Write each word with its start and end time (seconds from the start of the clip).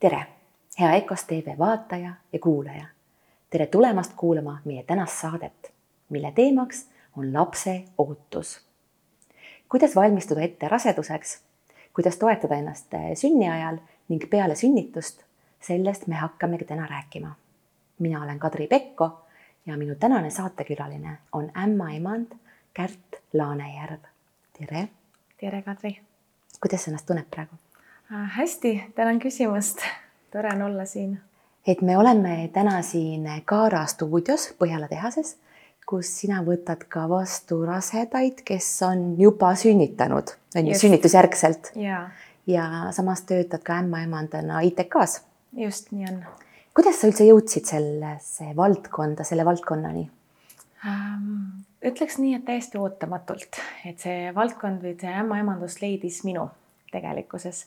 tere, 0.00 0.26
hea 0.78 0.92
EKOS 0.92 1.24
tv 1.24 1.58
vaataja 1.58 2.12
ja 2.32 2.38
kuulaja. 2.38 2.84
tere 3.50 3.66
tulemast 3.66 4.12
kuulama 4.16 4.58
meie 4.64 4.82
tänast 4.82 5.20
saadet, 5.20 5.72
mille 6.08 6.32
teemaks 6.32 6.86
on 7.16 7.34
lapse 7.34 7.84
ootus. 7.98 8.60
kuidas 9.68 9.96
valmistuda 9.96 10.40
ette 10.40 10.68
raseduseks, 10.68 11.40
kuidas 11.94 12.16
toetada 12.16 12.54
ennast 12.54 12.86
sünni 13.14 13.50
ajal 13.50 13.78
ning 14.08 14.30
peale 14.30 14.54
sünnitust, 14.54 15.22
sellest 15.60 16.06
me 16.06 16.14
hakkamegi 16.14 16.64
täna 16.64 16.86
rääkima. 16.86 17.34
mina 17.98 18.22
olen 18.22 18.38
Kadri 18.38 18.66
Pekko 18.66 19.26
ja 19.66 19.76
minu 19.76 19.94
tänane 19.94 20.30
saatekülaline 20.30 21.18
on 21.32 21.52
ämmaemand 21.64 22.32
Kärt 22.74 23.22
Laanejärv. 23.32 24.00
tere. 24.58 24.88
tere, 25.40 25.62
Kadri. 25.62 26.00
kuidas 26.60 26.84
sa 26.84 26.90
ennast 26.90 27.06
tunned 27.06 27.26
praegu? 27.30 27.54
Äh, 28.12 28.30
hästi, 28.32 28.92
tänan 28.94 29.20
küsimast. 29.20 29.78
tore 30.32 30.48
on 30.54 30.62
olla 30.62 30.84
siin. 30.84 31.20
et 31.66 31.82
me 31.82 31.98
oleme 31.98 32.50
täna 32.52 32.82
siin 32.82 33.28
Kaara 33.44 33.86
stuudios 33.86 34.54
Põhjala 34.58 34.88
tehases, 34.88 35.36
kus 35.86 36.10
sina 36.20 36.40
võtad 36.42 36.82
ka 36.88 37.04
vastu 37.08 37.60
rasedaid, 37.66 38.42
kes 38.44 38.82
on 38.82 39.14
juba 39.20 39.54
sünnitanud, 39.54 40.34
on 40.56 40.66
ju, 40.66 40.78
sünnitusjärgselt. 40.78 41.70
ja, 41.76 42.10
ja 42.46 42.66
samas 42.90 43.22
töötad 43.22 43.62
ka 43.62 43.78
ämmaemandana 43.78 44.60
ITK-s. 44.60 45.22
just 45.52 45.92
nii 45.92 46.10
on. 46.10 46.24
kuidas 46.74 46.98
sa 47.00 47.06
üldse 47.06 47.30
jõudsid 47.30 47.70
sellesse 47.70 48.50
valdkonda, 48.56 49.24
selle 49.24 49.44
valdkonnani 49.44 50.10
ähm,? 50.86 51.62
ütleks 51.84 52.18
nii, 52.18 52.34
et 52.40 52.44
täiesti 52.44 52.78
ootamatult, 52.78 53.62
et 53.86 54.02
see 54.02 54.34
valdkond 54.34 54.82
või 54.82 54.98
see 54.98 55.14
ämmaemandus 55.22 55.78
leidis 55.78 56.24
minu 56.26 56.50
tegelikkuses 56.90 57.66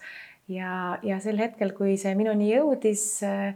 ja, 0.51 0.97
ja 1.03 1.19
sel 1.23 1.39
hetkel, 1.41 1.73
kui 1.77 1.95
see 1.99 2.13
minuni 2.19 2.49
jõudis, 2.51 3.05
äh, 3.27 3.53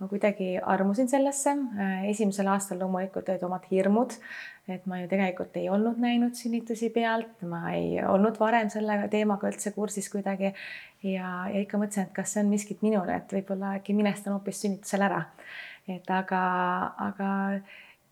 ma 0.00 0.08
kuidagi 0.10 0.56
armusin 0.60 1.08
sellesse. 1.08 1.54
Äh, 1.78 2.10
esimesel 2.12 2.50
aastal 2.52 2.80
loomulikult 2.82 3.30
olid 3.32 3.46
omad 3.46 3.64
hirmud, 3.70 4.16
et 4.68 4.84
ma 4.90 5.00
ju 5.00 5.08
tegelikult 5.10 5.56
ei 5.56 5.70
olnud 5.72 6.00
näinud 6.02 6.36
sünnitusi 6.38 6.90
pealt, 6.94 7.40
ma 7.48 7.62
ei 7.76 7.96
olnud 8.04 8.38
varem 8.40 8.70
selle 8.72 8.98
teemaga 9.12 9.50
üldse 9.52 9.72
kursis 9.76 10.10
kuidagi. 10.12 10.52
ja, 11.02 11.46
ja 11.52 11.62
ikka 11.62 11.80
mõtlesin, 11.80 12.08
et 12.08 12.14
kas 12.16 12.34
see 12.34 12.44
on 12.44 12.52
miskit 12.52 12.84
minule, 12.84 13.20
et 13.20 13.32
võib-olla 13.32 13.76
äkki 13.80 13.96
minestan 13.96 14.36
hoopis 14.36 14.60
sünnitusel 14.64 15.06
ära. 15.06 15.24
et 15.88 16.10
aga, 16.10 16.44
aga 16.98 17.28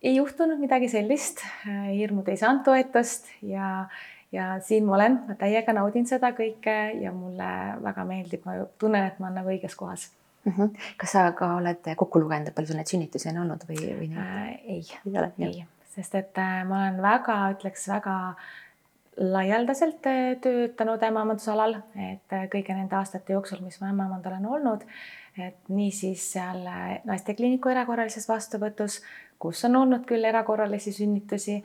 ei 0.04 0.16
juhtunud 0.16 0.60
midagi 0.60 0.88
sellist, 0.92 1.40
äh, 1.66 1.88
hirmud 1.96 2.28
ei 2.28 2.40
saanud 2.40 2.64
toetust 2.64 3.28
ja 3.42 3.88
ja 4.34 4.50
siin 4.64 4.84
ma 4.88 4.98
olen, 4.98 5.20
ma 5.28 5.38
täiega 5.38 5.76
naudin 5.76 6.06
seda 6.10 6.32
kõike 6.36 6.76
ja 7.00 7.14
mulle 7.14 7.50
väga 7.84 8.04
meeldib, 8.08 8.44
ma 8.48 8.58
tunnen, 8.78 9.08
et 9.10 9.22
ma 9.22 9.30
olen 9.30 9.40
nagu 9.42 9.54
õiges 9.54 9.78
kohas 9.78 10.08
mm. 10.44 10.52
-hmm. 10.56 10.88
kas 10.96 11.12
sa 11.16 11.30
ka 11.32 11.54
oled 11.60 11.94
kokku 11.96 12.20
lugenud, 12.20 12.48
et 12.48 12.54
palju 12.54 12.72
sul 12.72 12.80
neid 12.80 12.90
sünnitusi 12.90 13.30
on 13.32 13.44
olnud 13.44 13.64
või, 13.68 13.80
või 14.00 14.10
äh,? 14.18 14.50
ei, 14.64 14.82
ei, 15.06 15.48
ei., 15.48 15.64
sest 15.94 16.14
et 16.18 16.38
äh, 16.38 16.60
ma 16.68 16.82
olen 16.82 17.02
väga, 17.02 17.38
ütleks 17.54 17.88
väga 17.88 18.14
laialdaselt 19.16 20.06
äh, 20.10 20.22
töötanud 20.42 21.02
ämmaemandusalal, 21.08 21.78
et 22.10 22.34
äh, 22.34 22.48
kõigi 22.52 22.74
nende 22.74 22.98
aastate 22.98 23.36
jooksul, 23.36 23.62
mis 23.62 23.80
ma 23.80 23.92
ämmaemand 23.92 24.26
olen 24.26 24.46
olnud, 24.46 24.86
et 25.38 25.68
niisiis 25.68 26.26
seal 26.32 26.66
naistekliiniku 27.04 27.70
erakorralises 27.70 28.28
vastuvõtus, 28.28 29.00
kus 29.38 29.64
on 29.66 29.76
olnud 29.82 30.06
küll 30.06 30.24
erakorralisi 30.24 30.92
sünnitusi 30.94 31.60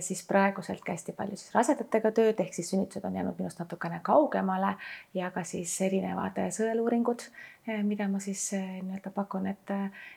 siis 0.00 0.20
praeguselt 0.28 0.82
ka 0.84 0.92
hästi 0.92 1.14
palju 1.16 1.36
siis 1.40 1.54
rasedatega 1.54 2.10
tööd, 2.12 2.40
ehk 2.44 2.52
siis 2.52 2.68
sünnitused 2.72 3.04
on 3.08 3.14
jäänud 3.16 3.38
minust 3.40 3.60
natukene 3.62 4.02
kaugemale 4.04 4.74
ja 5.16 5.30
ka 5.32 5.44
siis 5.48 5.72
erinevad 5.80 6.36
äh, 6.42 6.50
sõeluuringud, 6.52 7.24
äh, 7.70 7.80
mida 7.86 8.08
ma 8.12 8.20
siis 8.20 8.42
nii-öelda 8.52 9.12
pakun, 9.14 9.48
et, 9.48 9.72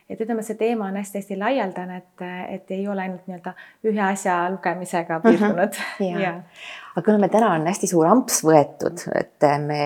et 0.09 0.19
ütleme, 0.19 0.43
see 0.43 0.59
teema 0.59 0.89
on 0.91 0.99
hästi-hästi 0.99 1.39
laialdane, 1.39 2.01
et, 2.03 2.25
et 2.57 2.75
ei 2.75 2.87
ole 2.91 3.07
ainult 3.07 3.29
nii-öelda 3.29 3.55
ühe 3.87 4.03
asja 4.09 4.41
lugemisega 4.51 5.21
mhm. 5.21 5.27
piirdunud 5.29 5.79
uh. 5.79 5.89
-huh. 6.03 6.21
Ja. 6.25 6.35
aga 6.95 7.05
kuna 7.05 7.17
meil 7.23 7.31
täna 7.31 7.53
on 7.55 7.67
hästi 7.67 7.87
suur 7.87 8.11
amps 8.11 8.43
võetud, 8.43 9.07
et 9.15 9.49
me 9.63 9.81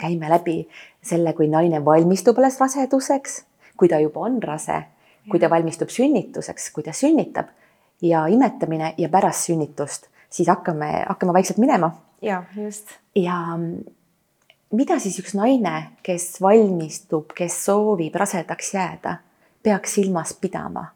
käime 0.00 0.32
läbi 0.32 0.62
selle, 1.02 1.32
kui 1.36 1.52
naine 1.52 1.84
valmistub 1.84 2.38
alles 2.38 2.60
raseduseks, 2.60 3.42
kui 3.76 3.88
ta 3.88 4.00
juba 4.00 4.24
on 4.24 4.42
rase, 4.42 4.82
kui 5.30 5.38
ta 5.38 5.50
valmistub 5.50 5.88
sünnituseks, 5.92 6.70
kui 6.72 6.82
ta 6.82 6.92
sünnitab 6.96 7.52
ja 8.02 8.26
imetamine 8.26 8.94
ja 8.98 9.08
pärast 9.08 9.46
sünnitust, 9.48 10.08
siis 10.30 10.48
hakkame, 10.48 11.04
hakkame 11.08 11.32
vaikselt 11.32 11.58
minema. 11.58 11.92
ja 12.22 12.42
just. 12.56 12.98
ja 13.16 13.58
mida 14.72 14.98
siis 15.02 15.18
üks 15.22 15.36
naine, 15.38 15.92
kes 16.02 16.40
valmistub, 16.42 17.32
kes 17.36 17.60
soovib 17.66 18.16
rasedaks 18.18 18.74
jääda, 18.74 19.18
peaks 19.62 20.00
silmas 20.00 20.34
pidama? 20.40 20.88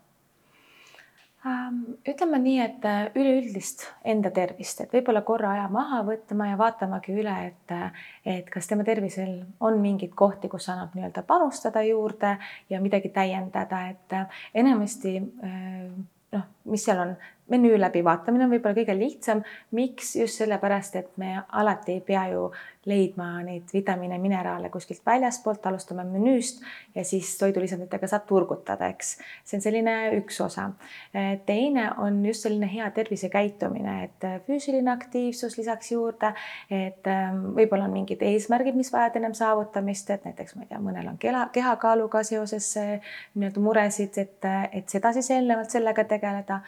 Ähm, 1.47 1.83
ütleme 2.09 2.41
nii, 2.43 2.57
et 2.65 2.87
äh, 2.89 3.05
üleüldist 3.15 3.85
enda 4.09 4.33
tervist, 4.35 4.81
et 4.83 4.91
võib-olla 4.91 5.21
korra 5.23 5.53
aja 5.55 5.69
maha 5.71 6.01
võtma 6.09 6.49
ja 6.49 6.57
vaatamagi 6.59 7.15
üle, 7.15 7.35
et, 7.53 7.75
äh, 7.75 8.01
et 8.27 8.49
kas 8.51 8.67
tema 8.67 8.83
tervisel 8.89 9.45
on 9.63 9.79
mingeid 9.79 10.17
kohti, 10.19 10.51
kus 10.51 10.67
annab 10.73 10.97
nii-öelda 10.97 11.23
panustada 11.29 11.85
juurde 11.87 12.33
ja 12.73 12.81
midagi 12.83 13.13
täiendada, 13.15 13.85
et 13.93 14.17
äh, 14.17 14.43
enamasti 14.59 15.21
noh, 16.33 16.45
mis 16.65 16.85
seal 16.85 17.01
on, 17.03 17.17
menüü 17.49 17.81
läbivaatamine 17.81 18.47
on 18.47 18.55
võib-olla 18.55 18.77
kõige 18.77 18.97
lihtsam. 18.99 19.43
miks? 19.71 20.17
just 20.17 20.41
sellepärast, 20.43 20.97
et 20.97 21.13
me 21.17 21.43
alati 21.49 21.99
ei 21.99 22.01
pea 22.01 22.27
ju 22.33 22.51
leidma 22.87 23.43
neid 23.43 23.71
vitamiine, 23.75 24.19
mineraale 24.23 24.69
kuskilt 24.71 25.03
väljaspoolt, 25.07 25.65
alustame 25.67 26.05
menüüst 26.07 26.63
ja 26.95 27.05
siis 27.05 27.33
toidulisanditega 27.39 28.07
saab 28.11 28.27
turgutada, 28.29 28.89
eks. 28.95 29.17
see 29.45 29.59
on 29.59 29.65
selline 29.65 29.97
üks 30.21 30.41
osa. 30.45 30.69
teine 31.47 31.89
on 31.99 32.25
just 32.27 32.47
selline 32.47 32.71
hea 32.73 32.91
tervisekäitumine, 32.95 33.97
et 34.05 34.29
füüsiline 34.47 34.91
aktiivsus 34.93 35.59
lisaks 35.59 35.93
juurde, 35.93 36.33
et 36.71 37.07
ähm, 37.11 37.43
võib-olla 37.59 37.91
on 37.91 37.97
mingid 37.99 38.23
eesmärgid, 38.23 38.79
mis 38.79 38.93
vajavad 38.93 39.19
ennem 39.19 39.35
saavutamist, 39.35 40.11
et 40.11 40.27
näiteks 40.27 40.57
ma 40.57 40.67
ei 40.67 40.71
tea, 40.71 40.83
mõnel 40.83 41.11
on 41.11 41.19
keha, 41.19 41.49
kehakaaluga 41.55 42.23
seoses 42.27 42.71
äh, 42.81 43.15
nii-öelda 43.35 43.63
muresid, 43.63 44.19
et, 44.23 44.53
et 44.73 44.89
seda 44.89 45.13
siis 45.17 45.31
eelnevalt 45.35 45.75
sellega 45.75 46.07
tegeleda 46.07 46.63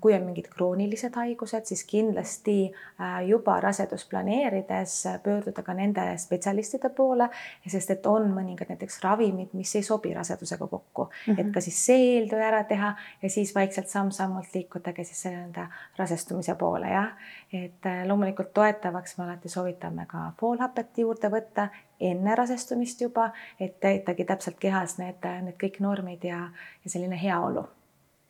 kui 0.00 0.14
on 0.14 0.22
mingid 0.26 0.48
kroonilised 0.52 1.16
haigused, 1.16 1.64
siis 1.68 1.84
kindlasti 1.88 2.56
äh, 3.00 3.26
juba 3.28 3.56
rasedust 3.60 4.08
planeerides 4.10 5.06
äh, 5.06 5.18
pöörduda 5.22 5.62
ka 5.62 5.74
nende 5.74 6.06
spetsialistide 6.18 6.90
poole, 6.96 7.28
sest 7.68 7.90
et 7.94 8.06
on 8.06 8.28
mõningad 8.34 8.70
näiteks 8.72 9.00
ravimid, 9.04 9.54
mis 9.56 9.74
ei 9.76 9.82
sobi 9.86 10.14
rasedusega 10.14 10.66
kokku 10.66 11.04
mm, 11.04 11.34
-hmm. 11.34 11.40
et 11.40 11.52
ka 11.54 11.60
siis 11.60 11.80
see 11.86 12.04
eeltöö 12.16 12.42
ära 12.42 12.64
teha 12.64 12.94
ja 13.22 13.30
siis 13.30 13.54
vaikselt 13.54 13.88
samm-sammult 13.88 14.54
liikudagi 14.54 15.04
siis 15.04 15.26
enda 15.26 15.68
rasestumise 15.96 16.54
poole, 16.54 16.90
jah. 16.90 17.12
et 17.52 17.86
äh, 17.86 18.06
loomulikult 18.06 18.52
toetavaks 18.54 19.18
me 19.18 19.24
alati 19.24 19.48
soovitame 19.48 20.06
ka 20.06 20.32
foolhapet 20.40 20.98
juurde 20.98 21.30
võtta 21.30 21.68
enne 22.00 22.34
rasestumist 22.34 23.00
juba, 23.00 23.30
et 23.60 23.80
täitagi 23.80 24.24
täpselt 24.24 24.56
kehas 24.60 24.98
need, 24.98 25.26
need 25.42 25.58
kõik 25.60 25.80
normid 25.80 26.24
ja, 26.24 26.48
ja 26.84 26.90
selline 26.90 27.22
heaolu 27.22 27.66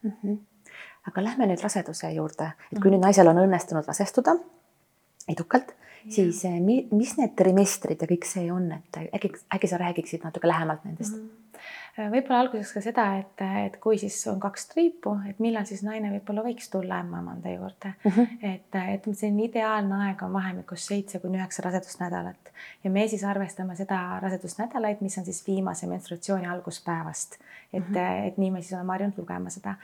mm. 0.02 0.12
-hmm 0.22 0.53
aga 1.10 1.24
lähme 1.24 1.48
nüüd 1.50 1.62
raseduse 1.62 2.10
juurde, 2.14 2.52
et 2.70 2.78
kui 2.78 2.88
mhm. 2.88 2.96
nüüd 2.96 3.06
naisel 3.08 3.28
on 3.30 3.42
õnnestunud 3.44 3.86
rasestuda 3.86 4.36
edukalt, 5.28 5.74
siis 6.10 6.44
eh, 6.44 6.58
mis 6.60 7.14
need 7.16 7.32
trimestrid 7.36 8.02
ja 8.02 8.08
kõik 8.10 8.28
see 8.28 8.50
on, 8.52 8.68
et 8.76 9.00
äkki, 9.16 9.32
äkki 9.56 9.70
sa 9.70 9.80
räägiksid 9.80 10.26
natuke 10.26 10.48
lähemalt 10.50 10.84
nendest 10.84 11.16
mm? 11.16 11.24
-hmm 11.24 11.40
võib-olla 11.96 12.40
alguseks 12.42 12.72
ka 12.74 12.82
seda, 12.82 13.04
et, 13.20 13.42
et 13.66 13.76
kui 13.82 13.98
siis 14.00 14.16
on 14.30 14.40
kaks 14.42 14.66
triipu, 14.72 15.14
et 15.30 15.38
millal 15.42 15.66
siis 15.68 15.84
naine 15.86 16.10
võib-olla 16.16 16.42
võiks 16.46 16.70
tulla 16.72 16.98
ämmaemanda 17.04 17.52
juurde 17.54 17.92
mm. 17.92 18.10
-hmm. 18.10 18.38
et, 18.54 18.78
et 18.94 19.06
selline 19.12 19.46
ideaalne 19.46 20.00
aeg 20.08 20.22
on 20.26 20.32
vahemikus 20.32 20.86
seitse 20.90 21.20
kuni 21.22 21.38
üheksa 21.38 21.62
rasedusnädalat 21.68 22.52
ja 22.84 22.90
me 22.90 23.06
siis 23.08 23.24
arvestame 23.24 23.76
seda 23.76 24.00
rasedusnädalaid, 24.22 25.00
mis 25.00 25.18
on 25.18 25.24
siis 25.24 25.46
viimase 25.46 25.86
menstruatsiooni 25.86 26.46
alguspäevast. 26.46 27.38
et 27.72 27.88
mm, 27.88 27.94
-hmm. 27.94 28.26
et 28.26 28.38
nii 28.38 28.50
me 28.50 28.62
siis 28.62 28.72
oleme 28.72 28.92
harjunud 28.92 29.18
lugema 29.18 29.50
seda 29.50 29.74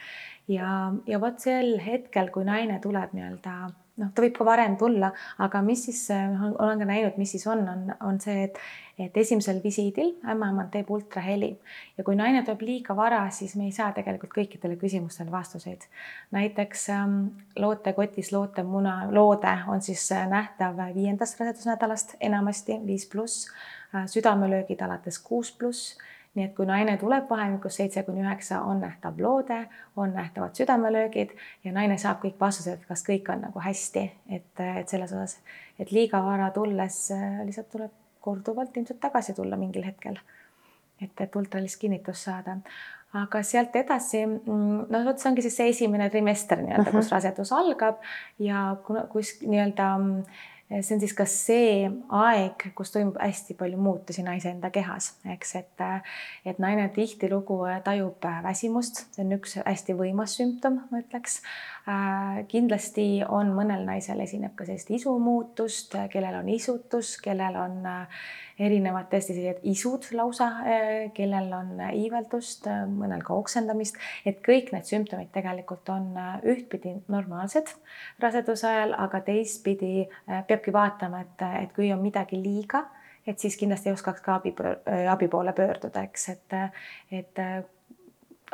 ja, 0.49 0.93
ja 1.07 1.21
vot 1.21 1.39
sel 1.39 1.79
hetkel, 1.87 2.31
kui 2.31 2.45
naine 2.45 2.79
tuleb 2.83 3.13
nii-öelda 3.13 3.71
noh, 4.01 4.11
ta 4.15 4.25
võib 4.25 4.37
ka 4.39 4.47
varem 4.49 4.77
tulla, 4.81 5.11
aga 5.45 5.63
mis 5.65 5.85
siis, 5.89 6.05
olen 6.11 6.81
ka 6.81 6.89
näinud, 6.89 7.19
mis 7.21 7.35
siis 7.37 7.47
on, 7.51 7.63
on, 7.69 7.83
on 8.07 8.21
see, 8.23 8.47
et, 8.49 8.59
et 9.01 9.17
esimesel 9.23 9.61
visiidil 9.65 10.13
ämmaemand 10.29 10.73
teeb 10.75 10.91
ultraheli 10.93 11.51
ja 11.99 12.05
kui 12.07 12.19
naine 12.19 12.43
tuleb 12.47 12.65
liiga 12.67 12.97
vara, 12.97 13.23
siis 13.35 13.57
me 13.61 13.69
ei 13.69 13.75
saa 13.77 13.91
tegelikult 13.97 14.35
kõikidele 14.37 14.79
küsimustele 14.81 15.33
vastuseid. 15.33 15.87
näiteks 16.37 16.89
ähm, 16.97 17.19
lootekotis 17.57 18.33
lootemuna, 18.33 18.97
loode 19.13 19.57
on 19.69 19.83
siis 19.85 20.11
äh, 20.13 20.29
nähtav 20.29 20.81
viiendast 20.95 21.41
rasedusnädalast 21.41 22.17
enamasti 22.21 22.81
viis 22.87 23.09
pluss, 23.09 23.49
äh, 23.95 24.07
südamelöögid 24.07 24.81
alates 24.87 25.19
kuus 25.19 25.53
pluss 25.53 25.97
nii 26.35 26.45
et 26.47 26.53
kui 26.55 26.67
naine 26.67 26.97
tuleb 27.01 27.31
vahemikus 27.31 27.81
seitse 27.81 28.03
kuni 28.07 28.23
üheksa, 28.23 28.61
on 28.63 28.81
nähtav 28.85 29.19
loode, 29.19 29.65
on 29.97 30.13
nähtavad 30.15 30.55
südamelöögid 30.55 31.33
ja 31.65 31.73
naine 31.75 31.99
saab 31.99 32.21
kõik 32.25 32.39
vastused, 32.41 32.85
kas 32.89 33.03
kõik 33.07 33.33
on 33.35 33.43
nagu 33.49 33.63
hästi, 33.65 34.05
et, 34.31 34.63
et 34.83 34.89
selles 34.89 35.13
osas, 35.13 35.41
et 35.79 35.91
liiga 35.93 36.23
vara 36.23 36.53
tulles 36.55 37.01
äh, 37.17 37.43
lihtsalt 37.49 37.73
tuleb 37.75 37.97
korduvalt 38.21 38.77
ilmselt 38.77 39.01
tagasi 39.01 39.35
tulla 39.35 39.57
mingil 39.57 39.85
hetkel 39.85 40.21
et, 41.01 41.13
et 41.21 41.37
ultralist 41.37 41.81
kinnitust 41.81 42.29
saada 42.29 42.59
aga 43.19 43.43
sealt 43.43 43.75
edasi, 43.75 44.23
mm, 44.27 44.87
no 44.93 45.03
vot, 45.07 45.19
see 45.19 45.31
ongi 45.33 45.43
siis 45.43 45.57
see 45.59 45.73
esimene 45.73 46.07
trimester 46.13 46.61
nii-öelda 46.63 46.85
uh, 46.85 46.93
-huh. 46.93 47.01
kus 47.01 47.09
mhm. 47.09 47.15
rasedus 47.17 47.53
algab 47.53 47.97
ja 48.39 48.77
kus 49.11 49.41
nii-öelda 49.43 49.89
mm, 49.99 50.23
see 50.71 50.95
on 50.95 51.01
siis 51.03 51.15
ka 51.19 51.27
see 51.27 51.89
aeg, 52.15 52.69
kus 52.79 52.93
toimub 52.95 53.19
hästi 53.19 53.57
palju 53.59 53.79
muutusi 53.81 54.23
naise 54.23 54.53
enda 54.53 54.71
kehas, 54.71 55.13
eks, 55.35 55.55
et, 55.59 55.83
et 56.47 56.61
naine 56.63 56.87
tihtilugu 56.95 57.59
tajub 57.85 58.29
väsimust, 58.45 59.05
see 59.15 59.25
on 59.25 59.35
üks 59.41 59.57
hästi 59.65 59.97
võimas 59.99 60.37
sümptom, 60.39 60.81
ma 60.91 61.03
ütleks. 61.03 61.41
kindlasti 62.53 63.25
on 63.27 63.51
mõnel 63.57 63.83
naisel 63.89 64.21
esineb 64.23 64.55
ka 64.55 64.69
sellist 64.69 64.93
isumuutust, 64.95 65.97
kellel 66.13 66.39
on 66.39 66.49
isutus, 66.55 67.17
kellel 67.25 67.57
on 67.59 67.81
erinevad 68.61 69.09
tõesti 69.11 69.35
sellised 69.35 69.65
isud 69.71 70.07
lausa, 70.19 70.51
eh, 70.69 71.09
kellel 71.17 71.51
on 71.57 71.81
iiveldust, 71.89 72.69
eh, 72.71 72.85
mõnel 72.91 73.25
ka 73.27 73.35
oksendamist, 73.35 73.99
et 74.27 74.43
kõik 74.47 74.73
need 74.75 74.89
sümptomid 74.89 75.33
tegelikult 75.35 75.89
on 75.93 76.13
ühtpidi 76.45 76.95
normaalsed 77.09 77.75
raseduse 78.21 78.69
ajal, 78.69 78.95
aga 78.99 79.21
teistpidi 79.27 80.09
peabki 80.27 80.73
vaatama, 80.73 81.25
et, 81.27 81.45
et 81.65 81.75
kui 81.77 81.93
on 81.93 82.03
midagi 82.03 82.41
liiga, 82.41 82.85
et 83.27 83.39
siis 83.39 83.57
kindlasti 83.57 83.93
oskaks 83.93 84.25
ka 84.25 84.39
abi, 84.41 84.55
abi 85.11 85.29
poole 85.29 85.53
pöörduda, 85.57 86.05
eks, 86.09 86.29
et, 86.35 86.57
et 87.13 87.45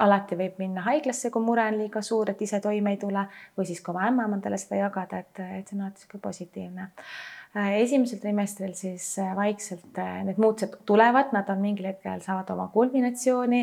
alati 0.02 0.36
võib 0.36 0.58
minna 0.60 0.84
haiglasse, 0.86 1.30
kui 1.32 1.44
mure 1.44 1.64
on 1.70 1.78
liiga 1.80 2.02
suur, 2.04 2.30
et 2.30 2.42
ise 2.42 2.60
toime 2.64 2.94
ei 2.94 3.00
tule 3.00 3.22
või 3.56 3.68
siis 3.68 3.80
ka 3.84 3.92
oma 3.92 4.06
ämmaemandale 4.10 4.58
seda 4.60 4.82
jagada, 4.82 5.22
et, 5.24 5.40
et 5.60 5.68
see 5.68 5.76
on 5.78 5.86
alati 5.86 6.02
niisugune 6.02 6.22
positiivne. 6.26 6.88
Äh, 6.90 7.45
esimesel 7.56 8.20
trimestril 8.20 8.74
siis 8.76 9.04
äh, 9.18 9.32
vaikselt 9.36 9.98
äh, 9.98 10.20
need 10.26 10.38
muutused 10.42 10.74
tulevad, 10.86 11.32
nad 11.32 11.48
on 11.52 11.62
mingil 11.62 11.88
hetkel 11.88 12.20
saavad 12.24 12.50
oma 12.52 12.66
kulminatsiooni 12.74 13.62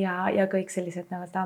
ja, 0.00 0.14
ja 0.32 0.46
kõik 0.50 0.72
sellised 0.72 1.10
nii-öelda 1.10 1.42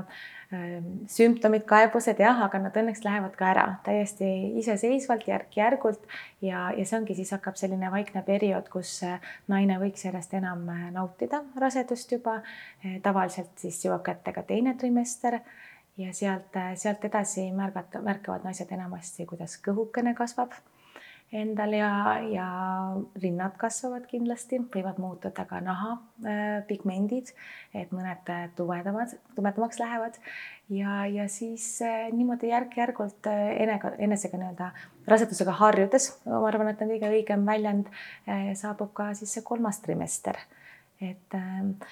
ähm, 0.54 0.86
sümptomid, 1.10 1.64
kaebused 1.68 2.22
jah, 2.22 2.38
aga 2.46 2.60
nad 2.62 2.78
õnneks 2.78 3.02
lähevad 3.06 3.34
ka 3.38 3.50
ära 3.50 3.66
täiesti 3.86 4.30
iseseisvalt, 4.62 5.26
järk-järgult 5.26 6.06
ja, 6.44 6.68
ja 6.76 6.86
see 6.86 7.00
ongi, 7.00 7.18
siis 7.18 7.34
hakkab 7.34 7.58
selline 7.58 7.90
vaikne 7.94 8.22
periood, 8.26 8.70
kus 8.70 9.00
naine 9.50 9.80
võiks 9.82 10.06
järjest 10.06 10.38
enam 10.38 10.68
nautida 10.94 11.42
rasedust 11.58 12.14
juba. 12.14 12.40
tavaliselt 13.02 13.58
siis 13.58 13.82
jõuab 13.84 14.06
kätte 14.06 14.32
ka 14.32 14.46
teine 14.46 14.76
trimester 14.78 15.40
ja 15.98 16.14
sealt, 16.14 16.54
sealt 16.78 17.04
edasi 17.10 17.50
märgata, 17.52 18.00
märkavad 18.06 18.46
naised 18.46 18.70
enamasti, 18.70 19.26
kuidas 19.26 19.58
kõhukene 19.64 20.14
kasvab 20.14 20.54
endal 21.32 21.74
ja, 21.76 21.90
ja 22.32 22.48
rinnad 23.20 23.56
kasvavad 23.60 24.06
kindlasti, 24.08 24.60
võivad 24.74 25.00
muutuda 25.02 25.44
ka 25.48 25.60
naha 25.64 25.96
äh, 26.24 26.60
pigmendid, 26.68 27.34
et 27.76 27.92
mõned 27.92 28.32
äh, 28.32 28.46
tumedamad, 28.56 29.12
tumedamaks 29.36 29.80
lähevad 29.82 30.16
ja, 30.72 31.02
ja 31.06 31.28
siis 31.32 31.66
äh, 31.84 32.08
niimoodi 32.16 32.52
järk-järgult 32.52 33.28
enega, 33.28 33.92
enesega 33.98 34.40
nii-öelda 34.40 34.70
rasedusega 35.08 35.56
harjudes, 35.60 36.10
ma 36.24 36.44
arvan, 36.48 36.72
et 36.72 36.84
on 36.84 36.94
kõige 36.94 37.12
õigem 37.12 37.44
väljend 37.48 37.92
saabub 38.60 38.94
ka 38.96 39.12
siis 39.16 39.36
see 39.36 39.44
kolmas 39.44 39.82
trimester. 39.84 40.40
et 41.00 41.36
äh, 41.36 41.90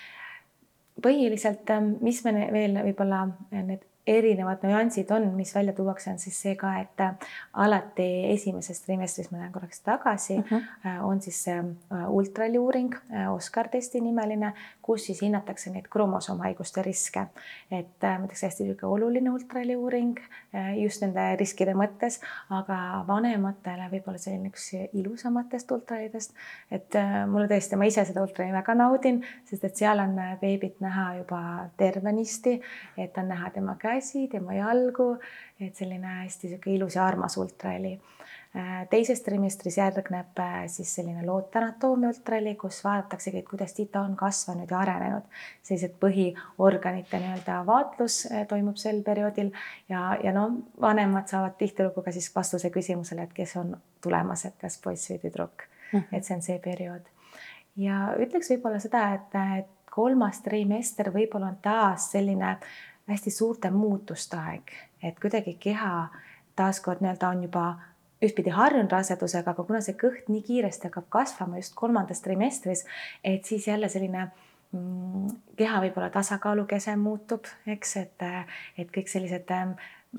põhiliselt, 1.03 1.71
äh, 1.71 1.85
mis 2.01 2.23
me 2.25 2.49
veel 2.53 2.79
võib-olla 2.89 3.27
need 3.53 3.85
erinevad 4.07 4.63
nüansid 4.63 5.11
on, 5.11 5.27
mis 5.35 5.55
välja 5.55 5.73
tuuakse, 5.75 6.11
on 6.11 6.19
siis 6.19 6.37
see 6.43 6.55
ka, 6.59 6.71
et 6.79 7.01
äh, 7.03 7.15
alati 7.59 8.07
esimeses 8.31 8.81
trimestris, 8.85 9.33
ma 9.33 9.41
lähen 9.41 9.53
korraks 9.55 9.81
tagasi 9.83 10.39
uh, 10.39 10.45
mhm. 10.45 10.63
-huh. 10.85 11.05
on 11.05 11.21
siis 11.21 11.43
see 11.45 11.59
äh, 11.59 12.09
ultrali 12.09 12.59
uuring, 12.59 12.95
Oscar 13.35 13.69
testi 13.69 14.01
nimeline, 14.01 14.53
kus 14.83 15.07
siis 15.07 15.23
hinnatakse 15.23 15.71
neid 15.71 15.89
kromosoomhaiguste 15.91 16.83
riske. 16.83 17.27
et 17.71 18.03
ma 18.03 18.25
ütleks 18.25 18.43
hästi 18.43 18.65
niisugune 18.65 18.93
oluline 18.93 19.31
ultrali 19.31 19.77
uuring 19.77 20.19
just 20.77 21.03
nende 21.03 21.37
riskide 21.37 21.75
mõttes, 21.75 22.21
aga 22.51 23.05
vanematele 23.07 23.89
võib-olla 23.91 24.19
selline 24.19 24.49
üks 24.49 24.73
ilusamatest 24.93 25.71
ultralidest. 25.71 26.35
et 26.71 26.95
mulle 27.27 27.49
tõesti, 27.49 27.77
ma 27.77 27.85
ise 27.85 28.05
seda 28.05 28.23
ultrali 28.23 28.53
väga 28.53 28.75
naudin, 28.75 29.25
sest 29.45 29.65
et 29.65 29.77
seal 29.77 29.99
on 29.99 30.15
beebit 30.41 30.81
näha 30.81 31.17
juba 31.17 31.71
tervenisti, 31.77 32.61
et 32.97 33.19
on 33.19 33.29
näha 33.29 33.51
tema 33.51 33.77
käe 33.79 33.96
käsi, 33.97 34.29
tema 34.29 34.57
jalgu, 34.57 35.17
et 35.61 35.77
selline 35.77 36.23
hästi 36.23 36.53
sihuke 36.53 36.75
ilus 36.75 36.97
ja 36.97 37.07
armas 37.07 37.37
ultraheli. 37.41 37.97
Äh, 38.57 38.87
teises 38.89 39.21
trimestris 39.21 39.77
järgneb 39.77 40.39
äh, 40.41 40.63
siis 40.73 40.95
selline 40.97 41.27
looteanatoomia 41.27 42.09
ultraheli, 42.09 42.55
kus 42.57 42.79
vaadataksegi, 42.85 43.43
et 43.43 43.49
kuidas 43.49 43.75
tita 43.77 44.01
on 44.01 44.15
kasvanud 44.17 44.71
ja 44.71 44.79
arenenud. 44.81 45.27
sellised 45.63 45.99
põhiorganite 46.01 47.21
nii-öelda 47.21 47.59
vaatlus 47.69 48.23
äh, 48.31 48.47
toimub 48.49 48.81
sel 48.81 49.03
perioodil 49.05 49.51
ja, 49.93 50.17
ja 50.25 50.33
no 50.33 50.47
vanemad 50.81 51.29
saavad 51.29 51.59
tihtilugu 51.59 52.03
ka 52.07 52.15
siis 52.17 52.31
vastuse 52.37 52.71
küsimusele, 52.73 53.29
et 53.29 53.37
kes 53.37 53.57
on 53.61 53.77
tulemas, 54.01 54.47
et 54.49 54.57
kas 54.61 54.81
poiss 54.81 55.11
või 55.13 55.21
tüdruk 55.27 55.67
mm. 55.67 55.99
-hmm. 55.99 56.17
et 56.17 56.25
see 56.25 56.37
on 56.37 56.43
see 56.49 56.59
periood. 56.65 57.13
ja 57.77 58.01
ütleks 58.25 58.55
võib-olla 58.55 58.81
seda, 58.81 59.09
et, 59.21 59.41
et 59.59 59.93
kolmas 59.97 60.41
trimester 60.45 61.13
võib-olla 61.13 61.53
on 61.53 61.61
taas 61.63 62.11
selline 62.13 62.57
hästi 63.09 63.31
suurte 63.31 63.71
muutuste 63.71 64.37
aeg, 64.37 64.73
et 65.03 65.21
kuidagi 65.21 65.57
keha 65.61 66.09
taaskord 66.57 67.03
nii-öelda 67.05 67.29
on 67.29 67.45
juba 67.47 67.67
ühtpidi 68.25 68.51
harjunud 68.51 68.93
rasedusega, 68.93 69.53
aga 69.53 69.65
kuna 69.69 69.83
see 69.85 69.97
kõht 70.01 70.31
nii 70.33 70.43
kiiresti 70.47 70.89
hakkab 70.89 71.09
kasvama 71.19 71.61
just 71.61 71.77
kolmandas 71.77 72.23
trimestris, 72.25 72.87
et 73.25 73.45
siis 73.45 73.69
jälle 73.69 73.89
selline 73.93 74.29
mm, 74.73 75.29
keha 75.57 75.83
võib-olla 75.85 76.11
tasakaalukese 76.15 76.97
muutub, 76.97 77.49
eks, 77.77 77.97
et, 78.03 78.27
et 78.79 78.93
kõik 78.95 79.13
sellised 79.13 79.53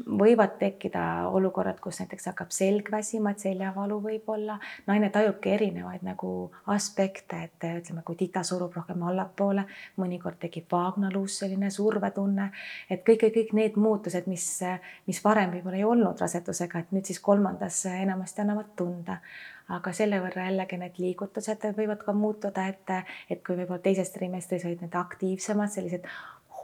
võivad 0.05 0.57
tekkida 0.59 1.01
olukorrad, 1.33 1.79
kus 1.83 2.01
näiteks 2.01 2.29
hakkab 2.31 2.51
selg 2.53 2.91
väsima, 2.91 3.31
et 3.33 3.43
seljavalu 3.43 3.97
võib 4.03 4.29
olla, 4.33 4.57
naine 4.87 5.09
tajubki 5.13 5.53
erinevaid 5.55 6.05
nagu 6.05 6.31
aspekte, 6.73 7.41
et 7.47 7.67
ütleme, 7.71 8.03
kui 8.05 8.19
tita 8.19 8.43
surub 8.47 8.75
rohkem 8.77 9.03
allapoole, 9.09 9.65
mõnikord 9.97 10.39
tekib 10.41 10.69
vaagnaluus 10.71 11.39
selline 11.41 11.71
survetunne, 11.73 12.51
et 12.89 13.03
kõik, 13.07 13.27
kõik 13.35 13.53
need 13.57 13.77
muutused, 13.81 14.29
mis, 14.31 14.47
mis 15.07 15.21
varem 15.23 15.53
võib-olla 15.55 15.81
ei 15.81 15.85
olnud 15.87 16.23
rasedusega, 16.23 16.83
et 16.83 16.95
nüüd 16.95 17.09
siis 17.09 17.21
kolmandas 17.23 17.85
enamasti 17.91 18.43
annavad 18.43 18.73
tunda. 18.79 19.21
Aga 19.67 19.91
selle 19.91 20.21
võrra 20.23 20.45
jällegi 20.45 20.77
need 20.79 20.99
liigutused 21.03 21.65
võivad 21.75 21.99
ka 22.05 22.13
muutuda, 22.15 22.69
et, 22.71 22.93
et 23.27 23.41
kui 23.43 23.57
võib-olla 23.57 23.83
teises 23.83 24.13
trimestris 24.13 24.63
olid 24.63 24.85
need 24.85 24.95
aktiivsemad, 24.95 25.73
sellised 25.73 26.07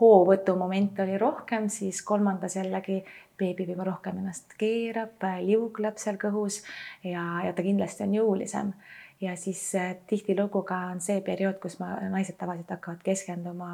hoovõtumoment 0.00 0.98
oli 1.04 1.18
rohkem, 1.18 1.68
siis 1.70 2.02
kolmandas 2.02 2.56
jällegi 2.56 3.02
beebi 3.38 3.66
juba 3.68 3.86
rohkem 3.88 4.18
ennast 4.18 4.54
keerab, 4.58 5.22
liugleb 5.42 5.98
seal 5.98 6.18
kõhus 6.20 6.60
ja, 7.04 7.24
ja 7.46 7.52
ta 7.54 7.64
kindlasti 7.66 8.06
on 8.06 8.14
jõulisem. 8.18 8.72
ja 9.20 9.36
siis 9.36 9.60
äh, 9.78 9.96
tihtilugu 10.06 10.62
ka 10.66 10.76
on 10.92 11.00
see 11.00 11.20
periood, 11.24 11.58
kus 11.62 11.78
ma, 11.80 11.94
naised 12.12 12.36
tavaliselt 12.38 12.70
hakkavad 12.74 13.02
keskenduma 13.06 13.68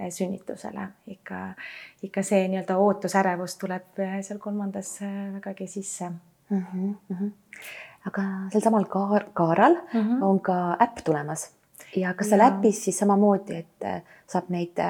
äh, 0.00 0.08
sünnitusele, 0.10 0.88
ikka, 1.06 1.40
ikka 2.02 2.22
see 2.22 2.46
nii-öelda 2.48 2.78
ootusärevus 2.80 3.58
tuleb 3.60 4.00
äh, 4.00 4.16
seal 4.26 4.40
kolmandas 4.42 4.98
vägagi 5.34 5.66
sisse 5.66 6.08
mm. 6.10 6.62
-hmm, 6.62 6.94
mm 7.08 7.16
-hmm. 7.20 7.30
aga 8.06 8.22
sealsamal 8.52 8.84
kaar, 8.84 9.28
Kaaral 9.32 9.74
mm 9.92 10.00
-hmm. 10.00 10.22
on 10.22 10.40
ka 10.40 10.76
äpp 10.80 11.04
tulemas 11.04 11.52
ja 11.96 12.14
kas 12.14 12.28
seal 12.28 12.40
äpis 12.40 12.84
siis 12.84 12.98
samamoodi, 12.98 13.56
et 13.56 14.04
saab 14.26 14.48
neid 14.48 14.80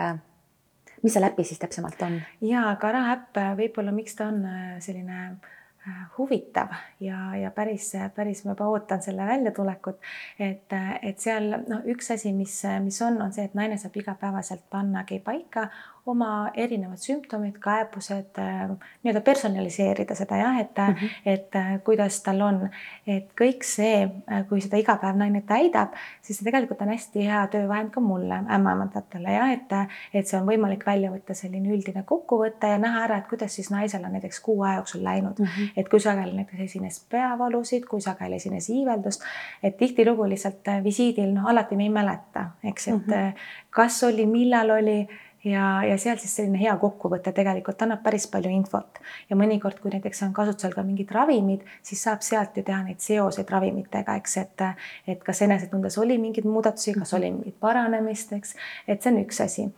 mis 1.03 1.17
seal 1.17 1.29
äpis 1.29 1.53
siis 1.53 1.63
täpsemalt 1.63 2.03
on? 2.07 2.21
ja 2.41 2.69
Kara 2.81 3.05
äpp 3.15 3.39
võib-olla, 3.61 3.95
miks 3.95 4.19
ta 4.19 4.31
on 4.33 4.43
äh, 4.49 4.77
selline 4.85 5.19
äh, 5.27 5.99
huvitav 6.19 6.75
ja, 7.01 7.33
ja 7.41 7.51
päris, 7.55 7.93
päris 8.15 8.45
ma 8.45 8.55
juba 8.55 8.71
ootan 8.73 9.03
selle 9.05 9.27
väljatulekut, 9.29 10.01
et, 10.39 10.79
et 11.03 11.21
seal 11.23 11.53
noh, 11.67 11.85
üks 11.93 12.11
asi, 12.15 12.33
mis, 12.37 12.61
mis 12.85 13.03
on, 13.07 13.21
on 13.23 13.35
see, 13.37 13.49
et 13.49 13.59
naine 13.59 13.79
saab 13.81 13.97
igapäevaselt 14.03 14.67
pannagi 14.71 15.21
paika 15.25 15.69
oma 16.07 16.51
erinevad 16.55 17.01
sümptomid, 17.03 17.57
kaebused 17.63 18.39
äh, 18.39 18.69
nii-öelda 19.03 19.21
personaliseerida 19.27 20.15
seda 20.15 20.37
jah, 20.39 20.59
et 20.61 20.79
mm, 20.79 20.95
-hmm. 20.95 21.17
et 21.27 21.57
äh, 21.57 21.73
kuidas 21.85 22.21
tal 22.23 22.41
on, 22.41 22.61
et 23.07 23.33
kõik 23.41 23.67
see, 23.67 24.09
kui 24.49 24.61
seda 24.61 24.79
iga 24.79 24.97
päev 25.03 25.19
naine 25.19 25.43
täidab, 25.47 25.97
siis 26.23 26.39
see 26.39 26.47
tegelikult 26.47 26.83
on 26.83 26.93
hästi 26.95 27.27
hea 27.27 27.43
töövahend 27.51 27.91
ka 27.91 28.01
mulle, 28.01 28.39
ämmaemandatele 28.59 29.35
jah, 29.35 29.51
et, 29.53 29.75
et 30.15 30.27
see 30.27 30.41
on 30.41 30.47
võimalik 30.47 30.87
välja 30.87 31.11
võtta 31.11 31.35
selline 31.35 31.75
üldine 31.75 32.03
kokkuvõte 32.07 32.71
ja 32.71 32.79
näha 32.79 33.05
ära, 33.09 33.19
et 33.19 33.29
kuidas 33.29 33.59
siis 33.59 33.71
naisel 33.75 34.05
on 34.05 34.15
näiteks 34.19 34.41
kuu 34.41 34.63
aja 34.63 34.79
jooksul 34.81 35.05
läinud 35.05 35.39
mm, 35.39 35.47
-hmm. 35.47 35.73
et 35.77 35.89
kui 35.89 36.01
sageli 36.01 36.37
näiteks 36.37 36.63
esines 36.71 37.01
peavalusid, 37.11 37.85
kui 37.91 38.01
sageli 38.01 38.39
esines 38.39 38.71
iiveldust, 38.71 39.23
et 39.63 39.77
tihtilugu 39.77 40.29
lihtsalt 40.29 40.75
visiidil 40.85 41.35
noh, 41.35 41.51
alati 41.51 41.77
me 41.77 41.83
ei 41.83 41.91
mäleta, 41.91 42.51
eks, 42.65 42.89
et 42.89 42.95
mm 42.95 43.13
-hmm. 43.13 43.47
kas 43.71 44.03
oli, 44.05 44.27
millal 44.27 44.71
oli 44.71 45.09
ja, 45.47 45.67
ja 45.87 45.97
seal 46.01 46.19
siis 46.21 46.35
selline 46.37 46.59
hea 46.61 46.75
kokkuvõte 46.81 47.33
tegelikult 47.35 47.83
annab 47.85 48.03
päris 48.05 48.27
palju 48.31 48.51
infot. 48.53 48.99
Ja 49.31 49.39
mõnikord, 49.39 49.79
kui 49.83 49.93
näiteks 49.95 50.25
on 50.27 50.33
kasutusel 50.37 50.75
ka 50.75 50.83
mingid 50.87 51.13
ravimid, 51.15 51.63
siis 51.87 52.03
saab 52.07 52.25
sealt 52.27 52.57
ju 52.59 52.65
teha 52.67 52.83
neid 52.87 53.03
seoseid 53.03 53.51
ravimitega, 53.53 54.17
eks, 54.21 54.37
et, 54.43 54.65
et 55.07 55.23
kas 55.25 55.43
enesetundes 55.47 55.99
oli 56.03 56.19
mingeid 56.23 56.49
muudatusi, 56.49 56.97
kas 56.99 57.15
oli 57.19 57.31
mingit 57.35 57.59
paranemist, 57.63 58.35
eks, 58.37 58.57
et 58.89 59.03
see 59.03 59.13
on 59.13 59.21
üks 59.23 59.41
asi. 59.45 59.69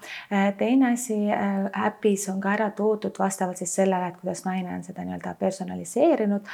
teine 0.58 0.92
asi, 0.94 1.18
äpis 1.88 2.28
on 2.32 2.40
ka 2.40 2.54
ära 2.56 2.70
toodud 2.76 3.20
vastavalt 3.20 3.60
siis 3.60 3.74
sellele, 3.80 4.08
et 4.08 4.20
kuidas 4.22 4.44
naine 4.46 4.72
on 4.76 4.84
seda 4.86 5.04
nii-öelda 5.04 5.34
personaliseerinud, 5.40 6.48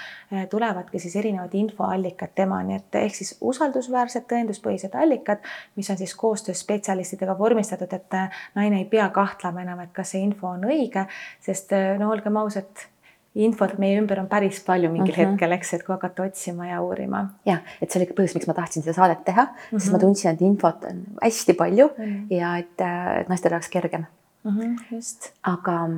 tulevadki 0.50 0.98
siis 1.02 1.16
erinevad 1.20 1.54
infoallikad 1.54 2.34
temani, 2.34 2.80
et 2.80 3.00
ehk 3.04 3.14
siis 3.20 3.34
usaldusväärsed 3.40 4.26
tõenduspõhised 4.30 4.98
allikad, 4.98 5.44
mis 5.78 5.90
on 5.90 6.00
siis 6.00 6.14
koostöös 6.18 6.64
spetsialistidega 6.64 7.38
vormistatud, 7.38 7.92
et 7.94 8.18
naine 8.54 8.82
ei 8.82 8.88
pea 8.90 9.03
kahtlema 9.10 9.62
enam, 9.62 9.80
et 9.80 9.92
kas 9.92 10.14
see 10.14 10.22
info 10.24 10.48
on 10.54 10.64
õige, 10.68 11.06
sest 11.44 11.72
no 11.98 12.10
olgem 12.10 12.36
ausad, 12.36 12.86
infot 13.34 13.78
meie 13.82 13.98
ümber 13.98 14.20
on 14.22 14.28
päris 14.30 14.60
palju 14.64 14.90
mingil 14.92 15.14
mhm. 15.14 15.20
-huh. 15.20 15.32
hetkel, 15.32 15.52
eks, 15.52 15.74
et 15.74 15.82
kui 15.86 15.92
hakata 15.94 16.22
otsima 16.22 16.66
ja 16.66 16.80
uurima. 16.82 17.28
ja 17.46 17.58
et 17.82 17.90
see 17.90 18.00
oli 18.00 18.06
ka 18.06 18.14
põhjus, 18.14 18.34
miks 18.34 18.46
ma 18.46 18.54
tahtsin 18.54 18.82
seda 18.82 18.94
saadet 18.94 19.24
teha 19.24 19.42
uh, 19.42 19.48
-huh. 19.48 19.78
sest 19.78 19.92
ma 19.92 19.98
mhm. 19.98 20.06
tundsin, 20.06 20.30
et 20.30 20.40
infot 20.40 20.84
on 20.84 21.04
hästi 21.22 21.54
palju 21.54 21.88
mhm. 21.98 22.04
-huh. 22.04 22.36
ja 22.36 22.56
et, 22.58 22.80
et 23.20 23.28
naistel 23.28 23.52
oleks 23.52 23.68
kergem 23.68 24.06
uh. 24.44 24.52
-huh, 24.52 24.94
just. 24.94 25.32
aga, 25.42 25.90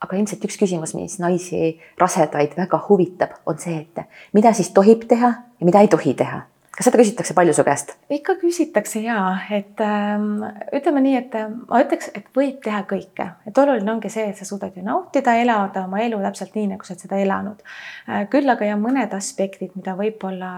aga 0.00 0.16
ilmselt 0.16 0.44
üks 0.44 0.58
küsimus, 0.58 0.94
mis 0.94 1.18
naisi 1.18 1.80
rasedaid 1.98 2.56
väga 2.56 2.84
huvitab, 2.88 3.30
on 3.46 3.58
see, 3.58 3.78
et 3.80 4.06
mida 4.32 4.52
siis 4.52 4.70
tohib 4.70 5.08
teha 5.08 5.28
ja 5.60 5.64
mida 5.64 5.80
ei 5.80 5.88
tohi 5.88 6.14
teha 6.14 6.42
kas 6.74 6.88
seda 6.88 6.98
küsitakse 7.00 7.34
palju 7.36 7.54
su 7.56 7.64
käest? 7.66 7.94
ikka 8.12 8.36
küsitakse 8.40 9.02
ja, 9.04 9.18
et 9.54 9.80
ähm, 9.84 10.44
ütleme 10.74 11.02
nii, 11.04 11.16
et 11.20 11.36
äh, 11.38 11.50
ma 11.70 11.82
ütleks, 11.84 12.10
et 12.18 12.30
võib 12.36 12.60
teha 12.64 12.82
kõike, 12.90 13.28
et 13.46 13.60
oluline 13.62 13.94
ongi 13.94 14.10
see, 14.12 14.26
et 14.30 14.40
sa 14.40 14.48
suudad 14.48 14.76
ju 14.76 14.84
nautida, 14.86 15.36
elada 15.40 15.86
oma 15.88 16.02
elu 16.04 16.20
täpselt 16.26 16.56
nii, 16.58 16.72
nagu 16.74 16.86
sa 16.86 16.94
oled 16.94 17.06
seda 17.06 17.20
elanud 17.22 17.62
äh,. 17.64 18.24
küll 18.32 18.50
aga 18.50 18.72
ja 18.72 18.78
mõned 18.80 19.14
aspektid, 19.16 19.74
mida 19.78 19.96
võib-olla 19.98 20.54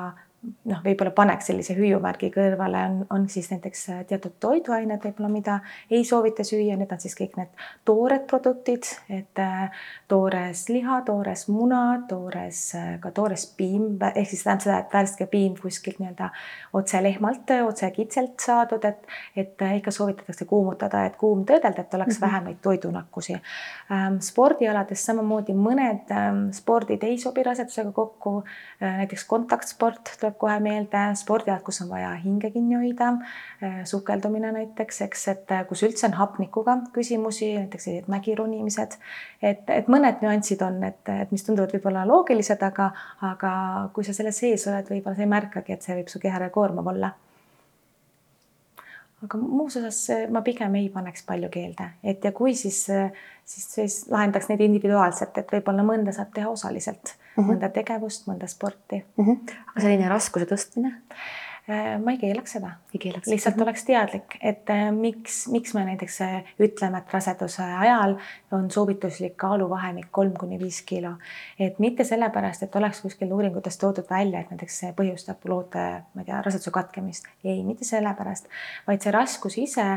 noh, 0.66 0.80
võib-olla 0.84 1.12
paneks 1.14 1.48
sellise 1.50 1.74
hüüumärgi 1.76 2.30
kõrvale, 2.34 2.82
on, 2.90 2.98
on 3.14 3.26
siis 3.30 3.48
näiteks 3.52 3.82
äh, 3.92 4.02
teatud 4.08 4.36
toiduained 4.42 5.02
võib-olla, 5.04 5.30
mida 5.32 5.56
ei 5.90 6.04
soovita 6.06 6.44
süüa, 6.46 6.76
need 6.78 6.92
on 6.92 7.00
siis 7.02 7.16
kõik 7.18 7.36
need 7.38 7.64
toored 7.88 8.26
produktid, 8.30 8.88
et 9.12 9.42
äh, 9.42 9.84
toores 10.10 10.66
liha, 10.70 11.00
toores 11.06 11.46
muna, 11.52 11.82
toores 12.08 12.60
äh, 12.78 12.88
ka 13.02 13.12
toores 13.16 13.46
piim 13.58 13.96
ehk 14.12 14.30
siis 14.30 14.44
tähendab 14.46 14.66
seda, 14.66 14.78
et 14.82 14.96
värske 14.98 15.28
piim 15.30 15.56
kuskilt 15.60 16.00
nii-öelda 16.02 16.30
otse 16.76 17.02
lehmalt, 17.02 17.54
otse 17.66 17.90
kitselt 17.94 18.42
saadud, 18.42 18.84
et, 18.86 19.06
et 19.36 19.66
ikka 19.78 19.94
soovitatakse 19.94 20.48
kuumutada, 20.48 21.06
et 21.06 21.18
kuum 21.20 21.44
töödelda, 21.48 21.82
et 21.82 21.94
oleks 21.94 22.16
mm 22.16 22.18
-hmm. 22.18 22.26
vähem 22.26 22.44
neid 22.50 22.62
toidunakkusi 22.62 23.34
ähm,. 23.34 24.20
spordialades 24.20 25.06
samamoodi 25.06 25.52
mõned 25.52 26.10
ähm, 26.10 26.50
spordid 26.52 27.02
ei 27.02 27.18
sobi 27.18 27.42
rasedusega 27.42 27.92
kokku 27.92 28.42
näiteks 28.80 29.24
kontaktsport 29.24 30.16
tuleb 30.20 30.35
tuleb 30.36 30.38
kohe 30.38 30.60
meelde 30.60 31.14
spordialad, 31.16 31.62
kus 31.64 31.80
on 31.82 31.88
vaja 31.90 32.14
hinge 32.20 32.50
kinni 32.50 32.76
hoida, 32.76 33.16
äh, 33.62 33.84
sukeldumine 33.84 34.52
näiteks, 34.52 35.00
eks, 35.02 35.28
et 35.28 35.50
äh, 35.50 35.66
kus 35.66 35.82
üldse 35.82 36.06
on 36.06 36.14
hapnikuga 36.14 36.76
küsimusi, 36.92 37.56
näiteks 37.56 37.84
sellised 37.84 38.08
mägironimised. 38.08 38.96
et, 39.42 39.68
et 39.68 39.88
mõned 39.88 40.22
nüansid 40.22 40.62
on, 40.62 40.82
et, 40.84 41.00
et 41.08 41.30
mis 41.30 41.44
tunduvad 41.44 41.72
võib-olla 41.72 42.06
loogilised, 42.06 42.62
aga, 42.62 42.92
aga 43.22 43.90
kui 43.94 44.04
sa 44.04 44.12
selle 44.12 44.32
sees 44.32 44.66
oled, 44.66 44.88
võib-olla 44.90 45.16
sa 45.16 45.22
ei 45.22 45.30
märkagi, 45.30 45.72
et 45.72 45.82
see 45.82 45.96
võib 45.96 46.08
su 46.08 46.20
kehale 46.20 46.50
koormav 46.50 46.86
olla. 46.92 47.12
Aga 49.24 49.38
muus 49.40 49.78
osas 49.80 50.28
ma 50.30 50.42
pigem 50.44 50.74
ei 50.76 50.90
paneks 50.92 51.24
palju 51.24 51.48
keelde, 51.50 51.90
et 52.04 52.24
ja 52.24 52.32
kui 52.36 52.54
siis, 52.54 52.84
siis, 53.44 53.68
siis 53.72 54.02
lahendaks 54.12 54.50
neid 54.50 54.60
individuaalselt, 54.60 55.38
et 55.40 55.54
võib-olla 55.56 55.86
mõnda 55.86 56.12
saab 56.12 56.34
teha 56.36 56.52
osaliselt 56.52 57.16
-hmm. 57.36 57.50
mõnda 57.52 57.68
tegevust, 57.68 58.26
mõnda 58.26 58.46
sporti 58.46 59.02
mm. 59.16 59.24
-hmm. 59.24 59.56
aga 59.72 59.80
selline 59.80 60.08
raskuse 60.08 60.46
tõstmine 60.46 60.94
ma 61.66 62.12
ei 62.14 62.18
keelaks 62.18 62.52
seda. 62.56 62.70
lihtsalt 63.26 63.60
oleks 63.60 63.84
teadlik, 63.84 64.36
et 64.40 64.70
äh, 64.70 64.84
miks, 64.94 65.46
miks 65.50 65.74
me 65.74 65.82
näiteks 65.88 66.20
äh, 66.22 66.50
ütleme, 66.62 67.00
et 67.02 67.12
raseduse 67.12 67.62
ajal 67.62 68.14
on 68.54 68.68
soovituslik 68.70 69.34
kaaluvahemik 69.36 70.06
kolm 70.14 70.36
kuni 70.38 70.58
viis 70.60 70.82
kilo. 70.86 71.16
et 71.58 71.78
mitte 71.82 72.04
sellepärast, 72.04 72.62
et 72.62 72.76
oleks 72.76 73.00
kuskil 73.02 73.32
uuringutes 73.32 73.78
toodud 73.82 74.06
välja, 74.10 74.40
et 74.40 74.52
näiteks 74.54 74.78
see 74.80 74.92
põhjustab 74.96 75.42
loote, 75.50 75.84
ma 76.14 76.22
ei 76.22 76.28
tea, 76.28 76.42
raseduse 76.46 76.70
katkemist. 76.70 77.26
ei, 77.44 77.64
mitte 77.66 77.84
sellepärast, 77.84 78.46
vaid 78.86 79.02
see 79.02 79.14
raskus 79.14 79.58
ise, 79.58 79.88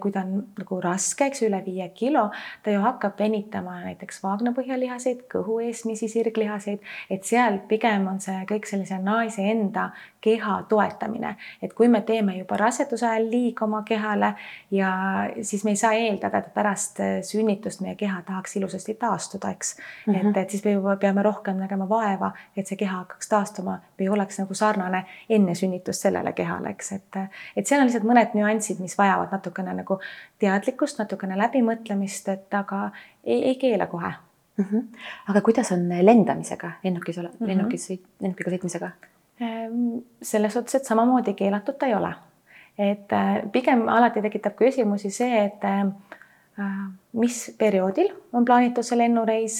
kui 0.00 0.12
ta 0.12 0.26
on 0.26 0.44
nagu 0.58 0.80
raske, 0.84 1.30
eks 1.30 1.46
üle 1.48 1.62
viie 1.64 1.88
kilo, 1.96 2.28
ta 2.62 2.76
ju 2.76 2.84
hakkab 2.84 3.16
venitama 3.18 3.78
näiteks 3.86 4.20
vaagnapõhjalihaseid, 4.24 5.24
kõhu 5.32 5.62
eesmisi 5.64 6.10
sirglihaseid, 6.12 6.84
et 7.10 7.24
seal 7.24 7.62
pigem 7.68 8.04
on 8.12 8.20
see 8.20 8.44
kõik 8.52 8.68
sellise 8.68 9.00
naise 9.00 9.48
enda 9.48 9.90
keha 10.26 10.56
toetamine, 10.68 11.34
et 11.62 11.72
kui 11.76 11.88
me 11.88 12.00
teeme 12.06 12.34
juba 12.38 12.58
raseduse 12.60 13.06
ajal 13.06 13.28
liiga 13.30 13.64
oma 13.66 13.82
kehale 13.86 14.32
ja 14.74 14.90
siis 15.42 15.64
me 15.64 15.74
ei 15.74 15.80
saa 15.80 15.92
eeldada, 15.94 16.42
et 16.42 16.52
pärast 16.54 17.00
äh, 17.04 17.14
sünnitust 17.26 17.82
meie 17.84 17.94
keha 17.98 18.22
tahaks 18.26 18.56
ilusasti 18.60 18.96
taastuda, 19.00 19.52
eks 19.54 19.76
mm. 19.78 20.14
-hmm. 20.14 20.30
et, 20.30 20.42
et 20.42 20.50
siis 20.50 20.64
me 20.64 20.72
juba 20.76 20.96
peame 20.96 21.22
rohkem 21.22 21.56
nägema 21.62 21.88
vaeva, 21.88 22.32
et 22.56 22.66
see 22.66 22.76
keha 22.76 22.98
hakkaks 23.04 23.28
taastuma 23.28 23.78
või 24.00 24.10
oleks 24.18 24.40
nagu 24.42 24.54
sarnane 24.54 25.04
enne 25.30 25.54
sünnitust 25.54 26.08
sellele 26.08 26.32
kehale, 26.32 26.74
eks, 26.76 26.92
et, 26.92 27.22
et 27.56 27.66
seal 27.66 27.80
on 27.80 27.90
lihtsalt 27.90 28.08
mõned 28.08 28.34
nüansid, 28.34 28.82
mis 28.82 28.98
vajavad 28.98 29.32
natukene 29.32 29.74
nagu 29.82 30.00
teadlikkust, 30.38 30.98
natukene 30.98 31.38
läbimõtlemist, 31.38 32.28
et 32.32 32.54
aga 32.54 32.90
ei, 33.24 33.42
ei 33.42 33.54
keela 33.54 33.86
kohe 33.86 34.12
mm. 34.56 34.64
-hmm. 34.64 34.98
aga 35.28 35.40
kuidas 35.40 35.72
on 35.72 35.88
lendamisega 36.02 36.70
lennukis, 36.84 37.20
lennukis, 37.40 37.90
lennukiga 38.20 38.50
sõitmisega? 38.50 38.90
Ehm, 39.40 39.98
selles 40.22 40.52
suhtes, 40.52 40.74
et 40.74 40.84
samamoodi 40.84 41.34
keelatud 41.34 41.76
ta 41.78 41.86
ei 41.86 41.94
ole. 41.94 42.14
et 42.78 43.12
äh, 43.12 43.42
pigem 43.52 43.86
alati 43.88 44.20
tekitab 44.20 44.52
küsimusi 44.56 45.10
see, 45.10 45.44
et 45.44 45.64
äh, 45.64 45.86
mis 47.12 47.38
perioodil 47.58 48.10
on 48.32 48.44
plaanitud 48.44 48.84
see 48.84 48.98
lennureis, 48.98 49.56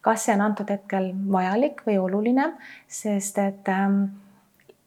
kas 0.00 0.24
see 0.26 0.34
on 0.34 0.44
antud 0.44 0.70
hetkel 0.70 1.08
vajalik 1.32 1.82
või 1.86 1.98
oluline, 1.98 2.46
sest 2.86 3.38
et 3.42 3.70
ähm, 3.74 3.98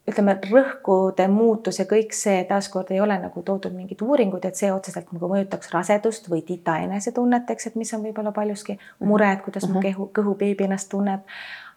ütleme, 0.08 0.38
rõhkude 0.48 1.28
muutus 1.28 1.80
ja 1.80 1.84
kõik 1.88 2.16
see 2.16 2.40
taaskord 2.48 2.92
ei 2.92 3.00
ole 3.04 3.18
nagu 3.20 3.44
toodud 3.44 3.76
mingid 3.76 4.00
uuringud, 4.00 4.44
et 4.44 4.56
see 4.56 4.72
otseselt 4.72 5.12
nagu 5.12 5.28
mõjutaks 5.28 5.72
rasedust 5.76 6.32
või 6.32 6.40
tita 6.44 6.78
enesetunnet, 6.84 7.52
eks, 7.52 7.68
et 7.68 7.80
mis 7.80 7.92
on 7.96 8.04
võib-olla 8.04 8.32
paljuski 8.32 8.76
mure, 9.04 9.28
et 9.32 9.44
kuidas 9.44 9.68
mu 9.68 9.78
mhm. 9.78 9.86
kehu, 9.88 10.10
kõhu 10.20 10.36
beebi 10.40 10.68
ennast 10.68 10.92
tunneb. 10.92 11.24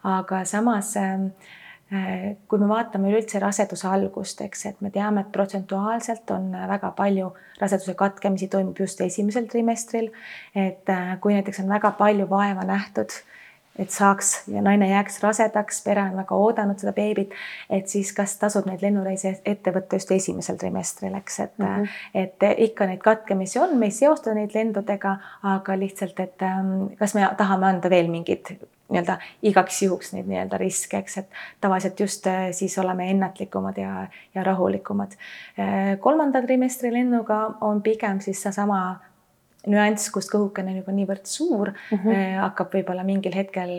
aga 0.08 0.44
samas 0.44 0.96
Äh, 0.96 1.67
kui 1.88 2.58
me 2.60 2.66
vaatame 2.68 3.08
üleüldse 3.08 3.40
raseduse 3.40 3.88
algust, 3.88 4.42
eks, 4.44 4.66
et 4.68 4.80
me 4.84 4.90
teame, 4.92 5.22
et 5.24 5.30
protsentuaalselt 5.32 6.28
on 6.34 6.50
väga 6.52 6.90
palju 6.98 7.30
raseduse 7.60 7.94
katkemisi 7.96 8.50
toimub 8.52 8.76
just 8.76 9.00
esimesel 9.00 9.48
trimestril. 9.48 10.10
et 10.54 10.90
äh, 10.92 11.14
kui 11.20 11.32
näiteks 11.32 11.62
on 11.64 11.68
väga 11.72 11.94
palju 11.96 12.28
vaeva 12.28 12.66
nähtud, 12.68 13.16
et 13.78 13.90
saaks 13.94 14.32
ja 14.52 14.62
naine 14.62 14.88
jääks 14.90 15.20
rasedaks, 15.22 15.82
pere 15.84 16.02
on 16.02 16.16
väga 16.18 16.38
oodanud 16.38 16.80
seda 16.80 16.92
beebit, 16.96 17.34
et 17.70 17.88
siis 17.88 18.12
kas 18.16 18.36
tasub 18.40 18.66
neid 18.66 18.82
lennureise 18.82 19.36
ette 19.46 19.74
võtta 19.74 20.00
just 20.00 20.10
esimesel 20.14 20.58
trimestril, 20.60 21.14
eks, 21.18 21.40
et 21.40 21.58
mm, 21.58 21.66
-hmm. 21.66 22.00
et 22.14 22.48
ikka 22.68 22.86
neid 22.86 23.04
katkemisi 23.04 23.58
on, 23.58 23.76
me 23.78 23.90
ei 23.92 23.94
seosta 23.94 24.34
neid 24.34 24.54
lendudega, 24.54 25.18
aga 25.42 25.78
lihtsalt, 25.78 26.20
et 26.20 26.42
ähm, 26.42 26.90
kas 26.98 27.14
me 27.14 27.28
tahame 27.36 27.66
anda 27.66 27.90
veel 27.90 28.10
mingid 28.10 28.58
nii-öelda 28.88 29.18
igaks 29.42 29.82
juhuks 29.82 30.12
neid 30.14 30.28
nii-öelda 30.30 30.58
riske, 30.60 30.98
eks, 31.02 31.18
et 31.18 31.40
tavaliselt 31.60 32.00
just 32.00 32.26
äh, 32.26 32.48
siis 32.56 32.78
oleme 32.78 33.10
ennatlikumad 33.10 33.76
ja, 33.76 34.06
ja 34.34 34.44
rahulikumad. 34.44 35.12
Äh, 35.58 35.98
kolmanda 36.00 36.42
trimestri 36.42 36.92
lennuga 36.92 37.40
on 37.60 37.82
pigem 37.82 38.20
siis 38.24 38.42
seesama 38.42 39.00
nüanss, 39.68 40.10
kus 40.14 40.30
kõhukene 40.32 40.72
on 40.72 40.82
juba 40.82 40.96
niivõrd 40.96 41.28
suur 41.28 41.72
mm, 41.72 41.98
-hmm. 41.98 42.34
hakkab 42.42 42.74
võib-olla 42.74 43.04
mingil 43.04 43.34
hetkel 43.36 43.78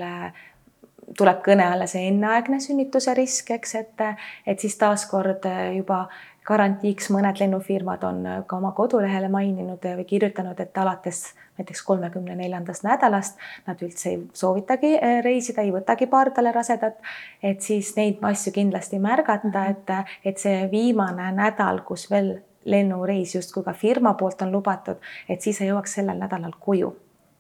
tuleb 1.18 1.40
kõne 1.46 1.66
alla 1.66 1.88
see 1.90 2.08
enneaegne 2.08 2.60
sünnituse 2.62 3.14
risk, 3.18 3.52
eks, 3.52 3.76
et, 3.76 4.04
et 4.46 4.60
siis 4.60 4.78
taaskord 4.78 5.46
juba 5.76 6.08
garantiiks 6.50 7.12
mõned 7.14 7.38
lennufirmad 7.42 8.04
on 8.08 8.26
ka 8.48 8.58
oma 8.58 8.72
kodulehele 8.78 9.30
maininud 9.30 9.86
või 10.00 10.06
kirjutanud, 10.10 10.60
et 10.60 10.78
alates 10.78 11.34
näiteks 11.60 11.82
kolmekümne 11.86 12.36
neljandast 12.36 12.86
nädalast 12.88 13.40
nad 13.68 13.82
üldse 13.84 14.10
ei 14.14 14.20
soovitagi 14.34 14.94
eh, 14.96 15.20
reisida, 15.26 15.62
ei 15.62 15.74
võtagi 15.76 16.08
pardale 16.10 16.54
rasedat. 16.56 16.98
et 17.44 17.62
siis 17.62 17.92
neid 17.98 18.24
asju 18.32 18.54
kindlasti 18.56 19.00
märgata, 19.00 19.50
mhm. 19.50 19.70
et, 19.70 20.14
et 20.32 20.38
see 20.42 20.68
viimane 20.72 21.32
nädal, 21.36 21.84
kus 21.86 22.10
veel 22.12 22.38
lennureis 22.66 23.36
justkui 23.36 23.64
ka 23.64 23.74
firma 23.74 24.14
poolt 24.14 24.42
on 24.42 24.52
lubatud, 24.52 24.98
et 25.30 25.42
siis 25.42 25.58
sa 25.58 25.68
jõuaks 25.68 25.94
sellel 26.00 26.20
nädalal 26.20 26.56
koju 26.60 26.96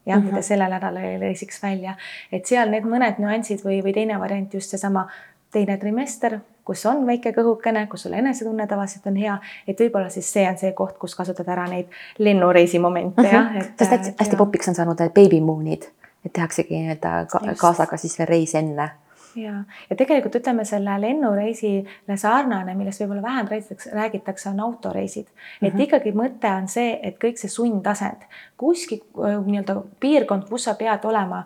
jah 0.05 0.17
mm 0.17 0.23
-hmm., 0.23 0.31
mida 0.31 0.41
sellel 0.41 0.71
nädalal 0.71 1.03
ei 1.03 1.17
reisiks 1.19 1.63
välja, 1.63 1.95
et 2.31 2.45
seal 2.45 2.69
need 2.69 2.83
mõned 2.83 3.19
nüansid 3.19 3.65
või, 3.65 3.83
või 3.83 3.93
teine 3.93 4.19
variant 4.19 4.53
just 4.53 4.69
seesama 4.69 5.09
teine 5.51 5.77
trimester 5.77 6.39
kus 6.69 6.85
on 6.85 7.05
väike 7.07 7.31
kõhukene, 7.33 7.87
kus 7.89 8.05
sul 8.05 8.13
enesetunne 8.13 8.67
tavaliselt 8.69 9.07
on 9.09 9.15
hea, 9.17 9.39
et 9.67 9.79
võib-olla 9.81 10.11
siis 10.13 10.27
see 10.33 10.45
on 10.49 10.57
see 10.57 10.71
koht, 10.77 10.97
kus 11.01 11.15
kasutada 11.17 11.55
ära 11.55 11.65
neid 11.71 11.89
lennureisi 12.19 12.79
momente 12.79 13.21
mm 13.21 13.27
-hmm. 13.27 13.55
jah. 13.57 13.69
sest 13.79 13.91
hästi, 13.91 14.13
hästi 14.19 14.37
popiks 14.37 14.67
on 14.67 14.75
saanud 14.75 15.01
baby 15.15 15.41
moon'id, 15.41 15.89
et 16.25 16.33
tehaksegi 16.33 16.75
nii-öelda 16.75 17.25
kaasaga 17.57 17.97
siis 17.97 18.19
veel 18.19 18.29
reis 18.29 18.55
enne 18.55 18.89
ja, 19.35 19.63
ja 19.89 19.95
tegelikult 19.95 20.35
ütleme 20.39 20.65
selle 20.65 20.95
lennureisile 21.01 22.17
sarnane, 22.17 22.75
millest 22.75 23.03
võib-olla 23.03 23.21
vähem 23.21 23.51
räägitakse, 23.51 23.93
räägitakse, 23.93 24.49
on 24.49 24.59
autoreisid 24.59 25.25
mm. 25.25 25.35
-hmm. 25.35 25.67
et 25.67 25.73
mhm. 25.73 25.81
ikkagi 25.81 26.11
mõte 26.11 26.53
on 26.55 26.67
see, 26.67 26.99
et 27.03 27.17
kõik 27.23 27.37
see 27.37 27.49
sundasend, 27.49 28.27
kuskil 28.57 29.01
äh, 29.19 29.39
nii-öelda 29.45 29.81
piirkond, 29.99 30.49
kus 30.49 30.63
sa 30.63 30.75
pead 30.79 31.05
olema 31.05 31.43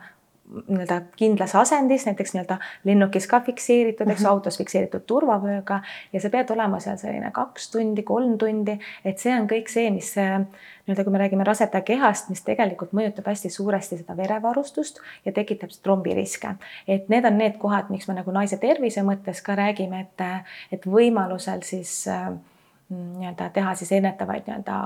nii-öelda 0.52 1.02
kindlas 1.16 1.56
asendis, 1.56 2.06
näiteks 2.06 2.34
nii-öelda 2.34 2.58
lennukis 2.84 3.28
ka 3.28 3.40
fikseeritud, 3.42 4.10
eks 4.10 4.20
mm 4.20 4.26
-hmm. 4.26 4.30
autos 4.30 4.58
fikseeritud 4.58 5.06
turvavööga 5.08 5.82
ja 6.14 6.22
sa 6.22 6.30
pead 6.30 6.52
olema 6.52 6.80
seal 6.80 6.98
selline 6.98 7.32
kaks 7.32 7.72
tundi, 7.72 8.04
kolm 8.04 8.38
tundi, 8.38 8.78
et 9.06 9.20
see 9.20 9.34
on 9.40 9.48
kõik 9.48 9.72
see, 9.72 9.90
mis 9.92 10.16
nii-öelda, 10.16 11.04
kui 11.04 11.12
me 11.12 11.18
räägime 11.18 11.44
raseda 11.44 11.82
kehast, 11.82 12.30
mis 12.30 12.44
tegelikult 12.44 12.92
mõjutab 12.94 13.28
hästi 13.32 13.50
suuresti 13.50 13.98
seda 13.98 14.18
verevarustust 14.18 15.00
ja 15.26 15.32
tekitab 15.32 15.70
trombiriske. 15.84 16.56
et 16.88 17.10
need 17.10 17.26
on 17.26 17.38
need 17.38 17.58
kohad, 17.58 17.90
miks 17.90 18.08
me 18.08 18.14
nagu 18.14 18.32
naise 18.32 18.58
tervise 18.58 19.02
mõttes 19.02 19.42
ka 19.42 19.56
räägime, 19.56 20.00
et, 20.00 20.48
et 20.72 20.86
võimalusel 20.86 21.62
siis 21.62 22.08
äh, 22.08 22.34
nii-öelda 22.90 23.50
teha 23.54 23.76
siis 23.76 23.92
ennetavaid 23.92 24.48
nii-öelda 24.48 24.78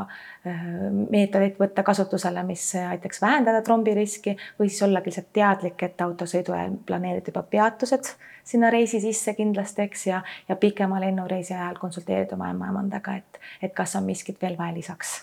äh, 0.47 0.63
meetodeid 1.09 1.57
võtta 1.59 1.83
kasutusele, 1.83 2.43
mis 2.47 2.63
aitaks 2.75 3.21
vähendada 3.21 3.61
trombiriski 3.61 4.37
või 4.59 4.69
siis 4.69 4.83
olla 4.87 5.01
lihtsalt 5.05 5.31
teadlik, 5.33 5.83
et 5.83 6.01
autosõidu 6.01 6.55
ajal 6.55 6.77
planeerida 6.85 7.33
juba 7.33 7.43
peatused 7.43 8.13
sinna 8.47 8.69
reisi 8.69 9.01
sisse 9.03 9.33
kindlasti, 9.33 9.81
eks, 9.81 10.05
ja, 10.07 10.21
ja 10.47 10.55
pikema 10.55 11.01
lennureisi 11.03 11.53
ajal 11.53 11.79
konsulteerida 11.81 12.37
oma 12.37 12.51
ämmaemandaga, 12.53 13.17
et, 13.19 13.41
et 13.61 13.73
kas 13.75 13.95
on 13.99 14.07
miskit 14.07 14.41
veel 14.41 14.57
vaja 14.57 14.73
lisaks 14.77 15.17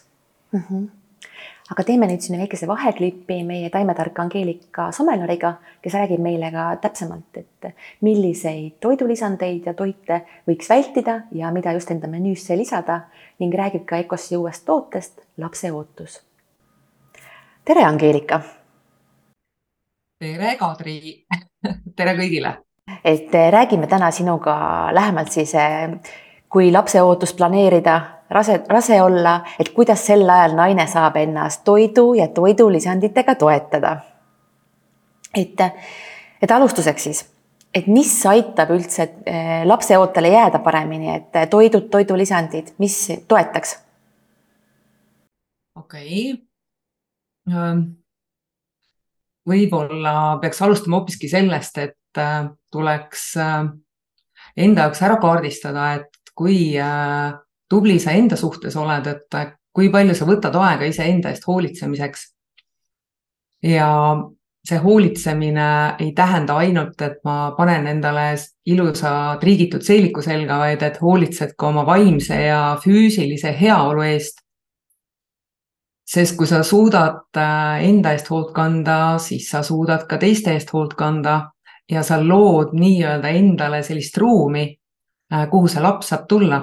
mm. 0.53 0.63
-hmm 0.69 0.93
aga 1.71 1.85
teeme 1.85 2.07
nüüd 2.09 2.21
siin 2.21 2.37
väikese 2.39 2.67
vaheklipi 2.69 3.39
meie 3.47 3.71
taimetark 3.73 4.19
Angeelika 4.21 4.91
Someloriga, 4.93 5.55
kes 5.83 5.95
räägib 5.97 6.21
meile 6.21 6.51
ka 6.53 6.67
täpsemalt, 6.83 7.39
et 7.41 7.71
milliseid 8.05 8.77
toidulisandeid 8.85 9.71
ja 9.71 9.75
toite 9.75 10.21
võiks 10.49 10.69
vältida 10.69 11.23
ja 11.33 11.53
mida 11.55 11.73
just 11.73 11.91
enda 11.95 12.11
menüüsse 12.11 12.57
lisada 12.61 13.01
ning 13.41 13.55
räägib 13.57 13.87
ka 13.89 14.03
Ecossi 14.05 14.37
uuest 14.37 14.67
tootest 14.69 15.25
lapse 15.41 15.73
ootus. 15.73 16.21
tere, 17.65 17.85
Angeelika. 17.85 18.41
tere, 20.21 20.57
Kadri 20.61 20.99
tere 21.97 22.17
kõigile. 22.21 22.59
et 23.05 23.33
räägime 23.33 23.87
täna 23.87 24.11
sinuga 24.11 24.91
lähemalt 24.93 25.33
siis, 25.33 25.57
kui 26.49 26.71
lapse 26.73 27.03
ootust 27.03 27.37
planeerida 27.37 28.01
rase, 28.31 28.61
rase 28.69 29.03
olla, 29.03 29.41
et 29.59 29.71
kuidas 29.75 30.07
sel 30.07 30.29
ajal 30.31 30.57
naine 30.57 30.87
saab 30.91 31.17
ennast 31.17 31.65
toidu 31.65 32.15
ja 32.15 32.29
toidulisanditega 32.29 33.35
toetada. 33.35 33.97
et, 35.35 35.61
et 36.43 36.51
alustuseks 36.51 37.03
siis, 37.03 37.25
et 37.75 37.87
mis 37.87 38.11
aitab 38.27 38.71
üldse 38.71 39.09
eh, 39.27 39.65
lapseootele 39.67 40.29
jääda 40.29 40.59
paremini, 40.59 41.15
et 41.17 41.51
toidud, 41.51 41.89
toidulisandid, 41.91 42.75
mis 42.79 42.97
toetaks? 43.29 43.79
okei 45.77 46.33
okay.. 47.49 47.81
võib-olla 49.49 50.39
peaks 50.41 50.63
alustama 50.63 51.01
hoopiski 51.01 51.29
sellest, 51.29 51.79
et 51.79 52.21
äh, 52.21 52.47
tuleks 52.73 53.33
äh, 53.43 53.67
enda 54.57 54.87
jaoks 54.87 55.03
ära 55.03 55.19
kaardistada, 55.23 55.89
et 55.99 56.35
kui 56.35 56.77
äh, 56.81 57.35
tubli 57.75 57.99
sa 57.99 58.15
enda 58.15 58.39
suhtes 58.39 58.77
oled, 58.79 59.11
et 59.11 59.59
kui 59.75 59.91
palju 59.91 60.15
sa 60.15 60.29
võtad 60.29 60.55
aega 60.61 60.87
iseenda 60.87 61.35
eest 61.35 61.47
hoolitsemiseks. 61.51 62.31
ja 63.65 63.89
see 64.69 64.79
hoolitsemine 64.81 65.97
ei 65.99 66.13
tähenda 66.17 66.57
ainult, 66.57 67.01
et 67.03 67.19
ma 67.25 67.53
panen 67.57 67.87
endale 67.87 68.35
ilusa 68.67 69.37
triigitud 69.41 69.85
seeliku 69.85 70.23
selga, 70.25 70.59
vaid 70.61 70.83
et 70.83 71.01
hoolitsed 71.01 71.53
ka 71.59 71.69
oma 71.69 71.85
vaimse 71.87 72.39
ja 72.47 72.79
füüsilise 72.85 73.53
heaolu 73.61 74.07
eest. 74.09 74.41
sest 76.15 76.37
kui 76.37 76.47
sa 76.47 76.63
suudad 76.63 77.37
äh, 77.41 77.85
enda 77.89 78.13
eest 78.13 78.29
hoolt 78.31 78.53
kanda, 78.55 79.19
siis 79.19 79.49
sa 79.51 79.63
suudad 79.65 80.05
ka 80.07 80.19
teiste 80.21 80.53
eest 80.53 80.73
hoolt 80.73 80.93
kanda 80.95 81.51
ja 81.91 82.03
sa 82.05 82.19
lood 82.21 82.75
nii-öelda 82.77 83.29
endale 83.29 83.83
sellist 83.83 84.17
ruumi, 84.21 84.67
äh, 85.33 85.47
kuhu 85.51 85.69
see 85.69 85.83
laps 85.83 86.13
saab 86.13 86.29
tulla 86.29 86.61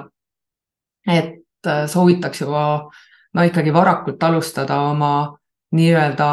et 1.06 1.66
äh, 1.66 1.86
soovitaks 1.86 2.40
juba 2.40 2.90
no 3.34 3.42
ikkagi 3.42 3.72
varakult 3.72 4.22
alustada 4.22 4.80
oma 4.90 5.38
nii-öelda 5.72 6.30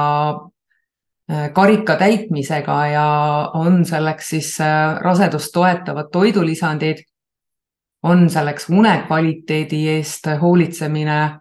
äh, 1.31 1.51
karika 1.53 1.95
täitmisega 1.95 2.79
ja 2.87 3.07
on 3.53 3.85
selleks 3.85 4.29
siis 4.29 4.55
äh, 4.61 4.97
rasedust 5.01 5.53
toetavad 5.53 6.11
toidulisandid, 6.11 7.03
on 8.03 8.29
selleks 8.29 8.69
unekvaliteedi 8.69 9.87
eest 9.97 10.27
hoolitsemine, 10.41 11.39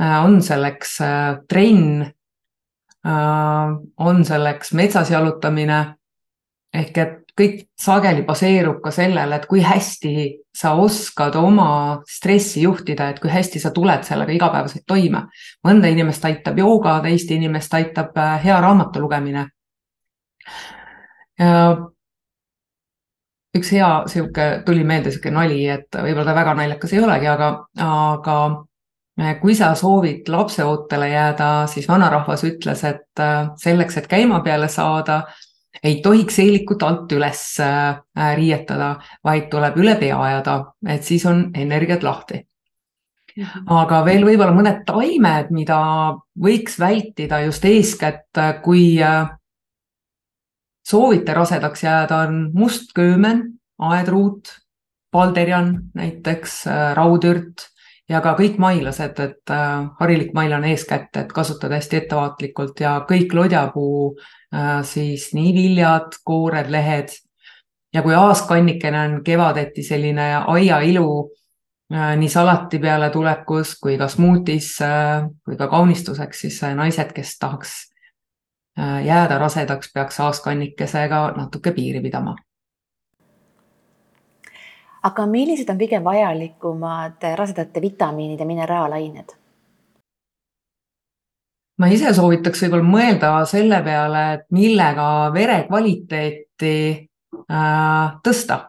on 0.00 0.40
selleks 0.42 0.96
trenn, 1.48 2.08
on 3.98 4.24
selleks 4.24 4.72
metsas 4.74 5.12
jalutamine. 5.14 5.78
Ehk 6.74 6.98
et 6.98 7.19
kõik 7.40 7.62
sageli 7.80 8.24
baseerub 8.26 8.80
ka 8.84 8.92
sellele, 8.94 9.38
et 9.38 9.46
kui 9.48 9.62
hästi 9.64 10.14
sa 10.56 10.74
oskad 10.80 11.36
oma 11.40 12.00
stressi 12.08 12.64
juhtida, 12.66 13.10
et 13.10 13.20
kui 13.22 13.30
hästi 13.32 13.62
sa 13.62 13.72
tuled 13.74 14.04
sellega 14.06 14.34
igapäevaselt 14.34 14.84
toime. 14.86 15.26
mõnda 15.66 15.88
inimest 15.88 16.24
aitab 16.24 16.58
jooga, 16.58 16.98
teist 17.06 17.30
inimest 17.30 17.74
aitab 17.74 18.16
äh, 18.18 18.36
hea 18.44 18.60
raamatu 18.60 19.00
lugemine. 19.00 19.46
üks 23.56 23.70
hea 23.72 23.90
sihuke, 24.06 24.62
tuli 24.66 24.84
meelde 24.84 25.10
sihuke 25.10 25.30
nali, 25.32 25.62
et 25.68 25.88
võib-olla 25.96 26.26
ta 26.28 26.34
väga 26.36 26.54
naljakas 26.54 26.92
ei 26.92 27.00
olegi, 27.00 27.26
aga, 27.26 27.48
aga 27.86 28.36
äh, 29.20 29.38
kui 29.40 29.54
sa 29.56 29.72
soovid 29.74 30.28
lapseootele 30.28 31.08
jääda, 31.08 31.52
siis 31.72 31.88
vanarahvas 31.88 32.44
ütles, 32.44 32.84
et 32.84 33.22
äh, 33.24 33.48
selleks, 33.56 33.96
et 33.96 34.10
käima 34.10 34.42
peale 34.44 34.68
saada 34.68 35.22
ei 35.82 36.00
tohiks 36.02 36.38
eelikut 36.42 36.82
alt 36.82 37.12
üles 37.14 37.42
äh, 37.62 38.00
riietada, 38.36 38.94
vaid 39.24 39.48
tuleb 39.52 39.78
üle 39.80 39.96
pea 40.00 40.18
ajada, 40.20 40.56
et 40.88 41.06
siis 41.06 41.24
on 41.30 41.48
energiat 41.54 42.04
lahti. 42.06 42.44
Aga 43.70 44.00
veel 44.04 44.26
võib-olla 44.26 44.52
mõned 44.52 44.82
taimed, 44.88 45.52
mida 45.54 45.78
võiks 46.42 46.76
vältida 46.80 47.40
just 47.46 47.64
eeskätt, 47.64 48.28
äh, 48.38 48.56
kui 48.64 48.98
äh, 49.02 49.30
soovite 50.86 51.36
rasedaks 51.36 51.86
jääda, 51.86 52.24
on 52.28 52.50
mustköömen, 52.54 53.44
aedruut, 53.80 54.50
palderjan 55.10 55.76
näiteks, 55.94 56.64
raudürt 56.94 57.70
ja 58.10 58.20
ka 58.20 58.34
kõik 58.34 58.58
mailased, 58.58 59.20
et 59.22 59.52
harilik 60.00 60.34
mailane 60.34 60.72
eeskätt, 60.74 61.14
et 61.16 61.32
kasutada 61.32 61.78
hästi 61.78 62.00
ettevaatlikult 62.02 62.80
ja 62.82 62.96
kõik 63.08 63.34
lodjapuu 63.38 64.16
Äh, 64.54 64.82
siis 64.82 65.28
nii 65.34 65.52
viljad, 65.54 66.16
koored, 66.24 66.70
lehed 66.74 67.12
ja 67.94 68.02
kui 68.02 68.14
aaskannikene 68.18 68.98
on 69.00 69.12
kevadeti 69.22 69.84
selline 69.86 70.24
aiailu 70.50 71.12
äh, 71.94 72.16
nii 72.18 72.28
salati 72.28 72.80
peale 72.82 73.12
tulekus 73.14 73.76
kui 73.78 73.94
ka 73.98 74.08
smuutis 74.10 74.72
äh, 74.82 75.28
kui 75.46 75.54
ka 75.56 75.68
kaunistuseks, 75.70 76.40
siis 76.42 76.58
naised, 76.74 77.14
kes 77.14 77.36
tahaks 77.38 77.78
jääda 79.04 79.38
rasedaks, 79.38 79.90
peaks 79.94 80.20
aaskannikesega 80.24 81.18
natuke 81.36 81.72
piiri 81.76 82.00
pidama. 82.00 82.34
Aga 85.02 85.26
millised 85.26 85.70
on 85.72 85.78
kõige 85.80 86.00
vajalikumad 86.04 87.28
rasedate 87.38 87.82
vitamiinid 87.82 88.40
ja 88.40 88.48
mineraalained? 88.48 89.36
ma 91.80 91.88
ise 91.88 92.12
soovitaks 92.12 92.66
võib-olla 92.66 92.84
mõelda 92.84 93.28
selle 93.48 93.78
peale, 93.84 94.24
et 94.34 94.42
millega 94.52 95.06
vere 95.32 95.62
kvaliteeti 95.68 96.74
äh, 97.48 98.18
tõsta. 98.24 98.66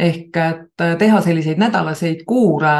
ehk 0.00 0.36
et 0.40 0.82
teha 0.98 1.20
selliseid 1.22 1.60
nädalaseid 1.60 2.24
kuure 2.26 2.74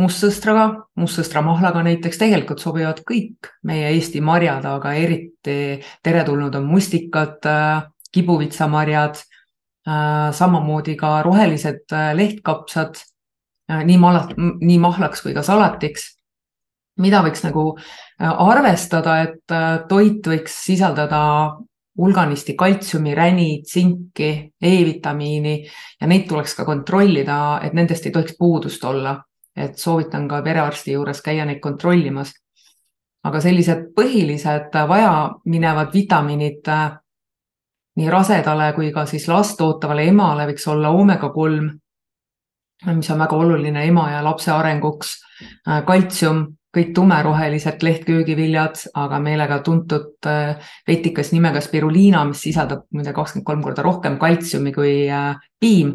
mustsõstraga, 0.00 0.66
mustsõstramahlaga 1.00 1.82
näiteks, 1.86 2.18
tegelikult 2.20 2.60
sobivad 2.60 3.00
kõik 3.08 3.50
meie 3.68 3.92
Eesti 3.94 4.20
marjad, 4.20 4.64
aga 4.64 4.92
eriti 4.96 5.80
teretulnud 6.04 6.54
on 6.58 6.66
mustikad, 6.68 7.46
kibuvitsamarjad, 8.12 9.20
äh, 9.20 9.35
samamoodi 10.32 10.96
ka 10.98 11.22
rohelised 11.22 11.92
äh, 11.92 12.12
lehtkapsad, 12.18 12.98
äh, 13.70 13.84
nii 13.84 13.98
mala, 14.02 14.26
nii 14.36 14.78
mahlaks 14.82 15.22
kui 15.22 15.34
ka 15.34 15.42
salatiks 15.46 16.16
mida 17.02 17.22
võiks 17.24 17.44
nagu 17.44 17.70
äh, 17.76 18.30
arvestada, 18.30 19.20
et 19.26 19.54
äh, 19.54 19.80
toit 19.88 20.26
võiks 20.26 20.54
sisaldada 20.66 21.20
hulganisti 21.96 22.56
kaltsiumi, 22.58 23.14
räni, 23.16 23.50
tsinki 23.64 24.30
E-vitamiini 24.60 25.54
ja 26.00 26.08
neid 26.08 26.26
tuleks 26.28 26.56
ka 26.58 26.66
kontrollida, 26.68 27.38
et 27.64 27.76
nendest 27.76 28.06
ei 28.06 28.12
tohiks 28.16 28.36
puudust 28.38 28.84
olla. 28.84 29.22
et 29.56 29.78
soovitan 29.80 30.26
ka 30.28 30.42
perearsti 30.44 30.92
juures 30.92 31.22
käia 31.24 31.44
neid 31.48 31.62
kontrollimas. 31.64 32.32
aga 33.24 33.40
sellised 33.40 33.88
põhilised 33.96 34.76
vajaminevad 34.88 35.92
vitamiinid 35.94 36.68
nii 37.96 38.10
rasedale 38.12 38.72
kui 38.76 38.92
ka 38.92 39.06
siis 39.06 39.28
last 39.28 39.60
ootavale 39.60 40.04
emale 40.10 40.46
võiks 40.50 40.66
olla 40.68 40.90
oomega 40.92 41.30
kolm, 41.32 41.70
mis 42.92 43.10
on 43.10 43.18
väga 43.18 43.36
oluline 43.36 43.86
ema 43.88 44.10
ja 44.10 44.24
lapse 44.24 44.50
arenguks. 44.52 45.16
kaltsium, 45.86 46.44
kõik 46.76 46.92
tumerohelised 46.94 47.84
lehtköögiviljad, 47.84 48.82
aga 49.00 49.20
meelega 49.22 49.60
tuntud 49.64 50.28
äh, 50.28 50.60
vetikas 50.88 51.32
nimega 51.32 51.62
spiruliina, 51.64 52.24
mis 52.28 52.42
sisaldab 52.44 52.84
muide 52.92 53.14
kakskümmend 53.16 53.46
kolm 53.48 53.64
korda 53.64 53.84
rohkem 53.86 54.18
kaltsiumi 54.20 54.74
kui 54.76 54.92
äh, 55.08 55.32
piim. 55.60 55.94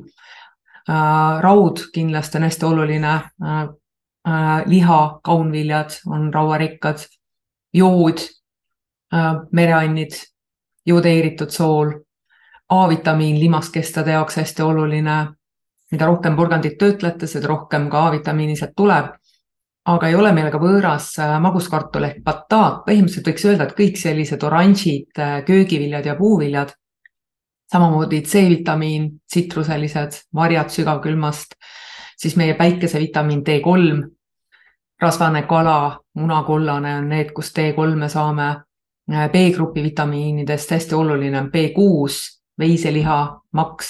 Äh, 0.89 1.37
raud 1.45 1.85
kindlasti 1.93 2.41
on 2.41 2.49
hästi 2.49 2.69
oluline. 2.69 3.19
liha, 4.69 5.19
kaunviljad 5.25 5.95
on 6.05 6.27
rauarikkad, 6.33 6.99
jood, 7.73 8.19
mereannid, 9.51 10.13
jodeeritud 10.85 11.49
sool, 11.49 11.91
A-vitamiin 12.71 13.39
limaskestade 13.39 14.11
jaoks 14.11 14.37
hästi 14.37 14.63
oluline. 14.63 15.27
mida 15.91 16.05
rohkem 16.05 16.35
porgandit 16.35 16.77
töötlete, 16.77 17.27
seda 17.27 17.47
rohkem 17.47 17.89
ka 17.89 18.07
A-vitamiini 18.07 18.55
sealt 18.55 18.71
tuleb 18.75 19.09
aga 19.85 20.07
ei 20.07 20.15
ole 20.15 20.31
meile 20.35 20.51
ka 20.53 20.59
võõras 20.61 21.09
äh, 21.19 21.37
maguskartul 21.41 22.05
ehk 22.05 22.21
bataat. 22.25 22.83
põhimõtteliselt 22.85 23.27
võiks 23.27 23.45
öelda, 23.49 23.67
et 23.67 23.77
kõik 23.77 23.97
sellised 23.97 24.43
oranžid 24.43 25.19
äh, 25.19 25.41
köögiviljad 25.45 26.05
ja 26.05 26.15
puuviljad, 26.15 26.73
samamoodi 27.71 28.21
C-vitamiin, 28.21 29.09
tsitruselised, 29.27 30.19
marjad 30.37 30.69
sügavkülmast, 30.69 31.55
siis 32.17 32.35
meie 32.37 32.53
päikesevitamiin 32.59 33.41
D3, 33.47 34.01
rasvane 35.01 35.45
kala, 35.49 35.99
munakollane 36.13 36.97
on 36.99 37.09
need, 37.09 37.31
kust 37.33 37.57
D3-e 37.57 38.09
saame. 38.09 38.51
Äh, 39.13 39.29
B-grupi 39.29 39.83
vitamiinidest 39.83 40.71
hästi 40.71 40.95
oluline 40.95 41.39
on 41.39 41.49
B6, 41.51 42.17
veiseliha, 42.59 43.41
maks, 43.51 43.89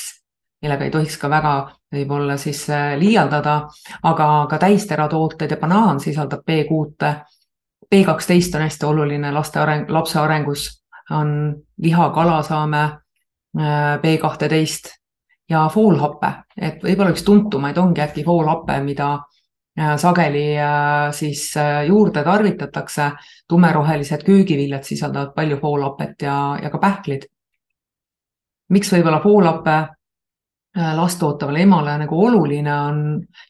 millega 0.62 0.88
ei 0.88 0.92
tohiks 0.92 1.18
ka 1.22 1.30
väga 1.30 1.52
võib-olla 1.94 2.38
siis 2.42 2.64
äh, 2.74 2.96
liialdada, 2.98 3.68
aga 4.10 4.30
ka 4.50 4.58
täisteratooted 4.64 5.52
ja 5.54 5.60
banaan 5.62 6.00
sisaldab 6.02 6.42
B6-e. 6.48 7.14
B12 7.92 8.56
on 8.58 8.66
hästi 8.66 8.88
oluline 8.88 9.32
laste 9.36 9.60
areng, 9.60 9.90
lapse 9.94 10.18
arengus, 10.20 10.66
on 11.12 11.54
liha, 11.78 12.10
kala 12.16 12.42
saame, 12.48 12.84
äh, 13.60 14.00
B12 14.02 14.96
ja 15.52 15.68
foolhappe, 15.70 16.34
et 16.58 16.82
võib-olla 16.82 17.14
üks 17.14 17.28
tuntumaid 17.28 17.78
ongi 17.78 18.02
äkki 18.02 18.24
foolhappe, 18.26 18.80
mida 18.82 19.20
sageli 19.72 20.58
siis 21.16 21.54
juurde 21.88 22.24
tarvitatakse. 22.24 23.06
Tumerohelised 23.52 24.24
köögiviljad 24.24 24.88
sisaldavad 24.88 25.36
palju 25.36 25.60
foolhapet 25.60 26.24
ja, 26.28 26.38
ja 26.64 26.72
ka 26.72 26.80
pähklid. 26.80 27.28
miks 28.72 28.94
võib-olla 28.94 29.20
foolhape 29.20 29.80
Äh, 30.78 30.96
last 30.96 31.24
ootavale 31.24 31.60
emale 31.66 31.98
nagu 32.00 32.16
oluline 32.26 32.74
on 32.74 33.00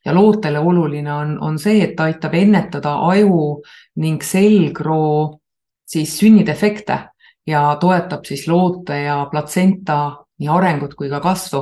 ja 0.06 0.14
lootele 0.14 0.60
oluline 0.60 1.14
on, 1.14 1.36
on 1.42 1.60
see, 1.60 1.84
et 1.86 1.92
ta 1.96 2.08
aitab 2.10 2.34
ennetada 2.34 2.96
aju 3.12 3.62
ning 4.02 4.24
selgroo 4.26 5.38
siis 5.86 6.16
sünnidefekte 6.18 6.98
ja 7.46 7.62
toetab 7.78 8.26
siis 8.26 8.48
loote 8.50 8.98
ja 9.04 9.20
platsenta 9.30 10.00
nii 10.42 10.50
arengut 10.50 10.98
kui 10.98 11.12
ka 11.14 11.20
kasvu. 11.22 11.62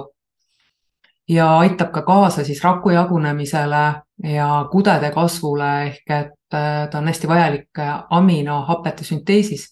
ja 1.27 1.49
aitab 1.57 1.91
ka 1.91 2.01
kaasa 2.07 2.43
siis 2.43 2.63
raku 2.63 2.95
jagunemisele 2.95 3.83
ja 4.23 4.49
kudede 4.71 5.11
kasvule 5.11 5.71
ehk 5.89 6.11
et 6.21 6.31
ta 6.49 6.97
on 6.97 7.07
hästi 7.07 7.27
vajalik 7.27 7.81
aminohapete 8.09 9.03
sünteesis 9.03 9.67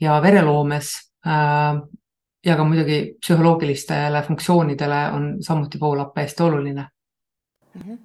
ja 0.00 0.22
vereloomes 0.22 0.92
äh, 1.26 1.80
ja 2.46 2.56
ka 2.56 2.64
muidugi 2.64 2.98
psühholoogilistele 3.20 4.22
funktsioonidele 4.22 5.00
on 5.12 5.30
samuti 5.40 5.80
voolapp 5.80 6.16
hästi 6.16 6.42
oluline 6.42 6.86
mm. 7.74 7.80
-hmm. 7.82 7.98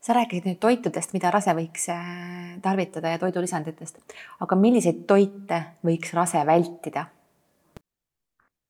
sa 0.00 0.12
rääkisid 0.12 0.44
nüüd 0.44 0.58
toitudest, 0.60 1.12
mida 1.12 1.30
rase 1.30 1.54
võiks 1.56 1.88
äh, 1.88 2.60
tarvitada 2.62 3.08
ja 3.08 3.18
toidulisanditest, 3.18 3.98
aga 4.40 4.56
milliseid 4.56 5.06
toite 5.06 5.62
võiks 5.86 6.14
rase 6.14 6.46
vältida? 6.46 7.06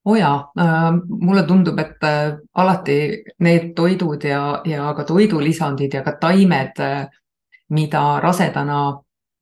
oo 0.05 0.13
oh 0.13 0.19
jaa 0.19 0.51
äh,, 0.59 0.93
mulle 1.09 1.43
tundub, 1.43 1.79
et 1.79 2.05
äh, 2.05 2.39
alati 2.55 3.25
need 3.39 3.75
toidud 3.75 4.25
ja, 4.25 4.63
ja 4.65 4.95
ka 4.95 5.05
toidulisandid 5.05 5.95
ja 5.95 6.03
ka 6.03 6.13
taimed 6.13 6.81
äh,, 6.81 7.09
mida 7.71 8.21
rasedana 8.21 8.81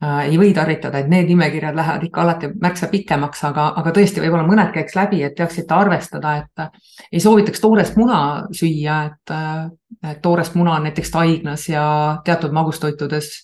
Äh, 0.05 0.29
ei 0.31 0.37
või 0.39 0.53
tarvitada, 0.55 1.01
et 1.03 1.09
need 1.11 1.27
nimekirjad 1.27 1.75
lähevad 1.75 2.05
ikka 2.07 2.21
alati 2.23 2.49
märksa 2.63 2.87
pikemaks, 2.87 3.41
aga, 3.49 3.65
aga 3.81 3.91
tõesti, 3.97 4.21
võib-olla 4.23 4.45
mõned 4.47 4.71
käiks 4.71 4.95
läbi, 4.95 5.25
et 5.27 5.35
teaksite 5.35 5.75
arvestada, 5.75 6.37
et 6.39 6.63
äh, 6.63 6.69
ei 7.11 7.19
soovitaks 7.19 7.59
toorest 7.59 7.99
muna 7.99 8.21
süüa, 8.55 9.01
et, 9.11 9.33
äh, 9.35 10.15
toorest 10.23 10.55
muna 10.55 10.77
on 10.77 10.87
näiteks 10.87 11.11
taignas 11.11 11.67
ja 11.69 11.83
teatud 12.25 12.55
magustoitudes 12.55 13.43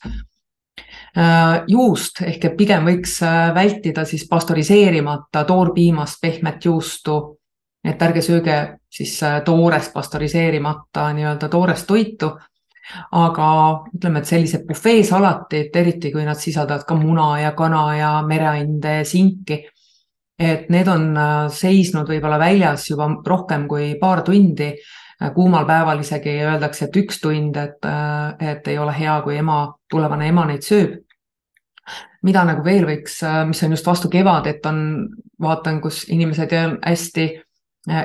juust 1.71 2.21
ehk 2.27 2.45
et 2.45 2.57
pigem 2.59 2.87
võiks 2.87 3.21
vältida 3.55 4.03
siis 4.07 4.25
pastöriseerimata 4.31 5.45
toorpiimast 5.47 6.21
pehmet 6.23 6.65
juustu. 6.65 7.39
et 7.85 8.03
ärge 8.03 8.23
sööge 8.23 8.79
siis 8.91 9.21
toorest 9.45 9.93
pastöriseerimata 9.93 11.13
nii-öelda 11.13 11.49
toorest 11.49 11.87
toitu 11.87 12.33
aga 13.13 13.47
ütleme, 13.95 14.21
et 14.21 14.29
sellised 14.29 14.67
bufeesalatid, 14.69 15.77
eriti 15.77 16.13
kui 16.13 16.25
nad 16.27 16.41
sisaldavad 16.41 16.85
ka 16.89 16.97
muna 16.99 17.29
ja 17.41 17.53
kana 17.57 17.85
ja 17.97 18.11
mereande 18.27 18.99
ja 19.01 19.07
sinki, 19.09 19.63
et 20.39 20.69
need 20.73 20.91
on 20.91 21.09
äh, 21.17 21.33
seisnud 21.55 22.11
võib-olla 22.11 22.39
väljas 22.43 22.89
juba 22.91 23.09
rohkem 23.27 23.69
kui 23.71 23.95
paar 24.01 24.25
tundi. 24.27 24.73
Äh, 25.23 25.31
kuumal 25.35 25.67
päeval 25.69 26.03
isegi 26.03 26.35
öeldakse, 26.43 26.89
et 26.89 26.97
üks 27.05 27.21
tund, 27.23 27.57
et, 27.57 27.81
äh, 27.87 28.51
et 28.53 28.69
ei 28.69 28.79
ole 28.79 28.95
hea, 28.99 29.21
kui 29.23 29.39
ema, 29.39 29.65
tulevane 29.91 30.29
ema 30.29 30.47
neid 30.51 30.67
sööb 30.67 31.01
mida 32.25 32.41
nagu 32.49 32.63
veel 32.65 32.87
võiks, 32.89 33.19
mis 33.45 33.59
on 33.67 33.75
just 33.75 33.85
vastu 33.85 34.09
kevadet, 34.09 34.65
on, 34.65 34.79
vaatan, 35.45 35.83
kus 35.85 36.07
inimesed 36.09 36.55
hästi 36.81 37.27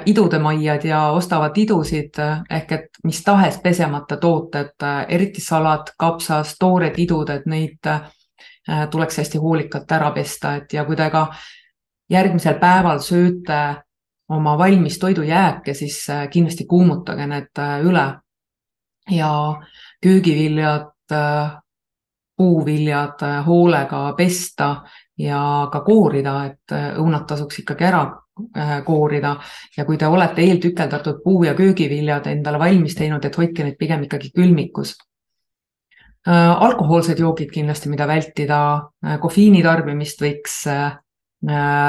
idudemaiad 0.05 0.83
ja 0.83 1.01
ostavad 1.11 1.57
idusid 1.57 2.19
äh, 2.19 2.41
ehk 2.49 2.71
et 2.71 2.99
mis 3.03 3.23
tahes 3.23 3.59
pesemata 3.63 4.17
tooted, 4.17 4.75
äh, 4.83 5.05
eriti 5.07 5.41
salat, 5.41 5.93
kapsas, 5.97 6.55
toored 6.59 6.99
idud, 6.99 7.29
et 7.29 7.45
neid 7.45 7.91
tuleks 8.91 9.17
hästi 9.17 9.39
hoolikalt 9.41 9.91
ära 9.91 10.11
pesta, 10.13 10.51
et 10.59 10.73
ja 10.73 10.83
kui 10.85 10.95
te 10.95 11.07
ka 11.09 11.23
järgmisel 12.11 12.59
päeval 12.61 12.99
sööte 13.01 13.61
oma 14.29 14.57
valmis 14.57 14.99
toidujääke, 15.01 15.73
siis 15.73 16.03
kindlasti 16.29 16.67
kuumutage 16.69 17.25
need 17.27 17.61
üle. 17.81 18.05
ja 19.09 19.31
köögiviljad, 20.03 20.91
puuviljad 22.37 23.25
hoolega 23.45 24.13
pesta 24.17 24.83
ja 25.17 25.67
ka 25.71 25.81
koorida, 25.81 26.45
et 26.45 26.77
õunad 26.99 27.25
tasuks 27.25 27.63
ikkagi 27.63 27.89
ära 27.89 28.03
Äh, 28.05 28.28
koorida 28.85 29.35
ja 29.77 29.85
kui 29.85 29.97
te 29.97 30.07
olete 30.07 30.41
eeltükeldatud 30.41 31.21
puu- 31.23 31.43
ja 31.45 31.53
köögiviljad 31.53 32.27
endale 32.27 32.59
valmis 32.59 32.95
teinud, 32.95 33.25
et 33.25 33.37
hoidke 33.37 33.63
neid 33.63 33.77
pigem 33.79 34.03
ikkagi 34.03 34.31
külmikus. 34.35 34.95
Äh, 36.27 36.61
alkohoolsed 36.63 37.19
joogid 37.19 37.51
kindlasti, 37.51 37.89
mida 37.89 38.07
vältida, 38.07 38.59
äh, 39.05 39.19
kofeiini 39.19 39.63
tarbimist 39.63 40.21
võiks 40.21 40.65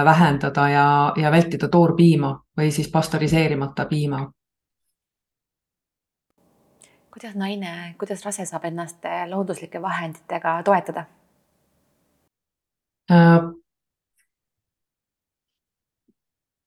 vähendada 0.05 0.69
ja, 0.71 1.13
ja 1.19 1.31
vältida 1.31 1.67
toorpiima 1.69 2.29
või 2.59 2.71
siis 2.71 2.91
pastöriseerimata 2.91 3.87
piima. 3.91 4.29
kuidas 7.11 7.35
naine, 7.35 7.95
kuidas 7.99 8.25
rase 8.25 8.47
saab 8.47 8.65
ennast 8.65 9.05
looduslike 9.29 9.83
vahenditega 9.83 10.63
toetada? 10.63 11.05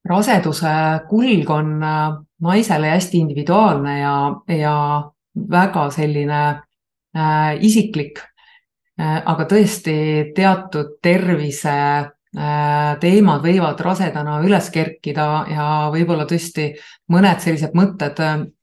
Raseduse 0.09 0.73
kulg 1.09 1.49
on 1.49 1.83
äh, 1.83 2.17
naisele 2.43 2.91
hästi 2.93 3.23
individuaalne 3.23 3.99
ja, 3.99 4.15
ja 4.47 4.75
väga 5.51 5.89
selline 5.91 6.41
äh, 7.15 7.53
isiklik 7.61 8.19
äh,. 8.99 9.21
aga 9.25 9.47
tõesti 9.49 9.95
teatud 10.35 10.97
tervise 11.01 11.75
äh, 11.75 12.89
teemad 12.99 13.45
võivad 13.45 13.79
rasedana 13.79 14.41
üles 14.43 14.69
kerkida 14.73 15.29
ja 15.49 15.69
võib-olla 15.93 16.27
tõesti 16.29 16.73
mõned 17.13 17.39
sellised 17.39 17.75
mõtted, 17.77 18.19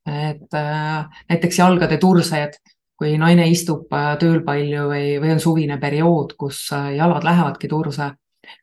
et 0.06 0.60
äh, 0.60 1.22
näiteks 1.32 1.62
jalgade 1.62 1.98
tursed, 1.98 2.60
kui 3.00 3.16
naine 3.18 3.48
istub 3.48 3.88
äh, 3.96 4.12
tööl 4.20 4.42
palju 4.44 4.90
või, 4.92 5.06
või 5.22 5.36
on 5.38 5.40
suvine 5.40 5.80
periood, 5.80 6.36
kus 6.36 6.66
jalad 6.70 7.24
lähevadki 7.24 7.68
turse 7.68 8.12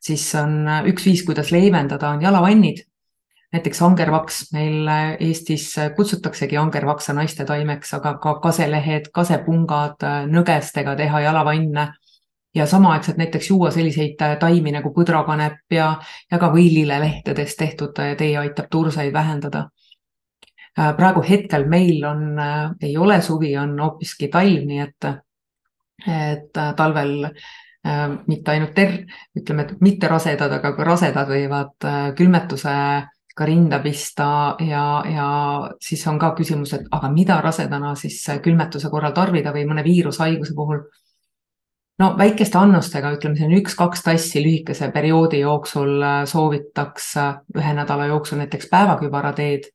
siis 0.00 0.24
on 0.38 0.66
üks 0.90 1.06
viis, 1.06 1.24
kuidas 1.26 1.52
leevendada, 1.52 2.10
on 2.10 2.22
jalavannid. 2.22 2.84
näiteks 3.52 3.78
angervaks 3.82 4.38
meil 4.52 4.88
Eestis 5.20 5.70
kutsutaksegi 5.96 6.56
angervaksa 6.60 7.14
naiste 7.16 7.44
taimeks, 7.48 7.94
aga 7.96 8.18
ka 8.20 8.34
kaselehed, 8.44 9.08
kasepungad, 9.12 10.04
nõgestega 10.28 10.96
teha 10.96 11.20
jalavanne 11.20 11.86
ja 12.54 12.66
samaaegselt 12.66 13.16
näiteks 13.16 13.48
juua 13.50 13.70
selliseid 13.70 14.20
taimi 14.40 14.72
nagu 14.72 14.92
põdrakanep 14.92 15.72
ja, 15.72 15.94
ja 16.30 16.38
ka 16.38 16.50
võililelehtedest 16.52 17.58
tehtud 17.58 17.94
tee 17.96 18.36
aitab 18.38 18.68
tursaid 18.70 19.12
vähendada. 19.12 19.68
praegu 20.96 21.22
hetkel 21.28 21.64
meil 21.68 22.04
on, 22.04 22.36
ei 22.82 22.96
ole 22.96 23.22
suvi, 23.22 23.56
on 23.56 23.78
hoopiski 23.80 24.28
talv, 24.28 24.66
nii 24.66 24.80
et, 24.80 25.08
et 26.06 26.60
talvel 26.76 27.32
Äh, 27.32 27.67
mitte 28.26 28.50
ainult 28.50 28.74
ter-, 28.74 29.04
ütleme, 29.38 29.64
et 29.64 29.80
mitte 29.84 30.10
rasedad, 30.10 30.52
aga 30.58 30.72
ka 30.76 30.86
rasedad 30.86 31.30
võivad 31.30 31.86
äh, 31.86 32.10
külmetusega 32.18 33.46
rinda 33.46 33.78
pista 33.78 34.56
ja, 34.66 34.84
ja 35.06 35.28
siis 35.82 36.02
on 36.10 36.18
ka 36.18 36.32
küsimus, 36.38 36.74
et 36.74 36.88
aga 36.90 37.10
mida 37.12 37.38
rasedana 37.44 37.94
siis 37.98 38.18
külmetuse 38.42 38.90
korral 38.90 39.14
tarvida 39.14 39.54
või 39.54 39.64
mõne 39.68 39.84
viirushaiguse 39.86 40.56
puhul. 40.58 40.82
no 41.98 42.12
väikeste 42.18 42.58
annustega, 42.58 43.12
ütleme, 43.14 43.46
on 43.46 43.56
üks-kaks 43.60 44.02
tassi 44.02 44.42
lühikese 44.42 44.90
perioodi 44.92 45.40
jooksul 45.44 46.02
äh, 46.02 46.22
soovitaks 46.26 47.12
ühe 47.56 47.74
nädala 47.74 48.06
jooksul 48.10 48.42
näiteks 48.42 48.70
päevakübarateed, 48.70 49.70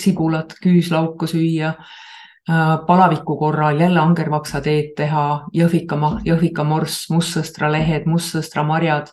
sibulat, 0.00 0.54
küüslauku 0.62 1.26
süüa 1.28 1.74
Äh, 1.74 2.13
palaviku 2.86 3.36
korral 3.36 3.80
jälle 3.80 4.00
angervaksateed 4.00 4.92
teha, 4.96 5.46
jõhvika, 5.56 5.96
jõhvikamorss, 6.24 7.10
mustsõstralehed, 7.10 8.06
mustsõstramarjad. 8.06 9.12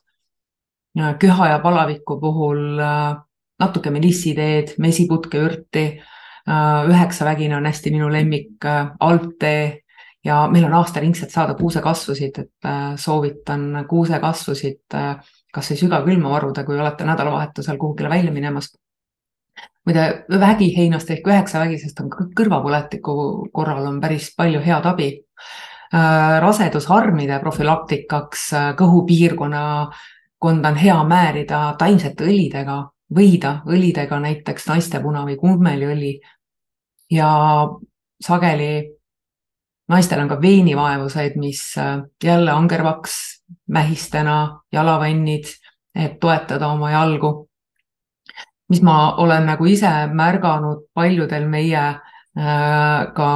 köha 1.20 1.48
ja 1.48 1.60
palaviku 1.60 2.20
puhul 2.20 2.80
äh, 2.80 3.16
natuke 3.60 3.90
melissiteed, 3.90 4.74
mesiputkeürti. 4.78 6.02
Äh, 6.50 6.90
üheksavägine 6.90 7.56
on 7.56 7.66
hästi 7.66 7.92
minu 7.92 8.12
lemmik, 8.12 8.66
alptee 9.00 9.84
ja 10.26 10.48
meil 10.52 10.66
on 10.66 10.74
aastaringselt 10.74 11.32
saada 11.32 11.54
kuusekasvusid, 11.54 12.38
et 12.38 12.70
soovitan 13.00 13.86
kuusekasvusid 13.90 14.98
kasvõi 15.54 15.78
sügavkülma 15.78 16.30
varuda, 16.30 16.64
kui 16.64 16.80
olete 16.80 17.08
nädalavahetusel 17.08 17.78
kuhugile 17.78 18.10
välja 18.10 18.32
minemas 18.32 18.70
muide 19.86 20.06
vägiheinast 20.30 21.10
ehk 21.10 21.28
üheksavägisest 21.28 22.00
on 22.04 22.10
kõrvapõletiku 22.38 23.16
korral 23.54 23.88
on 23.90 24.00
päris 24.02 24.32
palju 24.38 24.62
head 24.66 24.86
abi. 24.86 25.12
Äh, 25.92 26.38
rasedusharmide 26.40 27.40
profülaktikaks 27.44 28.46
äh, 28.54 28.68
kõhupiirkonna 28.80 29.64
konda 30.42 30.72
on 30.72 30.80
hea 30.80 30.96
määrida 31.04 31.60
taimsete 31.78 32.24
õlidega, 32.30 32.78
võida 33.14 33.58
õlidega 33.68 34.22
näiteks 34.24 34.70
naistepuna 34.70 35.26
või 35.28 35.36
kummeliõli. 35.42 36.14
ja 37.12 37.28
sageli 38.24 38.88
naistel 39.90 40.22
on 40.22 40.30
ka 40.30 40.42
veenivaevuseid, 40.42 41.36
mis 41.36 41.78
äh, 41.78 42.00
jälle 42.24 42.52
angervaks, 42.52 43.44
mähistena, 43.68 44.62
jalavannid, 44.72 45.52
et 45.96 46.20
toetada 46.20 46.72
oma 46.72 46.92
jalgu 46.92 47.51
mis 48.72 48.82
ma 48.86 49.16
olen 49.20 49.50
nagu 49.50 49.68
ise 49.68 49.90
märganud 50.16 50.86
paljudel 50.96 51.48
meie 51.52 51.82
äh, 51.92 53.12
ka 53.16 53.32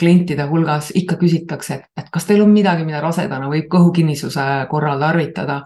klientide 0.00 0.48
hulgas 0.50 0.90
ikka 0.98 1.18
küsitakse, 1.20 1.78
et, 1.78 1.86
et 2.00 2.10
kas 2.12 2.26
teil 2.26 2.42
on 2.42 2.50
midagi, 2.54 2.86
mida 2.86 3.02
rasedana 3.04 3.50
võib 3.52 3.68
kõhukinnisuse 3.72 4.66
korral 4.70 5.02
tarvitada. 5.02 5.62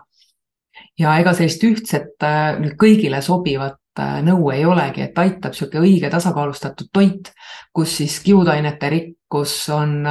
ja 0.99 1.14
ega 1.18 1.33
sellist 1.35 1.64
ühtset 1.64 2.27
äh, 2.27 2.59
kõigile 2.81 3.23
sobivat 3.25 3.81
äh, 4.01 4.18
nõu 4.27 4.51
ei 4.53 4.66
olegi, 4.68 5.07
et 5.07 5.18
aitab 5.18 5.55
niisugune 5.57 5.87
õige 5.87 6.11
tasakaalustatud 6.12 6.90
toit, 6.92 7.33
kus 7.73 7.97
siis 8.03 8.18
kiudainete 8.21 8.90
rikkus 8.92 9.55
on, 9.73 10.03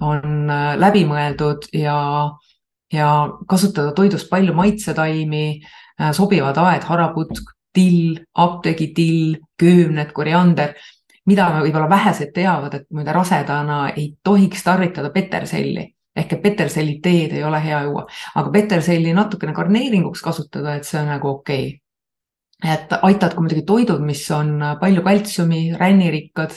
on 0.00 0.52
läbi 0.78 1.02
mõeldud 1.08 1.66
ja, 1.74 1.96
ja 2.92 3.08
kasutada 3.48 3.92
toidus 3.96 4.28
palju 4.28 4.54
maitsetaimi, 4.54 5.46
sobivad 6.12 6.58
aed, 6.58 6.86
haraputk, 6.88 7.52
till, 7.72 8.18
apteegitill, 8.34 9.36
köömned, 9.60 10.12
koriander, 10.12 10.74
mida 11.26 11.48
võib-olla 11.60 11.88
vähesed 11.90 12.32
teavad, 12.34 12.74
et 12.74 12.86
muide 12.90 13.14
rasedana 13.14 13.82
ei 13.96 14.12
tohiks 14.24 14.64
tarvitada 14.66 15.10
peterselli. 15.14 15.86
Ehk 16.16 16.34
et 16.36 16.42
peterselli 16.42 16.98
teed 17.00 17.32
ei 17.38 17.44
ole 17.44 17.60
hea 17.64 17.78
juua, 17.86 18.02
aga 18.36 18.50
peterselli 18.52 19.14
natukene 19.16 19.54
garneeringuks 19.56 20.20
kasutada, 20.22 20.74
et 20.76 20.84
see 20.84 21.00
on 21.00 21.08
nagu 21.08 21.30
okei. 21.38 21.70
Okay. 21.70 21.78
et 22.74 22.92
aitavad 23.02 23.32
ka 23.34 23.42
muidugi 23.42 23.64
toidud, 23.66 24.02
mis 24.06 24.20
on 24.30 24.60
palju 24.80 25.02
kaltsiumi, 25.02 25.72
rännirikkad 25.80 26.52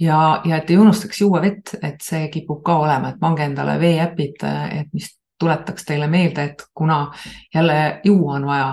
ja, 0.00 0.42
ja 0.44 0.60
et 0.60 0.70
ei 0.70 0.76
unustaks 0.78 1.20
juua 1.20 1.40
vett, 1.42 1.74
et 1.82 1.98
see 2.04 2.28
kipub 2.30 2.62
ka 2.62 2.76
olema, 2.84 3.10
et 3.10 3.18
pange 3.18 3.42
endale 3.48 3.74
veeäpid, 3.80 4.44
et 4.44 4.92
mis 4.94 5.08
tuletaks 5.42 5.88
teile 5.88 6.06
meelde, 6.06 6.44
et 6.44 6.62
kuna 6.74 7.00
jälle 7.54 8.00
juua 8.04 8.36
on 8.38 8.46
vaja 8.46 8.68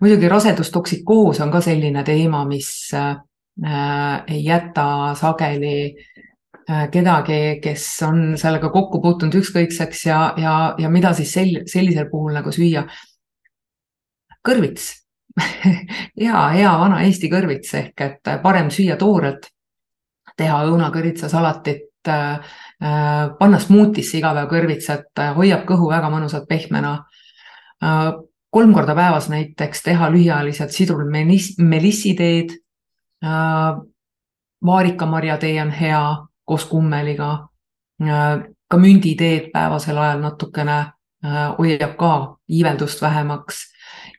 muidugi 0.00 0.28
rasedustoksikoos 0.28 1.40
on 1.40 1.52
ka 1.52 1.60
selline 1.64 2.04
teema, 2.04 2.44
mis 2.48 2.70
äh, 2.94 3.16
ei 4.26 4.44
jäta 4.44 5.14
sageli 5.18 5.76
äh, 6.70 6.88
kedagi, 6.90 7.60
kes 7.62 7.86
on 8.08 8.38
sellega 8.40 8.70
kokku 8.72 9.00
puutunud 9.02 9.34
ükskõikseks 9.42 10.06
ja, 10.06 10.20
ja, 10.36 10.56
ja 10.78 10.90
mida 10.90 11.12
siis 11.16 11.32
sel, 11.32 11.54
sellisel 11.66 12.10
puhul 12.10 12.36
nagu 12.38 12.52
süüa. 12.52 12.84
kõrvits 14.48 14.90
hea, 16.20 16.48
hea 16.56 16.72
vana 16.78 17.02
Eesti 17.06 17.30
kõrvits 17.32 17.74
ehk 17.78 18.00
et 18.04 18.32
parem 18.42 18.70
süüa 18.70 18.96
toorelt, 19.00 19.48
teha 20.36 20.64
õunakõrvitsasalatit 20.66 22.08
äh,, 22.08 22.52
äh, 22.82 23.30
panna 23.38 23.60
smuutisse 23.60 24.18
iga 24.18 24.34
päev 24.36 24.50
kõrvitsat, 24.50 25.24
hoiab 25.36 25.64
kõhu 25.68 25.88
väga 25.90 26.10
mõnusalt 26.12 26.48
pehmena 26.48 26.98
äh, 27.84 28.12
kolm 28.52 28.74
korda 28.74 28.94
päevas 28.94 29.28
näiteks 29.32 29.82
teha 29.82 30.10
lühiajaliselt 30.12 30.70
sidrulmelissiteed. 30.70 32.50
Äh, 33.24 33.80
vaarikamarjatee 34.64 35.62
on 35.62 35.70
hea 35.70 36.16
koos 36.44 36.64
kummeliga. 36.64 37.48
Äh, 38.02 38.44
ka 38.68 38.78
münditeed 38.78 39.50
päevasel 39.52 39.98
ajal 39.98 40.20
natukene 40.20 40.78
äh, 40.78 41.56
hoiab 41.58 41.96
ka 41.96 42.12
iiveldust 42.48 43.02
vähemaks 43.02 43.64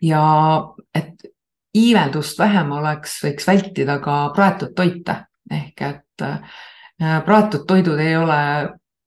ja 0.02 0.24
et 0.96 1.30
iiveldust 1.74 2.40
vähem 2.40 2.72
oleks, 2.72 3.20
võiks 3.24 3.48
vältida 3.48 4.00
ka 4.00 4.30
praetud 4.36 4.74
toite 4.76 5.16
ehk 5.52 5.82
et 5.82 6.26
praetud 7.26 7.66
toidud 7.68 8.00
ei 8.00 8.16
ole 8.18 8.38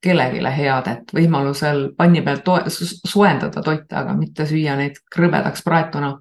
kellelegi 0.06 0.42
head, 0.56 0.88
et 0.90 1.12
võimalusel 1.14 1.82
panni 1.98 2.22
peal 2.24 2.40
soojendada 2.70 3.62
toite, 3.62 3.96
aga 3.98 4.14
mitte 4.16 4.46
süüa 4.46 4.76
neid 4.78 5.00
krõbedaks 5.12 5.64
praetuna. 5.66 6.16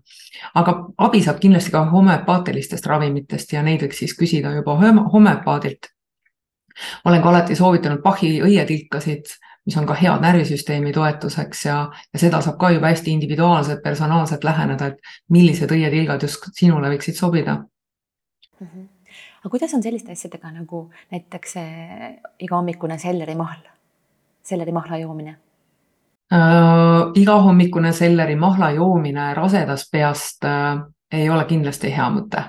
aga 0.55 0.73
abi 0.97 1.21
saab 1.23 1.39
kindlasti 1.39 1.71
ka 1.71 1.85
homöopaatilistest 1.91 2.85
ravimitest 2.91 3.53
ja 3.53 3.63
neid 3.63 3.81
võiks 3.85 4.01
siis 4.03 4.15
küsida 4.17 4.53
juba 4.55 4.77
homöopaadilt. 5.13 5.91
olen 7.05 7.21
ka 7.21 7.29
alati 7.29 7.55
soovitanud 7.55 8.01
Bachi 8.01 8.41
õietilkasid, 8.41 9.37
mis 9.65 9.77
on 9.77 9.85
ka 9.85 9.93
head 9.93 10.21
närvisüsteemi 10.21 10.91
toetuseks 10.93 11.65
ja, 11.65 11.77
ja 12.13 12.19
seda 12.19 12.41
saab 12.41 12.57
ka 12.59 12.69
juba 12.69 12.87
hästi 12.87 13.11
individuaalselt, 13.11 13.83
personaalselt 13.83 14.43
läheneda, 14.43 14.87
et 14.87 15.15
millised 15.29 15.71
õietilgad 15.71 16.21
just 16.21 16.51
sinule 16.53 16.89
võiksid 16.89 17.15
sobida 17.15 17.55
mm. 18.59 18.67
-hmm 18.67 18.89
aga 19.45 19.51
kuidas 19.53 19.73
on 19.77 19.83
selliste 19.85 20.09
asjadega 20.11 20.49
nagu 20.55 20.87
näiteks 21.13 21.53
igahommikune 22.41 22.97
sellerimahl? 22.97 23.74
Sellerimahla 24.45 24.97
joomine 24.97 25.37
äh,? 26.33 26.39
igahommikune 27.15 27.91
sellerimahla 27.93 28.71
joomine 28.71 29.33
rasedast 29.33 29.91
peast 29.91 30.45
äh, 30.45 30.83
ei 31.11 31.29
ole 31.29 31.45
kindlasti 31.45 31.91
hea 31.95 32.09
mõte 32.09 32.43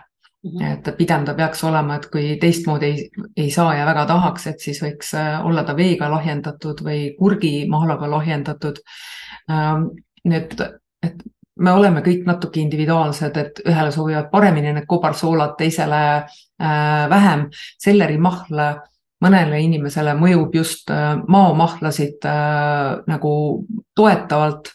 mm. 0.45 0.51
-hmm. 0.51 0.73
et 0.73 0.97
pigem 0.97 1.25
ta 1.25 1.35
peaks 1.35 1.65
olema, 1.65 1.97
et 1.97 2.11
kui 2.11 2.37
teistmoodi 2.41 2.87
ei, 2.87 3.11
ei 3.37 3.51
saa 3.51 3.75
ja 3.75 3.87
väga 3.87 4.07
tahaks, 4.07 4.47
et 4.47 4.61
siis 4.61 4.83
võiks 4.83 5.15
äh, 5.15 5.47
olla 5.47 5.65
ta 5.65 5.77
veega 5.77 6.11
lahjendatud 6.11 6.83
või 6.85 7.15
kurgimahlaga 7.19 8.11
lahjendatud 8.11 8.83
äh,. 9.51 9.87
Need, 10.27 10.59
et 11.07 11.21
me 11.61 11.73
oleme 11.73 12.01
kõik 12.03 12.25
natuke 12.27 12.59
individuaalsed, 12.61 13.37
et 13.37 13.61
ühele 13.63 13.93
sobivad 13.95 14.27
paremini 14.33 14.73
need 14.75 14.89
kobarsoolad, 14.91 15.55
teisele 15.59 16.01
äh, 16.17 17.09
vähem. 17.11 17.47
sellerimahl 17.79 18.63
mõnele 19.27 19.61
inimesele 19.65 20.15
mõjub 20.19 20.55
just 20.55 20.91
äh, 20.95 21.15
maomahlasid 21.29 22.25
äh, 22.27 23.03
nagu 23.11 23.33
toetavalt. 23.95 24.73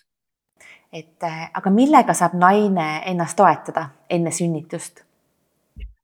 et 0.94 1.24
äh, 1.24 1.50
aga 1.54 1.72
millega 1.72 2.14
saab 2.14 2.34
naine 2.36 3.04
ennast 3.06 3.38
toetada 3.40 3.90
enne 4.10 4.32
sünnitust? 4.32 5.06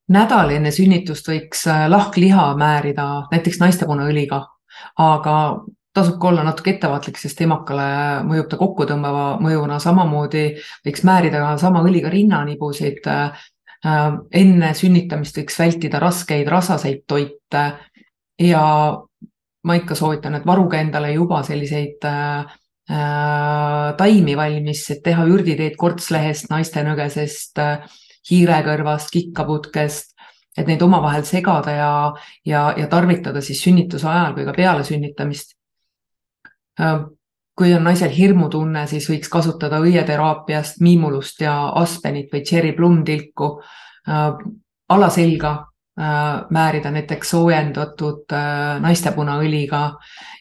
nädal 0.08 0.54
enne 0.56 0.72
sünnitust 0.72 1.28
võiks 1.28 1.66
lahkliha 1.68 2.54
määrida 2.56 3.08
näiteks 3.32 3.60
naistepunaõliga, 3.60 4.46
aga 5.04 5.36
tasub 5.94 6.16
ka 6.22 6.30
olla 6.30 6.46
natuke 6.46 6.72
ettevaatlik, 6.76 7.18
sest 7.20 7.42
emakale 7.44 7.88
mõjub 8.24 8.48
ta 8.48 8.60
kokkutõmbava 8.62 9.26
mõjuna, 9.44 9.82
samamoodi 9.84 10.46
võiks 10.86 11.04
määrida 11.04 11.58
sama 11.60 11.84
õliga 11.84 12.10
rinnanibusid. 12.14 13.04
enne 14.34 14.74
sünnitamist 14.74 15.38
võiks 15.38 15.60
vältida 15.60 16.00
raskeid 16.00 16.48
rasaseid 16.48 17.04
toite 17.08 17.66
ja 18.40 18.64
ma 19.64 19.76
ikka 19.78 19.96
soovitan, 19.96 20.38
et 20.38 20.46
varuge 20.48 20.80
endale 20.80 21.12
juba 21.14 21.42
selliseid 21.46 22.06
äh, 22.08 22.58
taimi 23.98 24.36
valmis, 24.38 24.84
et 24.94 25.04
teha 25.04 25.26
ürditeed 25.28 25.76
kortslehest, 25.80 26.52
naistenõgesest 26.54 27.64
äh,, 27.64 27.98
hiirekõrvast, 28.28 29.12
kikkaputkest, 29.14 30.16
et 30.58 30.68
neid 30.68 30.82
omavahel 30.84 31.24
segada 31.28 31.76
ja, 31.76 31.92
ja, 32.48 32.64
ja 32.76 32.88
tarvitada 32.92 33.40
siis 33.46 33.62
sünnituse 33.64 34.08
ajal 34.10 34.34
kui 34.36 34.48
ka 34.48 34.56
peale 34.56 34.84
sünnitamist. 34.88 35.56
Äh, 36.80 37.06
kui 37.58 37.72
on 37.74 37.88
naisel 37.88 38.12
hirmutunne, 38.14 38.84
siis 38.88 39.08
võiks 39.10 39.32
kasutada 39.34 39.80
õieteraapiast 39.82 40.78
miimulust 40.86 41.42
ja 41.42 41.56
aspenit 41.82 42.30
või 42.34 42.44
cherry 42.46 42.76
plum 42.78 43.02
tilku 43.08 43.56
äh, 43.58 44.36
alaselga 44.94 45.56
Äh, 45.58 45.77
määrida 46.50 46.92
näiteks 46.92 47.30
soojendatud 47.30 48.34
äh, 48.34 48.82
naistepunaõliga 48.82 49.82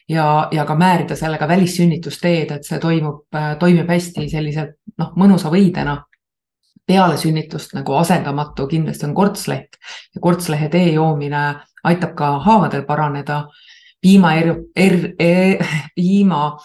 ja, 0.09 0.25
ja 0.51 0.65
ka 0.65 0.75
määrida 0.75 1.15
sellega 1.15 1.47
välissünnitusteed, 1.47 2.51
et 2.51 2.67
see 2.67 2.79
toimub, 2.79 3.23
äh, 3.35 3.55
toimib 3.59 3.89
hästi 3.89 4.27
sellise 4.29 4.67
noh, 4.97 5.15
mõnusa 5.17 5.51
võidena. 5.53 6.03
peale 6.87 7.17
sünnitust 7.17 7.73
nagu 7.75 7.93
asendamatu 7.99 8.67
kindlasti 8.67 9.05
on 9.05 9.13
kortsleht 9.15 9.75
ja 10.15 10.21
kortslehe 10.21 10.69
tee 10.69 10.93
joomine 10.93 11.55
aitab 11.83 12.13
ka 12.15 12.39
haavadel 12.39 12.85
paraneda. 12.85 13.47
piima 14.01 14.33
er, 14.35 14.55
er, 14.75 15.13
er, 15.19 15.65
piima 15.95 16.57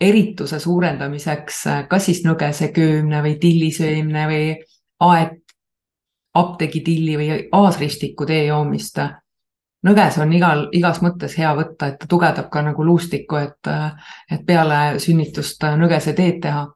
erituse 0.00 0.58
suurendamiseks, 0.58 1.64
kas 1.88 2.04
siis 2.04 2.24
nõgese 2.24 2.72
köömne 2.74 3.22
või 3.22 3.38
tillisöömne 3.38 4.26
või 4.26 4.56
aed 5.00 5.41
apteegitilli 6.34 7.16
või 7.16 7.48
aasristiku 7.52 8.26
tee 8.26 8.46
joomist. 8.46 8.98
nõges 9.82 10.18
on 10.22 10.32
igal, 10.32 10.68
igas 10.72 11.02
mõttes 11.02 11.34
hea 11.38 11.54
võtta, 11.56 11.86
et 11.86 11.98
ta 11.98 12.06
tugevdab 12.06 12.48
ka 12.50 12.62
nagu 12.62 12.84
luustikku, 12.84 13.36
et, 13.36 13.70
et 14.30 14.46
peale 14.46 14.98
sünnitust 14.98 15.64
nõgese 15.76 16.12
teed 16.12 16.40
teha. 16.42 16.66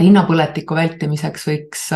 rinnapõletiku 0.00 0.74
vältimiseks 0.74 1.46
võiks 1.46 1.92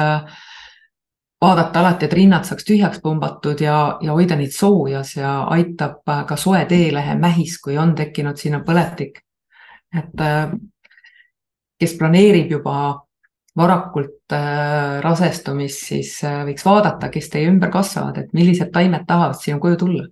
vaadata 1.41 1.81
alati, 1.81 2.05
et 2.05 2.13
rinnad 2.13 2.45
saaks 2.45 2.65
tühjaks 2.65 3.01
pumbatud 3.03 3.61
ja, 3.61 3.99
ja 4.01 4.13
hoida 4.13 4.37
neid 4.37 4.53
soojas 4.53 5.17
ja 5.17 5.41
aitab 5.43 6.05
ka 6.27 6.37
soe 6.37 6.65
teelehe 6.65 7.15
mähis, 7.19 7.59
kui 7.61 7.79
on 7.79 7.95
tekkinud 7.95 8.37
sinna 8.37 8.61
põletik. 8.61 9.23
et 9.99 10.23
kes 11.81 11.95
planeerib 11.99 12.51
juba 12.51 12.75
varakult 13.57 14.33
äh, 14.33 15.01
rasestumist, 15.03 15.85
siis 15.91 16.15
äh, 16.25 16.43
võiks 16.47 16.65
vaadata, 16.67 17.11
kes 17.13 17.31
teie 17.33 17.51
ümber 17.51 17.73
kasvavad, 17.73 18.21
et 18.23 18.33
millised 18.37 18.71
taimed 18.75 19.07
tahavad 19.09 19.39
sinu 19.41 19.61
koju 19.63 19.81
tulla. 19.85 20.07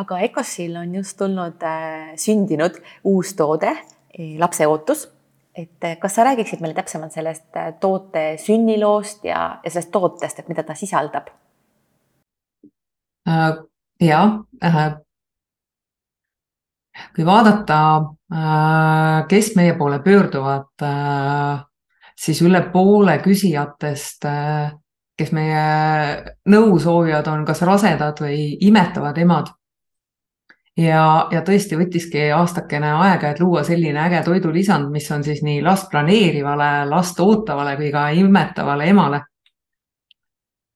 aga 0.00 0.20
Ecosil 0.24 0.76
on 0.80 0.94
just 0.94 1.18
tulnud 1.18 1.62
äh,, 1.62 2.14
sündinud 2.16 2.78
uus 3.04 3.34
toode, 3.36 3.74
e, 4.14 4.38
lapse 4.38 4.66
ootus. 4.66 5.08
et 5.54 5.84
äh, 5.84 5.98
kas 5.98 6.14
sa 6.14 6.24
räägiksid 6.24 6.60
meile 6.60 6.74
täpsemalt 6.74 7.12
sellest 7.12 7.58
toote 7.80 8.36
sünniloost 8.38 9.24
ja, 9.24 9.60
ja 9.64 9.70
sellest 9.70 9.92
tootest, 9.92 10.38
et 10.38 10.48
mida 10.48 10.62
ta 10.62 10.74
sisaldab 10.74 11.28
äh,? 13.28 13.60
ja 14.00 14.22
äh, 14.64 14.96
kui 17.14 17.26
vaadata, 17.26 17.76
kes 18.30 19.54
meie 19.56 19.74
poole 19.74 19.98
pöörduvad, 20.02 20.82
äh, 20.82 21.64
siis 22.16 22.42
üle 22.42 22.62
poole 22.72 23.18
küsijatest, 23.24 24.24
äh, 24.24 24.72
kes 25.18 25.32
meie 25.32 25.62
nõu 26.48 26.78
soovivad, 26.78 27.26
on 27.28 27.44
kas 27.44 27.62
rasedad 27.66 28.20
või 28.22 28.56
imetavad 28.60 29.18
emad. 29.18 29.50
ja, 30.76 31.28
ja 31.32 31.42
tõesti 31.42 31.76
võttiski 31.76 32.30
aastakene 32.32 32.92
aega, 32.92 33.30
et 33.30 33.40
luua 33.40 33.64
selline 33.66 34.00
äge 34.00 34.22
toidulisand, 34.24 34.88
mis 34.90 35.10
on 35.10 35.24
siis 35.24 35.42
nii 35.42 35.60
last 35.62 35.90
planeerivale, 35.90 36.86
last 36.88 37.20
ootavale 37.20 37.76
kui 37.76 37.90
ka 37.92 38.08
imetavale 38.10 38.86
emale. 38.88 39.20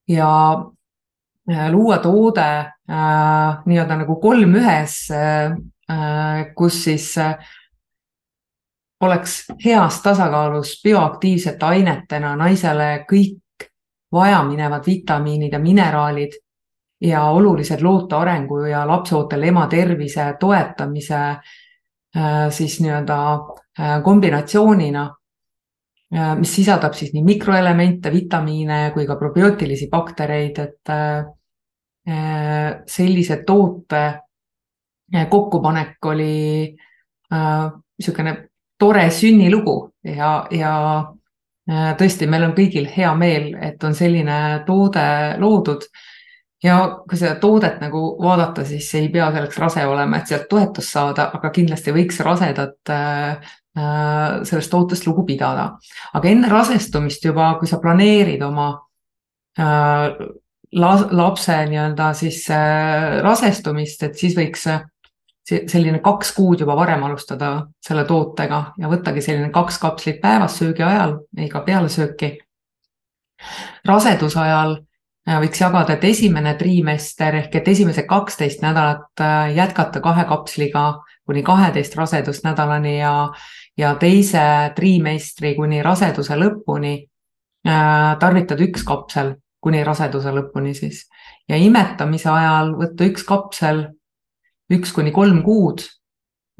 ja 0.08 0.64
luua 1.70 1.98
toode 1.98 2.48
äh, 2.90 3.62
nii-öelda 3.66 3.96
nagu 3.96 4.16
kolm 4.20 4.58
ühes 4.58 4.98
äh, 5.10 5.54
Äh, 5.54 5.73
kus 6.56 6.84
siis 6.84 7.18
äh, 7.18 7.36
oleks 9.00 9.44
heas 9.64 10.02
tasakaalus 10.02 10.80
bioaktiivsete 10.84 11.66
ainetena 11.66 12.36
naisele 12.36 13.04
kõik 13.10 13.68
vajaminevad 14.12 14.86
vitamiinid 14.86 15.52
ja 15.52 15.58
mineraalid 15.58 16.38
ja 17.00 17.24
olulised 17.24 17.82
loote 17.82 18.16
arengu 18.16 18.62
ja 18.64 18.86
lapseootel 18.88 19.42
ema 19.42 19.66
tervise 19.66 20.34
toetamise 20.40 21.20
äh, 21.20 22.48
siis 22.50 22.80
nii-öelda 22.80 23.18
kombinatsioonina, 24.04 25.08
mis 26.38 26.52
sisaldab 26.54 26.94
siis 26.94 27.10
nii 27.12 27.24
mikroelemente, 27.26 28.12
vitamiine 28.12 28.92
kui 28.94 29.02
ka 29.06 29.16
probiootilisi 29.18 29.88
baktereid, 29.90 30.60
et 30.62 30.92
sellise 32.86 33.40
toote 33.42 34.02
kokkupanek 35.30 36.06
oli 36.06 36.76
niisugune 37.30 38.30
äh, 38.30 38.42
tore 38.78 39.10
sünnilugu 39.10 39.76
ja, 40.04 40.46
ja 40.50 40.72
äh, 41.70 41.92
tõesti, 41.98 42.28
meil 42.30 42.48
on 42.48 42.54
kõigil 42.56 42.88
hea 42.90 43.12
meel, 43.18 43.52
et 43.62 43.82
on 43.84 43.94
selline 43.94 44.38
toode 44.66 45.06
loodud. 45.40 45.86
ja 46.64 46.78
kui 47.08 47.18
seda 47.20 47.34
toodet 47.40 47.80
nagu 47.82 48.16
vaadata, 48.22 48.64
siis 48.64 48.88
ei 48.96 49.10
pea 49.12 49.28
selleks 49.32 49.58
rase 49.60 49.84
olema, 49.86 50.18
et 50.18 50.30
sealt 50.30 50.46
toetust 50.48 50.94
saada, 50.96 51.28
aga 51.36 51.50
kindlasti 51.52 51.92
võiks 51.92 52.20
rasedat 52.24 52.92
äh, 52.92 53.52
äh, 53.78 54.40
sellest 54.44 54.70
tootest 54.70 55.06
lugu 55.06 55.26
pidada. 55.26 55.76
aga 56.12 56.28
enne 56.28 56.48
rasestumist 56.48 57.24
juba, 57.24 57.54
kui 57.58 57.68
sa 57.68 57.78
planeerid 57.82 58.42
oma 58.42 58.70
äh, 59.58 60.08
lapse 60.74 61.60
nii-öelda 61.70 62.12
siis 62.18 62.50
äh, 62.50 63.20
rasestumist, 63.22 64.02
et 64.02 64.18
siis 64.18 64.34
võiks 64.36 64.66
selline 65.44 66.00
kaks 66.04 66.32
kuud 66.36 66.60
juba 66.60 66.76
varem 66.76 67.02
alustada 67.04 67.50
selle 67.84 68.04
tootega 68.08 68.60
ja 68.80 68.88
võttagi 68.88 69.22
selline 69.24 69.50
kaks 69.52 69.78
kapslit 69.82 70.20
päevas 70.22 70.58
söögi 70.58 70.82
ajal, 70.82 71.18
ei 71.36 71.48
ka 71.52 71.60
peale 71.66 71.88
sööki. 71.92 72.38
raseduse 73.84 74.40
ajal 74.40 74.76
äh, 75.28 75.40
võiks 75.42 75.60
jagada, 75.60 75.94
et 75.94 76.04
esimene 76.04 76.54
trimester 76.54 77.34
ehk 77.42 77.54
et 77.60 77.68
esimesed 77.68 78.06
kaksteist 78.08 78.62
nädalat 78.62 79.20
äh, 79.20 79.54
jätkata 79.56 80.00
kahe 80.00 80.24
kapsliga 80.24 80.84
kuni 81.26 81.42
kaheteist 81.42 81.96
rasedusnädalani 81.96 82.98
ja, 82.98 83.30
ja 83.76 83.94
teise 83.94 84.72
trimestri 84.76 85.54
kuni 85.54 85.82
raseduse 85.82 86.36
lõpuni 86.40 86.94
äh, 87.68 88.16
tarvitada 88.20 88.64
üks 88.64 88.84
kapsel 88.84 89.34
kuni 89.60 89.84
raseduse 89.84 90.32
lõpuni 90.32 90.74
siis 90.76 91.04
ja 91.48 91.56
imetamise 91.60 92.30
ajal 92.30 92.74
võtta 92.80 93.08
üks 93.08 93.24
kapsel 93.28 93.86
üks 94.72 94.92
kuni 94.96 95.12
kolm 95.12 95.42
kuud, 95.44 95.82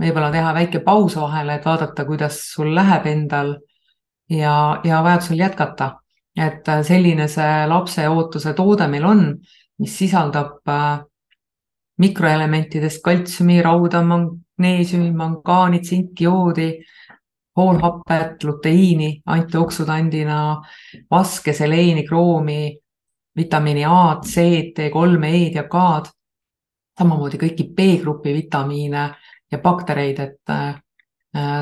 võib-olla 0.00 0.30
teha 0.34 0.52
väike 0.56 0.80
paus 0.84 1.16
vahele, 1.16 1.58
et 1.58 1.66
vaadata, 1.66 2.04
kuidas 2.04 2.40
sul 2.52 2.74
läheb 2.74 3.06
endal 3.08 3.54
ja, 4.30 4.80
ja 4.84 5.02
vajadusel 5.04 5.44
jätkata. 5.44 5.94
et 6.36 6.68
äh, 6.68 6.82
selline 6.82 7.28
see 7.30 7.66
lapse 7.70 8.08
ootuse 8.10 8.54
toode 8.58 8.88
meil 8.90 9.04
on, 9.06 9.20
mis 9.78 9.98
sisaldab 9.98 10.66
äh, 10.68 11.04
mikroelementidest 12.02 13.02
kaltsiumi, 13.04 13.60
rauda, 13.62 14.00
magneesiumi, 14.02 15.12
mangaani, 15.14 15.78
tsinki, 15.78 16.24
joodi, 16.24 16.72
hoolhapet, 17.56 18.42
luteiini 18.42 19.20
antioksüdandina, 19.30 20.40
vaske, 21.10 21.52
seleeni, 21.54 22.02
kroomi, 22.08 22.74
vitamiini 23.36 23.84
A, 23.86 24.18
C, 24.26 24.72
D3, 24.74 25.22
E-d 25.30 25.54
ja 25.54 25.68
K-d 25.70 26.10
samamoodi 26.98 27.38
kõiki 27.40 27.66
B-grupi 27.74 28.34
vitamiine 28.36 29.04
ja 29.52 29.60
baktereid, 29.62 30.20
et 30.20 30.52
äh, 30.54 30.74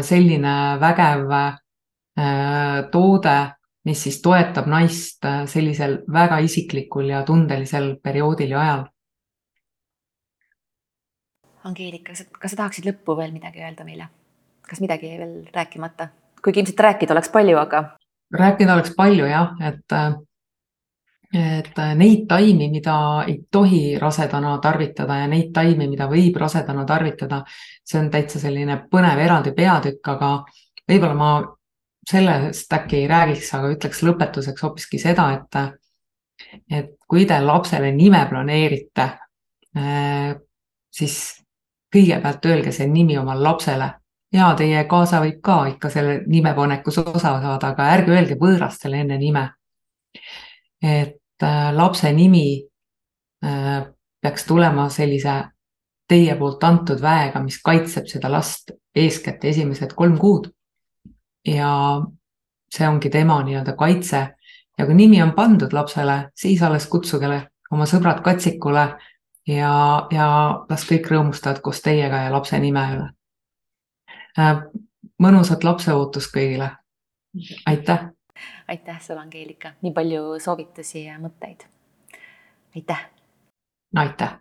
selline 0.05 0.55
vägev 0.81 1.33
äh, 1.33 2.81
toode, 2.93 3.37
mis 3.89 4.03
siis 4.07 4.21
toetab 4.23 4.69
naist 4.71 5.25
äh, 5.29 5.45
sellisel 5.51 6.01
väga 6.13 6.41
isiklikul 6.45 7.11
ja 7.11 7.23
tundelisel 7.27 7.95
perioodil 8.03 8.57
ja 8.57 8.65
ajal. 8.65 8.85
Angeelika, 11.63 12.15
kas 12.39 12.53
sa 12.53 12.65
tahaksid 12.65 12.89
lõppu 12.91 13.17
veel 13.19 13.33
midagi 13.35 13.63
öelda 13.63 13.87
meile? 13.87 14.11
kas 14.63 14.81
midagi 14.81 15.09
jäi 15.11 15.19
veel 15.21 15.35
rääkimata? 15.53 16.09
kuigi 16.43 16.63
ilmselt 16.63 16.81
rääkida 16.81 17.15
oleks 17.15 17.29
palju, 17.31 17.59
aga. 17.59 17.83
rääkida 18.35 18.75
oleks 18.75 18.95
palju 18.97 19.27
jah, 19.31 19.53
et 19.63 19.95
et 21.33 21.79
neid 21.97 22.27
taimi, 22.29 22.69
mida 22.69 23.25
ei 23.27 23.39
tohi 23.51 23.99
rasedana 23.99 24.59
tarvitada 24.61 25.17
ja 25.23 25.29
neid 25.31 25.53
taimi, 25.55 25.87
mida 25.89 26.09
võib 26.11 26.37
rasedana 26.37 26.85
tarvitada, 26.85 27.43
see 27.85 28.01
on 28.01 28.11
täitsa 28.13 28.41
selline 28.43 28.83
põnev 28.91 29.21
eraldi 29.25 29.55
peatükk, 29.57 30.11
aga 30.13 30.33
võib-olla 30.91 31.15
ma 31.17 31.31
sellest 32.11 32.73
äkki 32.77 33.03
ei 33.03 33.09
räägiks, 33.09 33.53
aga 33.57 33.71
ütleks 33.73 34.03
lõpetuseks 34.05 34.67
hoopiski 34.67 35.01
seda, 35.01 35.31
et, 35.39 36.61
et 36.71 36.93
kui 37.09 37.25
te 37.27 37.39
lapsele 37.41 37.93
nime 37.97 38.21
planeerite, 38.29 39.09
äh, 39.79 40.35
siis 40.93 41.17
kõigepealt 41.93 42.45
öelge 42.51 42.73
see 42.77 42.89
nimi 42.91 43.17
oma 43.21 43.39
lapsele 43.39 43.89
ja 44.33 44.53
teie 44.59 44.85
kaasa 44.89 45.21
võib 45.25 45.41
ka 45.45 45.59
ikka 45.73 45.91
selle 45.93 46.21
nimepanekus 46.27 46.99
osa 47.05 47.19
saada, 47.21 47.57
aga 47.73 47.89
ärge 47.97 48.17
öelge 48.17 48.39
võõrastele 48.41 49.01
enne 49.05 49.19
nime. 49.21 49.49
et 50.83 51.22
lapse 51.77 52.13
nimi 52.13 52.63
äh, 53.45 53.83
peaks 54.23 54.45
tulema 54.47 54.89
sellise 54.89 55.35
teie 56.09 56.35
poolt 56.39 56.65
antud 56.65 57.01
väega, 57.03 57.41
mis 57.43 57.61
kaitseb 57.65 58.07
seda 58.11 58.31
last 58.31 58.71
eeskätt 58.95 59.45
esimesed 59.45 59.95
kolm 59.97 60.19
kuud 60.19 60.51
ja 61.47 61.73
see 62.73 62.89
ongi 62.89 63.11
tema 63.11 63.41
nii-öelda 63.43 63.75
kaitse 63.77 64.21
ja 64.79 64.87
kui 64.87 64.95
nimi 64.95 65.23
on 65.23 65.33
pandud 65.33 65.73
lapsele, 65.73 66.31
siis 66.35 66.63
alles 66.63 66.87
kutsuge 66.87 67.31
oma 67.73 67.87
sõbrad 67.89 68.23
katsikule 68.25 68.87
ja, 69.49 69.73
ja 70.13 70.29
las 70.69 70.87
kõik 70.89 71.11
rõõmustavad 71.11 71.61
koos 71.65 71.83
teiega 71.85 72.25
ja 72.27 72.33
lapse 72.33 72.59
nime 72.61 72.85
üle. 72.95 73.09
Äh, 74.39 74.65
mõnusat 75.23 75.65
lapseootust 75.65 76.33
kõigile. 76.35 76.71
aitäh. 77.67 78.11
Aitäh 78.69 79.01
sulle, 79.01 79.21
Angeelika, 79.21 79.75
nii 79.83 79.93
palju 79.93 80.39
soovitusi 80.41 81.05
ja 81.05 81.19
mõtteid. 81.19 81.67
aitäh. 82.77 83.05
aitäh. 83.97 84.39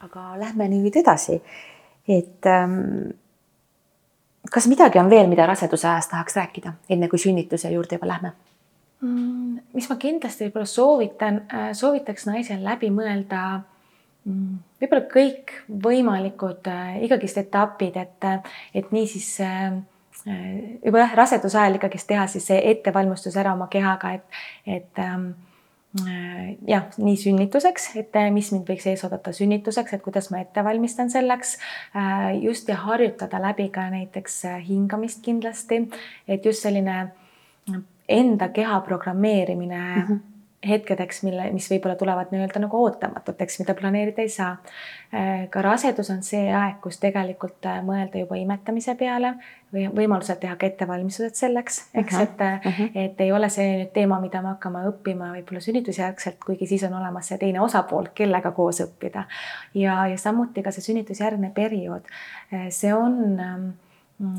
aga 0.00 0.38
lähme 0.40 0.68
nüüd 0.68 0.96
edasi, 0.96 1.42
et 2.08 2.46
ähm, 2.46 3.12
kas 4.50 4.66
midagi 4.66 4.98
on 4.98 5.10
veel, 5.10 5.26
mida 5.28 5.46
raseduse 5.46 5.88
ajast 5.88 6.10
tahaks 6.10 6.36
rääkida, 6.36 6.72
enne 6.88 7.08
kui 7.08 7.18
sünnituse 7.18 7.70
juurde 7.70 7.98
juba 7.98 8.08
lähme 8.08 8.32
mm,? 9.00 9.58
mis 9.74 9.88
ma 9.90 9.96
kindlasti 10.00 10.46
võib-olla 10.46 10.68
soovitan, 10.68 11.42
äh, 11.52 11.70
soovitaks 11.76 12.26
naisel 12.28 12.64
läbi 12.64 12.90
mõelda 12.94 13.42
mm, 14.24 14.58
võib-olla 14.82 15.06
kõik 15.12 15.54
võimalikud 15.86 16.70
äh, 16.72 17.00
ikkagist 17.06 17.40
etapid, 17.44 17.96
et, 18.00 18.28
et 18.74 18.92
niisiis 18.94 19.32
äh, 19.44 19.80
juba 20.26 20.98
jah, 21.04 21.14
raseduse 21.16 21.58
ajal 21.58 21.78
ikkagist 21.78 22.06
teha 22.08 22.26
siis 22.26 22.46
see 22.50 22.58
ettevalmistus 22.70 23.36
ära 23.40 23.54
oma 23.56 23.70
kehaga, 23.72 24.12
et, 24.18 24.42
et 24.66 24.98
ähm, 25.00 25.30
Äh, 25.98 26.56
jah, 26.70 26.84
nii 27.02 27.16
sünnituseks, 27.18 27.88
et 27.98 28.14
äh, 28.14 28.28
mis 28.30 28.52
mind 28.54 28.68
võiks 28.70 28.84
ees 28.86 29.00
oodata 29.02 29.32
sünnituseks, 29.34 29.96
et 29.96 30.02
kuidas 30.04 30.28
ma 30.30 30.38
ette 30.38 30.62
valmistan 30.62 31.10
selleks. 31.10 31.56
Äh, 31.98 32.28
just 32.44 32.70
ja 32.70 32.76
harjutada 32.84 33.40
läbi 33.42 33.66
ka 33.74 33.88
näiteks 33.90 34.36
hingamist 34.68 35.24
kindlasti, 35.24 35.80
et 36.30 36.46
just 36.46 36.62
selline 36.62 37.08
enda 38.06 38.48
keha 38.54 38.80
programmeerimine 38.86 39.80
mm. 39.80 40.04
-hmm 40.06 40.29
hetkedeks, 40.68 41.22
mille, 41.24 41.46
mis 41.54 41.70
võib-olla 41.70 41.96
tulevad 41.96 42.32
nii-öelda 42.32 42.60
nagu 42.60 42.82
ootamatuteks, 42.84 43.58
mida 43.62 43.74
planeerida 43.78 44.20
ei 44.20 44.28
saa. 44.28 44.50
Äh, 45.14 45.46
ka 45.50 45.62
rasedus 45.64 46.10
on 46.12 46.20
see 46.22 46.50
aeg, 46.52 46.76
kus 46.84 47.00
tegelikult 47.00 47.64
äh, 47.66 47.80
mõelda 47.84 48.20
juba 48.20 48.36
imetamise 48.36 48.94
peale 49.00 49.32
või 49.72 49.86
võimalusel 49.94 50.36
teha 50.42 50.58
ka 50.60 50.68
ettevalmistused 50.68 51.38
selleks, 51.38 51.80
eks 51.94 52.20
et 52.20 52.44
uh, 52.44 52.60
-huh. 52.66 52.90
et 52.94 53.20
ei 53.24 53.32
ole 53.32 53.48
see 53.48 53.68
nüüd 53.78 53.92
teema, 53.94 54.20
mida 54.20 54.42
me 54.42 54.52
hakkame 54.52 54.82
õppima 54.90 55.32
võib-olla 55.36 55.62
sünnitusjärgselt, 55.64 56.42
kuigi 56.44 56.66
siis 56.66 56.84
on 56.88 56.96
olemas 57.00 57.30
see 57.30 57.38
teine 57.38 57.60
osapool, 57.60 58.10
kellega 58.14 58.50
koos 58.52 58.82
õppida. 58.84 59.24
ja, 59.74 60.06
ja 60.06 60.18
samuti 60.18 60.62
ka 60.62 60.70
see 60.70 60.90
sünnitusjärgne 60.90 61.52
periood, 61.54 62.10
äh, 62.52 62.68
see 62.68 62.92
on 62.94 63.40
ähm, 63.40 63.70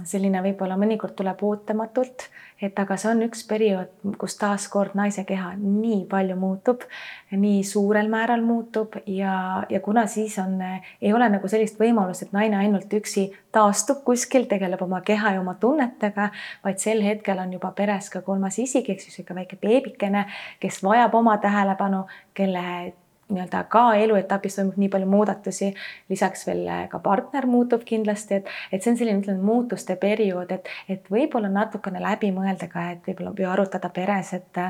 selline 0.05 0.41
võib-olla 0.45 0.75
mõnikord 0.77 1.15
tuleb 1.17 1.39
ootamatult, 1.45 2.27
et 2.61 2.77
aga 2.77 2.97
see 3.01 3.09
on 3.09 3.23
üks 3.25 3.41
periood, 3.49 3.89
kus 4.21 4.35
taaskord 4.37 4.93
naise 4.97 5.23
keha 5.25 5.55
nii 5.57 6.03
palju 6.09 6.35
muutub, 6.37 6.85
nii 7.33 7.63
suurel 7.65 8.11
määral 8.11 8.45
muutub 8.45 8.99
ja, 9.09 9.65
ja 9.69 9.81
kuna 9.81 10.05
siis 10.11 10.37
on, 10.41 10.59
ei 11.01 11.13
ole 11.13 11.29
nagu 11.33 11.49
sellist 11.49 11.81
võimalust, 11.81 12.27
et 12.27 12.35
naine 12.37 12.59
ainult 12.61 12.93
üksi 12.93 13.31
taastub 13.51 14.03
kuskil, 14.05 14.45
tegeleb 14.51 14.81
oma 14.85 15.01
keha 15.05 15.35
ja 15.35 15.41
oma 15.41 15.57
tunnetega, 15.61 16.29
vaid 16.65 16.81
sel 16.83 17.01
hetkel 17.05 17.41
on 17.41 17.57
juba 17.57 17.73
peres 17.77 18.11
ka 18.13 18.21
kolmas 18.25 18.61
isik, 18.61 18.93
ehk 18.93 19.01
siis 19.01 19.23
ikka 19.23 19.37
väike 19.37 19.57
beebikene, 19.61 20.27
kes 20.61 20.83
vajab 20.85 21.17
oma 21.17 21.39
tähelepanu, 21.41 22.05
kelle 22.37 22.93
nii-öelda 23.31 23.63
ka 23.71 23.83
eluetapis 23.99 24.57
toimub 24.57 24.77
nii 24.81 24.89
palju 24.93 25.09
muudatusi, 25.09 25.71
lisaks 26.09 26.45
veel 26.47 26.63
ka 26.91 26.99
partner 27.03 27.47
muutub 27.49 27.83
kindlasti, 27.87 28.41
et, 28.41 28.51
et 28.71 28.83
see 28.83 28.93
on 28.93 28.99
selline, 28.99 29.21
ütleme, 29.23 29.43
muutuste 29.45 29.95
periood, 30.01 30.51
et, 30.55 30.71
et 30.89 31.11
võib-olla 31.11 31.51
natukene 31.51 32.01
läbi 32.03 32.31
mõelda 32.35 32.69
ka, 32.71 32.87
et 32.95 33.07
võib-olla 33.07 33.35
või 33.37 33.49
arutada 33.53 33.91
peres, 33.93 34.33
et, 34.37 34.63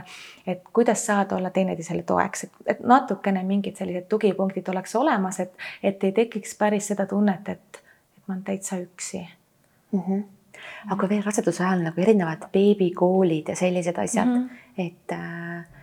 et 0.48 0.66
kuidas 0.74 1.06
saada 1.06 1.38
olla 1.38 1.54
teineteisele 1.54 2.04
toeks, 2.08 2.48
et, 2.48 2.60
et 2.76 2.84
natukene 2.86 3.44
mingid 3.48 3.80
sellised 3.80 4.10
tugipunktid 4.12 4.70
oleks 4.74 4.96
olemas, 5.00 5.40
et, 5.44 5.56
et 5.84 6.04
ei 6.04 6.16
tekiks 6.24 6.56
päris 6.60 6.92
seda 6.94 7.08
tunnet, 7.10 7.50
et, 7.50 7.82
et 7.82 8.24
ma 8.28 8.36
olen 8.36 8.46
täitsa 8.52 8.80
üksi 8.82 9.26
mm. 9.26 10.06
-hmm 10.06 10.30
aga 10.94 11.10
veel 11.10 11.24
raseduse 11.26 11.64
ajal 11.64 11.84
nagu 11.88 12.02
erinevad 12.02 12.44
beebikoolid 12.54 13.48
ja 13.50 13.56
sellised 13.56 13.98
asjad 13.98 14.28
mm, 14.28 14.44
-hmm. 14.44 14.86
et 14.88 15.12
äh, 15.12 15.81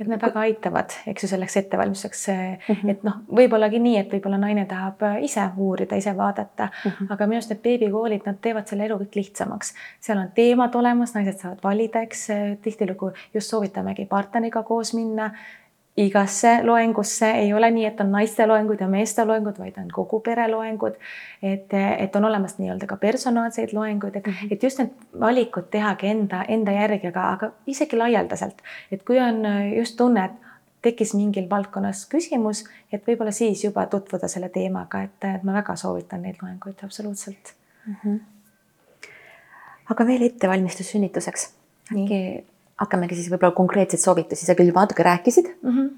et 0.00 0.08
need 0.10 0.22
väga 0.22 0.40
aitavad, 0.44 0.92
eks 1.08 1.24
ju, 1.24 1.28
selleks 1.30 1.56
ettevalmistuseks 1.56 2.26
mm, 2.28 2.74
-hmm. 2.74 2.90
et 2.90 3.04
noh, 3.06 3.20
võib-ollagi 3.40 3.80
nii, 3.80 3.96
et 4.02 4.12
võib-olla 4.12 4.38
naine 4.38 4.66
tahab 4.68 5.02
äh, 5.08 5.18
ise 5.24 5.48
uurida, 5.56 5.96
ise 5.96 6.16
vaadata 6.16 6.68
mm, 6.68 6.90
-hmm. 6.90 7.12
aga 7.14 7.26
minu 7.26 7.40
arust 7.40 7.54
need 7.54 7.62
beebikoolid, 7.62 8.26
nad 8.26 8.40
teevad 8.40 8.66
selle 8.68 8.84
elu 8.84 8.98
kõik 9.04 9.20
lihtsamaks. 9.20 9.74
seal 10.00 10.18
on 10.18 10.32
teemad 10.34 10.74
olemas, 10.74 11.14
naised 11.14 11.38
saavad 11.38 11.62
valida, 11.64 12.02
eks 12.02 12.28
tihtilugu 12.62 13.12
just 13.34 13.50
soovitamegi 13.50 14.06
partneriga 14.06 14.62
koos 14.62 14.94
minna 14.94 15.30
igasse 15.96 16.62
loengusse, 16.62 17.30
ei 17.30 17.52
ole 17.54 17.70
nii, 17.70 17.84
et 17.88 18.00
on 18.00 18.10
naiste 18.12 18.46
loengud 18.46 18.80
ja 18.80 18.88
meeste 18.88 19.24
loengud, 19.24 19.56
vaid 19.58 19.78
on 19.80 19.88
kogu 19.92 20.20
pere 20.20 20.48
loengud. 20.50 20.98
et, 21.42 21.72
et 21.98 22.16
on 22.16 22.24
olemas 22.24 22.58
nii-öelda 22.58 22.86
ka 22.86 22.96
personaalseid 22.96 23.72
loenguid, 23.72 24.16
et 24.16 24.26
mm, 24.26 24.32
-hmm. 24.32 24.52
et 24.52 24.62
just 24.62 24.78
need 24.78 24.90
valikud 25.20 25.70
tehagi 25.70 26.06
enda, 26.06 26.44
enda 26.48 26.72
järgi, 26.72 27.06
aga, 27.06 27.30
aga 27.30 27.50
isegi 27.66 27.96
laialdaselt. 27.96 28.62
et 28.92 29.02
kui 29.02 29.20
on 29.20 29.42
just 29.76 29.96
tunne, 29.96 30.24
et 30.24 30.32
tekkis 30.82 31.14
mingil 31.14 31.50
valdkonnas 31.50 32.06
küsimus, 32.06 32.64
et 32.92 33.06
võib-olla 33.06 33.30
siis 33.30 33.64
juba 33.64 33.86
tutvuda 33.86 34.28
selle 34.28 34.48
teemaga, 34.48 35.02
et, 35.02 35.24
et 35.24 35.42
ma 35.42 35.52
väga 35.52 35.76
soovitan 35.76 36.22
neid 36.22 36.36
loenguid 36.42 36.84
absoluutselt 36.84 37.54
mm. 37.86 37.94
-hmm. 38.04 38.20
aga 39.90 40.06
veel 40.06 40.22
ettevalmistus 40.22 40.90
sünnituseks. 40.90 41.54
äkki 41.92 42.44
hakkamegi 42.82 43.18
siis 43.18 43.30
võib-olla 43.32 43.56
konkreetseid 43.56 44.02
soovitusi, 44.02 44.46
sa 44.46 44.56
küll 44.58 44.74
natuke 44.74 45.06
rääkisid 45.06 45.54
mm. 45.62 45.70
-hmm 45.70 45.94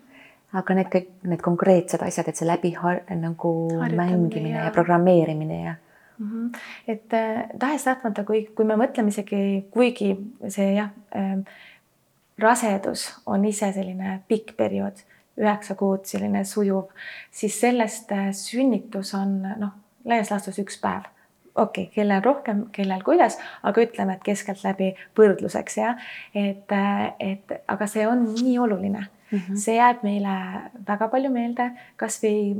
aga 0.56 0.74
need 0.78 0.88
kõik 0.92 1.08
need 1.28 1.42
konkreetsed 1.44 2.02
asjad, 2.04 2.30
et 2.30 2.38
see 2.38 2.48
läbi 2.48 2.70
nagu 3.20 3.52
mängimine 3.76 4.54
ja, 4.54 4.64
ja 4.68 4.70
programmeerimine 4.72 5.58
ja 5.64 5.74
mm. 6.18 6.30
-hmm. 6.30 6.58
et 6.86 7.12
äh, 7.12 7.48
tahes-tahtmata, 7.58 8.24
kui, 8.24 8.46
kui 8.54 8.64
me 8.64 8.76
mõtleme 8.76 9.08
isegi, 9.08 9.66
kuigi 9.70 10.16
see 10.48 10.74
jah 10.74 10.90
äh,, 11.16 11.44
rasedus 12.38 13.20
on 13.26 13.44
ise 13.44 13.72
selline 13.72 14.22
pikk 14.28 14.56
periood, 14.56 15.04
üheksa 15.36 15.74
kuud 15.74 16.04
selline 16.04 16.44
sujuv, 16.44 16.88
siis 17.30 17.60
sellest 17.60 18.12
äh, 18.12 18.32
sünnitus 18.32 19.14
on 19.14 19.42
noh, 19.56 19.76
laias 20.04 20.30
laastus 20.30 20.58
üks 20.58 20.80
päev 20.80 21.04
okei 21.58 21.88
okay,, 21.88 21.94
kellel 21.94 22.24
rohkem, 22.24 22.64
kellel 22.72 23.04
kuidas, 23.06 23.38
aga 23.66 23.84
ütleme, 23.84 24.16
et 24.16 24.26
keskeltläbi 24.26 24.92
võrdluseks 25.18 25.78
jah, 25.80 26.10
et, 26.34 26.74
et 27.20 27.56
aga 27.68 27.88
see 27.90 28.06
on 28.08 28.26
nii 28.34 28.58
oluline 28.58 29.04
mm, 29.04 29.38
-hmm. 29.38 29.56
see 29.56 29.78
jääb 29.78 30.04
meile 30.06 30.34
väga 30.88 31.08
palju 31.08 31.32
meelde, 31.34 31.70
kasvõi 31.96 32.54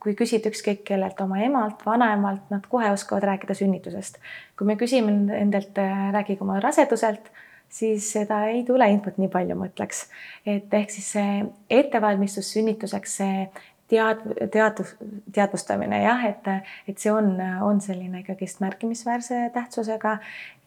kui 0.00 0.14
küsida 0.16 0.48
ükskõik 0.48 0.82
kellelt, 0.88 1.20
oma 1.20 1.42
emalt, 1.44 1.84
vanaemalt, 1.86 2.48
nad 2.50 2.64
kohe 2.72 2.88
oskavad 2.90 3.26
rääkida 3.28 3.54
sünnitusest. 3.54 4.18
kui 4.58 4.66
me 4.66 4.76
küsime 4.80 5.12
endalt, 5.36 5.76
rääkige 6.12 6.40
oma 6.40 6.60
raseduselt, 6.60 7.30
siis 7.68 8.12
seda 8.12 8.44
ei 8.50 8.64
tule 8.64 8.88
infot 8.90 9.18
nii 9.18 9.28
palju, 9.28 9.56
ma 9.56 9.68
ütleks. 9.68 10.06
et 10.46 10.74
ehk 10.74 10.90
siis 10.90 11.12
see 11.12 11.44
ettevalmistus 11.70 12.52
sünnituseks, 12.52 13.16
see 13.16 13.50
tead-, 13.90 14.22
teadvus, 14.52 14.94
teadvustamine 15.34 16.02
jah, 16.04 16.24
et, 16.28 16.48
et 16.88 16.98
see 16.98 17.12
on, 17.12 17.32
on 17.66 17.80
selline 17.82 18.22
ikkagist 18.22 18.62
märkimisväärse 18.64 19.50
tähtsusega. 19.54 20.18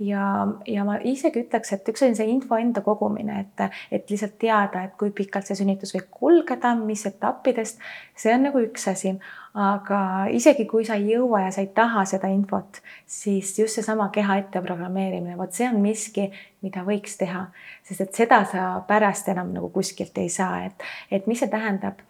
Ja, 0.04 0.24
ja 0.68 0.84
ma 0.84 0.98
isegi 1.06 1.44
ütleks, 1.46 1.72
et 1.76 1.88
üks 1.88 2.02
on 2.04 2.16
see 2.18 2.28
info 2.28 2.58
enda 2.60 2.82
kogumine, 2.84 3.44
et, 3.46 3.78
et 3.94 4.10
lihtsalt 4.10 4.36
teada, 4.42 4.84
et 4.84 4.98
kui 5.00 5.14
pikalt 5.16 5.48
see 5.48 5.60
sünnitus 5.60 5.94
võib 5.96 6.10
kulgeda, 6.12 6.74
mis 6.80 7.06
etappidest, 7.08 7.80
see 8.20 8.34
on 8.34 8.50
nagu 8.50 8.60
üks 8.66 8.90
asi, 8.92 9.14
aga 9.54 10.00
isegi 10.34 10.66
kui 10.68 10.84
sa 10.88 10.98
ei 11.00 11.14
jõua 11.14 11.46
ja 11.46 11.52
sa 11.54 11.62
ei 11.62 11.70
taha 11.78 12.04
seda 12.10 12.32
infot, 12.34 12.82
siis 13.06 13.54
just 13.60 13.78
seesama 13.78 14.10
keha 14.14 14.40
etteprogrammeerimine, 14.42 15.38
vot 15.40 15.54
see 15.54 15.70
on 15.70 15.78
miski, 15.84 16.32
mida 16.66 16.84
võiks 16.88 17.20
teha, 17.22 17.46
sest 17.86 18.08
et 18.08 18.24
seda 18.24 18.42
sa 18.50 18.72
pärast 18.90 19.30
enam 19.32 19.54
nagu 19.54 19.70
kuskilt 19.72 20.18
ei 20.18 20.34
saa, 20.34 20.66
et, 20.66 20.90
et 21.14 21.30
mis 21.30 21.40
see 21.40 21.54
tähendab 21.54 22.02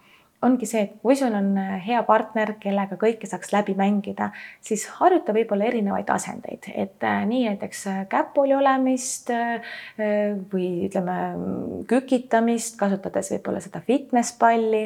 ongi 0.44 0.68
see, 0.68 0.84
et 0.86 0.94
kui 1.02 1.16
sul 1.18 1.34
on 1.34 1.52
äh, 1.60 1.74
hea 1.84 2.02
partner, 2.06 2.54
kellega 2.62 2.98
kõike 3.00 3.28
saaks 3.30 3.52
läbi 3.54 3.74
mängida, 3.78 4.30
siis 4.64 4.86
harjuta 4.98 5.34
võib-olla 5.36 5.68
erinevaid 5.70 6.10
asendeid, 6.12 6.68
et 6.74 7.06
äh, 7.06 7.22
nii 7.28 7.48
näiteks 7.48 7.84
äh, 7.90 8.00
käpuli 8.10 8.54
olemist 8.56 9.32
või 10.52 10.68
ütleme, 10.86 11.16
kükitamist, 11.90 12.76
kasutades 12.80 13.30
võib-olla 13.34 13.62
seda 13.64 13.80
fitness 13.84 14.34
palli 14.38 14.84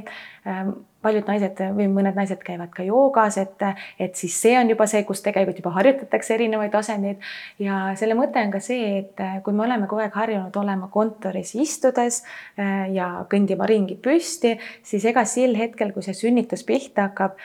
paljud 1.03 1.29
naised 1.31 1.61
või 1.77 1.87
mõned 1.93 2.17
naised 2.19 2.41
käivad 2.43 2.73
ka 2.75 2.83
joogas, 2.87 3.39
et, 3.39 3.63
et 4.03 4.19
siis 4.19 4.35
see 4.43 4.57
on 4.59 4.71
juba 4.73 4.87
see, 4.91 5.05
kus 5.07 5.23
tegelikult 5.23 5.61
juba 5.61 5.73
harjutatakse 5.77 6.35
erinevaid 6.35 6.75
asendeid. 6.75 7.23
ja 7.63 7.93
selle 7.99 8.17
mõte 8.19 8.43
on 8.43 8.51
ka 8.55 8.61
see, 8.63 9.05
et 9.05 9.23
kui 9.47 9.55
me 9.55 9.65
oleme 9.67 9.87
kogu 9.87 10.03
aeg 10.03 10.19
harjunud 10.19 10.57
olema 10.59 10.91
kontoris 10.93 11.55
istudes 11.55 12.23
äh, 12.59 12.89
ja 12.95 13.09
kõndima 13.31 13.69
ringi 13.71 13.99
püsti, 14.03 14.57
siis 14.83 15.07
ega 15.09 15.25
sel 15.29 15.55
hetkel, 15.59 15.95
kui 15.95 16.03
see 16.07 16.17
sünnitus 16.19 16.67
pihta 16.67 17.09
hakkab, 17.09 17.39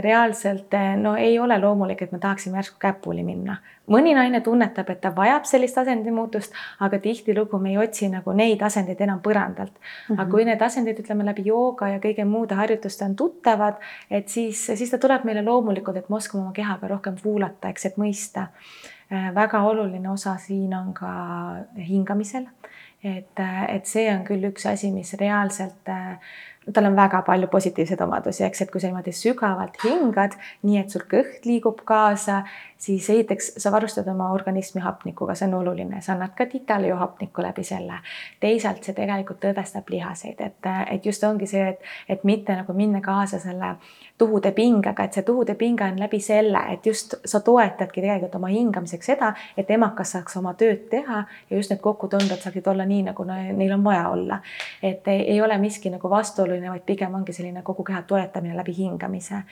reaalselt 0.00 0.74
äh, 0.74 0.96
no 0.96 1.16
ei 1.16 1.38
ole 1.38 1.58
loomulik, 1.58 2.02
et 2.02 2.12
me 2.12 2.18
tahaksime 2.18 2.60
järsku 2.60 2.76
käpuli 2.78 3.24
minna 3.26 3.56
mõni 3.90 4.14
naine 4.16 4.40
tunnetab, 4.44 4.88
et 4.90 5.00
ta 5.02 5.12
vajab 5.14 5.46
sellist 5.48 5.78
asendimuutust, 5.78 6.54
aga 6.82 6.98
tihtilugu 7.02 7.58
me 7.62 7.72
ei 7.72 7.78
otsi 7.82 8.08
nagu 8.10 8.34
neid 8.36 8.62
asendeid 8.62 9.00
enam 9.06 9.20
põrandalt 9.22 9.72
mm. 9.72 9.82
-hmm. 9.82 10.14
aga 10.14 10.22
mhm. 10.22 10.30
kui 10.30 10.44
need 10.44 10.62
asendid, 10.62 11.00
ütleme 11.02 11.26
läbi 11.26 11.46
jooga 11.46 11.88
ja 11.94 12.00
kõige 12.02 12.24
muude 12.24 12.54
harjutuste 12.54 13.04
on 13.04 13.16
tuttavad, 13.16 13.80
et 14.10 14.28
siis, 14.28 14.66
siis 14.66 14.90
ta 14.90 14.98
tuleb 14.98 15.24
meile 15.24 15.42
loomulikult, 15.42 15.96
et 15.96 16.08
me 16.10 16.16
oskame 16.16 16.42
oma 16.44 16.52
kehaga 16.52 16.88
rohkem 16.88 17.16
kuulata, 17.22 17.68
eks, 17.68 17.86
et 17.86 17.96
mõista. 17.96 18.48
Äh, 19.12 19.34
väga 19.34 19.62
oluline 19.62 20.10
osa 20.10 20.36
siin 20.36 20.74
on 20.74 20.94
ka 20.94 21.10
hingamisel. 21.88 22.46
et, 23.04 23.38
et 23.68 23.86
see 23.86 24.08
on 24.10 24.24
küll 24.24 24.42
üks 24.48 24.66
asi, 24.66 24.90
mis 24.90 25.12
reaalselt 25.14 25.88
äh, 25.88 26.18
tal 26.74 26.88
on 26.88 26.96
väga 26.96 27.22
palju 27.26 27.48
positiivseid 27.52 28.00
omadusi, 28.02 28.44
eks, 28.46 28.64
et 28.64 28.72
kui 28.72 28.82
sa 28.82 28.90
niimoodi 28.90 29.14
sügavalt 29.14 29.78
hingad, 29.84 30.34
nii 30.66 30.80
et 30.80 30.94
sul 30.94 31.04
kõht 31.10 31.46
liigub 31.46 31.82
kaasa, 31.86 32.42
siis 32.78 33.10
esiteks 33.10 33.52
sa 33.56 33.72
varustad 33.72 34.08
oma 34.08 34.30
organismi 34.32 34.80
hapnikuga, 34.80 35.34
see 35.34 35.48
on 35.48 35.54
oluline, 35.54 36.00
sa 36.02 36.12
annad 36.12 36.34
ka 36.36 36.46
titale 36.46 36.88
ju 36.88 36.96
hapnikku 36.96 37.42
läbi 37.42 37.64
selle. 37.64 38.00
teisalt 38.40 38.84
see 38.84 38.94
tegelikult 38.94 39.40
tõdestab 39.44 39.88
lihaseid, 39.90 40.40
et, 40.40 40.68
et 40.90 41.06
just 41.06 41.24
ongi 41.24 41.46
see, 41.46 41.68
et, 41.68 41.80
et 42.08 42.24
mitte 42.24 42.56
nagu 42.56 42.72
minna 42.72 43.00
kaasa 43.00 43.38
selle 43.40 43.76
tuhude 44.18 44.52
pingega, 44.52 45.04
et 45.04 45.12
see 45.12 45.22
tuhude 45.22 45.54
pinge 45.54 45.84
on 45.84 46.00
läbi 46.00 46.20
selle, 46.20 46.60
et 46.72 46.86
just 46.86 47.14
sa 47.24 47.40
toetadki 47.40 48.00
tegelikult 48.00 48.34
oma 48.34 48.52
hingamiseks 48.52 49.12
seda, 49.12 49.32
et 49.56 49.70
emakas 49.70 50.12
saaks 50.16 50.36
oma 50.36 50.54
tööd 50.54 50.86
teha 50.90 51.24
ja 51.50 51.56
just 51.56 51.72
need 51.72 51.80
kokkutõmbed 51.84 52.40
saaksid 52.42 52.68
olla 52.72 52.86
nii, 52.88 53.02
nagu 53.10 53.24
neil 53.28 53.72
on 53.72 53.84
vaja 53.84 54.08
olla. 54.08 54.40
et 54.82 55.08
ei, 55.08 55.40
ole 55.40 55.58
miski 55.58 55.90
nagu 55.90 56.10
vastuoluline, 56.10 56.70
vaid 56.70 56.84
pigem 56.86 57.14
ongi 57.14 57.32
selline 57.32 57.62
kogu 57.62 57.84
keha 57.84 58.02
toetamine 58.02 58.56
läbi 58.56 58.76
hingamise. 58.76 59.42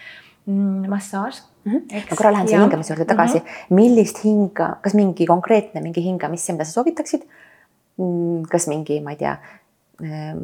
Massaaž 0.46 1.42
mm. 1.64 1.72
-hmm. 1.72 2.06
ma 2.10 2.16
korra 2.16 2.32
lähen 2.32 2.48
siia 2.48 2.60
hingamise 2.60 2.92
juurde 2.92 3.04
tagasi 3.04 3.38
mm. 3.38 3.44
-hmm. 3.44 3.74
millist 3.74 4.24
hinga, 4.24 4.76
kas 4.80 4.94
mingi 4.94 5.26
konkreetne 5.26 5.80
mingi 5.80 6.04
hingamisse, 6.04 6.52
mida 6.52 6.64
sa 6.64 6.72
soovitaksid? 6.72 7.22
Mm, 7.96 8.42
kas 8.50 8.66
mingi, 8.66 9.00
ma 9.00 9.10
ei 9.10 9.16
tea 9.16 9.36
ähm, 10.02 10.38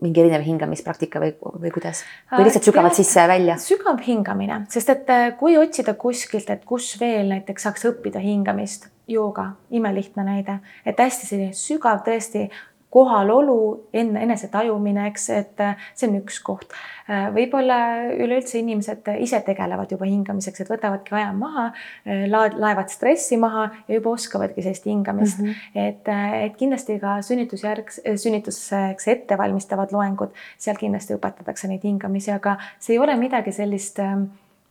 mingi 0.00 0.20
erinev 0.20 0.44
hingamispraktika 0.46 1.20
või, 1.20 1.34
või 1.62 1.72
kuidas? 1.74 2.04
või 2.32 2.46
lihtsalt 2.46 2.64
sügavalt 2.64 2.94
sisse 2.94 3.20
ja 3.20 3.28
välja? 3.28 3.56
sügav 3.60 4.00
hingamine, 4.06 4.64
sest 4.68 4.90
et 4.94 5.10
äh, 5.10 5.26
kui 5.38 5.58
otsida 5.58 5.94
kuskilt, 5.94 6.50
et 6.50 6.64
kus 6.64 6.94
veel 7.00 7.28
näiteks 7.34 7.62
saaks 7.62 7.84
õppida 7.90 8.22
hingamist, 8.22 8.88
jooga, 9.10 9.50
imelihtne 9.70 10.24
näide, 10.24 10.60
et 10.86 10.98
hästi 10.98 11.26
selline 11.26 11.52
sügav 11.52 12.04
tõesti 12.06 12.48
kohalolu, 12.90 13.86
enne 13.94 14.22
enese 14.24 14.48
tajumine, 14.50 15.06
eks, 15.10 15.28
et 15.34 15.62
äh, 15.62 15.78
see 15.94 16.08
on 16.10 16.16
üks 16.18 16.40
koht. 16.42 16.74
Äh, 17.06 17.28
võib-olla 17.34 17.78
üleüldse 18.10 18.58
inimesed 18.58 19.06
ise 19.22 19.38
tegelevad 19.46 19.92
juba 19.94 20.08
hingamiseks, 20.10 20.64
et 20.64 20.72
võtavadki 20.72 21.14
aja 21.14 21.30
maha, 21.36 21.68
äh, 22.02 22.26
laevad 22.30 22.90
stressi 22.90 23.38
maha 23.40 23.68
ja 23.86 24.00
juba 24.00 24.16
oskavadki 24.16 24.66
sellist 24.66 24.90
hingamist 24.90 25.38
mm. 25.38 25.54
-hmm. 25.54 25.86
et, 25.86 26.12
et 26.50 26.58
kindlasti 26.58 26.98
ka 27.02 27.20
sünnitusjärgs, 27.26 28.02
sünnituseks 28.24 29.08
ettevalmistavad 29.14 29.94
loengud, 29.94 30.34
seal 30.58 30.78
kindlasti 30.80 31.14
õpetatakse 31.14 31.70
neid 31.70 31.86
hingamisi, 31.86 32.34
aga 32.34 32.58
see 32.78 32.96
ei 32.96 33.02
ole 33.02 33.16
midagi 33.16 33.54
sellist 33.54 34.02
ähm, 34.02 34.30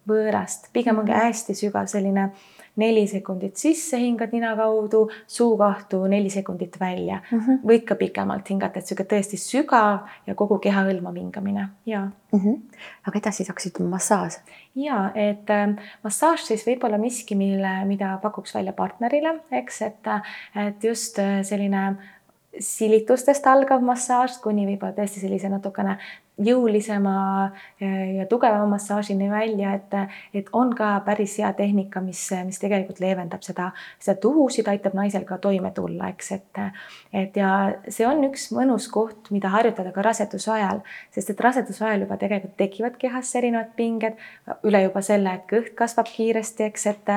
võõrast, 0.10 0.74
pigem 0.74 1.00
ongi 1.00 1.14
mhm. 1.14 1.30
hästi 1.30 1.56
sügav 1.56 1.88
selline 1.88 2.32
äh, 2.32 2.59
neli 2.80 3.06
sekundit 3.08 3.60
sisse 3.60 4.00
hingad 4.00 4.34
nina 4.36 4.56
kaudu, 4.58 5.06
suukahtu 5.28 6.02
neli 6.12 6.30
sekundit 6.30 6.80
välja 6.80 7.22
mm. 7.32 7.40
-hmm. 7.40 7.60
võid 7.72 7.86
ka 7.88 7.96
pikemalt 7.96 8.50
hingata, 8.50 8.80
et 8.80 8.88
sihuke 8.88 9.06
tõesti 9.14 9.40
sügav 9.40 10.08
ja 10.28 10.36
kogu 10.36 10.60
keha 10.60 10.86
hõlmav 10.88 11.18
hingamine 11.20 11.70
ja 11.86 12.06
mm. 12.06 12.40
-hmm. 12.40 12.62
aga 13.08 13.20
edasi 13.20 13.44
saaksid 13.44 13.80
massaaž. 13.80 14.40
ja 14.76 15.12
et 15.16 15.50
äh, 15.50 15.76
massaaž 16.04 16.48
siis 16.48 16.68
võib 16.68 16.84
olla 16.84 16.98
miski, 16.98 17.36
mille, 17.36 17.86
mida 17.86 18.18
pakuks 18.22 18.56
välja 18.56 18.74
partnerile, 18.74 19.40
eks, 19.52 19.82
et, 19.82 20.08
et 20.56 20.84
just 20.84 21.20
äh, 21.20 21.44
selline 21.44 21.98
silitustest 22.60 23.48
algav 23.48 23.84
massaaž 23.86 24.40
kuni 24.44 24.66
võib-olla 24.68 24.96
tõesti 24.98 25.22
sellise 25.22 25.50
natukene 25.50 25.98
jõulisema 26.46 27.16
äh, 27.82 28.16
ja 28.18 28.26
tugevama 28.30 28.66
massaažini 28.76 29.30
välja, 29.32 29.74
et, 29.76 29.96
et 30.34 30.50
on 30.54 30.72
ka 30.76 30.92
päris 31.06 31.38
hea 31.40 31.52
tehnika, 31.54 32.02
mis, 32.04 32.22
mis 32.48 32.60
tegelikult 32.62 33.02
leevendab 33.04 33.44
seda, 33.46 33.70
seda 34.00 34.18
tuhusid, 34.22 34.68
aitab 34.72 34.96
naisel 34.98 35.26
ka 35.28 35.38
toime 35.42 35.72
tulla, 35.76 36.10
eks, 36.14 36.32
et, 36.38 36.62
et 37.14 37.40
ja 37.40 37.52
see 37.92 38.08
on 38.08 38.24
üks 38.30 38.50
mõnus 38.56 38.88
koht, 38.92 39.32
mida 39.36 39.52
harjutada 39.54 39.92
ka 39.96 40.04
raseduse 40.06 40.52
ajal, 40.56 40.84
sest 41.16 41.34
et 41.34 41.44
raseduse 41.44 41.84
ajal 41.86 42.06
juba 42.06 42.20
tegelikult 42.22 42.56
tekivad 42.60 42.98
kehas 43.02 43.34
erinevad 43.40 43.74
pinged, 43.78 44.20
üle 44.68 44.84
juba 44.86 45.04
selle, 45.06 45.36
et 45.36 45.48
kõht 45.50 45.76
kasvab 45.80 46.10
kiiresti, 46.12 46.70
eks, 46.70 46.88
et, 46.94 47.14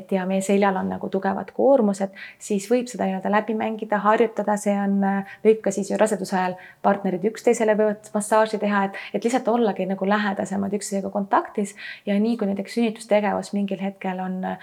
et 0.00 0.14
ja 0.14 0.26
meie 0.28 0.42
seljal 0.44 0.76
on 0.80 0.90
nagu 0.96 1.10
tugevad 1.12 1.54
koormused, 1.54 2.14
siis 2.42 2.66
võib 2.70 2.90
seda 2.90 3.06
nii-öelda 3.08 3.32
läbi 3.32 3.56
mängida, 3.58 4.02
harjutada, 4.04 4.58
see 4.60 4.74
on, 4.78 4.98
võib 5.44 5.62
ka 5.64 5.72
siis 5.74 5.90
ju 5.92 5.98
raseduse 6.00 6.36
ajal 6.38 6.58
partnerid 6.82 7.24
üksteisele 7.30 7.76
võivad 7.78 8.10
massaaži 8.14 8.63
teha, 8.64 8.84
et, 8.88 8.98
et 9.14 9.24
lihtsalt 9.24 9.48
ollagi 9.52 9.86
nagu 9.88 10.08
lähedasemad 10.08 10.72
üksteisega 10.78 11.10
kontaktis 11.14 11.74
ja 12.06 12.16
nii 12.20 12.36
kui 12.40 12.48
näiteks 12.50 12.78
sünnitustegevus 12.78 13.52
mingil 13.56 13.80
hetkel 13.82 14.20
on 14.24 14.40
äh, 14.48 14.58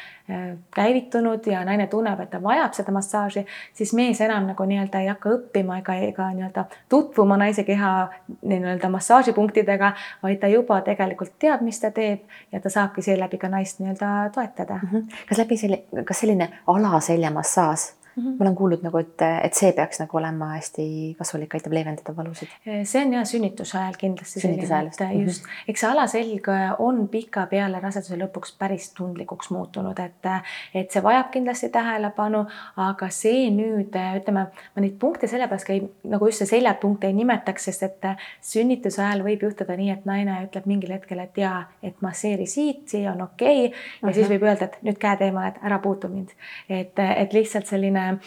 käivitunud 0.76 1.48
ja 1.48 1.64
naine 1.68 1.88
tunneb, 1.92 2.20
et 2.20 2.32
ta 2.34 2.42
vajab 2.44 2.76
seda 2.78 2.94
massaaži, 2.96 3.46
siis 3.78 3.94
mees 3.98 4.22
enam 4.22 4.50
nagu 4.50 4.68
nii-öelda 4.68 5.04
ei 5.04 5.12
hakka 5.12 5.36
õppima 5.38 5.80
ega, 5.82 5.96
ega 6.10 6.30
nii-öelda 6.36 6.66
tutvuma 6.90 7.38
naise 7.42 7.66
keha 7.68 7.94
nii-öelda 8.42 8.90
massaažipunktidega, 8.92 9.94
vaid 10.24 10.42
ta 10.42 10.52
juba 10.52 10.82
tegelikult 10.86 11.38
teab, 11.40 11.64
mis 11.66 11.80
ta 11.82 11.94
teeb 11.96 12.26
ja 12.52 12.62
ta 12.64 12.74
saabki 12.74 13.06
seeläbi 13.06 13.42
ka 13.42 13.50
naist 13.52 13.80
nii-öelda 13.80 14.30
toetada 14.36 14.80
mm. 14.82 14.90
-hmm. 14.92 15.24
kas 15.30 15.44
läbi 15.44 15.58
selle, 15.58 15.84
kas 16.06 16.24
selline 16.26 16.50
alaseljamassaaž 16.68 18.01
Mm 18.16 18.24
-hmm. 18.24 18.36
ma 18.40 18.46
olen 18.46 18.56
kuulnud 18.56 18.82
nagu, 18.84 18.98
et, 18.98 19.22
et 19.44 19.54
see 19.54 19.72
peaks 19.72 20.00
nagu 20.00 20.18
olema 20.18 20.46
hästi 20.56 21.16
kasulik, 21.18 21.54
aitab 21.56 21.74
leevendada 21.74 22.16
valusid. 22.16 22.48
see 22.84 23.06
on 23.06 23.14
jah 23.14 23.26
sünnituse 23.26 23.78
ajal 23.78 23.94
kindlasti 23.98 24.40
sünnituse 24.40 24.74
ajal 24.74 24.86
just, 24.86 25.02
mm 25.44 25.48
-hmm. 25.48 25.64
eks 25.68 25.80
see 25.80 25.90
alaselg 25.90 26.48
on 26.80 27.08
pikapeale 27.08 27.80
raseduse 27.80 28.18
lõpuks 28.18 28.56
päris 28.60 28.90
tundlikuks 28.94 29.50
muutunud, 29.50 30.00
et, 30.00 30.28
et 30.74 30.92
see 30.92 31.04
vajab 31.04 31.32
kindlasti 31.32 31.70
tähelepanu, 31.70 32.46
aga 32.78 33.10
see 33.10 33.50
nüüd 33.50 33.96
ütleme, 34.18 34.46
ma 34.76 34.82
neid 34.82 35.00
punkte 35.00 35.28
sellepärast 35.28 35.68
ka 35.68 35.74
ei, 35.74 35.88
nagu 36.04 36.26
just 36.26 36.44
see 36.44 36.52
seljapunkte 36.52 37.08
ei 37.08 37.14
nimetaks, 37.14 37.66
sest 37.66 37.84
et 37.84 38.10
sünnituse 38.42 39.04
ajal 39.06 39.24
võib 39.24 39.48
juhtuda 39.48 39.78
nii, 39.78 39.90
et 39.92 40.06
naine 40.06 40.38
ütleb 40.50 40.66
mingil 40.66 40.92
hetkel, 40.92 41.20
et 41.20 41.38
jaa, 41.38 41.64
et 41.84 42.02
masseeri 42.02 42.46
siit, 42.46 42.88
siia 42.90 43.12
on 43.12 43.22
okei 43.22 43.66
okay, 43.66 43.80
ja 44.02 44.08
uh 44.08 44.10
-huh. 44.10 44.14
siis 44.14 44.30
võib 44.30 44.44
öelda, 44.44 44.66
et 44.66 44.78
nüüd 44.82 45.00
käed 45.00 45.22
eemale, 45.22 45.48
et 45.48 45.64
ära 45.64 45.80
puutu 45.80 46.08
mind. 46.08 46.30
et, 46.70 47.00
et 47.00 47.34
lihtsalt 47.34 47.66
selline 47.66 48.01
selline 48.02 48.20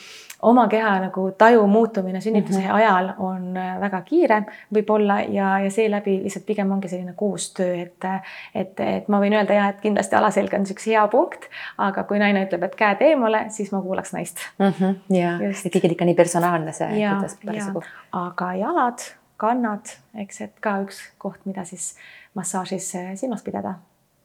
oma 0.43 0.67
keha 0.69 0.99
nagu 1.07 1.31
taju 1.39 1.67
muutumine 1.67 2.21
sünnituse 2.21 2.59
mm 2.59 2.67
-hmm. 2.67 2.75
ajal 2.75 3.13
on 3.19 3.57
äh, 3.57 3.81
väga 3.81 4.01
kiire 4.01 4.43
võib-olla 4.75 5.21
ja, 5.29 5.59
ja 5.59 5.71
seeläbi 5.71 6.23
lihtsalt 6.23 6.47
pigem 6.47 6.71
ongi 6.73 6.89
selline 6.89 7.13
koostöö, 7.17 7.75
et, 7.83 8.05
et, 8.55 8.81
et 8.81 9.09
ma 9.09 9.21
võin 9.21 9.33
öelda 9.33 9.55
ja 9.55 9.69
et 9.69 9.81
kindlasti 9.81 10.17
alaselg 10.17 10.55
on 10.55 10.67
üks 10.71 10.87
hea 10.87 11.09
punkt, 11.09 11.49
aga 11.79 12.05
kui 12.05 12.19
naine 12.19 12.45
ütleb, 12.45 12.63
et 12.63 12.75
käed 12.75 13.01
eemale, 13.01 13.47
siis 13.49 13.73
ma 13.73 13.81
kuulaks 13.81 14.13
naist 14.13 14.39
mm. 14.59 14.73
-hmm, 14.81 15.17
ja, 15.17 15.39
et 15.67 15.75
ikka 15.77 16.05
nii 16.05 16.15
personaalne 16.15 16.73
see. 16.73 17.01
aga 18.13 18.55
jalad, 18.55 18.99
kannad, 19.37 19.97
eks, 20.15 20.41
et 20.41 20.61
ka 20.61 20.79
üks 20.83 21.01
koht, 21.19 21.41
mida 21.45 21.65
siis 21.65 21.97
massaažis 22.35 22.95
äh, 22.95 23.15
silmas 23.15 23.43
pidada 23.43 23.75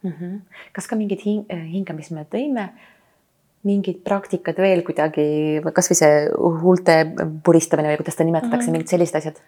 mm. 0.03 0.11
-hmm. 0.11 0.39
kas 0.73 0.87
ka 0.87 0.95
mingid 0.95 1.25
hing, 1.25 1.45
äh, 1.53 1.71
hingamist 1.71 2.11
me 2.11 2.25
tõime 2.35 2.69
mingid 3.67 4.03
praktikad 4.05 4.59
veel 4.61 4.83
kuidagi, 4.87 5.25
kasvõi 5.75 5.97
see 5.99 6.19
huulte 6.61 7.01
puristamine 7.43 7.91
või 7.91 7.99
kuidas 7.99 8.15
seda 8.15 8.29
nimetatakse 8.29 8.55
mm, 8.55 8.67
-hmm. 8.67 8.77
mingid 8.77 8.93
sellised 8.93 9.19
asjad? 9.19 9.41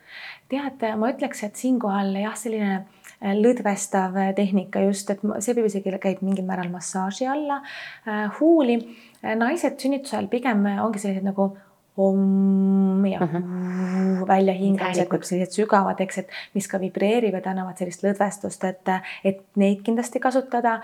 tead, 0.51 0.83
ma 0.99 1.11
ütleks, 1.13 1.45
et 1.47 1.55
siinkohal 1.55 2.11
jah, 2.19 2.35
selline 2.35 2.81
lõdvestav 3.21 4.17
tehnika 4.35 4.81
just, 4.83 5.09
et 5.13 5.21
see 5.39 5.55
võib 5.55 5.69
isegi 5.69 5.93
käib 6.01 6.23
mingil 6.25 6.45
määral 6.45 6.71
massaaži 6.73 7.27
alla. 7.29 7.61
huuli, 8.39 8.79
naised 9.21 9.79
sünnituse 9.79 10.17
ajal 10.17 10.27
pigem 10.27 10.65
ongi 10.81 10.99
sellised 10.99 11.23
nagu 11.23 11.51
om 11.97 13.05
ja 13.05 13.19
uh 13.21 13.33
-huh. 13.33 14.27
välja 14.27 14.53
hingamised, 14.53 15.23
sellised 15.23 15.51
sügavad, 15.51 15.99
eks, 15.99 16.17
et 16.17 16.27
mis 16.53 16.67
ka 16.67 16.79
vibreerivad, 16.79 17.45
annavad 17.45 17.77
sellist 17.77 18.03
lõdvestust, 18.03 18.67
et, 18.67 18.89
et 19.23 19.41
neid 19.55 19.81
kindlasti 19.83 20.19
kasutada. 20.19 20.81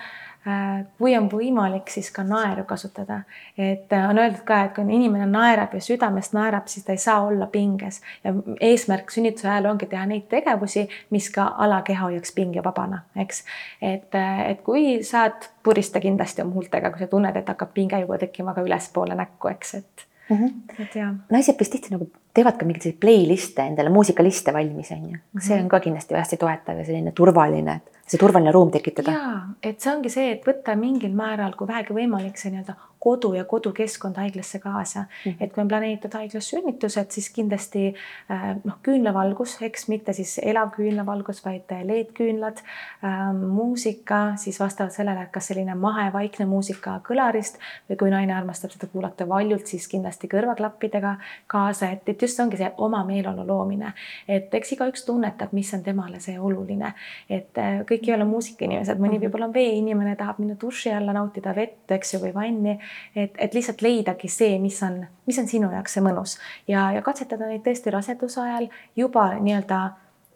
kui 0.98 1.18
on 1.18 1.30
võimalik, 1.30 1.90
siis 1.90 2.12
ka 2.12 2.24
naeru 2.24 2.64
kasutada, 2.64 3.22
et 3.58 3.92
on 4.10 4.18
öeldud 4.18 4.46
ka, 4.46 4.62
et 4.64 4.74
kui 4.76 4.84
inimene 4.96 5.26
naerab 5.26 5.74
ja 5.74 5.82
südamest 5.82 6.34
naerab, 6.34 6.68
siis 6.68 6.86
ta 6.86 6.92
ei 6.92 6.98
saa 6.98 7.22
olla 7.26 7.46
pinges 7.46 8.02
ja 8.24 8.34
eesmärk 8.62 9.12
sünnituse 9.12 9.50
ajal 9.50 9.66
ongi 9.66 9.86
teha 9.86 10.06
neid 10.06 10.30
tegevusi, 10.30 10.88
mis 11.10 11.30
ka 11.30 11.52
alakeha 11.58 12.06
hoiaks 12.06 12.32
pingevabana, 12.32 13.02
eks. 13.16 13.44
et, 13.82 14.16
et 14.48 14.62
kui 14.62 15.04
saad, 15.04 15.50
purista 15.64 16.00
kindlasti 16.00 16.42
oma 16.42 16.54
huultega, 16.54 16.90
kui 16.90 17.00
sa 17.00 17.08
tunned, 17.08 17.36
et 17.36 17.50
hakkab 17.50 17.74
pinge 17.74 18.00
juba 18.00 18.18
tekkima 18.18 18.54
ka 18.54 18.62
ülespoole 18.62 19.16
näkku, 19.16 19.48
eks, 19.48 19.74
et 19.74 20.07
mm. 20.30 20.38
-hmm. 20.38 21.18
naised 21.30 21.60
vist 21.60 21.72
tihti 21.72 21.94
nagu 21.94 22.10
teevad 22.34 22.58
ka 22.58 22.66
mingeid 22.66 22.84
selliseid 22.84 23.02
playlist'e 23.02 23.68
endale, 23.68 23.90
muusikaliste 23.94 24.54
valmis 24.54 24.92
on 24.92 25.04
ju 25.04 25.12
mm. 25.12 25.20
-hmm. 25.20 25.48
see 25.48 25.62
on 25.62 25.70
ka 25.70 25.80
kindlasti 25.80 26.16
hästi 26.16 26.38
toetav 26.38 26.78
ja 26.78 26.86
selline 26.86 27.12
turvaline, 27.12 27.82
see 28.08 28.20
turvaline 28.20 28.52
ruum 28.52 28.72
tekitada. 28.72 29.12
jaa, 29.12 29.42
et 29.64 29.80
see 29.80 29.96
ongi 29.96 30.10
see, 30.10 30.32
et 30.32 30.48
võtta 30.48 30.76
mingil 30.76 31.14
määral, 31.14 31.56
kui 31.58 31.68
vähegi 31.68 31.94
võimalik, 31.94 32.38
see 32.38 32.52
nii-öelda 32.52 32.76
kodu 33.08 33.34
ja 33.38 33.46
kodukeskkond 33.48 34.18
haiglasse 34.20 34.60
kaasa 34.60 35.00
mm. 35.00 35.32
-hmm. 35.32 35.36
et 35.40 35.54
kui 35.54 35.62
on 35.62 35.68
planeeritud 35.68 36.14
haiglas 36.14 36.50
sünnitused, 36.50 37.12
siis 37.16 37.30
kindlasti 37.30 37.84
äh, 38.32 38.48
noh, 38.64 38.80
küünlavalgus, 38.84 39.58
eks 39.62 39.88
mitte 39.88 40.14
siis 40.14 40.40
elav 40.44 40.74
küünlavalgus, 40.76 41.40
vaid 41.46 41.72
LED-küünlad 41.72 42.60
äh,, 42.60 43.22
muusika, 43.34 44.20
siis 44.36 44.60
vastavalt 44.60 44.94
sellele, 44.94 45.28
kas 45.32 45.48
selline 45.52 45.76
mahe 45.76 46.10
vaikne 46.14 46.46
muusika 46.46 46.98
kõlarist 47.10 47.62
või 47.90 48.00
kui 48.02 48.12
naine 48.12 48.36
armastab 48.36 48.76
seda 48.76 48.90
kuulata 48.92 49.28
valjult, 49.30 49.66
siis 49.72 49.88
kindlasti 49.88 50.28
kõrvaklappidega 50.34 51.16
kaasa, 51.48 51.92
et, 51.96 52.10
et 52.10 52.22
just 52.22 52.40
ongi 52.44 52.60
see 52.60 52.72
oma 52.78 53.04
meeleolu 53.08 53.48
loomine. 53.48 53.94
et 54.28 54.54
eks 54.54 54.72
igaüks 54.76 55.06
tunnetab, 55.06 55.54
mis 55.56 55.74
on 55.74 55.84
temale 55.84 56.20
see 56.20 56.40
oluline, 56.40 56.94
et 57.30 57.58
äh, 57.64 57.80
kõik 57.88 58.10
ei 58.10 58.16
ole 58.18 58.28
muusikainimesed, 58.28 59.00
mõni 59.00 59.16
mhm. 59.18 59.26
võib-olla 59.26 59.50
on 59.52 59.56
veeinimene, 59.56 60.16
tahab 60.20 60.44
minna 60.44 60.60
duši 60.62 60.92
alla, 60.92 61.16
nautida 61.16 61.56
vett, 61.56 61.86
eks 61.92 62.14
ju, 62.14 62.24
või 62.26 62.34
vanni 62.36 62.78
et, 63.16 63.38
et 63.38 63.54
lihtsalt 63.54 63.82
leidagi 63.82 64.30
see, 64.32 64.58
mis 64.60 64.82
on, 64.84 65.00
mis 65.26 65.40
on 65.40 65.48
sinu 65.48 65.72
jaoks 65.74 65.98
see 65.98 66.04
mõnus. 66.06 66.38
Ja, 66.68 66.92
ja 66.96 67.02
katsetada 67.06 67.50
neid 67.50 67.66
tõesti 67.66 67.94
raseduse 67.94 68.42
ajal 68.42 68.70
juba 68.96 69.30
nii-öelda 69.40 69.82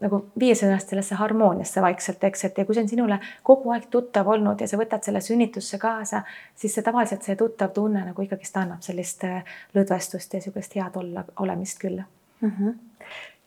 nagu 0.01 0.25
viies 0.39 0.63
ennast 0.65 0.89
sellesse 0.89 1.15
harmooniasse 1.15 1.81
vaikselt, 1.81 2.23
eks, 2.23 2.45
et 2.47 2.57
ja 2.57 2.65
kui 2.65 2.75
see 2.75 2.83
on 2.85 2.89
sinule 2.89 3.19
kogu 3.45 3.73
aeg 3.73 3.85
tuttav 3.93 4.27
olnud 4.33 4.61
ja 4.61 4.67
sa 4.69 4.79
võtad 4.79 5.05
selle 5.05 5.21
sünnitusse 5.21 5.77
kaasa, 5.81 6.23
siis 6.57 6.73
see 6.73 6.85
tavaliselt 6.85 7.25
see 7.27 7.37
tuttav 7.37 7.73
tunne 7.75 8.01
nagu 8.07 8.25
ikkagist 8.25 8.57
annab 8.57 8.81
sellist 8.85 9.25
äh, 9.29 9.43
lõdvestust 9.77 10.33
ja 10.33 10.41
niisugust 10.41 10.77
head 10.79 10.97
olla, 10.97 11.25
olemist 11.45 11.81
küll. 11.81 12.01
Mm. 12.41 12.55
-hmm 12.57 12.79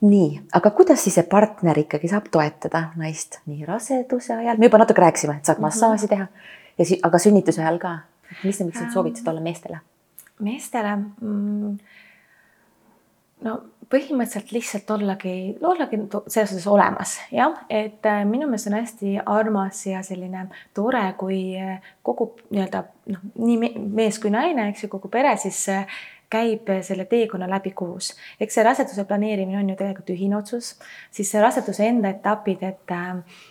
nii, 0.04 0.40
aga 0.52 0.70
kuidas 0.70 1.04
siis 1.04 1.14
see 1.16 1.24
partner 1.30 1.78
ikkagi 1.78 2.08
saab 2.10 2.26
toetada 2.32 2.90
naist 3.00 3.38
nii 3.48 3.64
raseduse 3.64 4.34
ajal, 4.34 4.58
me 4.58 4.68
juba 4.68 4.82
natuke 4.82 5.00
rääkisime, 5.00 5.38
et 5.38 5.48
saab 5.48 5.58
mhm. 5.58 5.66
massaaži 5.66 6.10
teha. 6.10 6.26
Ja 6.78 6.84
si 6.84 6.98
aga 7.02 7.18
sünnituse 7.22 7.62
ajal 7.62 7.78
ka 7.78 7.92
mis 8.42 8.58
sa 8.58 8.66
võiksid 8.68 8.94
soovitada 8.94 9.34
olla 9.34 9.44
meestele? 9.44 9.82
meestele 10.42 10.96
mm,? 10.96 11.76
no 13.44 13.60
põhimõtteliselt 13.92 14.52
lihtsalt 14.54 14.90
ollagi, 14.94 15.34
ollagi 15.62 15.98
selles 16.32 16.50
suhtes 16.50 16.66
olemas, 16.70 17.18
jah, 17.34 17.58
et 17.68 18.06
äh, 18.08 18.22
minu 18.28 18.48
meelest 18.48 18.70
on 18.70 18.78
hästi 18.78 19.12
armas 19.30 19.84
ja 19.86 20.00
selline 20.06 20.46
tore, 20.76 21.04
kui 21.20 21.38
äh, 21.60 21.84
kogu 22.06 22.30
nii-öelda 22.48 22.84
noh, 23.12 23.24
nii 23.44 23.72
mees 23.84 24.18
kui 24.22 24.32
naine, 24.34 24.70
eks 24.72 24.86
ju, 24.86 24.92
kogu 24.96 25.10
pere 25.12 25.34
siis 25.40 25.60
äh, 25.72 25.98
käib 26.32 26.70
selle 26.82 27.04
teekonna 27.06 27.46
läbi 27.50 27.74
koos. 27.76 28.14
eks 28.40 28.56
see 28.56 28.64
raseduse 28.66 29.04
planeerimine 29.08 29.60
on 29.60 29.70
ju 29.70 29.76
tegelikult 29.78 30.14
ühine 30.16 30.38
otsus, 30.40 30.74
siis 31.14 31.30
see 31.30 31.42
raseduse 31.42 31.86
enda 31.86 32.14
etapid, 32.16 32.64
et 32.64 32.94
äh, 32.94 33.42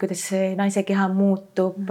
kuidas 0.00 0.22
see 0.30 0.52
naise 0.56 0.80
keha 0.88 1.08
muutub, 1.12 1.90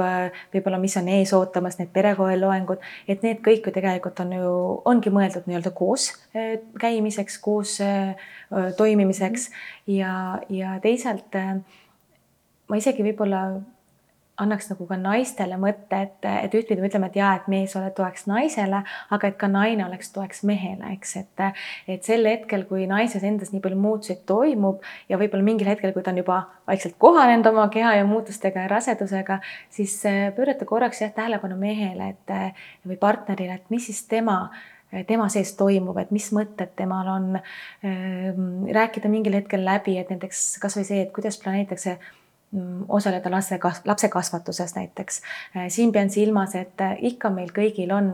võib-olla, 0.54 0.80
mis 0.82 0.96
on 0.98 1.10
ees 1.14 1.34
ootamas, 1.38 1.78
need 1.78 1.92
perekoeloengud, 1.94 2.82
et 3.12 3.22
need 3.26 3.44
kõik 3.46 3.70
ju 3.70 3.74
tegelikult 3.76 4.24
on 4.24 4.34
ju, 4.34 4.54
ongi 4.90 5.14
mõeldud 5.14 5.46
nii-öelda 5.50 5.74
koos 5.78 6.10
äh, 6.34 6.56
käimiseks, 6.82 7.38
koos 7.44 7.78
äh, 7.86 8.16
toimimiseks. 8.78 9.52
Ja, 9.94 10.40
ja 10.50 10.80
teisalt 10.82 11.38
äh, 11.38 11.60
ma 12.70 12.82
isegi 12.82 13.06
võib-olla 13.06 13.44
annaks 14.42 14.70
nagu 14.72 14.86
ka 14.90 14.96
naistele 14.98 15.58
mõtte, 15.60 15.98
et, 16.08 16.26
et 16.30 16.56
ühtpidi 16.58 16.82
me 16.82 16.90
ütleme, 16.90 17.10
et 17.12 17.18
jaa, 17.20 17.34
et 17.38 17.48
mees 17.52 17.76
ole 17.78 17.92
toeks 17.96 18.26
naisele, 18.32 18.82
aga 19.14 19.30
et 19.30 19.38
ka 19.42 19.50
naine 19.52 19.86
oleks 19.86 20.12
toeks 20.16 20.44
mehele, 20.48 20.94
eks, 20.96 21.16
et, 21.20 21.44
et 21.92 22.08
sel 22.08 22.26
hetkel, 22.30 22.66
kui 22.70 22.88
naises 22.90 23.24
endas 23.28 23.52
nii 23.54 23.62
palju 23.64 23.80
muutuseid 23.82 24.24
toimub 24.30 24.82
ja 25.12 25.20
võib-olla 25.22 25.46
mingil 25.46 25.70
hetkel, 25.74 25.94
kui 25.94 26.06
ta 26.06 26.14
on 26.14 26.22
juba 26.24 26.42
vaikselt 26.70 26.98
kohanenud 27.02 27.52
oma 27.52 27.68
keha 27.74 27.98
ja 28.00 28.08
muutustega 28.08 28.66
ja 28.66 28.72
rasedusega, 28.72 29.42
siis 29.70 29.98
äh, 30.10 30.30
pöörata 30.36 30.66
korraks 30.70 31.04
jah 31.04 31.14
tähelepanu 31.16 31.60
mehele, 31.60 32.14
et 32.16 32.38
või 32.88 32.98
partnerile, 33.02 33.60
et 33.60 33.74
mis 33.74 33.92
siis 33.92 34.06
tema 34.10 34.46
tema 35.08 35.30
sees 35.32 35.54
toimub, 35.56 35.96
et 36.02 36.10
mis 36.12 36.26
mõtted 36.36 36.74
temal 36.76 37.08
on. 37.08 37.28
Ähm, 37.88 38.66
rääkida 38.76 39.08
mingil 39.08 39.38
hetkel 39.40 39.64
läbi, 39.64 39.96
et 39.96 40.12
näiteks 40.12 40.58
kasvõi 40.60 40.84
see, 40.88 41.06
et 41.06 41.14
kuidas 41.16 41.40
planeeritakse 41.40 41.96
osaleda 42.88 43.32
laste, 43.32 43.60
lapse 43.86 44.10
kasvatuses 44.10 44.76
näiteks. 44.76 45.22
Äh, 45.58 45.70
siin 45.70 45.92
pean 45.92 46.10
silmas, 46.10 46.56
et 46.56 46.82
äh, 46.82 46.98
ikka 47.12 47.30
meil 47.30 47.52
kõigil 47.56 47.94
on 47.96 48.14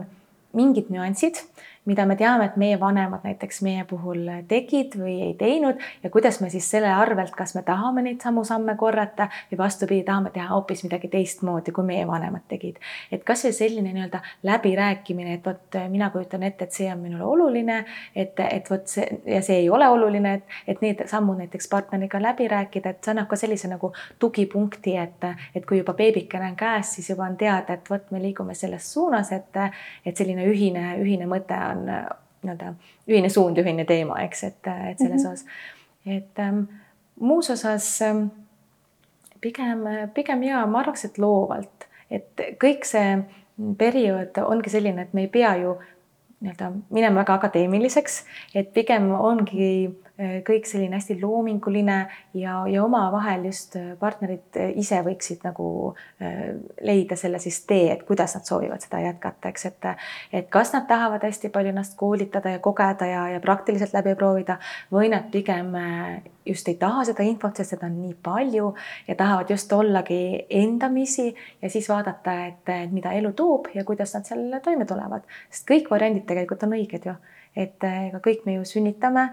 mingid 0.56 0.90
nüansid 0.90 1.42
mida 1.88 2.04
me 2.06 2.16
teame, 2.20 2.44
et 2.50 2.56
meie 2.60 2.76
vanemad 2.80 3.24
näiteks 3.24 3.62
meie 3.64 3.84
puhul 3.88 4.26
tegid 4.48 4.94
või 5.00 5.14
ei 5.28 5.34
teinud 5.40 5.80
ja 6.02 6.10
kuidas 6.12 6.40
me 6.42 6.50
siis 6.52 6.66
selle 6.70 6.90
arvelt, 6.92 7.32
kas 7.36 7.54
me 7.56 7.62
tahame 7.64 8.04
neid 8.04 8.20
samu 8.24 8.44
samme 8.44 8.74
korrata 8.76 9.28
või 9.50 9.60
vastupidi, 9.62 10.02
tahame 10.04 10.32
teha 10.34 10.50
hoopis 10.52 10.84
midagi 10.84 11.08
teistmoodi, 11.12 11.72
kui 11.72 11.86
meie 11.88 12.06
vanemad 12.06 12.44
tegid. 12.48 12.76
et 13.12 13.24
kasvõi 13.24 13.52
selline 13.56 13.92
nii-öelda 13.94 14.20
läbirääkimine, 14.44 15.38
et 15.38 15.46
vot 15.46 15.78
mina 15.88 16.10
kujutan 16.10 16.42
ette, 16.42 16.68
et 16.68 16.76
see 16.76 16.90
on 16.92 17.00
minule 17.00 17.24
oluline, 17.24 17.78
et, 18.14 18.40
et 18.40 18.70
vot 18.70 18.84
see 18.86 19.08
ja 19.26 19.40
see 19.42 19.62
ei 19.62 19.70
ole 19.70 19.88
oluline, 19.88 20.34
et, 20.34 20.58
et 20.68 20.84
need 20.84 21.02
sammud 21.08 21.40
näiteks 21.40 21.70
partneriga 21.72 22.20
läbi 22.22 22.48
rääkida, 22.48 22.92
et 22.92 23.04
see 23.04 23.14
annab 23.14 23.30
ka 23.32 23.40
sellise 23.40 23.70
nagu 23.72 23.92
tugipunkti, 24.18 24.96
et, 25.00 25.28
et 25.54 25.66
kui 25.66 25.80
juba 25.80 25.96
beebikene 25.96 26.52
on 26.52 26.56
käes, 26.58 26.92
siis 26.98 27.08
juba 27.14 27.24
on 27.24 27.40
teada, 27.40 27.78
et 27.78 27.90
vot 27.90 28.12
me 28.12 28.22
liigume 28.22 28.54
selles 28.58 28.92
suunas, 28.92 29.32
et, 29.32 29.60
et 30.04 30.16
selline 30.16 30.44
ühine, 30.52 30.84
ühine 31.00 31.28
mõte 31.30 31.56
on 31.72 31.77
on 31.78 31.88
äh, 31.92 32.04
nii-öelda 32.42 32.74
ühine 33.08 33.30
suund, 33.32 33.58
ühine 33.58 33.86
teema, 33.88 34.20
eks, 34.26 34.44
et, 34.50 34.66
äh, 34.66 34.90
et 34.90 34.98
selles 34.98 35.22
mm 35.22 35.28
-hmm. 35.28 35.32
osas. 35.32 35.46
et 36.06 36.38
ähm, 36.38 36.60
muus 37.20 37.50
osas 37.50 38.02
ähm, 38.02 38.26
pigem, 39.40 39.84
pigem 40.14 40.42
ja 40.42 40.66
ma 40.66 40.80
arvaks, 40.80 41.04
et 41.04 41.18
loovalt, 41.18 41.88
et 42.10 42.40
kõik 42.64 42.84
see 42.84 43.18
periood 43.78 44.38
ongi 44.44 44.70
selline, 44.70 45.02
et 45.02 45.14
me 45.14 45.20
ei 45.20 45.28
pea 45.28 45.56
ju 45.56 45.78
nii-öelda 46.40 46.72
minema 46.90 47.20
väga 47.20 47.34
akadeemiliseks, 47.34 48.24
et 48.54 48.72
pigem 48.72 49.10
ongi 49.10 49.90
kõik 50.18 50.66
selline 50.66 50.98
hästi 50.98 51.14
loominguline 51.20 51.98
ja, 52.34 52.54
ja 52.66 52.82
omavahel 52.82 53.44
just 53.46 53.76
äh, 53.78 53.92
partnerid 54.00 54.56
äh, 54.58 54.72
ise 54.80 54.98
võiksid 55.06 55.44
nagu 55.46 55.68
leida 56.82 57.16
selle 57.16 57.38
siis 57.38 57.60
tee, 57.66 57.92
et 57.92 58.02
kuidas 58.06 58.34
nad 58.34 58.46
soovivad 58.46 58.82
seda 58.82 58.98
jätkata, 59.04 59.52
eks, 59.52 59.66
et 59.70 59.86
et 60.34 60.48
kas 60.50 60.72
nad 60.74 60.88
tahavad 60.88 61.22
hästi 61.22 61.52
palju 61.54 61.70
ennast 61.70 61.94
koolitada 61.98 62.50
ja 62.56 62.58
kogeda 62.62 63.06
ja, 63.06 63.22
ja 63.34 63.40
praktiliselt 63.40 63.94
läbi 63.94 64.16
proovida 64.18 64.58
või 64.92 65.12
nad 65.12 65.30
pigem 65.30 65.70
just 66.46 66.68
ei 66.68 66.74
taha 66.80 67.04
seda 67.06 67.22
infot, 67.26 67.56
sest 67.56 67.76
seda 67.76 67.86
on 67.86 68.00
nii 68.02 68.16
palju 68.24 68.72
ja 69.06 69.16
tahavad 69.18 69.50
just 69.54 69.72
ollagi 69.72 70.20
endamisi 70.50 71.30
ja 71.62 71.70
siis 71.70 71.88
vaadata, 71.88 72.34
et 72.50 72.92
mida 72.92 73.14
elu 73.14 73.32
toob 73.38 73.70
ja 73.74 73.86
kuidas 73.86 74.16
nad 74.16 74.26
seal 74.26 74.58
toime 74.64 74.86
tulevad, 74.88 75.26
sest 75.50 75.68
kõik 75.70 75.90
variandid 75.94 76.26
tegelikult 76.28 76.66
on 76.66 76.78
õiged 76.78 77.06
ju 77.06 77.18
et 77.56 77.84
ega 77.84 78.20
kõik 78.24 78.44
me 78.46 78.58
ju 78.58 78.64
sünnitame 78.64 79.28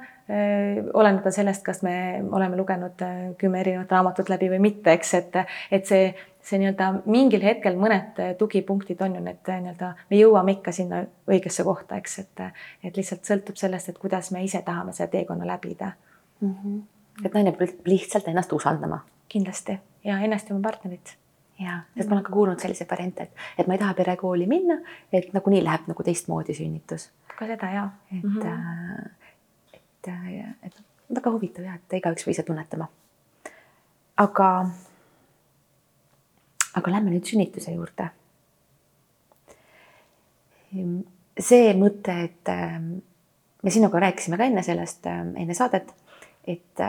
olenemata 0.93 1.31
sellest, 1.31 1.61
kas 1.63 1.83
me 1.85 2.23
oleme 2.31 2.57
lugenud 2.57 3.01
äh, 3.01 3.17
kümme 3.37 3.59
erinevat 3.61 3.91
raamatut 3.91 4.29
läbi 4.29 4.49
või 4.49 4.59
mitte, 4.63 4.95
eks, 4.97 5.13
et, 5.19 5.35
et 5.71 5.85
see, 5.85 6.07
see 6.41 6.57
nii-öelda 6.61 6.87
mingil 7.05 7.43
hetkel 7.45 7.77
mõned 7.77 8.17
äh, 8.21 8.31
tugipunktid 8.39 9.01
on 9.05 9.19
ju 9.19 9.21
need 9.21 9.51
äh, 9.53 9.59
nii-öelda, 9.61 9.91
me 10.09 10.17
jõuame 10.17 10.55
ikka 10.57 10.73
sinna 10.73 11.03
õigesse 11.29 11.65
kohta, 11.67 11.99
eks, 12.01 12.17
et, 12.23 12.45
et 12.89 12.97
lihtsalt 12.97 13.29
sõltub 13.29 13.59
sellest, 13.61 13.91
et 13.91 13.99
kuidas 14.01 14.31
me 14.33 14.41
ise 14.45 14.63
tahame 14.65 14.95
selle 14.97 15.11
teekonna 15.13 15.45
läbida 15.45 15.91
mm. 16.39 16.55
-hmm. 16.55 16.81
et 17.25 17.37
naine 17.37 17.53
peab 17.59 17.85
lihtsalt 17.85 18.27
ennast 18.33 18.53
usaldama. 18.53 19.03
kindlasti 19.29 19.77
ja 20.03 20.17
ennast 20.19 20.49
ja 20.49 20.55
oma 20.55 20.69
partnerit 20.69 21.17
ja, 21.59 21.79
sest 21.97 22.09
ma 22.09 22.15
olen 22.15 22.25
ka 22.25 22.33
kuulnud 22.33 22.59
selliseid 22.59 22.89
variante, 22.89 23.23
et, 23.23 23.45
et 23.59 23.67
ma 23.67 23.73
ei 23.73 23.79
taha 23.79 23.93
perekooli 23.93 24.47
minna, 24.47 24.79
et 25.13 25.33
nagunii 25.33 25.63
läheb 25.63 25.87
nagu 25.87 26.03
teistmoodi 26.03 26.53
sünnitus. 26.53 27.11
Ka 27.35 27.47
seda 27.47 27.71
ja. 27.71 27.89
et 28.11 28.23
mm, 28.23 28.41
-hmm 28.41 29.25
et, 30.07 30.53
et 30.63 30.83
väga 31.15 31.31
huvitav 31.33 31.65
jah, 31.65 31.77
et 31.79 31.97
igaüks 31.99 32.25
või 32.25 32.35
ise 32.35 32.43
tunnetama. 32.45 32.87
aga 34.17 34.49
aga 36.75 36.91
lähme 36.91 37.11
nüüd 37.11 37.25
sünnituse 37.25 37.71
juurde. 37.71 38.09
see 41.39 41.73
mõte, 41.79 42.15
et 42.25 42.49
ähm, 42.51 42.97
me 43.63 43.71
sinuga 43.71 43.99
rääkisime 43.99 44.37
ka 44.37 44.47
enne 44.49 44.63
sellest, 44.63 45.05
enne 45.07 45.53
saadet, 45.53 45.93
et, 46.47 46.83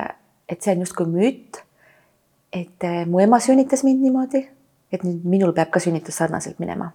et 0.49 0.62
see 0.62 0.74
on 0.74 0.82
justkui 0.82 1.07
müüt. 1.07 1.62
et 2.53 2.84
äh, 2.84 3.07
mu 3.07 3.20
ema 3.20 3.40
sünnitas 3.40 3.84
mind 3.84 4.03
niimoodi, 4.03 4.47
et 4.92 5.03
nüüd 5.05 5.24
minul 5.24 5.53
peab 5.53 5.70
ka 5.70 5.80
sünnitus 5.80 6.16
sarnaselt 6.16 6.59
minema. 6.59 6.92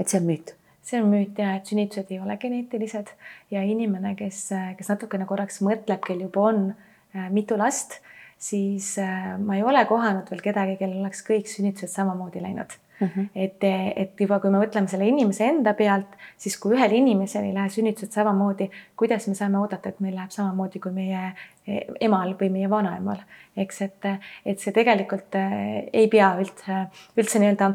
et 0.00 0.08
see 0.08 0.20
on 0.20 0.26
müüt 0.26 0.56
see 0.82 1.02
on 1.02 1.10
müüt 1.12 1.38
ja 1.38 1.56
et 1.56 1.68
sünnitused 1.70 2.10
ei 2.10 2.20
ole 2.20 2.36
geneetilised 2.42 3.12
ja 3.54 3.62
inimene, 3.62 4.14
kes, 4.18 4.48
kes 4.78 4.90
natukene 4.90 5.26
korraks 5.28 5.60
mõtleb, 5.62 6.02
kel 6.06 6.24
juba 6.26 6.48
on 6.50 6.64
äh, 6.72 7.28
mitu 7.30 7.58
last, 7.58 8.00
siis 8.42 8.96
äh, 8.98 9.34
ma 9.38 9.58
ei 9.58 9.62
ole 9.62 9.84
kohanud 9.86 10.30
veel 10.32 10.42
kedagi, 10.42 10.78
kellel 10.80 11.04
oleks 11.04 11.22
kõik 11.26 11.50
sünnitused 11.50 11.92
samamoodi 11.92 12.42
läinud 12.42 12.74
mm. 13.02 13.08
-hmm. 13.08 13.28
et, 13.34 13.64
et 13.96 14.20
juba, 14.20 14.40
kui 14.40 14.50
me 14.50 14.58
mõtleme 14.62 14.90
selle 14.90 15.06
inimese 15.06 15.46
enda 15.46 15.74
pealt, 15.78 16.18
siis 16.36 16.58
kui 16.58 16.74
ühel 16.76 16.96
inimesel 16.98 17.46
ei 17.48 17.54
lähe 17.54 17.70
sünnitused 17.70 18.12
samamoodi, 18.14 18.70
kuidas 18.96 19.28
me 19.28 19.34
saame 19.38 19.58
oodata, 19.58 19.88
et 19.88 20.00
meil 20.00 20.16
läheb 20.18 20.34
samamoodi 20.34 20.82
kui 20.82 20.92
meie 20.92 21.24
e, 21.66 21.82
emal 22.00 22.34
või 22.40 22.50
meie 22.58 22.70
vanaemal, 22.70 23.22
eks, 23.56 23.82
et, 23.88 24.08
et 24.46 24.58
see 24.58 24.74
tegelikult 24.74 25.38
äh, 25.38 25.84
ei 25.92 26.08
pea 26.08 26.34
üldse, 26.42 26.86
üldse 27.16 27.42
nii-öelda 27.42 27.74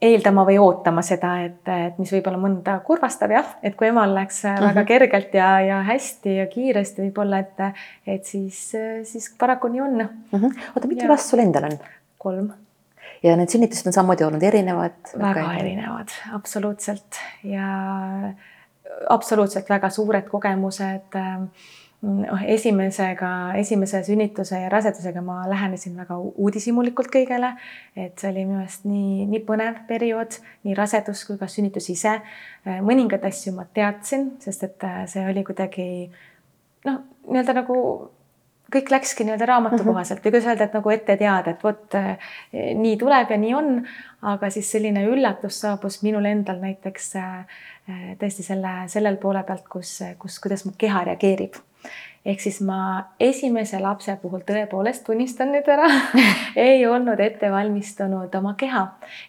eeldama 0.00 0.44
või 0.48 0.56
ootama 0.60 1.02
seda, 1.04 1.34
et, 1.44 1.68
et 1.68 1.98
mis 2.00 2.10
võib 2.14 2.28
olla 2.30 2.40
mõnda 2.40 2.78
kurvastav 2.86 3.32
jah, 3.34 3.50
et 3.62 3.76
kui 3.76 3.90
emal 3.90 4.14
läks 4.16 4.42
mm 4.44 4.54
-hmm. 4.56 4.68
väga 4.70 4.84
kergelt 4.88 5.34
ja, 5.34 5.50
ja 5.60 5.82
hästi 5.84 6.36
ja 6.36 6.46
kiiresti 6.46 7.02
võib-olla, 7.02 7.38
et, 7.44 7.84
et 8.06 8.24
siis, 8.24 8.72
siis 9.04 9.34
paraku 9.38 9.68
nii 9.68 9.80
on 9.80 9.96
mm. 9.98 10.38
-hmm. 10.38 10.72
oota, 10.74 10.88
mitu 10.88 11.08
last 11.08 11.28
sul 11.30 11.44
endal 11.44 11.64
on? 11.64 11.78
kolm. 12.18 12.52
ja 13.22 13.36
need 13.36 13.48
sünnitused 13.48 13.86
on 13.86 13.92
samamoodi 13.92 14.24
olnud 14.24 14.42
erinevad? 14.42 14.96
väga 15.18 15.52
erinevad, 15.58 16.08
absoluutselt 16.32 17.20
ja 17.44 17.68
absoluutselt 19.08 19.68
väga 19.68 19.90
suured 19.90 20.28
kogemused 20.28 21.20
noh, 22.02 22.42
esimesega, 22.48 23.30
esimese 23.60 24.02
sünnituse 24.04 24.62
ja 24.62 24.68
rasedusega 24.72 25.22
ma 25.24 25.42
lähenesin 25.50 25.96
väga 26.00 26.16
uudishimulikult 26.18 27.10
kõigele. 27.12 27.52
et 27.96 28.18
see 28.18 28.30
oli 28.30 28.44
minu 28.44 28.60
meelest 28.60 28.86
nii, 28.88 29.26
nii 29.30 29.42
põnev 29.48 29.82
periood, 29.88 30.38
nii 30.64 30.76
rasedus 30.78 31.24
kui 31.28 31.38
ka 31.38 31.48
sünnitus 31.48 31.90
ise. 31.92 32.20
mõningaid 32.64 33.24
asju 33.28 33.52
ma 33.56 33.66
teadsin, 33.74 34.32
sest 34.40 34.64
et 34.64 34.88
see 35.12 35.26
oli 35.28 35.44
kuidagi 35.44 35.86
noh, 36.88 37.02
nii-öelda 37.28 37.60
nagu 37.60 37.76
kõik 38.72 38.90
läkski 38.92 39.26
nii-öelda 39.26 39.48
raamatu 39.50 39.84
kohaselt 39.84 40.24
või 40.24 40.34
kuidas 40.34 40.48
öelda, 40.50 40.68
et 40.68 40.76
nagu 40.78 40.92
ette 40.94 41.16
teada, 41.20 41.54
et 41.54 41.64
vot 41.64 41.96
nii 42.52 42.96
tuleb 43.00 43.32
ja 43.34 43.40
nii 43.40 43.54
on. 43.58 43.72
aga 44.20 44.50
siis 44.52 44.68
selline 44.70 45.06
üllatus 45.08 45.62
saabus 45.62 46.02
minul 46.04 46.26
endal 46.28 46.60
näiteks 46.60 47.12
tõesti 48.20 48.44
selle, 48.44 48.74
sellel 48.92 49.16
poole 49.16 49.42
pealt, 49.48 49.64
kus, 49.68 49.98
kus, 50.18 50.38
kuidas 50.44 50.66
mu 50.66 50.72
keha 50.78 51.04
reageerib 51.08 51.56
ehk 52.24 52.40
siis 52.42 52.58
ma 52.60 52.78
esimese 53.20 53.78
lapse 53.80 54.12
puhul 54.20 54.42
tõepoolest 54.44 55.06
tunnistan 55.06 55.54
nüüd 55.54 55.68
ära 55.72 55.86
ei 56.68 56.82
olnud 56.86 57.20
ette 57.24 57.48
valmistunud 57.52 58.34
oma 58.36 58.52
keha, 58.60 58.82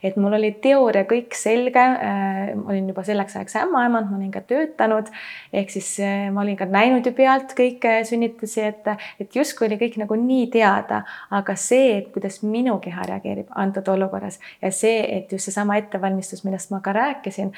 et 0.04 0.18
mul 0.20 0.36
oli 0.36 0.50
teooria 0.64 1.06
kõik 1.08 1.38
selge 1.38 1.80
äh,. 1.80 2.52
olin 2.60 2.90
juba 2.92 3.06
selleks 3.08 3.38
ajaks 3.40 3.56
ämmaemand, 3.64 4.12
ma 4.12 4.20
olin 4.20 4.34
ka 4.34 4.44
töötanud 4.48 5.08
ehk 5.54 5.72
siis 5.72 5.94
äh, 6.04 6.28
ma 6.36 6.44
olin 6.44 6.60
ka 6.60 6.68
näinud 6.68 7.08
ju 7.08 7.16
pealt 7.16 7.56
kõiki 7.58 7.94
sünnitusi, 8.08 8.66
et, 8.74 8.90
et 9.24 9.40
justkui 9.40 9.70
oli 9.70 9.80
kõik 9.80 9.96
nagu 10.04 10.18
nii 10.20 10.50
teada, 10.52 11.06
aga 11.32 11.56
see, 11.56 11.94
et 12.02 12.12
kuidas 12.12 12.42
minu 12.44 12.76
keha 12.84 13.08
reageerib 13.08 13.56
antud 13.56 13.88
olukorras 13.96 14.42
ja 14.60 14.74
see, 14.76 15.00
et 15.18 15.32
just 15.32 15.48
seesama 15.48 15.80
ettevalmistus, 15.80 16.44
millest 16.44 16.76
ma 16.76 16.84
ka 16.84 16.92
rääkisin 16.98 17.56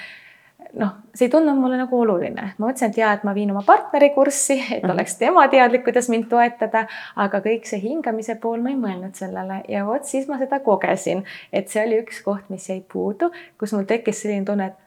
noh, 0.80 0.94
see 1.14 1.28
ei 1.28 1.32
tundunud 1.32 1.62
mulle 1.62 1.78
nagu 1.78 2.00
oluline, 2.02 2.46
ma 2.58 2.66
mõtlesin, 2.66 2.94
et 2.94 2.98
ja, 2.98 3.12
et 3.14 3.26
ma 3.28 3.34
viin 3.36 3.52
oma 3.54 3.62
partneri 3.66 4.10
kurssi, 4.16 4.58
et 4.60 4.84
mhm. 4.84 4.94
oleks 4.96 5.18
tema 5.22 5.46
teadlik, 5.52 5.86
kuidas 5.86 6.10
mind 6.10 6.30
toetada, 6.32 6.86
aga 7.26 7.42
kõik 7.46 7.68
see 7.70 7.82
hingamise 7.84 8.38
pool, 8.42 8.62
ma 8.64 8.74
ei 8.74 8.80
mõelnud 8.80 9.18
sellele 9.18 9.62
ja 9.70 9.86
vot 9.88 10.08
siis 10.10 10.30
ma 10.30 10.40
seda 10.42 10.64
kogesin, 10.66 11.24
et 11.54 11.70
see 11.70 11.84
oli 11.86 12.00
üks 12.04 12.24
koht, 12.26 12.50
mis 12.54 12.70
jäi 12.70 12.82
puudu, 12.94 13.30
kus 13.62 13.76
mul 13.78 13.86
tekkis 13.90 14.24
selline 14.24 14.48
tunne, 14.50 14.72
et 14.74 14.80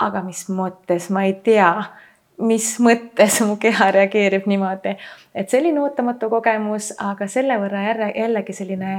aga 0.00 0.22
mis 0.24 0.46
mõttes, 0.48 1.10
ma 1.12 1.26
ei 1.28 1.36
tea, 1.44 1.72
mis 2.40 2.72
mõttes 2.80 3.42
mu 3.44 3.58
keha 3.60 3.90
reageerib 3.98 4.46
niimoodi, 4.48 4.96
et 5.36 5.52
selline 5.52 5.82
ootamatu 5.82 6.30
kogemus, 6.32 6.94
aga 6.96 7.28
selle 7.28 7.60
võrra 7.60 7.84
jälle 7.90 8.12
jällegi 8.16 8.56
selline 8.56 8.94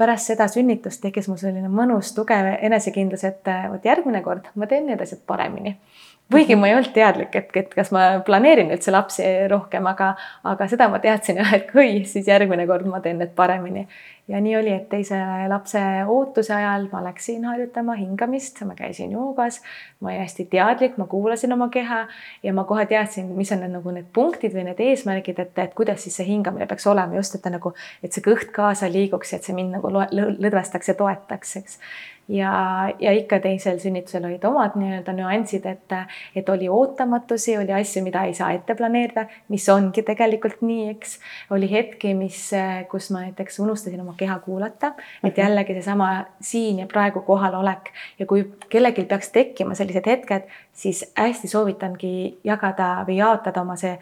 pärast 0.00 0.32
seda 0.32 0.48
sünnitust 0.48 1.02
tekkis 1.04 1.28
mul 1.28 1.40
selline 1.40 1.68
mõnus 1.72 2.14
tugev 2.16 2.48
enesekindlus, 2.56 3.24
et 3.28 3.50
vot 3.72 3.84
järgmine 3.84 4.22
kord 4.24 4.48
ma 4.56 4.68
teen 4.70 4.88
need 4.88 5.02
asjad 5.04 5.20
paremini 5.28 5.76
kuigi 6.32 6.56
ma 6.56 6.68
ei 6.68 6.76
olnud 6.76 6.92
teadlik, 6.94 7.34
et, 7.34 7.50
et 7.56 7.74
kas 7.74 7.90
ma 7.94 8.04
planeerin 8.26 8.70
üldse 8.70 8.92
lapsi 8.94 9.26
rohkem, 9.50 9.86
aga, 9.90 10.12
aga 10.46 10.68
seda 10.70 10.86
ma 10.92 11.00
teadsin 11.02 11.40
jah, 11.40 11.52
et 11.56 11.66
kui, 11.70 12.04
siis 12.08 12.28
järgmine 12.30 12.66
kord 12.70 12.86
ma 12.90 13.02
teen 13.04 13.18
need 13.22 13.34
paremini. 13.38 13.86
ja 14.30 14.38
nii 14.38 14.52
oli, 14.56 14.70
et 14.70 14.84
teise 14.86 15.16
lapse 15.50 15.80
ootuse 16.06 16.52
ajal 16.54 16.84
ma 16.92 17.00
läksin 17.02 17.48
harjutama 17.48 17.96
hingamist, 17.98 18.60
ma 18.62 18.76
käisin 18.78 19.10
joogas, 19.10 19.58
ma 19.98 20.12
olin 20.12 20.22
hästi 20.22 20.46
teadlik, 20.52 20.94
ma 21.02 21.08
kuulasin 21.10 21.52
oma 21.52 21.66
keha 21.68 22.04
ja 22.46 22.52
ma 22.54 22.64
kohe 22.68 22.84
teadsin, 22.86 23.32
mis 23.34 23.50
on 23.52 23.64
need 23.64 23.74
nagu 23.74 23.96
need 23.96 24.06
punktid 24.14 24.54
või 24.54 24.68
need 24.68 24.78
eesmärgid, 24.86 25.42
et, 25.42 25.58
et 25.58 25.74
kuidas 25.74 26.06
siis 26.06 26.20
see 26.20 26.28
hingamine 26.30 26.70
peaks 26.70 26.86
olema 26.86 27.18
just, 27.18 27.34
et 27.34 27.42
ta 27.42 27.50
nagu, 27.50 27.74
et 28.06 28.14
see 28.14 28.22
kõht 28.22 28.54
kaasa 28.54 28.92
liiguks, 28.92 29.34
et 29.34 29.50
see 29.50 29.56
mind 29.56 29.80
nagu 29.80 29.90
lõdvestaks 29.90 30.92
ja 30.92 30.98
toetaks, 31.02 31.56
eks 31.64 31.78
ja, 32.30 32.52
ja 32.98 33.12
ikka 33.12 33.40
teisel 33.42 33.78
sünnitusel 33.82 34.24
olid 34.28 34.44
omad 34.46 34.76
nii-öelda 34.78 35.14
nüansid, 35.16 35.66
et, 35.66 35.94
et 36.36 36.48
oli 36.52 36.68
ootamatusi, 36.70 37.56
oli 37.58 37.74
asju, 37.74 38.02
mida 38.06 38.22
ei 38.28 38.34
saa 38.38 38.52
ette 38.54 38.76
planeerida, 38.78 39.26
mis 39.50 39.66
ongi 39.72 40.04
tegelikult 40.06 40.62
nii, 40.66 40.86
eks. 40.94 41.16
oli 41.56 41.70
hetki, 41.70 42.14
mis, 42.18 42.42
kus 42.90 43.10
ma 43.14 43.24
näiteks 43.26 43.60
unustasin 43.64 44.00
oma 44.04 44.14
keha 44.18 44.38
kuulata, 44.44 44.92
et 45.26 45.38
jällegi 45.38 45.76
seesama 45.78 46.12
siin 46.40 46.84
ja 46.84 46.88
praegu 46.90 47.24
kohalolek 47.26 47.90
ja 48.18 48.28
kui 48.30 48.46
kellelgi 48.70 49.04
peaks 49.10 49.34
tekkima 49.34 49.74
sellised 49.78 50.06
hetked, 50.06 50.48
siis 50.72 51.04
hästi 51.18 51.50
soovitangi 51.50 52.14
jagada 52.46 53.00
või 53.08 53.20
jaotada 53.20 53.66
oma 53.66 53.76
see 53.80 53.98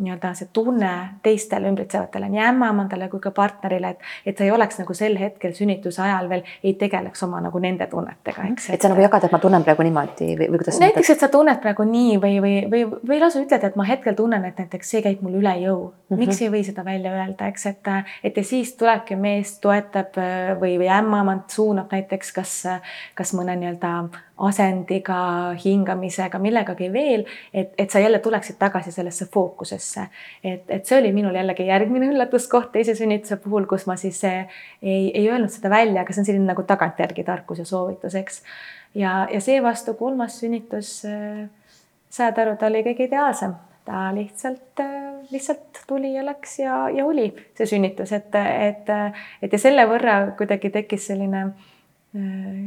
nii-öelda 0.00 0.30
see 0.34 0.48
tunne 0.52 0.90
teistele 1.22 1.68
ümbritsevatele, 1.68 2.28
nii 2.32 2.40
ämmaemandale 2.46 3.10
kui 3.12 3.20
ka 3.20 3.30
partnerile, 3.36 3.90
et, 3.92 4.06
et 4.26 4.38
sa 4.38 4.46
ei 4.46 4.50
oleks 4.54 4.78
nagu 4.80 4.94
sel 4.96 5.18
hetkel 5.20 5.52
sünnituse 5.56 6.00
ajal 6.02 6.30
veel 6.30 6.46
ei 6.64 6.72
tegeleks 6.80 7.22
oma 7.26 7.42
nagu 7.44 7.60
nende 7.60 7.86
tunnetega, 7.90 8.46
eks. 8.54 8.70
et 8.72 8.80
sa 8.80 8.88
nagu 8.88 9.04
jagad, 9.04 9.26
et 9.28 9.34
ma 9.34 9.40
tunnen 9.42 9.66
praegu 9.66 9.84
niimoodi 9.84 10.30
või, 10.30 10.48
või 10.48 10.62
kuidas? 10.62 10.80
näiteks, 10.80 11.12
et 11.12 11.24
sa 11.26 11.28
tunned 11.32 11.60
praegu 11.60 11.84
nii 11.88 12.16
või, 12.22 12.38
või, 12.44 12.54
või, 12.72 12.86
või 13.12 13.20
lausa 13.20 13.42
ütled, 13.44 13.68
et 13.68 13.76
ma 13.76 13.86
hetkel 13.88 14.16
tunnen, 14.16 14.48
et 14.48 14.64
näiteks 14.64 14.94
see 14.94 15.04
käib 15.04 15.20
mul 15.24 15.36
üle 15.42 15.54
jõu 15.60 15.90
mm. 16.16 16.22
-hmm. 16.22 16.26
miks 16.28 16.42
ei 16.42 16.50
või 16.52 16.64
seda 16.66 16.84
välja 16.84 17.12
öelda, 17.12 17.46
eks, 17.48 17.66
et, 17.66 17.92
et 18.24 18.36
ja 18.36 18.44
siis 18.44 18.74
tulebki 18.76 19.16
mees 19.16 19.58
toetab 19.60 20.18
või, 20.60 20.76
või 20.78 20.88
ämmaemand 20.88 21.48
suunab 21.48 21.92
näiteks 21.92 22.32
kas, 22.32 22.58
kas 23.14 23.34
mõne 23.34 23.56
nii-öelda 23.56 23.94
asendiga, 24.42 25.16
hingamisega, 25.64 26.38
millegagi 26.42 26.88
veel, 26.92 27.24
et, 27.54 27.74
et 27.78 27.90
sa 27.90 28.00
jälle 28.02 28.18
tuleksid 28.18 28.58
tagasi 28.58 28.92
sellesse 28.92 29.26
fookusesse. 29.32 30.06
et, 30.44 30.64
et 30.68 30.86
see 30.86 30.98
oli 30.98 31.12
minul 31.12 31.36
jällegi 31.36 31.66
järgmine 31.68 32.08
üllatuskoht 32.10 32.72
teise 32.72 32.94
sünnituse 32.98 33.38
puhul, 33.44 33.68
kus 33.70 33.86
ma 33.86 33.96
siis 34.00 34.22
eh, 34.24 34.46
ei, 34.82 35.10
ei 35.14 35.28
öelnud 35.30 35.52
seda 35.52 35.70
välja, 35.70 36.02
aga 36.02 36.14
see 36.14 36.24
on 36.24 36.30
selline 36.30 36.48
nagu 36.50 36.66
tagantjärgi 36.66 37.24
tarkus 37.24 37.62
ja 37.62 37.68
soovitus, 37.68 38.16
eks. 38.18 38.42
ja, 38.98 39.26
ja 39.30 39.40
seevastu 39.40 39.94
kolmas 40.00 40.40
sünnitus, 40.42 40.96
eh, 41.06 41.44
saad 42.10 42.42
aru, 42.42 42.56
ta 42.58 42.72
oli 42.72 42.82
kõige 42.88 43.06
ideaalsem 43.10 43.54
ta 43.84 44.08
lihtsalt, 44.14 44.82
lihtsalt 45.30 45.82
tuli 45.86 46.14
ja 46.14 46.26
läks 46.26 46.58
ja, 46.62 46.84
ja 46.94 47.06
oli 47.06 47.30
see 47.58 47.66
sünnitus, 47.74 48.12
et, 48.12 48.34
et, 48.68 48.92
et 49.42 49.52
ja 49.52 49.58
selle 49.58 49.86
võrra 49.90 50.20
kuidagi 50.38 50.70
tekkis 50.74 51.08
selline 51.10 51.48
äh, 51.48 52.62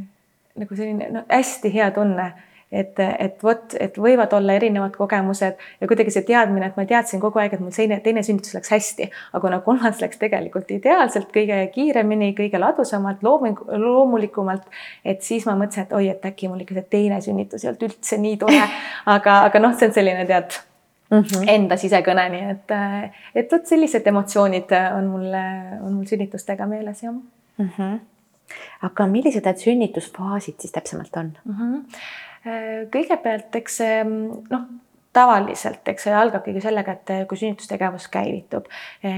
nagu 0.55 0.76
selline 0.76 1.09
no, 1.11 1.24
hästi 1.30 1.72
hea 1.74 1.88
tunne, 1.95 2.28
et, 2.72 2.99
et 2.99 3.43
vot, 3.43 3.76
et 3.80 3.97
võivad 4.01 4.34
olla 4.36 4.55
erinevad 4.57 4.95
kogemused 4.97 5.59
ja 5.82 5.88
kuidagi 5.89 6.13
see 6.16 6.26
teadmine, 6.28 6.70
et 6.72 6.78
ma 6.80 6.86
teadsin 6.89 7.22
kogu 7.24 7.39
aeg, 7.41 7.55
et 7.55 7.63
mul 7.63 7.74
teine, 7.76 7.99
teine 8.03 8.24
sünnitus 8.26 8.55
läks 8.57 8.72
hästi, 8.74 9.09
aga 9.32 9.41
kuna 9.43 9.59
kolmas 9.66 10.01
läks 10.03 10.20
tegelikult 10.22 10.72
ideaalselt, 10.76 11.32
kõige 11.36 11.59
kiiremini, 11.76 12.32
kõige 12.38 12.61
ladusamalt, 12.61 13.24
looming, 13.26 13.59
loomulikumalt, 13.86 14.70
et 15.05 15.24
siis 15.28 15.47
ma 15.47 15.57
mõtlesin, 15.59 15.88
et 15.88 15.97
oi, 15.97 16.07
et 16.16 16.32
äkki 16.32 16.51
mul 16.51 16.63
ikka 16.66 16.80
see 16.80 16.88
teine 16.97 17.20
sünnitus 17.24 17.66
ei 17.66 17.74
olnud 17.74 17.89
üldse 17.89 18.22
nii 18.22 18.39
tore, 18.45 18.63
aga, 19.18 19.41
aga 19.49 19.63
noh, 19.63 19.76
see 19.76 19.91
on 19.91 19.99
selline 19.99 20.26
tead 20.30 20.57
mm 21.12 21.22
-hmm. 21.22 21.49
enda 21.49 21.78
sisekõne, 21.78 22.30
nii 22.30 22.49
et, 22.51 22.76
et 23.36 23.51
vot 23.51 23.66
sellised 23.66 24.08
emotsioonid 24.08 24.76
on 24.97 25.08
mul, 25.14 25.32
on 25.82 25.93
mul 25.93 26.06
sünnitustega 26.06 26.66
meeles 26.66 27.03
jah 27.03 27.14
mm. 27.14 27.70
-hmm 27.78 27.99
aga 28.86 29.08
millised 29.10 29.45
need 29.47 29.58
sünnitusfaasid 29.58 30.60
siis 30.62 30.72
täpsemalt 30.72 31.18
on 31.18 31.32
mm? 31.45 31.56
-hmm. 31.56 32.88
kõigepealt, 32.93 33.56
eks 33.56 33.78
see 33.82 34.03
noh, 34.06 34.66
tavaliselt, 35.16 35.88
eks 35.88 36.07
see 36.07 36.16
algabki 36.16 36.53
sellega, 36.63 36.95
et 36.95 37.28
kui 37.30 37.39
sünnitustegevus 37.39 38.07
käivitub. 38.11 38.68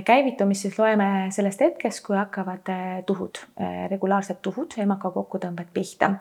käivitumist 0.05 0.67
siis 0.67 0.77
loeme 0.79 1.07
sellest 1.33 1.61
hetkest, 1.65 2.03
kui 2.05 2.17
hakkavad 2.17 2.69
tuhud, 3.05 3.41
regulaarsed 3.91 4.41
tuhud, 4.45 4.77
emaka 4.83 5.11
kokkutõmbed 5.15 5.71
pihta. 5.73 6.11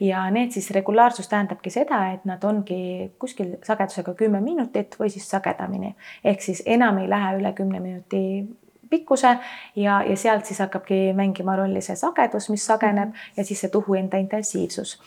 ja 0.00 0.24
need 0.30 0.50
siis 0.50 0.70
regulaarsus 0.74 1.28
tähendabki 1.28 1.70
seda, 1.70 2.02
et 2.14 2.24
nad 2.24 2.44
ongi 2.44 3.12
kuskil 3.18 3.56
sagedusega 3.66 4.14
kümme 4.14 4.40
minutit 4.40 4.96
või 5.00 5.10
siis 5.10 5.30
sagedamini. 5.30 5.94
ehk 6.24 6.42
siis 6.42 6.62
enam 6.66 6.98
ei 6.98 7.08
lähe 7.08 7.36
üle 7.38 7.52
kümne 7.52 7.80
minuti 7.80 8.48
pikkuse 8.90 9.36
ja, 9.76 10.02
ja 10.02 10.16
sealt 10.16 10.46
siis 10.46 10.58
hakkabki 10.58 11.12
mängima 11.16 11.56
rolli 11.56 11.80
see 11.80 11.96
sagedus, 11.96 12.50
mis 12.50 12.66
sageneb 12.66 13.14
ja 13.36 13.44
siis 13.44 13.60
see 13.60 13.70
tuhu 13.70 13.94
enda 13.94 14.18
intensiivsus. 14.18 14.98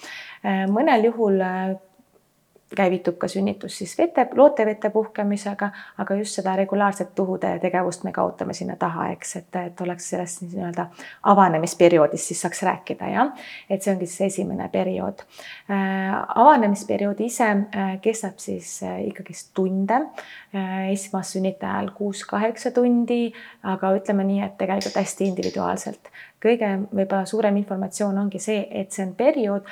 mõnel 0.71 1.09
juhul 1.11 1.43
käivitub 2.75 3.17
ka 3.21 3.27
sünnitus 3.27 3.77
siis 3.77 3.93
vete, 3.97 4.25
lootevete 4.35 4.89
puhkemisega, 4.93 5.69
aga 5.97 6.15
just 6.19 6.39
seda 6.39 6.55
regulaarset 6.59 7.13
tuhude 7.15 7.51
tegevust 7.61 8.03
me 8.03 8.11
kaotame 8.15 8.53
sinna 8.57 8.75
taha, 8.79 9.09
eks, 9.13 9.35
et, 9.41 9.59
et 9.61 9.81
oleks 9.85 10.09
sellest 10.13 10.43
nii-öelda 10.47 10.87
avanemisperioodist 11.33 12.31
siis 12.31 12.41
saaks 12.45 12.63
rääkida, 12.67 13.09
jah. 13.13 13.31
et 13.69 13.81
see 13.83 13.93
ongi 13.93 14.09
siis 14.09 14.33
esimene 14.33 14.69
periood 14.73 15.23
äh,. 15.69 16.13
avanemisperiood 16.35 17.21
ise 17.25 17.49
äh, 17.49 17.95
kestab 18.01 18.39
siis 18.41 18.75
äh, 18.83 18.99
ikkagist 19.09 19.53
tunde 19.53 20.01
äh,. 20.55 20.91
esmassünnitajal 20.93 21.91
kuus-kaheksa 21.97 22.71
tundi, 22.71 23.33
aga 23.63 23.93
ütleme 23.97 24.25
nii, 24.27 24.41
et 24.47 24.57
tegelikult 24.57 25.01
hästi 25.01 25.29
individuaalselt 25.31 26.13
kõige 26.43 26.69
võib-olla 26.91 27.25
suurem 27.29 27.57
informatsioon 27.61 28.17
ongi 28.25 28.39
see, 28.41 28.63
et 28.71 28.91
see 28.91 29.05
on 29.07 29.13
periood, 29.17 29.67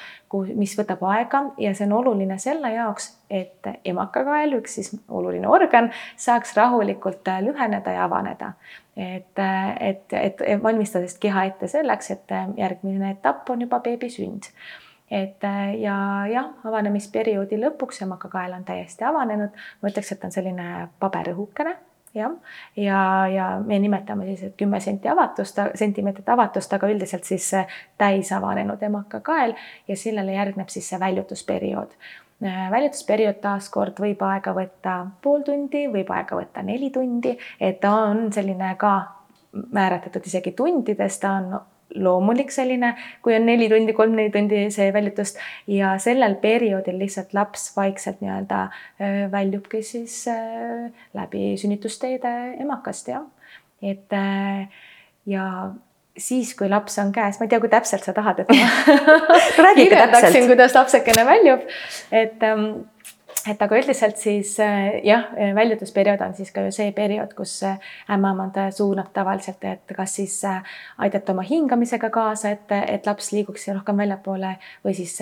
mis 0.55 0.75
võtab 0.79 1.03
aega 1.11 1.43
ja 1.61 1.73
see 1.75 1.87
on 1.89 1.97
oluline 1.99 2.37
selle 2.39 2.71
jaoks, 2.73 3.11
et 3.29 3.67
emakakael, 3.87 4.55
üks 4.59 4.77
siis 4.79 4.91
oluline 5.09 5.49
organ, 5.51 5.91
saaks 6.19 6.55
rahulikult 6.57 7.27
äh, 7.31 7.41
lüheneda 7.45 7.97
ja 7.97 8.05
avaneda. 8.07 8.53
et, 8.95 9.39
äh, 9.39 9.75
et, 9.79 10.13
et 10.13 10.41
valmistades 10.63 11.17
keha 11.17 11.45
ette 11.49 11.67
selleks, 11.67 12.11
et 12.11 12.31
äh, 12.31 12.47
järgmine 12.57 13.11
etapp 13.17 13.49
on 13.49 13.61
juba 13.61 13.79
beebi 13.79 14.09
sünd. 14.09 14.51
Et 15.11 15.43
ja 15.75 15.95
jah, 16.31 16.53
avanemisperioodi 16.63 17.57
lõpuks 17.59 17.99
emakakael 18.05 18.53
on 18.55 18.63
täiesti 18.63 19.03
avanenud, 19.03 19.57
ma 19.81 19.89
ütleks, 19.91 20.13
et 20.15 20.23
on 20.23 20.31
selline 20.31 20.67
paberõhukene 21.03 21.73
jah, 22.13 22.31
ja, 22.75 23.27
ja 23.27 23.45
me 23.65 23.79
nimetame 23.79 24.25
siis, 24.25 24.43
et 24.43 24.57
kümme 24.57 24.79
senti 24.79 25.09
avatust, 25.09 25.59
sentimeetrit 25.75 26.29
avatust, 26.29 26.73
aga 26.73 26.89
üldiselt 26.91 27.27
siis 27.27 27.51
täis 27.97 28.31
avanenud 28.35 28.83
emakakael 28.83 29.55
ja 29.87 29.97
sellele 29.97 30.35
järgneb 30.35 30.69
siis 30.69 30.89
see 30.89 30.99
väljutusperiood. 30.99 31.95
väljutusperiood 32.71 33.41
taaskord 33.41 33.99
võib 34.01 34.21
aega 34.25 34.53
võtta 34.57 34.95
pool 35.21 35.43
tundi, 35.45 35.87
võib 35.87 36.09
aega 36.11 36.35
võtta 36.35 36.63
neli 36.65 36.89
tundi, 36.89 37.37
et 37.59 37.79
ta 37.79 37.93
on 38.09 38.31
selline 38.33 38.75
ka 38.77 38.95
määratletud 39.51 40.25
isegi 40.25 40.51
tundides, 40.51 41.19
ta 41.19 41.31
on 41.37 41.53
loomulik 41.95 42.51
selline, 42.53 42.93
kui 43.21 43.35
on 43.35 43.45
neli 43.45 43.69
tundi, 43.71 43.93
kolm-neli 43.97 44.31
tundi 44.33 44.63
see 44.73 44.89
väljutust 44.93 45.39
ja 45.71 45.95
sellel 46.01 46.37
perioodil 46.41 46.99
lihtsalt 47.01 47.35
laps 47.37 47.71
vaikselt 47.77 48.21
nii-öelda 48.23 48.63
väljubki 49.31 49.83
siis 49.85 50.23
läbi 51.17 51.55
sünnitusteede 51.61 52.33
emakast 52.63 53.11
jah. 53.11 53.25
et 53.81 54.19
ja 55.25 55.45
siis, 56.17 56.53
kui 56.57 56.69
laps 56.69 56.97
on 57.01 57.11
käes, 57.15 57.39
ma 57.39 57.47
ei 57.47 57.51
tea, 57.51 57.59
kui 57.63 57.71
täpselt 57.71 58.05
sa 58.05 58.13
tahad, 58.15 58.41
et 58.43 58.51
ma 58.51 59.73
kirjeldaksin, 59.79 60.47
kuidas 60.49 60.75
lapsekene 60.75 61.25
väljub, 61.27 61.63
et 62.11 62.43
et 63.49 63.61
aga 63.61 63.77
üldiselt 63.79 64.19
siis 64.21 64.53
äh, 64.61 64.99
jah, 65.05 65.29
väljutusperiood 65.55 66.21
on 66.25 66.33
siis 66.37 66.51
ka 66.53 66.63
ju 66.65 66.73
see 66.75 66.91
periood, 66.95 67.33
kus 67.37 67.55
äh, 67.65 67.79
ämmaemand 68.13 68.57
suunab 68.75 69.11
tavaliselt, 69.15 69.63
et 69.65 69.93
kas 69.97 70.17
siis 70.19 70.35
äh, 70.47 70.59
aidata 71.01 71.33
oma 71.33 71.45
hingamisega 71.47 72.11
kaasa, 72.13 72.53
et, 72.55 72.71
et 72.71 73.07
laps 73.09 73.31
liiguks 73.35 73.67
rohkem 73.73 74.03
väljapoole 74.03 74.53
või 74.85 74.93
siis 74.97 75.17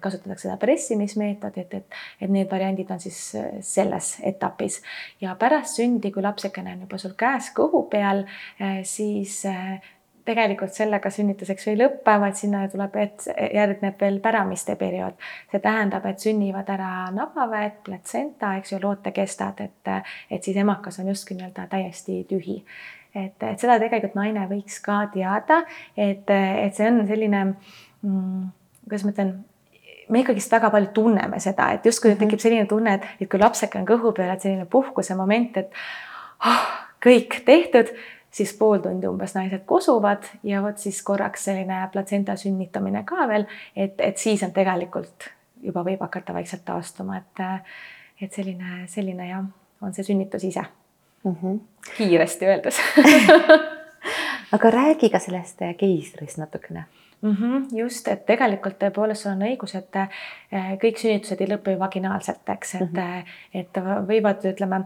kasutatakse 0.00 0.48
seda 0.48 0.58
pressimismeetodit, 0.60 1.78
et, 1.80 1.98
et 2.20 2.32
need 2.32 2.50
variandid 2.50 2.90
on 2.92 3.00
siis 3.00 3.20
selles 3.64 4.14
etapis. 4.22 4.82
ja 5.20 5.36
pärast 5.38 5.80
sündi, 5.80 6.12
kui 6.12 6.22
lapsekene 6.22 6.76
on 6.76 6.86
juba 6.86 7.00
sul 7.00 7.16
käes 7.18 7.52
kõhu 7.56 7.86
peal, 7.92 8.24
siis 8.84 9.42
tegelikult 10.24 10.74
sellega 10.74 11.10
sünnituseks 11.10 11.68
ei 11.72 11.76
lõpe, 11.78 12.14
vaid 12.22 12.38
sinna 12.38 12.62
tuleb, 12.70 12.96
et 13.02 13.26
järgneb 13.54 14.00
veel 14.00 14.18
päramiste 14.22 14.76
periood. 14.78 15.18
see 15.50 15.60
tähendab, 15.60 16.06
et 16.06 16.22
sünnivad 16.22 16.68
ära 16.70 17.10
nabaväed, 17.14 17.82
platsenta, 17.84 18.56
eks 18.58 18.72
ju, 18.72 18.80
lootekestad, 18.82 19.60
et, 19.60 19.92
et 20.30 20.42
siis 20.42 20.56
emakas 20.56 21.00
on 21.02 21.08
justkui 21.12 21.36
nii-öelda 21.36 21.66
täiesti 21.70 22.24
tühi. 22.30 22.62
et, 23.14 23.42
et 23.42 23.58
seda 23.60 23.78
tegelikult 23.82 24.14
naine 24.14 24.46
võiks 24.50 24.80
ka 24.84 25.06
teada, 25.14 25.62
et, 25.96 26.30
et 26.30 26.74
see 26.74 26.88
on 26.88 27.02
selline 27.06 27.44
mm,, 28.02 28.46
kuidas 28.86 29.04
ma 29.04 29.16
ütlen 29.16 29.34
me 30.12 30.22
ikkagist 30.22 30.52
väga 30.52 30.70
palju 30.70 30.90
tunneme 30.94 31.40
seda, 31.40 31.72
et 31.72 31.86
justkui 31.86 32.14
tekib 32.20 32.40
selline 32.42 32.66
tunne, 32.70 32.94
et, 32.98 33.04
et 33.20 33.30
kui 33.30 33.40
lapseke 33.40 33.80
on 33.80 33.86
kõhu 33.88 34.14
peal, 34.16 34.34
et 34.34 34.44
selline 34.44 34.66
puhkuse 34.70 35.16
moment, 35.18 35.56
et 35.56 35.70
oh, 36.46 36.66
kõik 37.02 37.42
tehtud 37.46 37.92
siis 38.32 38.54
pool 38.58 38.80
tundi 38.82 39.06
umbes 39.06 39.34
naised 39.36 39.64
kosuvad 39.68 40.24
ja 40.42 40.62
vot 40.64 40.78
siis 40.78 41.02
korraks 41.02 41.44
selline 41.44 41.82
platsenta 41.92 42.36
sünnitamine 42.36 43.04
ka 43.08 43.28
veel, 43.28 43.46
et, 43.76 44.00
et 44.00 44.18
siis 44.18 44.42
on 44.42 44.52
tegelikult 44.52 45.28
juba 45.62 45.84
võib 45.86 46.00
hakata 46.02 46.34
vaikselt 46.34 46.64
taastuma, 46.64 47.20
et, 47.20 47.44
et 48.24 48.32
selline, 48.32 48.86
selline 48.90 49.28
jah, 49.28 49.44
on 49.82 49.94
see 49.94 50.06
sünnitus 50.06 50.44
ise 50.48 50.64
mm. 51.24 51.36
-hmm. 51.42 51.60
kiiresti 51.96 52.46
öeldes 52.46 52.80
aga 54.56 54.70
räägi 54.70 55.10
ka 55.10 55.18
sellest 55.18 55.62
keisrist 55.78 56.38
natukene 56.38 56.84
mm. 57.22 57.36
-hmm, 57.36 57.78
just, 57.78 58.08
et 58.08 58.26
tegelikult 58.26 58.78
tõepoolest 58.82 59.22
sul 59.22 59.32
on 59.32 59.46
õigus, 59.46 59.76
et 59.78 59.96
eh, 59.96 60.76
kõik 60.82 60.98
sünnitused 60.98 61.40
ei 61.40 61.50
lõpe 61.50 61.74
ju 61.74 61.78
vaginaalselt, 61.78 62.48
eks, 62.48 62.74
et 62.74 62.80
mm, 62.80 62.98
-hmm. 62.98 63.24
et 63.54 63.82
võivad, 64.08 64.44
ütleme, 64.52 64.84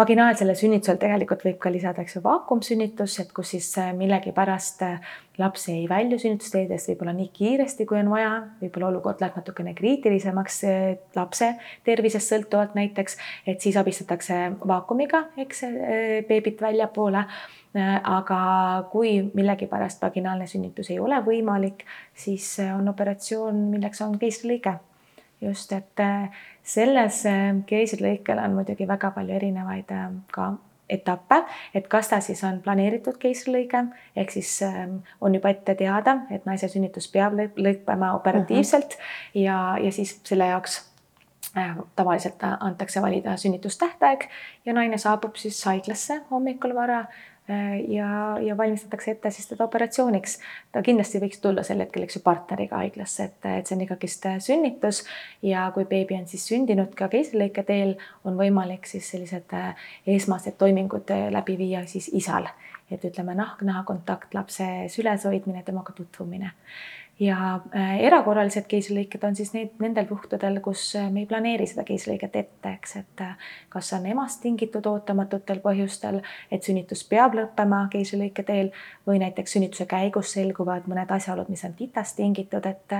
vaginaalsele 0.00 0.54
sünnitusele 0.56 0.98
tegelikult 1.00 1.42
võib 1.44 1.58
ka 1.60 1.70
lisada, 1.72 2.04
eks 2.04 2.16
ju, 2.16 2.22
vaakumsünnitus, 2.24 3.18
et 3.22 3.32
kus 3.36 3.52
siis 3.54 3.68
äh, 3.80 3.90
millegipärast 3.96 4.84
äh, 4.86 5.12
laps 5.40 5.66
ei 5.72 5.84
välju 5.90 6.18
sünnitusteedest 6.22 6.92
võib-olla 6.92 7.14
nii 7.16 7.28
kiiresti, 7.36 7.86
kui 7.88 7.98
on 8.00 8.10
vaja, 8.12 8.32
võib-olla 8.62 8.90
olukord 8.90 9.22
läheb 9.22 9.38
natukene 9.40 9.74
kriitilisemaks 9.78 10.60
äh, 10.68 10.82
lapse 11.16 11.52
tervisest 11.86 12.32
sõltuvalt 12.32 12.76
näiteks, 12.78 13.18
et 13.50 13.60
siis 13.64 13.78
abistatakse 13.80 14.40
vaakumiga, 14.66 15.26
eks, 15.40 15.64
beebit 16.28 16.62
väljapoole. 16.62 17.24
aga 17.70 18.36
kui 18.90 19.12
millegipärast 19.30 20.02
vaginaalne 20.02 20.46
sünnitus 20.50 20.90
ei 20.90 20.98
ole 20.98 21.20
võimalik, 21.22 21.84
siis 22.14 22.56
on 22.74 22.88
operatsioon, 22.90 23.60
milleks 23.70 24.02
on 24.02 24.16
keisrilõige 24.18 24.72
just, 25.40 25.72
et 25.72 26.00
äh, 26.00 26.42
selles 26.62 27.24
äh, 27.26 27.54
keisrilõikel 27.66 28.40
on 28.42 28.58
muidugi 28.58 28.88
väga 28.88 29.12
palju 29.14 29.36
erinevaid 29.36 29.94
äh, 29.94 30.10
ka 30.34 30.52
etappe, 30.90 31.44
et 31.74 31.86
kas 31.88 32.10
ta 32.10 32.18
siis 32.24 32.42
on 32.44 32.58
planeeritud 32.64 33.18
keisrilõige 33.22 33.84
ehk 34.18 34.32
siis 34.34 34.56
ähm, 34.66 34.96
on 35.20 35.34
juba 35.34 35.52
ette 35.54 35.76
teada, 35.78 36.16
et 36.34 36.46
naise 36.50 36.68
sünnitus 36.68 37.06
peab 37.12 37.36
lõppema 37.38 38.14
operatiivselt 38.16 38.96
uh 38.96 39.00
-huh. 39.00 39.42
ja, 39.44 39.58
ja 39.80 39.92
siis 39.92 40.20
selle 40.24 40.50
jaoks 40.50 40.86
tavaliselt 41.96 42.42
antakse 42.42 43.02
valida 43.02 43.36
sünnitustähtaeg 43.36 44.28
ja 44.64 44.72
naine 44.72 44.98
saabub 44.98 45.36
siis 45.36 45.64
haiglasse 45.64 46.20
hommikul 46.30 46.74
vara 46.74 47.04
Äh, 47.04 47.06
ja, 47.88 48.38
ja 48.42 48.56
valmistatakse 48.56 49.10
ette 49.10 49.30
siis 49.30 49.48
teda 49.48 49.64
operatsiooniks. 49.64 50.38
ta 50.72 50.82
kindlasti 50.82 51.20
võiks 51.22 51.40
tulla 51.42 51.64
sel 51.66 51.82
hetkel, 51.84 52.04
eks 52.06 52.18
ju, 52.18 52.22
partneriga 52.24 52.80
haiglasse, 52.82 53.28
et, 53.30 53.48
et 53.58 53.66
see 53.66 53.76
on 53.76 53.84
ikkagist 53.86 54.26
äh, 54.30 54.38
sünnitus. 54.44 55.02
Ja 55.42 55.70
kui 55.74 55.84
beebi 55.90 56.18
on 56.18 56.26
siis 56.30 56.46
sündinud 56.50 56.94
ka 56.98 57.10
keisrilõike 57.12 57.64
teel, 57.68 57.96
on 58.24 58.38
võimalik 58.40 58.88
siis 58.90 59.10
sellised 59.10 59.54
äh, 59.56 59.74
esmased 60.06 60.58
toimingud 60.60 61.10
läbi 61.30 61.58
viia 61.58 61.84
siis 61.90 62.10
isal, 62.16 62.48
et 62.90 63.04
ütleme 63.04 63.34
nahk-naha 63.38 63.84
kontakt, 63.88 64.34
lapse 64.34 64.66
süles 64.92 65.26
hoidmine, 65.28 65.62
temaga 65.66 65.94
tutvumine 65.96 66.54
ja 67.20 67.60
äh, 67.76 67.98
erakorralised 68.06 68.64
keisrilõiked 68.68 69.24
on 69.28 69.36
siis 69.36 69.52
need 69.52 69.74
nendel 69.82 70.06
puhkudel, 70.08 70.56
kus 70.64 70.86
äh, 70.96 71.10
me 71.12 71.24
ei 71.24 71.28
planeeri 71.28 71.66
seda 71.68 71.84
keisrilõiget 71.88 72.38
ette, 72.40 72.72
eks, 72.72 72.96
et 73.02 73.24
äh, 73.24 73.50
kas 73.72 73.92
on 73.96 74.06
emast 74.08 74.40
tingitud 74.44 74.86
ootamatutel 74.88 75.60
põhjustel, 75.64 76.22
et 76.50 76.64
sünnitus 76.64 77.04
peab 77.08 77.36
lõppema 77.36 77.82
keisrilõike 77.92 78.44
teel 78.48 78.72
või 79.08 79.20
näiteks 79.20 79.56
sünnituse 79.56 79.86
käigus 79.90 80.32
selguvad 80.36 80.88
mõned 80.90 81.12
asjaolud, 81.12 81.50
mis 81.52 81.64
on 81.68 81.76
titast 81.76 82.16
tingitud, 82.20 82.66
et 82.66 82.96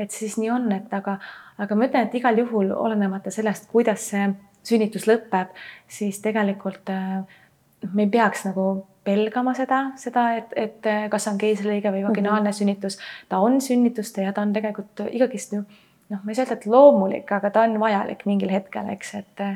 et 0.00 0.14
siis 0.14 0.38
nii 0.40 0.48
on, 0.48 0.70
et 0.72 0.94
aga, 0.96 1.18
aga 1.60 1.76
ma 1.76 1.84
ütlen, 1.84 2.06
et 2.08 2.14
igal 2.16 2.38
juhul 2.40 2.70
olenemata 2.72 3.30
sellest, 3.30 3.68
kuidas 3.68 4.06
see 4.14 4.30
sünnitus 4.64 5.04
lõpeb, 5.10 5.52
siis 5.88 6.22
tegelikult 6.24 6.88
me 6.88 8.06
ei 8.06 8.08
peaks 8.08 8.46
nagu 8.48 8.86
pelgama 9.10 9.54
seda, 9.58 9.82
seda, 10.00 10.30
et, 10.38 10.56
et 10.56 10.90
kas 11.10 11.28
on 11.30 11.38
keisrilõige 11.38 11.92
või 11.92 12.06
vaginaalne 12.06 12.48
mm 12.48 12.52
-hmm. 12.52 12.58
sünnitus. 12.62 12.98
ta 13.28 13.38
on 13.38 13.60
sünnitus 13.60 14.16
ja 14.16 14.32
ta 14.32 14.42
on 14.46 14.52
tegelikult 14.52 15.06
igagist 15.10 15.52
ju 15.52 15.64
noh, 16.10 16.18
ma 16.24 16.32
ei 16.32 16.34
saa 16.34 16.44
öelda, 16.44 16.58
et 16.58 16.66
loomulik, 16.66 17.32
aga 17.32 17.50
ta 17.54 17.62
on 17.66 17.78
vajalik 17.80 18.26
mingil 18.26 18.50
hetkel, 18.50 18.88
eks, 18.96 19.14
et 19.14 19.46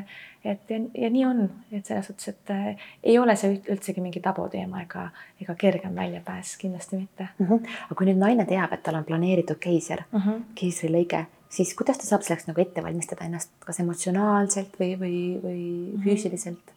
et 0.45 0.69
ja, 0.69 0.77
ja 0.93 1.09
nii 1.09 1.23
on, 1.25 1.39
et 1.73 1.87
selles 1.87 2.05
suhtes, 2.05 2.27
et 2.29 2.51
äh, 2.53 2.89
ei 3.03 3.17
ole 3.17 3.33
see 3.39 3.55
üldsegi 3.73 4.01
mingi 4.03 4.21
tabuteema 4.21 4.83
ega, 4.83 5.07
ega 5.41 5.55
kergem 5.57 5.95
väljapääs, 5.97 6.51
kindlasti 6.61 6.99
mitte 6.99 7.27
mm. 7.39 7.47
-hmm. 7.47 7.71
aga 7.87 7.97
kui 7.97 8.07
nüüd 8.11 8.21
naine 8.21 8.45
teab, 8.45 8.73
et 8.73 8.83
tal 8.85 8.99
on 8.99 9.07
planeeritud 9.07 9.57
keiser 9.59 10.03
mm, 10.11 10.21
-hmm. 10.21 10.43
keisrilõige, 10.61 11.25
siis 11.49 11.73
kuidas 11.73 11.97
ta 11.97 12.05
saab 12.05 12.21
selleks 12.21 12.47
nagu 12.47 12.61
ette 12.61 12.83
valmistada 12.83 13.25
ennast, 13.25 13.51
kas 13.65 13.79
emotsionaalselt 13.79 14.79
või, 14.79 14.93
või, 14.99 15.17
või 15.43 15.61
mm 15.65 15.91
-hmm. 15.95 16.03
füüsiliselt? 16.03 16.73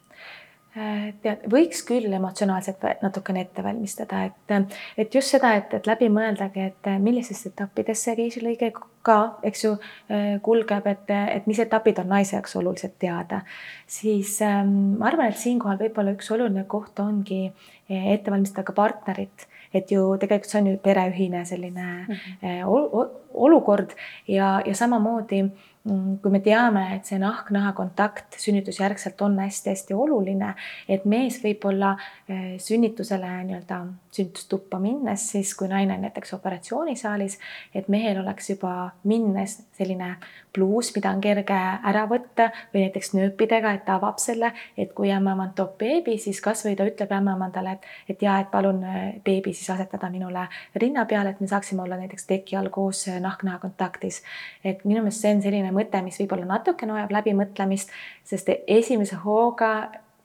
Äh, 0.79 1.09
tead, 1.23 1.41
võiks 1.51 1.81
küll 1.83 2.13
emotsionaalselt 2.13 2.83
natukene 3.01 3.41
ette 3.43 3.63
valmistada, 3.65 4.21
et, 4.29 4.75
et 5.01 5.15
just 5.15 5.33
seda, 5.33 5.49
et, 5.57 5.73
et 5.75 5.87
läbi 5.89 6.07
mõeldagi, 6.13 6.67
et 6.69 6.89
millistesse 7.03 7.49
etappidesse 7.49 8.13
keisrilõige 8.15 8.69
ka, 9.03 9.17
eks 9.49 9.65
ju, 9.65 9.73
äh, 10.13 10.37
kulgeb, 10.45 10.87
et, 10.87 11.11
et 11.35 11.49
mis 11.49 11.59
etapid 11.59 11.99
on 12.03 12.13
naise 12.13 12.37
jaoks 12.37 12.55
olulised 12.61 12.95
teada. 13.01 13.41
siis 13.87 14.37
ähm, 14.45 14.99
ma 15.01 15.09
arvan, 15.09 15.33
et 15.33 15.41
siinkohal 15.41 15.81
võib-olla 15.81 16.13
üks 16.15 16.31
oluline 16.31 16.63
koht 16.69 17.01
ongi 17.03 17.47
äh, 17.49 18.11
ette 18.13 18.31
valmistada 18.31 18.63
ka 18.69 18.77
partnerit 18.77 19.49
et 19.73 19.91
ju 19.91 20.15
tegelikult 20.21 20.49
see 20.49 20.61
on 20.61 20.67
ju 20.71 20.77
pereühine 20.81 21.43
selline 21.45 22.05
mm 22.07 22.15
-hmm. 22.15 23.19
olukord 23.33 23.91
ja, 24.27 24.61
ja 24.65 24.75
samamoodi 24.75 25.43
Mm, 25.43 25.51
kui 25.87 26.31
me 26.31 26.41
teame, 26.43 26.81
et 26.95 27.07
see 27.07 27.19
nahk-naha 27.21 27.71
kontakt 27.77 28.35
sünnitusjärgselt 28.41 29.21
on 29.23 29.37
hästi-hästi 29.39 29.95
oluline, 29.95 30.53
et 30.91 31.05
mees 31.09 31.39
võib-olla 31.43 31.93
eh, 32.27 32.57
sünnitusele 32.59 33.29
nii-öelda 33.47 33.79
sünnitustuppa 34.11 34.79
minnes, 34.79 35.29
siis 35.31 35.53
kui 35.55 35.67
naine 35.67 35.93
on 35.93 36.01
näiteks 36.01 36.33
operatsioonisaalis, 36.33 37.37
et 37.75 37.87
mehel 37.87 38.21
oleks 38.21 38.49
juba 38.49 38.89
minnes 39.03 39.59
selline 39.77 40.15
pluus, 40.53 40.89
mida 40.95 41.11
on 41.13 41.21
kerge 41.21 41.57
ära 41.91 42.05
võtta 42.09 42.49
või 42.73 42.87
näiteks 42.87 43.13
nööpidega, 43.13 43.73
et 43.75 43.85
ta 43.85 43.99
avab 43.99 44.17
selle, 44.21 44.51
et 44.77 44.95
kui 44.97 45.11
ämmaemand 45.13 45.53
toob 45.57 45.77
beebi, 45.81 46.17
siis 46.17 46.41
kasvõi 46.41 46.75
ta 46.79 46.87
ütleb 46.89 47.13
ämmamandale, 47.19 47.77
et, 47.77 47.87
et 48.09 48.25
ja 48.25 48.39
et 48.41 48.49
palun 48.51 48.81
eh, 48.83 49.21
beebi 49.25 49.53
siis 49.53 49.69
asetada 49.75 50.09
minule 50.09 50.47
rinna 50.81 51.05
peale, 51.05 51.35
et 51.35 51.41
me 51.41 51.47
saaksime 51.47 51.85
olla 51.85 52.01
näiteks 52.01 52.25
teki 52.29 52.57
all 52.57 52.73
koos 52.73 53.05
eh, 53.07 53.21
nahk-naha 53.21 53.61
kontaktis. 53.61 54.23
et 54.63 54.85
minu 54.85 55.03
meelest 55.05 55.21
see 55.21 55.35
on 55.35 55.41
selline 55.45 55.71
mõte, 55.75 56.01
mis 56.03 56.17
võib-olla 56.23 56.49
natukene 56.49 56.97
vajab 56.97 57.17
läbimõtlemist, 57.19 57.93
sest 58.25 58.49
esimese 58.67 59.21
hooga 59.23 59.73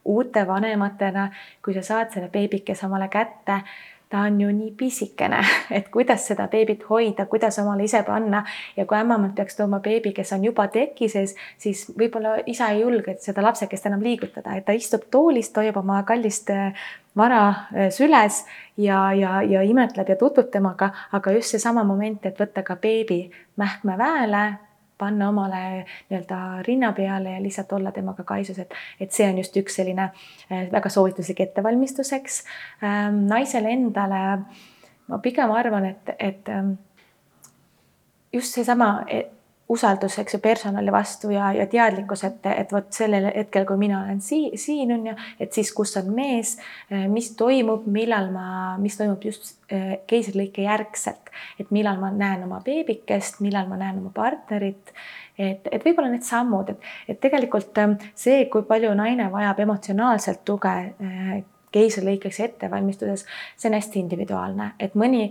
uute 0.05 0.47
vanematena, 0.47 1.31
kui 1.65 1.75
sa 1.75 1.83
saad 1.83 2.13
selle 2.15 2.29
beebikese 2.33 2.87
omale 2.87 3.09
kätte, 3.09 3.61
ta 4.15 4.21
on 4.21 4.41
ju 4.41 4.49
nii 4.53 4.71
pisikene, 4.79 5.41
et 5.77 5.89
kuidas 5.91 6.27
seda 6.29 6.47
beebit 6.49 6.85
hoida, 6.89 7.27
kuidas 7.27 7.59
omale 7.59 7.85
ise 7.89 8.03
panna. 8.07 8.45
Ja 8.77 8.87
kui 8.87 8.99
ämmemand 8.99 9.35
peaks 9.35 9.57
tooma 9.59 9.81
beebi, 9.83 10.13
kes 10.15 10.33
on 10.37 10.45
juba 10.45 10.69
teki 10.71 11.09
sees, 11.11 11.35
siis 11.59 11.87
võib-olla 11.99 12.37
isa 12.47 12.69
ei 12.71 12.85
julge 12.85 13.17
seda 13.25 13.43
lapsekest 13.43 13.89
enam 13.91 14.05
liigutada, 14.05 14.55
et 14.55 14.69
ta 14.69 14.77
istub 14.77 15.09
toolist, 15.11 15.57
hoiab 15.57 15.81
oma 15.83 16.03
kallist 16.07 16.53
äh, 16.55 16.87
vara 17.17 17.43
äh, 17.49 17.91
süles 17.91 18.45
ja, 18.77 19.09
ja, 19.13 19.41
ja 19.43 19.65
imetleb 19.67 20.15
ja 20.15 20.19
tutvub 20.21 20.53
temaga, 20.53 20.93
aga 21.13 21.35
just 21.35 21.57
seesama 21.57 21.85
moment, 21.85 22.27
et 22.27 22.39
võtta 22.39 22.63
ka 22.63 22.79
beebi 22.79 23.25
mähkme 23.59 23.99
väele, 23.99 24.45
panna 24.99 25.29
omale 25.29 25.63
nii-öelda 26.11 26.39
rinna 26.67 26.93
peale 26.93 27.37
ja 27.37 27.43
lihtsalt 27.43 27.73
olla 27.73 27.93
temaga 27.93 28.25
kaisus, 28.25 28.59
et, 28.59 28.75
et 29.01 29.13
see 29.13 29.27
on 29.29 29.39
just 29.39 29.57
üks 29.57 29.81
selline 29.81 30.11
äh, 30.11 30.69
väga 30.73 30.89
soovituslik 30.89 31.41
ettevalmistuseks. 31.41 32.43
Ähm, 32.85 33.25
naisele 33.31 33.75
endale 33.75 34.25
ma 35.09 35.19
pigem 35.19 35.53
arvan, 35.53 35.87
et, 35.93 36.15
et 36.19 36.49
ähm, 36.49 36.77
just 38.33 38.55
seesama 38.55 39.05
usaldus, 39.69 40.19
eks 40.21 40.35
ju, 40.37 40.41
personali 40.45 40.93
vastu 40.93 41.31
ja, 41.33 41.49
ja 41.57 41.67
teadlikkus, 41.71 42.25
et, 42.29 42.47
et 42.53 42.73
vot 42.73 42.87
sellel 42.93 43.31
hetkel, 43.31 43.65
kui 43.69 43.79
mina 43.81 44.03
olen 44.05 44.21
siin, 44.21 44.59
siin 44.61 44.93
on 44.93 45.07
ju, 45.09 45.15
et 45.41 45.57
siis, 45.57 45.71
kus 45.73 45.97
on 46.01 46.11
mees, 46.15 46.57
eh, 46.91 47.07
mis 47.11 47.31
toimub, 47.39 47.87
millal 47.91 48.29
ma, 48.35 48.47
mis 48.81 48.99
toimub 49.01 49.25
just 49.25 49.57
eh, 49.73 50.03
keisrilõike 50.11 50.67
järgselt, 50.67 51.33
et 51.61 51.73
millal 51.75 52.01
ma 52.03 52.13
näen 52.13 52.45
oma 52.45 52.61
beebikest, 52.65 53.41
millal 53.45 53.71
ma 53.71 53.81
näen 53.81 54.03
oma 54.03 54.13
partnerit. 54.15 54.93
Et, 55.35 55.65
et 55.67 55.83
võib-olla 55.83 56.13
need 56.13 56.27
sammud, 56.27 56.69
et, 56.75 56.91
et 57.09 57.21
tegelikult 57.23 57.81
eh, 57.81 57.97
see, 58.15 58.45
kui 58.53 58.67
palju 58.69 58.93
naine 58.99 59.31
vajab 59.33 59.65
emotsionaalselt 59.65 60.45
tuge 60.45 60.77
keisrilõikeks 61.75 62.37
ettevalmistuses, 62.45 63.25
see 63.57 63.73
on 63.73 63.75
hästi 63.81 63.99
individuaalne, 64.05 64.75
et 64.79 64.93
mõni 64.95 65.25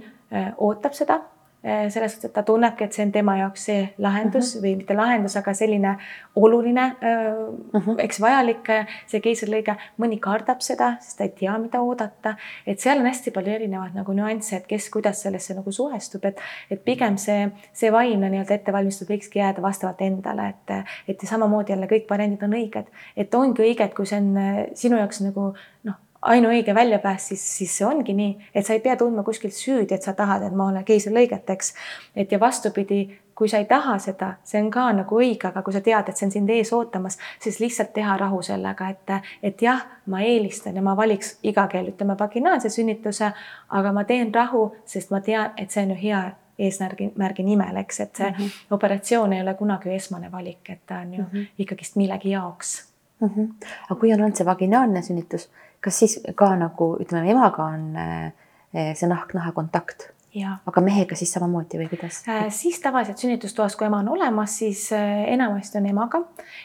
ootab 0.66 0.98
seda 0.98 1.22
selles 1.64 2.12
suhtes, 2.12 2.26
et 2.28 2.34
ta 2.36 2.44
tunnebki, 2.44 2.84
et 2.84 2.94
see 2.96 3.06
on 3.06 3.12
tema 3.12 3.38
jaoks 3.40 3.66
see 3.70 3.84
lahendus 4.04 4.56
uh 4.56 4.60
mhm. 4.60 4.60
-huh. 4.60 4.64
või 4.64 4.78
mitte 4.78 4.96
lahendus, 4.98 5.38
aga 5.38 5.54
selline 5.54 5.98
oluline 6.36 6.86
uh, 6.92 7.80
-huh. 7.80 7.96
eks 8.04 8.20
vajalik 8.22 8.68
see 9.08 9.22
keisrilõige. 9.22 9.76
mõni 10.00 10.20
kardab 10.20 10.62
seda, 10.62 10.96
sest 11.00 11.18
ta 11.18 11.24
ei 11.24 11.30
tea, 11.30 11.58
mida 11.58 11.82
oodata, 11.82 12.36
et 12.68 12.80
seal 12.80 13.00
on 13.00 13.06
hästi 13.06 13.32
palju 13.32 13.54
erinevaid 13.54 13.96
nagu 13.96 14.14
nüansse, 14.14 14.56
et 14.56 14.68
kes 14.68 14.90
kuidas 14.90 15.22
sellesse 15.22 15.54
nagu 15.54 15.72
suhestub, 15.72 16.26
et, 16.26 16.40
et 16.72 16.84
pigem 16.84 17.18
see, 17.18 17.52
see 17.74 17.92
vaimne 17.92 18.30
nii-öelda 18.30 18.54
ettevalmistus 18.54 19.10
võikski 19.10 19.40
jääda 19.40 19.62
vastavalt 19.62 20.02
endale, 20.02 20.50
et, 20.50 20.86
et 21.08 21.28
samamoodi 21.28 21.72
jälle 21.72 21.88
kõik 21.88 22.10
variandid 22.10 22.44
on 22.44 22.54
õiged, 22.54 22.86
et 23.18 23.36
ongi 23.36 23.62
õige, 23.62 23.84
et 23.84 23.94
kui 23.94 24.06
see 24.06 24.20
on 24.20 24.36
sinu 24.74 24.98
jaoks 24.98 25.22
nagu 25.22 25.54
noh 25.84 26.00
ainuõige 26.24 26.76
väljapääs, 26.76 27.28
siis, 27.28 27.44
siis 27.58 27.78
see 27.78 27.88
ongi 27.88 28.14
nii, 28.16 28.36
et 28.56 28.66
sa 28.66 28.74
ei 28.74 28.80
pea 28.84 28.96
tundma 29.00 29.24
kuskilt 29.24 29.54
süüdi, 29.54 29.96
et 29.96 30.04
sa 30.04 30.14
tahad, 30.14 30.46
et 30.48 30.56
ma 30.56 30.70
olen 30.72 30.86
keisrilõiget, 30.88 31.50
eks. 31.50 31.74
et 32.16 32.32
ja 32.32 32.40
vastupidi, 32.40 33.02
kui 33.36 33.50
sa 33.50 33.58
ei 33.58 33.66
taha 33.66 33.98
seda, 34.00 34.34
see 34.46 34.62
on 34.62 34.70
ka 34.72 34.86
nagu 34.94 35.18
õige, 35.20 35.50
aga 35.50 35.64
kui 35.66 35.74
sa 35.74 35.82
tead, 35.82 36.10
et 36.10 36.20
see 36.20 36.28
on 36.28 36.32
sind 36.36 36.54
ees 36.54 36.74
ootamas, 36.74 37.18
siis 37.44 37.60
lihtsalt 37.60 37.94
teha 37.94 38.18
rahu 38.22 38.42
sellega, 38.46 38.90
et, 38.94 39.34
et 39.44 39.66
jah, 39.66 39.82
ma 40.06 40.22
eelistan 40.24 40.78
ja 40.78 40.86
ma 40.86 40.96
valiks 40.98 41.38
iga 41.44 41.66
kell, 41.72 41.90
ütleme 41.92 42.16
vaginaalse 42.20 42.70
sünnituse, 42.74 43.34
aga 43.70 43.94
ma 43.96 44.06
teen 44.08 44.34
rahu, 44.34 44.70
sest 44.86 45.12
ma 45.12 45.22
tean, 45.26 45.52
et 45.58 45.74
see 45.74 45.84
on 45.84 45.96
ju 45.96 46.00
hea 46.04 46.24
eesmärgi, 46.64 47.10
märgi 47.18 47.44
nimel, 47.44 47.78
eks, 47.82 48.00
et 48.00 48.16
see 48.16 48.30
mm 48.30 48.36
-hmm. 48.38 48.66
operatsioon 48.72 49.34
ei 49.34 49.42
ole 49.42 49.54
kunagi 49.54 49.96
esmane 49.96 50.32
valik, 50.32 50.70
et 50.70 50.86
ta 50.86 51.00
on 51.00 51.14
ju 51.14 51.22
mm 51.22 51.30
-hmm. 51.34 51.46
ikkagist 51.58 51.96
millegi 51.96 52.32
jaoks 52.32 52.94
mm. 53.20 53.30
-hmm. 53.30 53.68
aga 53.90 54.00
kui 54.00 54.14
on 54.14 54.22
olnud 54.22 54.36
see 54.36 54.46
vaginaalne 54.46 55.02
sünnitus 55.02 55.50
kas 55.84 56.00
siis 56.00 56.18
ka 56.40 56.54
nagu 56.60 56.94
ütleme, 57.04 57.30
emaga 57.34 57.68
on 57.76 57.86
eh, 58.00 58.94
see 58.96 59.10
nahk-naha 59.12 59.52
kontakt? 59.56 60.13
Aga 60.42 60.82
mehega 60.82 61.16
siis 61.18 61.32
samamoodi 61.36 61.78
või 61.78 61.88
kuidas 61.92 62.22
äh,? 62.28 62.48
siis 62.54 62.80
tavaliselt 62.82 63.22
sünnitustoas, 63.22 63.76
kui 63.78 63.86
ema 63.86 64.00
on 64.02 64.10
olemas, 64.16 64.56
siis 64.58 64.88
äh, 64.96 65.28
enamasti 65.34 65.78
on 65.78 65.86
emaga. 65.86 66.22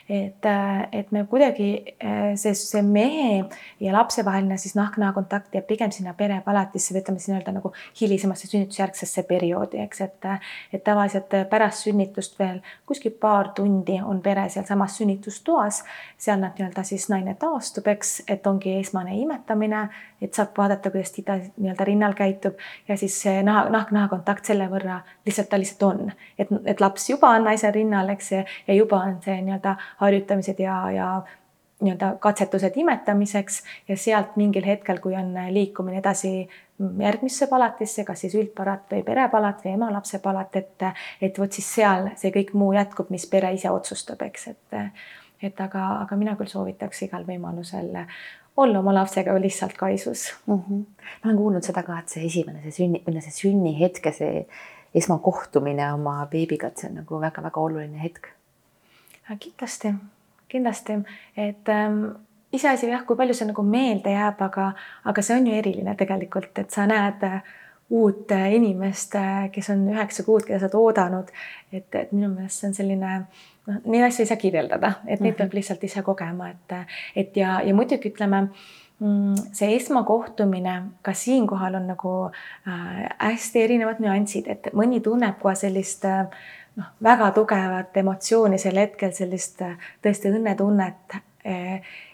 et, 0.09 0.47
äh, 0.47 0.89
et 0.93 1.13
me 1.13 1.25
kuidagi 1.29 1.69
äh, 2.01 2.33
see, 2.41 2.55
see 2.55 2.83
mehe 2.83 3.45
ja 3.81 3.93
lapse 3.93 4.25
vaheline 4.25 4.57
siis 4.59 4.75
nahk-naha 4.79 5.13
kontakt 5.13 5.55
jääb 5.55 5.67
pigem 5.69 5.93
sinna 5.93 6.15
perepalatisse 6.17 6.95
või 6.95 7.03
ütleme 7.03 7.21
nii-öelda 7.27 7.55
nagu 7.59 7.73
hilisemasse 8.01 8.49
sünnitusjärgsesse 8.49 9.27
perioodi, 9.29 9.83
eks, 9.85 10.01
et, 10.07 10.29
et 10.73 10.85
tavaliselt 10.85 11.37
pärast 11.51 11.85
sünnitust 11.85 12.39
veel 12.41 12.63
kuskil 12.89 13.13
paar 13.21 13.53
tundi 13.57 13.99
on 14.01 14.23
pere 14.25 14.49
sealsamas 14.49 14.97
sünnitustoas, 14.97 15.83
seal 16.17 16.41
nad 16.41 16.57
nii-öelda 16.57 16.87
siis 16.89 17.09
naine 17.13 17.37
taastub, 17.41 17.87
eks, 17.93 18.23
et 18.29 18.47
ongi 18.49 18.79
esmane 18.81 19.19
imetamine, 19.21 19.89
et 20.23 20.35
saab 20.35 20.57
vaadata, 20.57 20.91
kuidas 20.95 21.13
tida 21.13 21.37
nii-öelda 21.37 21.85
rinnal 21.85 22.17
käitub 22.17 22.57
ja 22.89 22.97
siis 22.97 23.21
naha 23.45 23.58
naha, 23.59 23.73
nahk-naha 23.75 24.09
kontakt 24.13 24.49
selle 24.49 24.69
võrra 24.71 25.01
lihtsalt 25.27 25.51
ta 25.51 25.59
lihtsalt 25.61 25.83
on, 25.89 26.15
et, 26.39 26.53
et 26.65 26.81
laps 26.81 27.11
juba 27.11 27.33
on 27.37 27.45
naise 27.49 27.71
rinnal, 27.75 28.09
eks 28.15 28.33
ja, 28.33 28.45
juba 28.75 29.03
on 29.09 29.19
see 29.25 29.41
nii-öelda 29.43 29.75
harjutamised 30.03 30.63
ja, 30.63 30.79
ja 30.95 31.11
nii-öelda 31.83 32.15
katsetused 32.23 32.77
imetamiseks 32.77 33.63
ja 33.89 33.97
sealt 33.97 34.37
mingil 34.37 34.67
hetkel, 34.67 34.99
kui 35.03 35.15
on 35.17 35.35
liikumine 35.55 36.01
edasi 36.01 36.49
järgmisse 37.03 37.47
palatisse, 37.47 38.05
kas 38.05 38.25
siis 38.25 38.35
üldpalat 38.39 38.91
või 38.93 39.05
perepalat 39.07 39.63
või 39.65 39.75
ema-lapse 39.77 40.19
palat, 40.23 40.57
et, 40.57 40.89
et 41.23 41.39
vot 41.39 41.53
siis 41.53 41.71
seal 41.75 42.13
see 42.19 42.35
kõik 42.35 42.55
muu 42.59 42.73
jätkub, 42.75 43.11
mis 43.15 43.27
pere 43.31 43.53
ise 43.55 43.71
otsustab, 43.71 44.23
eks, 44.27 44.53
et 44.55 44.83
et 45.43 45.61
aga, 45.63 45.85
aga 46.03 46.17
mina 46.19 46.33
küll 46.35 46.51
soovitaks 46.51 47.05
igal 47.07 47.23
võimalusel 47.23 47.93
olla 48.59 48.79
oma 48.83 48.95
lapsega 48.95 49.37
lihtsalt 49.41 49.77
kaisus 49.79 50.35
mm. 50.47 50.55
-hmm. 50.55 50.85
ma 51.25 51.31
olen 51.31 51.37
kuulnud 51.37 51.63
seda 51.63 51.83
ka, 51.83 51.99
et 51.99 52.09
see 52.15 52.27
esimene, 52.27 52.63
see 52.63 52.77
sünni, 52.81 53.21
see 53.21 53.35
sünnihetke, 53.41 54.13
see 54.13 54.47
esmakohtumine 54.95 55.93
oma 55.93 56.27
beebiga, 56.31 56.69
et 56.69 56.79
see 56.83 56.91
on 56.91 57.01
nagu 57.03 57.21
väga-väga 57.21 57.61
oluline 57.61 58.03
hetk. 58.03 58.33
kindlasti, 59.39 59.95
kindlasti, 60.49 60.99
et 61.37 61.69
ähm, 61.69 62.05
iseasi 62.53 62.89
jah, 62.89 63.05
kui 63.07 63.17
palju 63.17 63.37
see 63.37 63.49
nagu 63.51 63.63
meelde 63.63 64.13
jääb, 64.15 64.43
aga, 64.49 64.73
aga 65.05 65.23
see 65.23 65.37
on 65.37 65.47
ju 65.47 65.55
eriline 65.55 65.95
tegelikult, 66.01 66.59
et 66.59 66.71
sa 66.75 66.87
näed 66.89 67.27
äh, 67.29 67.43
uut 67.91 68.33
äh, 68.33 68.55
inimest, 68.55 69.15
äh, 69.21 69.51
kes 69.53 69.71
on 69.75 69.85
üheksa 69.93 70.25
kuud, 70.25 70.47
keda 70.49 70.61
sa 70.63 70.69
oled 70.69 70.81
oodanud. 70.81 71.33
et, 71.73 71.95
et 71.95 72.13
minu 72.13 72.33
meelest 72.33 72.63
see 72.63 72.71
on 72.71 72.75
selline 72.81 73.13
noh, 73.69 73.79
neid 73.85 74.09
asju 74.09 74.25
ei 74.25 74.31
saa 74.31 74.41
kirjeldada, 74.41 74.93
et 75.07 75.21
neid 75.21 75.33
-hmm. 75.33 75.39
peab 75.39 75.55
lihtsalt 75.55 75.85
ise 75.85 76.03
kogema, 76.03 76.51
et, 76.51 76.77
et 77.17 77.37
ja, 77.37 77.61
ja 77.65 77.75
muidugi 77.75 78.11
ütleme 78.11 78.43
mm, 78.99 79.35
see 79.53 79.77
esmakohtumine 79.77 80.83
ka 81.03 81.13
siinkohal 81.13 81.75
on 81.75 81.87
nagu 81.87 82.15
äh, 82.25 83.09
hästi 83.19 83.63
erinevad 83.63 84.01
nüansid, 84.05 84.49
et 84.49 84.73
mõni 84.75 85.01
tunneb 85.01 85.41
kohe 85.43 85.55
sellist 85.55 86.05
noh, 86.77 86.93
väga 87.03 87.31
tugevat 87.31 87.97
emotsiooni 87.97 88.59
sel 88.59 88.77
hetkel, 88.77 89.13
sellist 89.13 89.63
tõesti 90.03 90.33
õnnetunnet 90.33 91.23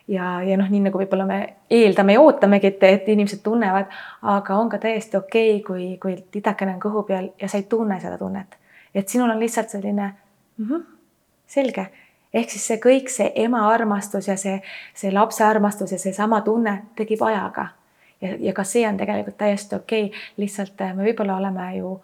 ja, 0.08 0.42
ja 0.42 0.56
noh, 0.60 0.68
nii 0.70 0.82
nagu 0.86 1.00
võib-olla 1.00 1.26
me 1.28 1.38
eeldame 1.72 2.16
ja 2.16 2.22
ootamegi, 2.24 2.72
et, 2.72 2.82
et 2.88 3.08
inimesed 3.14 3.42
tunnevad, 3.44 3.92
aga 4.34 4.58
on 4.58 4.70
ka 4.72 4.80
täiesti 4.82 5.18
okei 5.18 5.56
okay,, 5.56 5.64
kui, 5.66 5.86
kui 6.02 6.16
tidakene 6.36 6.76
on 6.76 6.82
kõhu 6.82 7.04
peal 7.08 7.30
ja 7.40 7.48
sa 7.48 7.60
ei 7.60 7.68
tunne 7.70 8.00
seda 8.02 8.18
tunnet. 8.20 8.58
et 8.94 9.08
sinul 9.08 9.30
on 9.30 9.40
lihtsalt 9.40 9.70
selline 9.70 10.14
mm 10.58 10.66
-hmm, 10.66 10.82
selge, 11.54 11.86
ehk 12.34 12.50
siis 12.50 12.66
see 12.72 12.80
kõik, 12.82 13.12
see 13.12 13.30
ema 13.44 13.66
armastus 13.70 14.28
ja 14.28 14.36
see, 14.40 14.60
see 14.94 15.12
lapse 15.14 15.44
armastus 15.44 15.92
ja 15.94 15.98
seesama 15.98 16.40
tunne 16.46 16.80
tekib 16.96 17.22
ajaga. 17.22 17.68
ja, 18.20 18.34
ja 18.40 18.52
ka 18.52 18.64
see 18.64 18.86
on 18.88 18.96
tegelikult 18.96 19.38
täiesti 19.38 19.76
okei 19.76 20.10
okay., 20.10 20.26
lihtsalt 20.36 20.80
me 20.94 21.06
võib-olla 21.10 21.36
oleme 21.42 21.70
ju 21.76 21.94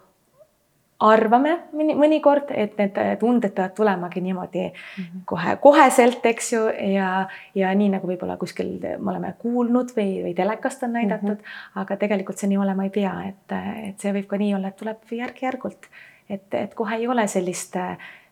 arvame 1.01 1.55
mõnikord, 1.73 2.51
et 2.53 2.77
need 2.77 2.97
tunded 3.19 3.53
peavad 3.55 3.73
tulemagi 3.77 4.21
niimoodi 4.21 4.63
mm 4.67 5.03
-hmm. 5.03 5.23
kohe 5.25 5.55
koheselt, 5.61 6.25
eks 6.25 6.53
ju, 6.53 6.61
ja, 6.93 7.27
ja 7.55 7.73
nii 7.75 7.89
nagu 7.95 8.07
võib-olla 8.07 8.37
kuskil 8.37 8.77
me 8.99 9.11
oleme 9.11 9.33
kuulnud 9.39 9.95
või, 9.97 10.21
või 10.25 10.33
telekast 10.37 10.83
on 10.83 10.93
näidatud 10.93 11.37
mm, 11.37 11.43
-hmm. 11.43 11.81
aga 11.81 11.97
tegelikult 11.97 12.37
see 12.37 12.49
nii 12.49 12.57
olema 12.57 12.83
ei 12.83 12.89
pea, 12.89 13.13
et, 13.27 13.57
et 13.89 13.99
see 13.99 14.13
võib 14.13 14.27
ka 14.27 14.37
nii 14.37 14.55
olla, 14.55 14.67
et 14.67 14.77
tuleb 14.77 14.97
järk-järgult, 15.11 15.89
et, 16.29 16.53
et 16.53 16.73
kohe 16.73 16.95
ei 16.95 17.07
ole 17.07 17.27
sellist, 17.27 17.75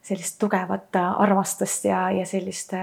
sellist 0.10 0.39
tugevat 0.41 0.97
armastust 0.99 1.86
ja, 1.86 2.07
ja 2.12 2.26
sellist 2.26 2.74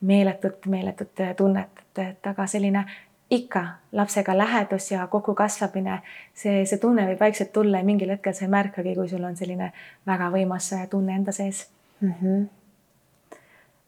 meeletut, 0.00 0.66
meeletut 0.66 1.22
tunnet, 1.36 1.82
et, 1.82 2.02
et 2.04 2.26
aga 2.30 2.46
selline 2.46 2.84
ikka 3.30 3.64
lapsega 3.92 4.38
lähedus 4.38 4.90
ja 4.90 5.06
kogu 5.06 5.34
kasvamine, 5.34 6.00
see, 6.34 6.62
see 6.66 6.78
tunne 6.80 7.04
võib 7.10 7.20
vaikselt 7.20 7.52
tulla 7.52 7.82
ja 7.82 7.84
mingil 7.84 8.12
hetkel 8.14 8.34
sa 8.36 8.46
ei 8.46 8.52
märkagi, 8.52 8.94
kui 8.96 9.08
sul 9.10 9.24
on 9.24 9.36
selline 9.36 9.72
väga 10.08 10.30
võimas 10.32 10.70
tunne 10.90 11.16
enda 11.18 11.32
sees 11.36 11.66
mm. 12.00 12.14
-hmm. 12.20 12.46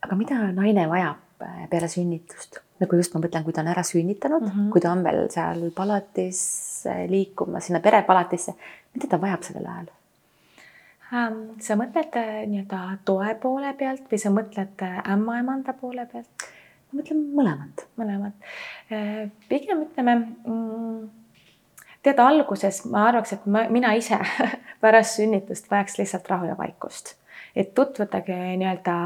aga 0.06 0.16
mida 0.16 0.40
naine 0.52 0.88
vajab 0.88 1.46
äh, 1.46 1.68
peale 1.70 1.88
sünnitust? 1.88 2.60
nagu 2.80 2.96
just 2.96 3.14
ma 3.14 3.20
mõtlen, 3.20 3.44
kui 3.44 3.52
ta 3.52 3.60
on 3.60 3.72
ära 3.72 3.82
sünnitanud 3.82 4.42
mm, 4.42 4.50
-hmm. 4.50 4.70
kui 4.72 4.80
ta 4.80 4.92
on 4.92 5.04
veel 5.04 5.30
seal 5.30 5.70
palatis 5.76 6.84
liikumas 7.08 7.66
sinna 7.66 7.80
perepalatisse, 7.80 8.54
mida 8.94 9.06
ta 9.06 9.20
vajab 9.20 9.42
sellel 9.42 9.66
ajal? 9.66 9.88
Sa 11.10 11.74
mõtled 11.74 12.14
äh, 12.14 12.42
nii-öelda 12.46 12.80
toe 13.04 13.32
poole 13.42 13.72
pealt 13.78 14.04
või 14.12 14.18
sa 14.22 14.30
mõtled 14.30 14.82
äh, 14.86 15.00
ämmaemanda 15.10 15.74
poole 15.74 16.04
pealt? 16.12 16.44
ma 16.90 17.00
mõtlen 17.00 17.24
mõlemat. 17.34 17.82
mõlemat. 17.98 18.52
Äh, 18.94 19.24
pigem 19.50 19.82
ütleme 19.88 20.14
mm, 20.20 21.00
tead, 22.06 22.22
alguses 22.22 22.84
ma 22.90 23.08
arvaks, 23.08 23.34
et 23.34 23.48
ma, 23.50 23.64
mina 23.74 23.90
ise 23.98 24.20
pärast 24.82 25.18
sünnitust 25.18 25.66
vajaks 25.70 25.98
lihtsalt 25.98 26.30
rahu 26.30 26.52
ja 26.52 26.56
vaikust. 26.58 27.16
et 27.56 27.74
tutvudagi 27.74 28.36
nii-öelda 28.62 28.96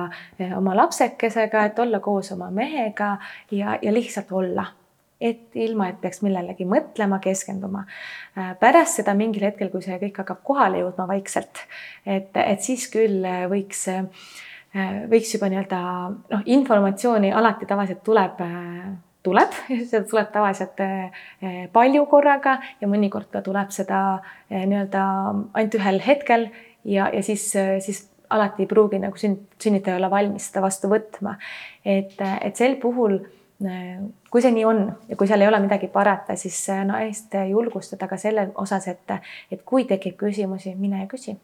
oma 0.58 0.76
lapsekesega, 0.76 1.64
et 1.70 1.78
olla 1.78 2.00
koos 2.04 2.32
oma 2.36 2.50
mehega 2.52 3.14
ja, 3.50 3.78
ja 3.80 3.92
lihtsalt 3.92 4.32
olla. 4.32 4.66
Et 5.20 5.58
ilma, 5.58 5.88
et 5.88 6.00
peaks 6.02 6.22
millelegi 6.24 6.66
mõtlema, 6.68 7.20
keskenduma. 7.22 7.84
Äh, 8.38 8.54
pärast 8.60 9.00
seda 9.00 9.14
mingil 9.18 9.46
hetkel, 9.46 9.70
kui 9.72 9.84
see 9.84 10.00
kõik 10.02 10.24
hakkab 10.24 10.42
kohale 10.46 10.82
jõudma 10.82 11.06
vaikselt, 11.10 11.66
et, 12.06 12.34
et 12.34 12.66
siis 12.66 12.88
küll 12.92 13.24
võiks 13.50 13.86
äh, 13.92 14.04
Äh, 14.74 15.04
võiks 15.06 15.30
juba 15.30 15.46
nii-öelda 15.52 15.80
noh, 16.10 16.40
informatsiooni 16.50 17.28
alati 17.30 17.66
tavaliselt 17.70 18.00
tuleb, 18.06 18.40
äh, 18.42 18.88
tuleb, 19.22 19.54
seda 19.90 20.02
tuleb 20.10 20.32
tavaliselt 20.34 20.82
äh, 20.82 21.28
palju 21.74 22.02
korraga 22.10 22.56
ja 22.80 22.88
mõnikord 22.90 23.28
ka 23.30 23.44
tuleb 23.46 23.70
seda 23.74 24.00
nii-öelda 24.50 25.04
ainult 25.54 25.78
ühel 25.78 26.02
hetkel 26.02 26.48
ja, 26.82 27.06
ja 27.06 27.22
siis, 27.22 27.46
siis 27.86 28.02
alati 28.34 28.64
ei 28.64 28.70
pruugi 28.70 28.98
nagu 28.98 29.20
sünnitaja 29.20 30.00
olla 30.00 30.10
valmis 30.10 30.50
seda 30.50 30.64
vastu 30.64 30.90
võtma. 30.90 31.36
et, 31.86 32.18
et 32.18 32.58
sel 32.58 32.74
puhul 32.82 33.20
kui 34.30 34.42
see 34.42 34.52
nii 34.52 34.64
on 34.66 34.84
ja 35.08 35.16
kui 35.16 35.28
seal 35.30 35.44
ei 35.44 35.48
ole 35.48 35.60
midagi 35.62 35.88
parata, 35.88 36.36
siis 36.36 36.58
naist 36.84 37.34
no, 37.34 37.44
julgustada 37.54 38.08
ka 38.10 38.18
selle 38.20 38.48
osas, 38.60 38.88
et, 38.90 39.18
et 39.52 39.62
kui 39.64 39.86
tekib 39.88 40.16
küsimusi, 40.20 40.74
mine 40.78 41.04
ja 41.04 41.10
küsi. 41.10 41.36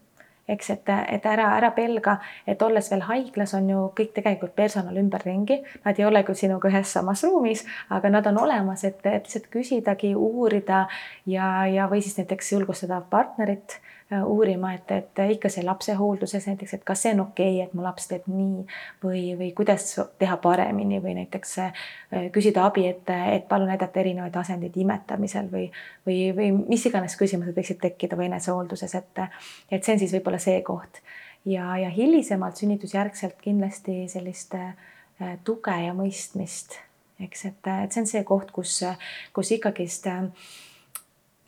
Eks, 0.50 0.70
et, 0.74 0.88
et 1.14 1.26
ära, 1.30 1.44
ära 1.54 1.68
pelga, 1.70 2.16
et 2.48 2.62
olles 2.66 2.88
veel 2.90 3.04
haiglas, 3.06 3.52
on 3.54 3.68
ju 3.70 3.84
kõik 3.94 4.10
tegelikult 4.16 4.56
personal 4.56 4.96
ümberringi, 4.98 5.60
nad 5.84 6.00
ei 6.00 6.08
ole 6.08 6.24
küll 6.26 6.34
sinuga 6.40 6.66
ühes 6.72 6.90
samas 6.96 7.22
ruumis, 7.22 7.62
aga 7.94 8.10
nad 8.10 8.26
on 8.26 8.40
olemas, 8.42 8.82
et, 8.88 8.98
et 9.06 9.28
lihtsalt 9.28 9.46
küsidagi, 9.52 10.10
uurida 10.18 10.88
ja, 11.30 11.52
ja 11.70 11.86
või 11.92 12.02
siis 12.02 12.18
näiteks 12.18 12.50
julgustada 12.56 12.98
partnerit 13.12 13.78
Äh, 13.78 13.99
uurima, 14.26 14.72
et, 14.74 14.90
et 14.90 15.20
ikka 15.36 15.48
see 15.52 15.62
lapsehoolduses 15.62 16.46
näiteks, 16.48 16.74
et 16.74 16.84
kas 16.86 17.04
see 17.04 17.12
on 17.14 17.22
okei 17.28 17.52
okay,, 17.54 17.66
et 17.66 17.74
mu 17.78 17.84
laps 17.84 18.08
teeb 18.10 18.26
nii 18.26 18.64
või, 19.04 19.22
või 19.38 19.50
kuidas 19.56 19.86
teha 20.18 20.36
paremini 20.42 20.98
või 21.02 21.14
näiteks 21.20 21.52
äh, 21.62 21.84
küsida 22.34 22.64
abi, 22.66 22.88
et, 22.90 23.10
et 23.36 23.46
palun 23.48 23.70
näidata 23.70 24.02
erinevaid 24.02 24.36
asendeid 24.36 24.76
imetamisel 24.82 25.50
või, 25.52 25.68
või, 26.06 26.18
või 26.36 26.50
mis 26.58 26.86
iganes 26.90 27.14
küsimused 27.20 27.54
võiksid 27.56 27.78
tekkida 27.82 28.18
või 28.18 28.26
enesehoolduses, 28.32 28.96
et, 28.98 29.22
et 29.70 29.84
see 29.84 29.94
on 29.94 30.02
siis 30.02 30.14
võib-olla 30.18 30.40
see 30.42 30.58
koht. 30.66 31.02
Ja, 31.46 31.76
ja 31.80 31.88
hilisemalt 31.88 32.58
sünnitusjärgselt 32.60 33.38
kindlasti 33.40 34.02
sellist 34.10 34.58
äh, 34.58 34.74
tuge 35.46 35.76
ja 35.84 35.94
mõistmist, 35.96 36.80
eks, 37.22 37.46
et, 37.52 37.70
et 37.84 37.94
see 37.94 38.02
on 38.02 38.10
see 38.10 38.24
koht, 38.26 38.50
kus, 38.56 38.80
kus 39.36 39.54
ikkagist 39.54 40.10
äh, 40.10 40.26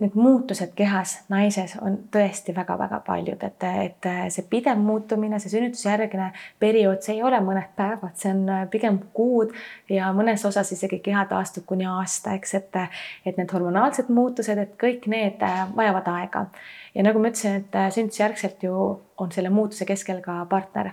need 0.03 0.17
muutused 0.19 0.73
kehas 0.77 1.15
naises 1.31 1.77
on 1.81 1.97
tõesti 2.13 2.55
väga-väga 2.57 2.99
paljud, 3.07 3.43
et, 3.47 3.67
et 3.87 4.09
see 4.35 4.45
pidev 4.51 4.81
muutumine, 4.83 5.39
see 5.43 5.53
sünnitusjärgne 5.53 6.31
periood, 6.63 7.01
see 7.05 7.17
ei 7.17 7.23
ole 7.27 7.39
mõned 7.45 7.71
päevad, 7.79 8.17
see 8.19 8.33
on 8.35 8.69
pigem 8.73 8.99
kuud 9.15 9.55
ja 9.91 10.11
mõnes 10.17 10.45
osas 10.49 10.73
isegi 10.75 10.99
keha 11.05 11.25
taastub 11.31 11.67
kuni 11.69 11.87
aasta, 11.89 12.37
eks, 12.39 12.55
et, 12.59 12.81
et 13.27 13.39
need 13.39 13.55
hormonaalsed 13.55 14.11
muutused, 14.13 14.59
et 14.59 14.75
kõik 14.81 15.07
need 15.13 15.43
vajavad 15.77 16.11
aega. 16.17 16.47
ja 16.95 17.07
nagu 17.07 17.23
ma 17.23 17.31
ütlesin, 17.33 17.63
et 17.63 17.95
sünnitusjärgselt 17.95 18.67
ju 18.67 18.77
on 19.23 19.33
selle 19.33 19.51
muutuse 19.55 19.87
keskel 19.89 20.21
ka 20.25 20.43
partner 20.51 20.93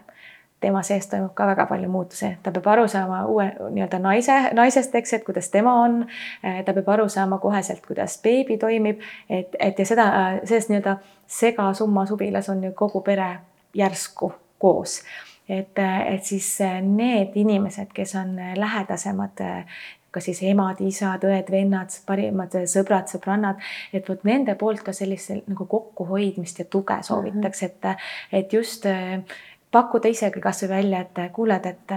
tema 0.59 0.81
sees 0.83 1.07
toimub 1.07 1.33
ka 1.33 1.47
väga 1.47 1.65
palju 1.69 1.89
muutusi, 1.89 2.31
ta 2.43 2.51
peab 2.51 2.67
aru 2.73 2.87
saama 2.91 3.23
uue 3.31 3.45
nii-öelda 3.59 3.99
naise, 4.03 4.35
naisest, 4.57 4.95
eks, 4.95 5.13
et 5.13 5.23
kuidas 5.27 5.49
tema 5.53 5.73
on. 5.83 6.01
ta 6.65 6.73
peab 6.73 6.89
aru 6.95 7.07
saama 7.09 7.39
koheselt, 7.39 7.85
kuidas 7.87 8.19
beebi 8.23 8.57
toimib, 8.57 9.01
et, 9.29 9.55
et 9.59 9.79
ja 9.79 9.85
seda, 9.85 10.09
selles 10.43 10.69
nii-öelda 10.69 10.97
segasumma 11.29 12.05
suvilas 12.09 12.49
on 12.49 12.63
ju 12.63 12.73
kogu 12.75 13.01
pere 13.01 13.31
järsku 13.73 14.33
koos. 14.59 15.01
et, 15.49 15.79
et 16.05 16.23
siis 16.23 16.59
need 16.81 17.33
inimesed, 17.35 17.89
kes 17.93 18.15
on 18.15 18.35
lähedasemad 18.55 19.41
kas 20.11 20.25
siis 20.25 20.41
emad, 20.49 20.79
isad, 20.81 21.23
õed, 21.25 21.51
vennad, 21.53 21.93
parimad 22.07 22.55
sõbrad, 22.69 23.09
sõbrannad, 23.11 23.59
et 23.93 24.07
vot 24.09 24.23
nende 24.25 24.55
poolt 24.57 24.81
ka 24.85 24.93
sellist 24.95 25.31
nagu 25.49 25.67
kokkuhoidmist 25.69 26.63
ja 26.63 26.65
tuge 26.65 26.97
soovitakse, 27.05 27.69
et, 27.69 28.07
et 28.41 28.53
just 28.53 28.87
pakkuda 29.71 30.09
isegi 30.09 30.41
kasvõi 30.41 30.69
välja, 30.69 30.99
et 31.05 31.23
kuuled, 31.33 31.65
et 31.65 31.95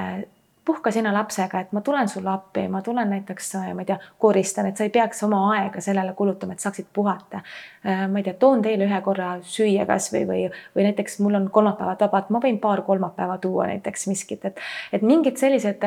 puhka 0.64 0.90
sina 0.90 1.12
lapsega, 1.14 1.60
et 1.60 1.72
ma 1.72 1.80
tulen 1.80 2.08
sulle 2.08 2.30
appi, 2.30 2.66
ma 2.68 2.82
tulen 2.82 3.10
näiteks, 3.10 3.54
ma 3.74 3.82
ei 3.82 3.88
tea, 3.88 3.98
koristan, 4.18 4.66
et 4.66 4.76
sa 4.76 4.84
ei 4.86 4.90
peaks 4.94 5.22
oma 5.26 5.44
aega 5.56 5.80
sellele 5.80 6.12
kulutama, 6.18 6.52
et 6.52 6.62
saaksid 6.62 6.86
puhata. 6.92 7.40
Ma 7.84 8.20
ei 8.20 8.26
tea, 8.26 8.34
toon 8.38 8.62
teile 8.62 8.86
ühe 8.86 9.00
korra 9.02 9.32
süüa 9.42 9.86
kasvõi 9.88 10.22
või, 10.28 10.42
või 10.76 10.86
näiteks 10.86 11.18
mul 11.24 11.34
on 11.40 11.48
kolmapäevad 11.50 12.04
vabad, 12.06 12.30
ma 12.30 12.38
võin 12.42 12.60
paar 12.62 12.84
kolmapäeva 12.86 13.38
tuua 13.42 13.66
näiteks 13.72 14.06
miskit, 14.06 14.44
et, 14.46 14.60
et 14.92 15.02
mingid 15.02 15.40
sellised 15.40 15.82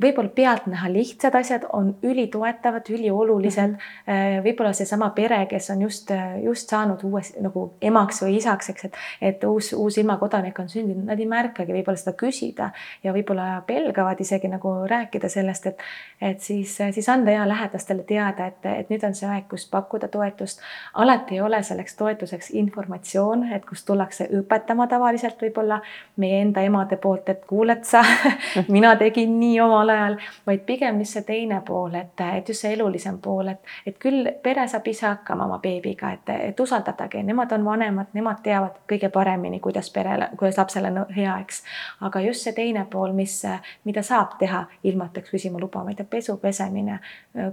võib-olla 0.00 0.30
pealtnäha 0.34 0.88
lihtsad 0.92 1.34
asjad 1.34 1.64
on 1.72 1.94
ülitoetavad, 2.02 2.86
üliolulised 2.90 3.70
mm. 3.70 3.76
-hmm. 4.06 4.42
võib-olla 4.44 4.72
seesama 4.72 5.10
pere, 5.10 5.46
kes 5.46 5.70
on 5.70 5.82
just, 5.82 6.10
just 6.42 6.68
saanud 6.68 7.02
uues 7.04 7.32
nagu 7.40 7.72
emaks 7.82 8.22
või 8.22 8.36
isaks, 8.36 8.70
eks, 8.70 8.84
et, 8.84 8.98
et 9.20 9.44
uus, 9.44 9.72
uus 9.72 9.98
ilmakodanik 9.98 10.58
on 10.58 10.68
sündinud, 10.68 11.04
nad 11.04 11.18
ei 11.18 11.26
märkagi 11.26 11.72
võib-olla 11.72 11.98
seda 11.98 12.16
küsida 12.16 12.70
ja 13.02 13.12
võib-olla 13.12 13.62
pelgavad 13.66 14.20
isegi 14.20 14.48
nagu 14.48 14.74
rääkida 14.86 15.28
sellest, 15.28 15.66
et, 15.66 15.82
et 16.20 16.40
siis, 16.40 16.78
siis 16.90 17.08
anda 17.08 17.30
ja 17.30 17.48
lähedastele 17.48 18.02
teada, 18.02 18.46
et, 18.46 18.66
et 18.66 18.90
nüüd 18.90 19.04
on 19.06 19.14
see 19.14 19.28
aeg, 19.28 19.48
kus 19.50 19.66
pakkuda 19.70 20.08
toetust. 20.08 20.60
alati 20.94 21.19
ei 21.32 21.40
ole 21.40 21.62
selleks 21.62 21.96
toetuseks 21.96 22.50
informatsioon, 22.60 23.48
et 23.52 23.66
kust 23.66 23.86
tullakse 23.86 24.28
õpetama 24.40 24.86
tavaliselt 24.88 25.40
võib-olla 25.42 25.80
meie 26.16 26.40
enda 26.44 26.62
emade 26.62 26.96
poolt, 26.96 27.28
et 27.28 27.44
kuuled 27.46 27.84
sa 27.84 28.04
mina 28.68 28.94
tegin 29.00 29.38
nii 29.40 29.60
oma 29.60 29.80
omal 29.80 29.88
ajal, 29.88 30.16
vaid 30.46 30.60
pigem 30.66 30.98
just 31.00 31.16
see 31.16 31.22
teine 31.22 31.60
pool, 31.66 31.94
et, 31.94 32.20
et 32.36 32.48
just 32.48 32.64
see 32.64 32.72
elulisem 32.74 33.18
pool, 33.22 33.48
et, 33.48 33.72
et 33.86 33.96
küll 33.98 34.28
pere 34.42 34.66
saab 34.68 34.86
ise 34.90 35.06
hakkama 35.06 35.46
oma 35.46 35.58
beebiga, 35.62 36.12
et, 36.16 36.32
et 36.50 36.60
usaldadagi, 36.60 37.22
nemad 37.26 37.52
on 37.56 37.64
vanemad, 37.64 38.10
nemad 38.16 38.42
teavad 38.44 38.80
kõige 38.90 39.10
paremini, 39.12 39.60
kuidas 39.60 39.90
perele, 39.94 40.30
kuidas 40.38 40.58
lapsele 40.60 40.92
hea, 41.16 41.36
eks. 41.40 41.62
aga 42.06 42.24
just 42.26 42.46
see 42.46 42.56
teine 42.56 42.84
pool, 42.90 43.14
mis, 43.16 43.40
mida 43.88 44.04
saab 44.06 44.36
teha, 44.40 44.64
ilma 44.84 45.08
et 45.08 45.18
peaks 45.18 45.34
küsima 45.34 45.60
luba, 45.60 45.84
ma 45.84 45.94
ei 45.94 45.98
tea, 45.98 46.08
pesu 46.10 46.36
pesemine, 46.42 47.00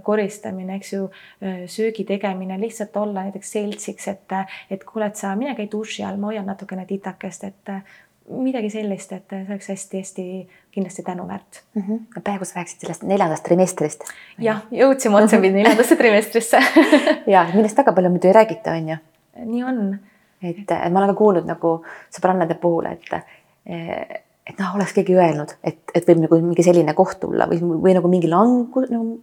koristamine, 0.04 0.78
eks 0.78 0.92
ju, 0.92 1.08
söögi 1.66 2.04
tegemine, 2.08 2.58
lihtsalt 2.60 2.96
olla 2.96 3.26
näiteks 3.28 3.52
seltsiks, 3.58 4.08
et, 4.08 4.36
et 4.70 4.84
kuule, 4.86 5.10
et 5.10 5.16
sa 5.18 5.34
mine 5.36 5.54
käi 5.58 5.68
duši 5.70 6.06
all, 6.06 6.20
ma 6.20 6.32
hoian 6.32 6.46
natukene 6.48 6.86
titakest, 6.88 7.44
et 7.50 7.72
midagi 8.28 8.70
sellist, 8.72 9.12
et 9.16 9.32
see 9.32 9.46
oleks 9.48 9.70
hästi-hästi 9.72 10.24
kindlasti 10.74 11.02
tänuväärt 11.02 11.62
mm. 11.74 11.82
-hmm. 11.82 12.20
praegu 12.24 12.44
sa 12.44 12.60
rääkisid 12.60 12.80
sellest 12.80 13.02
neljandast 13.02 13.44
trimestrist. 13.44 14.04
jah, 14.38 14.60
jõudsime 14.70 15.22
otsapidi 15.22 15.54
neljandasse 15.54 15.96
trimestrisse 15.96 16.60
ja 17.34 17.46
millest 17.54 17.78
väga 17.78 17.92
palju 17.92 18.10
muidu 18.10 18.28
ei 18.28 18.36
räägita, 18.36 18.76
on 18.76 18.88
ju. 18.88 18.96
nii 19.44 19.64
on. 19.64 19.98
et 20.42 20.70
ma 20.92 20.98
olen 20.98 21.14
ka 21.14 21.18
kuulnud 21.18 21.46
nagu 21.48 21.74
sõbrannade 22.10 22.54
puhul, 22.54 22.86
et 22.86 23.12
et 24.48 24.58
noh, 24.58 24.74
oleks 24.74 24.94
keegi 24.96 25.16
öelnud, 25.16 25.50
et, 25.64 25.78
et 25.94 26.06
võib 26.08 26.22
nagu 26.24 26.38
mingi 26.40 26.64
selline 26.64 26.94
koht 26.96 27.20
tulla 27.20 27.48
või, 27.50 27.58
või 27.60 27.94
nagu 27.96 28.08
mingi 28.08 28.28
langus 28.28 28.88
nagu 28.90 29.18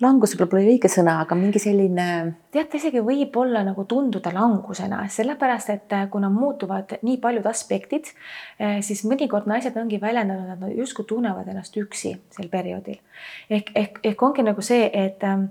langus 0.00 0.34
võib-olla 0.34 0.50
pole 0.54 0.68
õige 0.74 0.90
sõna, 0.90 1.16
aga 1.24 1.36
mingi 1.38 1.60
selline. 1.62 2.06
tead, 2.52 2.68
ta 2.70 2.78
isegi 2.78 3.02
võib 3.04 3.36
olla 3.40 3.62
nagu 3.66 3.84
tunduda 3.88 4.32
langusena, 4.34 5.02
sellepärast 5.08 5.72
et 5.74 5.96
äh, 5.96 6.06
kuna 6.12 6.30
muutuvad 6.32 6.96
nii 7.02 7.18
paljud 7.22 7.46
aspektid, 7.50 8.12
äh, 8.60 8.80
siis 8.86 9.04
mõnikord 9.08 9.48
naised 9.50 9.76
ongi 9.76 10.00
väljendanud, 10.00 10.54
et 10.54 10.64
nad 10.64 10.78
justkui 10.78 11.08
tunnevad 11.08 11.48
ennast 11.52 11.76
üksi 11.76 12.16
sel 12.32 12.48
perioodil. 12.52 13.00
ehk, 13.50 13.70
ehk, 13.74 14.00
ehk 14.12 14.22
ongi 14.22 14.46
nagu 14.46 14.64
see, 14.64 14.88
et 14.92 15.24
ähm, 15.24 15.50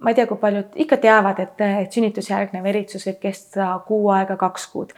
ma 0.00 0.10
ei 0.10 0.18
tea, 0.18 0.26
kui 0.26 0.40
paljud 0.40 0.78
ikka 0.84 0.96
teavad, 0.96 1.38
et, 1.42 1.60
et 1.60 1.92
sünnitusjärgne 1.92 2.62
veritsus 2.64 3.06
võib 3.06 3.20
kesta 3.28 3.74
kuu 3.86 4.08
aega, 4.14 4.36
kaks 4.40 4.66
kuud 4.72 4.94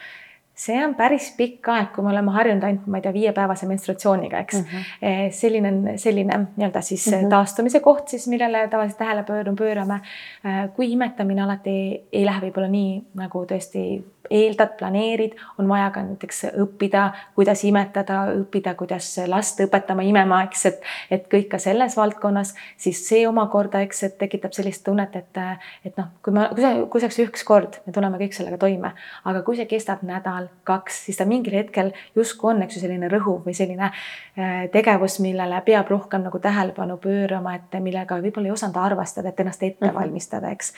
see 0.55 0.77
on 0.85 0.95
päris 0.95 1.29
pikk 1.37 1.67
aeg, 1.73 1.91
kui 1.95 2.03
me 2.05 2.13
oleme 2.13 2.31
harjunud 2.31 2.63
ainult, 2.63 2.87
ma 2.87 2.99
ei 2.99 3.05
tea, 3.05 3.13
viiepäevase 3.13 3.67
menstruatsiooniga, 3.67 4.39
eks 4.45 4.61
mm. 4.61 4.65
-hmm. 4.71 5.35
selline 5.35 5.71
on 5.71 5.99
selline 5.99 6.39
nii-öelda 6.55 6.81
siis 6.81 7.07
mm 7.07 7.13
-hmm. 7.13 7.29
taastumise 7.29 7.79
koht 7.79 8.07
siis, 8.07 8.27
millele 8.27 8.67
tavaliselt 8.67 8.97
tähelepanu 8.97 9.55
pöörame. 9.55 9.99
Eh, 10.45 10.69
kui 10.75 10.91
imetamine 10.91 11.41
alati 11.41 11.69
ei, 11.69 12.03
ei 12.11 12.25
lähe 12.25 12.41
võib-olla 12.41 12.67
nii 12.67 13.03
nagu 13.13 13.45
tõesti 13.45 14.03
eeldad, 14.29 14.77
planeerid, 14.77 15.35
on 15.57 15.69
vaja 15.69 15.89
ka 15.93 16.03
näiteks 16.03 16.43
õppida, 16.61 17.05
kuidas 17.35 17.63
imetada, 17.67 18.21
õppida, 18.33 18.75
kuidas 18.77 19.09
last 19.27 19.59
õpetama 19.63 20.05
imema, 20.07 20.41
eks, 20.47 20.65
et, 20.71 20.87
et 21.11 21.27
kõik 21.31 21.49
ka 21.51 21.59
selles 21.61 21.97
valdkonnas, 21.97 22.55
siis 22.81 23.01
see 23.07 23.25
omakorda, 23.27 23.83
eks, 23.85 24.03
et 24.09 24.17
tekitab 24.21 24.55
sellist 24.57 24.85
tunnet, 24.85 25.15
et, 25.15 25.41
et 25.85 25.97
noh, 25.99 26.11
kui 26.25 26.35
ma, 26.35 26.47
kui 26.53 26.65
see, 26.65 26.85
kui 26.91 27.03
see 27.03 27.09
oleks 27.09 27.21
üks 27.27 27.47
kord, 27.47 27.79
me 27.85 27.95
tuleme 27.95 28.21
kõik 28.21 28.37
sellega 28.37 28.59
toime, 28.61 28.93
aga 29.25 29.43
kui 29.45 29.59
see 29.59 29.69
kestab 29.69 30.03
nädal, 30.07 30.44
kaks, 30.67 31.05
siis 31.05 31.17
ta 31.17 31.25
mingil 31.29 31.55
hetkel 31.57 31.91
justkui 32.15 32.53
on, 32.53 32.61
eks 32.65 32.77
ju, 32.77 32.83
selline 32.85 33.09
rõhuv 33.11 33.45
või 33.45 33.55
selline 33.57 33.87
äh, 33.87 34.65
tegevus, 34.73 35.19
millele 35.23 35.61
peab 35.65 35.89
rohkem 35.91 36.25
nagu 36.25 36.39
tähelepanu 36.41 36.97
pöörama, 37.01 37.55
et 37.59 37.79
millega 37.83 38.19
võib-olla 38.21 38.51
ei 38.51 38.55
osanud 38.55 38.79
arvestada, 38.81 39.31
et 39.31 39.39
ennast 39.39 39.63
ette 39.63 39.87
mhm. 39.87 39.95
valmistada, 39.95 40.51
eks. 40.55 40.73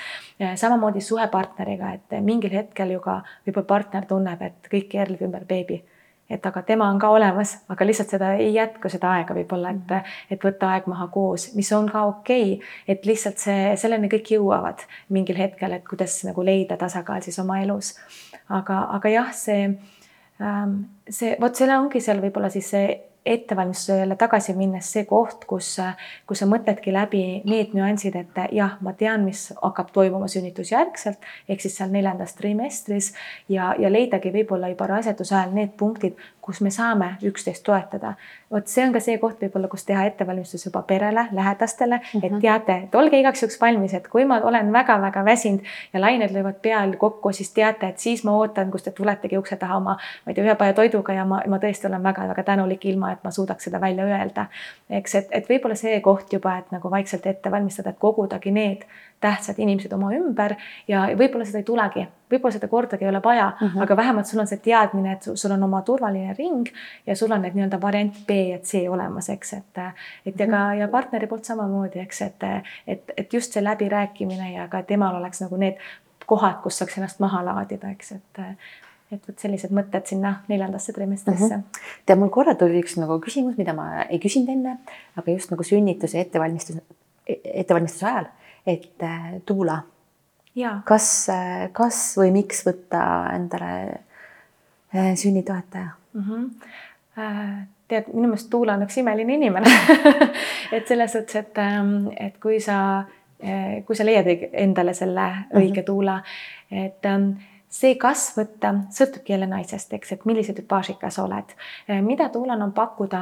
samamoodi 0.56 1.02
suhe 1.02 1.27
partneriga, 1.34 1.94
et 1.98 2.18
mingil 2.23 2.53
hetkel 2.53 2.95
ju 2.95 3.03
ka 3.03 3.22
võib-olla 3.45 3.68
partner 3.68 4.10
tunneb, 4.10 4.41
et 4.41 4.72
kõik 4.72 4.89
keerleb 4.95 5.23
ümber 5.27 5.45
beebi. 5.48 5.84
et 6.30 6.45
aga 6.45 6.60
tema 6.68 6.89
on 6.91 6.98
ka 6.99 7.07
olemas, 7.07 7.53
aga 7.72 7.85
lihtsalt 7.88 8.10
seda 8.11 8.34
ei 8.35 8.49
jätku 8.53 8.89
seda 8.91 9.14
aega 9.15 9.34
võib-olla, 9.34 9.69
et, 9.72 9.85
mhm. 9.85 10.15
et 10.30 10.44
võtta 10.44 10.73
aeg 10.73 10.89
maha 10.91 11.07
koos, 11.07 11.53
mis 11.56 11.72
on 11.72 11.88
ka 11.89 12.03
okei 12.10 12.57
okay,, 12.57 12.68
et 12.88 13.06
lihtsalt 13.07 13.39
see, 13.39 13.76
selleni 13.80 14.10
kõik 14.11 14.34
jõuavad 14.35 14.84
mingil 15.10 15.39
hetkel, 15.39 15.77
et 15.77 15.88
kuidas 15.88 16.19
nagu 16.27 16.44
leida 16.44 16.77
tasakaal 16.77 17.23
siis 17.23 17.39
oma 17.39 17.61
elus. 17.64 17.95
Aga, 18.49 18.83
aga 18.97 19.11
jah, 19.11 19.33
see, 19.35 19.67
ähm, 20.41 20.79
see, 21.09 21.35
vot 21.41 21.55
selle 21.55 21.77
ongi 21.77 22.01
seal 22.03 22.21
võib-olla 22.23 22.51
siis 22.53 22.71
see 22.75 22.87
ettevalmistusele 23.27 24.15
tagasi 24.15 24.53
minnes 24.55 24.87
see 24.93 25.03
koht, 25.07 25.43
kus, 25.49 25.73
kus 26.27 26.41
sa 26.41 26.47
mõtledki 26.49 26.93
läbi 26.95 27.23
need 27.47 27.73
nüansid, 27.75 28.15
et 28.15 28.39
jah, 28.55 28.77
ma 28.83 28.93
tean, 28.97 29.25
mis 29.27 29.49
hakkab 29.59 29.91
toimuma 29.95 30.29
sünnitusjärgselt 30.31 31.27
ehk 31.49 31.63
siis 31.63 31.77
seal 31.79 31.91
neljandas 31.93 32.37
trimestris 32.39 33.13
ja, 33.51 33.73
ja 33.79 33.91
leidagi 33.91 34.31
võib-olla 34.35 34.71
juba 34.71 34.87
raseduse 34.93 35.35
ajal 35.35 35.55
need 35.57 35.75
punktid, 35.79 36.15
kus 36.47 36.61
me 36.63 36.71
saame 36.71 37.09
üksteist 37.27 37.63
toetada. 37.67 38.13
vot 38.51 38.67
see 38.71 38.85
on 38.87 38.93
ka 38.95 39.01
see 39.03 39.17
koht 39.19 39.41
võib-olla, 39.43 39.67
kus 39.67 39.83
teha 39.83 40.05
ettevalmistus 40.07 40.63
juba 40.65 40.81
perele, 40.87 41.25
lähedastele 41.35 41.97
mm, 41.97 42.03
-hmm. 42.03 42.25
et 42.25 42.31
mhm. 42.31 42.41
teate, 42.41 42.77
et 42.83 42.95
olge 42.95 43.19
igaks 43.19 43.43
juhuks 43.43 43.59
valmis, 43.61 43.93
et 43.93 44.07
kui 44.07 44.25
ma 44.25 44.39
olen 44.51 44.71
väga-väga 44.73 45.25
väsinud 45.25 45.65
ja 45.93 46.01
lained 46.01 46.31
löövad 46.31 46.61
peal 46.61 46.95
kokku, 46.95 47.31
siis 47.31 47.51
teate, 47.53 47.87
et 47.87 47.99
siis 47.99 48.23
ma 48.23 48.37
ootan, 48.37 48.71
kus 48.71 48.83
te 48.83 48.91
tuletegi 48.91 49.37
ukse 49.37 49.55
taha 49.55 49.77
oma, 49.77 49.97
ma 50.25 50.31
ei 50.31 50.35
tea, 50.35 50.45
ühe 50.45 50.55
paja 50.55 50.73
toiduga 50.73 51.13
ja 51.13 51.25
ma, 51.25 51.41
ma 51.47 51.59
tõesti 51.59 51.87
olen 51.91 52.03
väga-väga 52.03 52.43
tänulik, 52.43 52.85
ilma 52.85 53.11
et 53.11 53.23
ma 53.23 53.31
suudaks 53.31 53.67
seda 53.67 53.81
välja 53.81 54.05
öelda. 54.05 54.45
eks, 54.89 55.15
et, 55.15 55.27
et 55.31 55.49
võib-olla 55.49 55.75
see 55.75 55.99
koht 56.01 56.33
juba, 56.33 56.57
et 56.57 56.71
nagu 56.71 56.91
vaikselt 56.91 57.27
ette 57.27 57.51
valmistada, 57.51 57.89
et 57.89 57.99
kogudagi 57.99 58.51
need 58.51 58.87
tähtsad 59.19 59.57
inimesed 59.57 59.94
oma 59.94 60.11
ümber 60.14 60.56
ja 60.88 61.07
võib-olla 61.18 61.45
seda 61.48 61.61
ei 61.61 61.65
tulegi, 61.65 62.03
võib-olla 62.31 62.53
seda 62.53 62.69
kordagi 62.69 63.06
ei 63.06 63.10
ole 63.10 63.22
vaja 63.23 63.48
mm, 63.49 63.68
-hmm. 63.68 63.84
aga 63.84 63.98
vähemalt 63.98 64.30
sul 64.30 64.39
on 64.39 64.48
see 64.48 64.61
teadmine, 64.64 65.14
et 65.14 65.30
sul 65.34 65.52
on 65.52 65.64
oma 65.64 65.81
turvaline 65.81 66.35
ring 66.38 66.69
ja 67.07 67.15
sul 67.15 67.31
on 67.31 67.41
need 67.41 67.57
nii-öelda 67.57 67.81
variant 67.81 68.19
B 68.27 68.39
ja 68.52 68.60
C 68.60 68.84
olemas, 68.89 69.30
eks, 69.30 69.53
et, 69.53 69.84
et 70.26 70.39
ja 70.39 70.48
ka 70.48 70.64
mhm. 70.68 70.80
ja 70.80 70.88
partneri 70.88 71.27
poolt 71.27 71.45
samamoodi, 71.45 71.99
eks, 71.99 72.22
et, 72.22 72.49
et, 72.88 73.14
et 73.18 73.34
just 73.34 73.53
see 73.53 73.64
läbirääkimine 73.64 74.52
ja 74.52 74.68
ka 74.68 74.84
temal 74.84 75.15
oleks 75.15 75.41
nagu 75.41 75.57
need 75.57 75.81
kohad, 76.26 76.61
kus 76.64 76.77
saaks 76.77 76.98
ennast 76.98 77.19
maha 77.19 77.45
laadida, 77.45 77.89
eks, 77.89 78.11
et 78.11 78.45
et 79.11 79.27
vot 79.27 79.39
sellised 79.39 79.72
mõtted 79.72 80.10
sinna 80.10 80.34
neljandasse 80.52 80.94
trimestrisse 80.94 81.48
mm. 81.48 81.61
-hmm. 81.61 82.02
tead, 82.06 82.19
mul 82.19 82.30
korra 82.30 82.56
tuli 82.60 82.81
üks 82.84 82.98
nagu 82.99 83.19
küsimus, 83.23 83.56
mida 83.57 83.73
ma 83.73 84.03
ei 84.03 84.19
küsinud 84.19 84.52
enne, 84.52 84.77
aga 85.15 85.31
just 85.31 85.52
nagu 85.52 85.64
sünnituse 85.64 86.19
ettevalmistus, 86.19 86.81
ettevalmistuse 87.27 88.06
ajal 88.06 88.27
et 88.68 89.03
äh, 89.03 89.41
Tuula, 89.45 89.80
kas, 90.85 91.30
äh, 91.30 91.69
kas 91.73 92.02
või 92.19 92.34
miks 92.35 92.65
võtta 92.68 93.02
endale 93.35 93.72
äh, 94.95 95.14
sünnitoetaja 95.15 95.89
mm? 96.14 96.23
-hmm. 96.23 97.65
tead, 97.88 98.10
minu 98.14 98.27
meelest 98.27 98.49
Tuula 98.49 98.76
on 98.76 98.84
üks 98.85 98.98
imeline 98.98 99.38
inimene 99.39 99.72
et 100.76 100.88
selles 100.88 101.11
suhtes, 101.11 101.35
et, 101.35 101.57
ähm, 101.57 102.10
et 102.19 102.38
kui 102.44 102.60
sa, 102.60 103.06
kui 103.85 103.95
sa 103.95 104.06
leiad 104.06 104.27
endale 104.52 104.94
selle 104.94 105.27
õige 105.53 105.69
mm 105.69 105.81
-hmm. 105.81 105.85
Tuula, 105.85 106.22
et 106.72 107.06
ähm, 107.06 107.31
see, 107.69 107.95
kas 107.99 108.30
võtta, 108.38 108.72
sõltubki 108.95 109.34
jälle 109.34 109.48
naisest, 109.49 109.91
eks, 109.94 110.14
et 110.15 110.26
millise 110.30 110.53
tüpaažika 110.56 111.10
sa 111.11 111.26
oled. 111.27 111.52
Eh, 111.88 111.99
mida 112.03 112.30
Tuulal 112.31 112.61
on 112.64 112.72
pakkuda, 112.76 113.22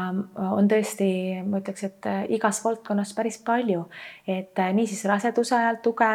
on 0.54 0.70
tõesti, 0.70 1.08
ma 1.46 1.62
ütleks, 1.64 1.86
et 1.88 2.10
eh, 2.10 2.20
igas 2.38 2.62
valdkonnas 2.64 3.14
päris 3.18 3.40
palju. 3.46 3.88
et 4.28 4.60
eh, 4.60 4.72
niisiis 4.74 5.06
raseduse 5.06 5.56
ajal 5.56 5.82
tuge, 5.84 6.12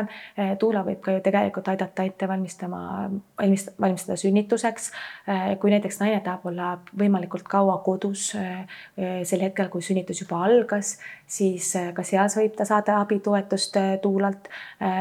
Tuula 0.58 0.82
võib 0.86 1.00
ka 1.02 1.12
ju 1.12 1.20
tegelikult 1.24 1.68
aidata 1.68 2.04
ette 2.06 2.28
valmistama, 2.28 3.10
valmistada 3.38 4.16
sünnituseks. 4.16 4.90
kui 5.60 5.70
näiteks 5.70 6.00
naine 6.00 6.20
tahab 6.24 6.46
olla 6.46 6.78
võimalikult 6.98 7.46
kaua 7.48 7.78
kodus 7.84 8.30
sel 8.30 9.42
hetkel, 9.42 9.68
kui 9.68 9.82
sünnitus 9.82 10.20
juba 10.22 10.42
algas, 10.44 10.98
siis 11.30 11.72
ka 11.94 12.02
seal 12.02 12.28
võib 12.34 12.56
ta 12.58 12.64
saada 12.66 13.00
abitoetust 13.00 13.76
Tuulalt. 14.02 14.48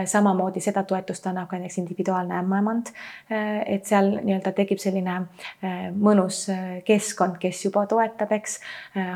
samamoodi 0.05 0.61
seda 0.61 0.83
toetust 0.83 1.25
annab 1.27 1.49
ka 1.49 1.57
näiteks 1.57 1.77
individuaalne 1.81 2.37
ämmaemand 2.37 2.93
Äh, 3.31 3.61
et 3.75 3.85
seal 3.85 4.07
nii-öelda 4.23 4.51
tekib 4.57 4.79
selline 4.81 5.15
äh, 5.19 5.89
mõnus 5.93 6.47
äh, 6.49 6.79
keskkond, 6.87 7.37
kes 7.41 7.61
juba 7.67 7.85
toetab, 7.89 8.31
eks. 8.33 8.57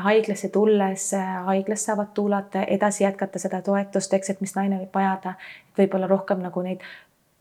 haiglasse 0.04 0.52
tulles, 0.54 1.08
haiglas 1.48 1.86
saavad 1.88 2.12
tuulad 2.14 2.54
edasi 2.62 3.04
jätkata 3.04 3.42
seda 3.42 3.60
toetust, 3.66 4.14
eks, 4.14 4.30
et 4.30 4.44
mis 4.44 4.54
naine 4.54 4.78
võib 4.84 4.94
vajada. 4.94 5.34
võib-olla 5.78 6.06
rohkem 6.06 6.38
nagu 6.44 6.62
neid 6.62 6.84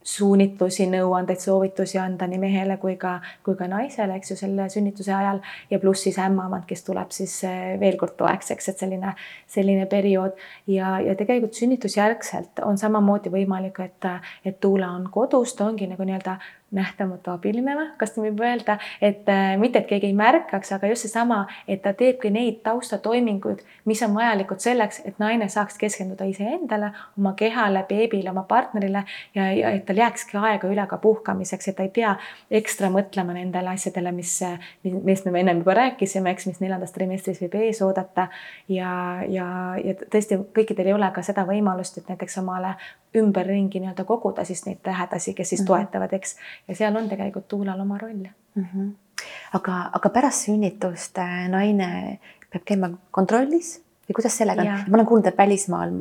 suunitlusi, 0.03 0.87
nõuandeid, 0.91 1.39
soovitusi 1.39 1.99
anda 2.01 2.27
nii 2.29 2.39
mehele 2.41 2.77
kui 2.81 2.95
ka, 2.99 3.15
kui 3.43 3.55
ka 3.59 3.67
naisele, 3.71 4.17
eks 4.19 4.33
ju, 4.33 4.37
selle 4.39 4.67
sünnituse 4.71 5.13
ajal. 5.15 5.39
Ja 5.71 5.79
pluss 5.79 6.05
siis 6.07 6.19
ämmamad, 6.21 6.65
kes 6.69 6.83
tuleb 6.87 7.13
siis 7.15 7.39
veel 7.79 7.97
kord 7.99 8.17
toeks, 8.19 8.51
eks, 8.55 8.69
et 8.73 8.83
selline, 8.83 9.15
selline 9.47 9.87
periood. 9.91 10.35
Ja, 10.67 10.97
ja 11.03 11.15
tegelikult 11.19 11.57
sünnitusjärgselt 11.59 12.63
on 12.67 12.77
samamoodi 12.81 13.31
võimalik, 13.33 13.79
et, 13.83 14.11
et 14.45 14.59
Tuula 14.63 14.91
on 14.97 15.09
kodus, 15.11 15.55
ta 15.57 15.67
ongi 15.67 15.87
nagu 15.91 16.05
nii-öelda 16.07 16.37
nähtamatu 16.73 17.31
abiline 17.31 17.75
või, 17.77 17.87
kas 17.97 18.15
nii 18.15 18.25
võib 18.29 18.41
öelda, 18.43 18.77
et 19.01 19.29
äh, 19.29 19.53
mitte, 19.61 19.83
et 19.83 19.89
keegi 19.89 20.09
ei 20.09 20.15
märkaks, 20.17 20.73
aga 20.75 20.89
just 20.91 21.07
seesama, 21.07 21.43
et 21.67 21.83
ta 21.85 21.93
teebki 21.97 22.31
neid 22.33 22.61
taustatoiminguid, 22.65 23.61
mis 23.89 24.01
on 24.05 24.15
vajalikud 24.15 24.63
selleks, 24.63 25.01
et 25.05 25.19
naine 25.21 25.49
saaks 25.49 25.77
keskenduda 25.81 26.25
iseendale, 26.29 26.91
oma 27.19 27.33
kehale, 27.39 27.85
beebile, 27.89 28.31
oma 28.31 28.45
partnerile 28.49 29.03
ja, 29.35 29.49
ja 29.53 29.73
et 29.77 29.85
tal 29.85 30.01
jääkski 30.01 30.39
aega 30.41 30.71
üle 30.71 30.87
ka 30.89 30.97
puhkamiseks, 31.03 31.69
et 31.69 31.77
ta 31.77 31.85
ei 31.85 31.93
pea 31.93 32.15
ekstra 32.51 32.89
mõtlema 32.93 33.35
nendele 33.37 33.73
asjadele, 33.75 34.11
mis, 34.15 34.35
millest 34.83 35.29
me 35.29 35.43
ennem 35.43 35.61
juba 35.61 35.77
rääkisime, 35.81 36.33
eks, 36.33 36.49
mis 36.49 36.61
neljandas 36.63 36.95
trimestris 36.95 37.41
võib 37.43 37.59
ees 37.61 37.81
oodata. 37.85 38.27
ja, 38.69 38.91
ja, 39.29 39.47
ja 39.83 39.95
tõesti 40.03 40.39
kõikidel 40.55 40.91
ei 40.91 40.97
ole 40.97 41.11
ka 41.13 41.21
seda 41.25 41.45
võimalust, 41.47 41.97
et 41.97 42.09
näiteks 42.09 42.37
omale 42.41 42.75
ümberringi 43.15 43.79
nii-öelda 43.79 44.03
koguda 44.03 44.43
siis 44.43 44.65
neid 44.65 44.81
lähedasi, 44.85 45.33
kes 45.33 45.49
siis 45.49 45.61
mm 45.61 45.65
-hmm. 45.65 45.67
toetavad, 45.67 46.13
eks. 46.13 46.37
Ja 46.67 46.75
seal 46.75 46.95
on 46.95 47.09
tegelikult 47.09 47.47
tuulal 47.47 47.79
oma 47.79 47.97
roll 47.97 48.25
mm. 48.55 48.65
-hmm. 48.65 48.91
aga, 49.59 49.79
aga 49.99 50.09
pärast 50.09 50.47
sünnitust 50.47 51.17
naine 51.49 52.19
peab 52.49 52.63
käima 52.65 52.91
kontrollis 53.11 53.79
või 54.07 54.19
kuidas 54.19 54.37
sellega 54.37 54.61
on? 54.61 54.87
ma 54.87 54.97
olen 54.97 55.09
kuulnud, 55.09 55.27
et 55.27 55.37
välismaal, 55.37 55.91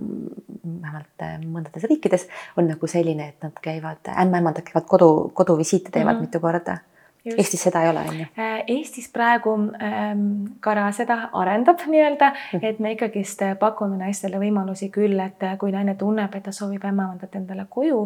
vähemalt 0.65 1.27
äh, 1.27 1.37
mõndades 1.43 1.87
riikides 1.89 2.29
on 2.57 2.69
nagu 2.69 2.87
selline, 2.87 3.29
et 3.29 3.45
nad 3.47 3.61
käivad, 3.63 4.11
ämmaemandad 4.25 4.67
käivad 4.67 4.89
kodu, 4.91 5.31
koduvisiite 5.35 5.91
teevad 5.91 6.15
mm 6.15 6.19
-hmm. 6.19 6.31
mitu 6.31 6.41
korda 6.41 6.79
Eestis 7.25 7.63
seda 7.63 7.85
ei 7.85 7.89
ole, 7.89 8.01
on 8.09 8.17
ju? 8.19 8.25
Äh, 8.39 8.65
Eestis 8.67 9.07
praegu 9.13 9.53
ähm, 9.55 10.23
Kara 10.61 10.89
seda 10.93 11.29
arendab 11.39 11.85
nii-öelda, 11.93 12.33
mhm. 12.33 12.65
et 12.67 12.81
me 12.83 12.93
ikkagist 12.97 13.45
pakume 13.61 13.95
naistele 14.01 14.41
võimalusi 14.43 14.89
küll, 14.91 15.21
et 15.23 15.45
kui 15.61 15.71
naine 15.71 15.95
tunneb, 15.99 16.35
et 16.35 16.43
ta 16.49 16.55
soovib 16.55 16.83
ämmaemandat 16.89 17.37
endale 17.39 17.69
koju, 17.71 18.01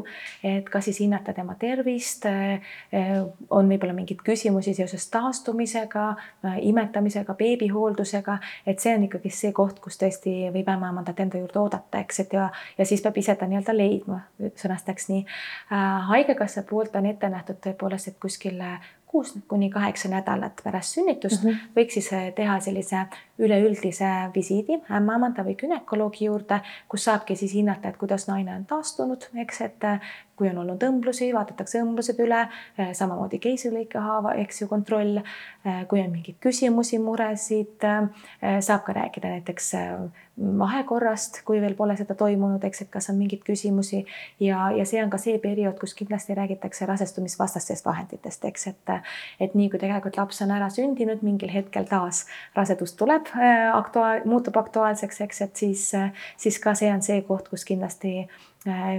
et 0.45 0.69
kas 0.69 0.85
siis 0.91 1.01
hinnata 1.01 1.33
tema 1.37 1.57
tervist, 1.61 2.27
äh, 2.29 2.61
on 3.49 3.73
võib-olla 3.73 3.97
mingeid 3.97 4.21
küsimusi 4.27 4.77
seoses 4.77 5.09
taastumisega, 5.15 6.11
äh, 6.45 6.61
imetamisega, 6.69 7.39
beebihooldusega, 7.41 8.37
et 8.67 8.85
see 8.85 8.95
on 8.99 9.09
ikkagi 9.09 9.33
see 9.33 9.55
koht, 9.57 9.81
kus 9.81 9.97
tõesti 10.03 10.51
võib 10.53 10.69
ämmaemandat 10.77 11.25
enda 11.25 11.41
juurde 11.41 11.63
oodata, 11.63 12.05
eks, 12.05 12.21
et 12.27 12.37
ja, 12.37 12.51
ja 12.77 12.85
siis 12.85 13.01
peab 13.05 13.17
ise 13.17 13.33
ta 13.41 13.49
nii-öelda 13.49 13.73
leidma, 13.77 14.21
sõnastaks 14.61 15.09
nii. 15.09 15.25
haigekassa 16.11 16.67
poolt 16.69 16.97
on 16.97 17.07
ette 17.09 17.29
nähtud 17.33 17.63
tõepoolest, 17.65 18.13
et 18.13 18.21
kuskil 18.21 18.61
kuus 19.17 19.39
kuni 19.49 19.71
kaheksa 19.71 20.09
nädalat 20.09 20.61
pärast 20.65 20.95
sünnitust 20.95 21.43
mm 21.43 21.51
-hmm. 21.51 21.69
võiks 21.77 21.95
siis 21.97 22.13
eh, 22.13 22.33
teha 22.35 22.61
sellise 22.61 23.07
üleüldise 23.39 24.11
visiidi 24.35 24.77
ämmaemanda 24.99 25.45
või 25.45 25.55
günekoloogi 25.63 26.25
juurde, 26.25 26.61
kus 26.89 27.05
saabki 27.05 27.37
siis 27.37 27.55
hinnata, 27.55 27.89
et 27.89 27.97
kuidas 27.97 28.29
naine 28.29 28.55
on 28.55 28.67
taastunud, 28.67 29.29
eks, 29.45 29.61
et 29.61 29.85
eh, 29.85 30.01
kui 30.37 30.51
on 30.51 30.61
olnud 30.63 30.83
õmblusi, 30.83 31.31
vaadatakse 31.35 31.81
õmblused 31.85 32.21
üle, 32.25 32.43
eh, 32.79 32.93
samamoodi 32.95 33.41
keisrilõikehaava, 33.43 34.37
eks 34.45 34.63
ju, 34.63 34.69
kontroll. 34.69 35.23
kui 35.89 35.99
on 35.99 36.13
mingeid 36.13 36.37
küsimusi, 36.39 37.01
muresid, 37.03 37.83
saab 38.63 38.85
ka 38.87 38.93
rääkida 38.95 39.33
näiteks 39.33 39.73
vahekorrast, 40.37 41.41
kui 41.45 41.61
veel 41.61 41.75
pole 41.75 41.97
seda 41.97 42.15
toimunud, 42.15 42.65
eks, 42.69 42.83
et 42.85 42.91
kas 42.93 43.09
on 43.11 43.17
mingeid 43.17 43.41
küsimusi 43.47 44.03
ja, 44.43 44.69
ja 44.77 44.85
see 44.89 45.01
on 45.01 45.11
ka 45.13 45.19
see 45.21 45.39
periood, 45.41 45.79
kus 45.81 45.95
kindlasti 45.97 46.37
räägitakse 46.37 46.87
rasestumisvastastest 46.89 47.87
vahenditest, 47.87 48.45
eks, 48.45 48.67
et, 48.73 48.93
et 49.41 49.55
nii 49.57 49.71
kui 49.73 49.81
tegelikult 49.81 50.19
laps 50.21 50.43
on 50.45 50.53
ära 50.53 50.69
sündinud, 50.73 51.25
mingil 51.25 51.53
hetkel 51.53 51.89
taas 51.89 52.27
rasedus 52.57 52.93
tuleb 53.01 53.33
aktuaal, 53.73 54.27
muutub 54.29 54.61
aktuaalseks, 54.61 55.23
eks, 55.25 55.41
et 55.49 55.65
siis, 55.65 55.89
siis 56.37 56.61
ka 56.61 56.77
see 56.77 56.93
on 56.93 57.05
see 57.05 57.23
koht, 57.25 57.49
kus 57.49 57.65
kindlasti 57.65 58.19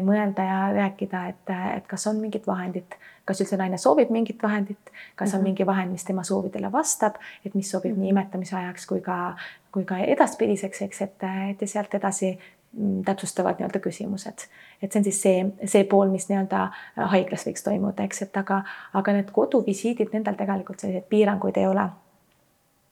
mõelda 0.04 0.44
ja 0.48 0.60
rääkida, 0.74 1.28
et, 1.34 1.54
et 1.76 1.88
kas 1.88 2.08
on 2.08 2.22
mingit 2.24 2.48
vahendit 2.48 2.98
kas 3.28 3.44
üldse 3.44 3.60
naine 3.60 3.78
soovib 3.82 4.12
mingit 4.14 4.44
vahendit, 4.44 4.92
kas 5.16 5.34
on 5.34 5.40
-hmm. 5.40 5.44
mingi 5.44 5.66
vahend, 5.66 5.92
mis 5.92 6.06
tema 6.06 6.24
soovidele 6.24 6.72
vastab, 6.72 7.16
et 7.46 7.56
mis 7.56 7.72
sobib 7.72 7.98
nii 7.98 8.10
imetamise 8.10 8.56
ajaks 8.56 8.88
kui 8.88 9.02
ka, 9.02 9.36
kui 9.72 9.86
ka 9.86 9.98
edaspidiseks, 9.98 10.82
eks, 10.82 11.02
et, 11.02 11.28
et 11.50 11.62
ja 11.62 11.68
sealt 11.68 11.94
edasi 11.94 12.32
mm, 12.74 13.04
täpsustavad 13.06 13.60
nii-öelda 13.60 13.80
küsimused, 13.84 14.48
et 14.82 14.92
see 14.92 15.00
on 15.00 15.04
siis 15.04 15.22
see, 15.22 15.46
see 15.66 15.84
pool, 15.84 16.10
mis 16.12 16.30
nii-öelda 16.30 16.68
haiglas 17.14 17.48
võiks 17.48 17.64
toimuda, 17.64 18.04
eks, 18.04 18.22
et 18.22 18.38
aga, 18.38 18.64
aga 18.94 19.20
need 19.20 19.32
koduvisiidid, 19.32 20.14
nendel 20.14 20.36
tegelikult 20.36 20.80
selliseid 20.80 21.10
piiranguid 21.10 21.58
ei 21.58 21.68
ole 21.68 21.90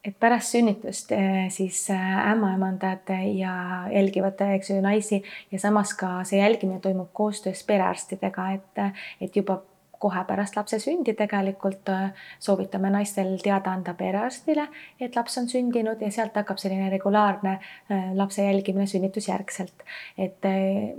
et 0.06 0.14
pärast 0.20 0.54
sünnitust 0.54 1.12
eh, 1.12 1.46
siis 1.50 1.88
eh, 1.90 2.18
ämmaemandad 2.32 3.10
ja 3.34 3.54
jälgivad, 3.92 4.40
eks 4.56 4.70
ju, 4.70 4.80
naisi 4.80 5.22
ja 5.52 5.58
samas 5.58 5.94
ka 5.98 6.20
see 6.24 6.38
jälgimine 6.40 6.80
toimub 6.80 7.10
koostöös 7.12 7.64
perearstidega, 7.66 8.50
et, 8.54 9.00
et 9.20 9.36
juba 9.36 9.60
kohe 9.98 10.22
pärast 10.28 10.58
lapse 10.58 10.78
sündi 10.78 11.14
tegelikult 11.16 11.88
soovitame 12.44 12.90
naistel 12.92 13.30
teada 13.42 13.72
anda 13.72 13.94
perearstile, 13.96 14.66
et 15.00 15.16
laps 15.16 15.38
on 15.40 15.48
sündinud 15.48 16.02
ja 16.04 16.10
sealt 16.12 16.36
hakkab 16.36 16.60
selline 16.60 16.90
regulaarne 16.92 17.54
lapse 18.14 18.44
jälgimine 18.44 18.86
sünnitusjärgselt. 18.86 19.86
et 20.18 20.44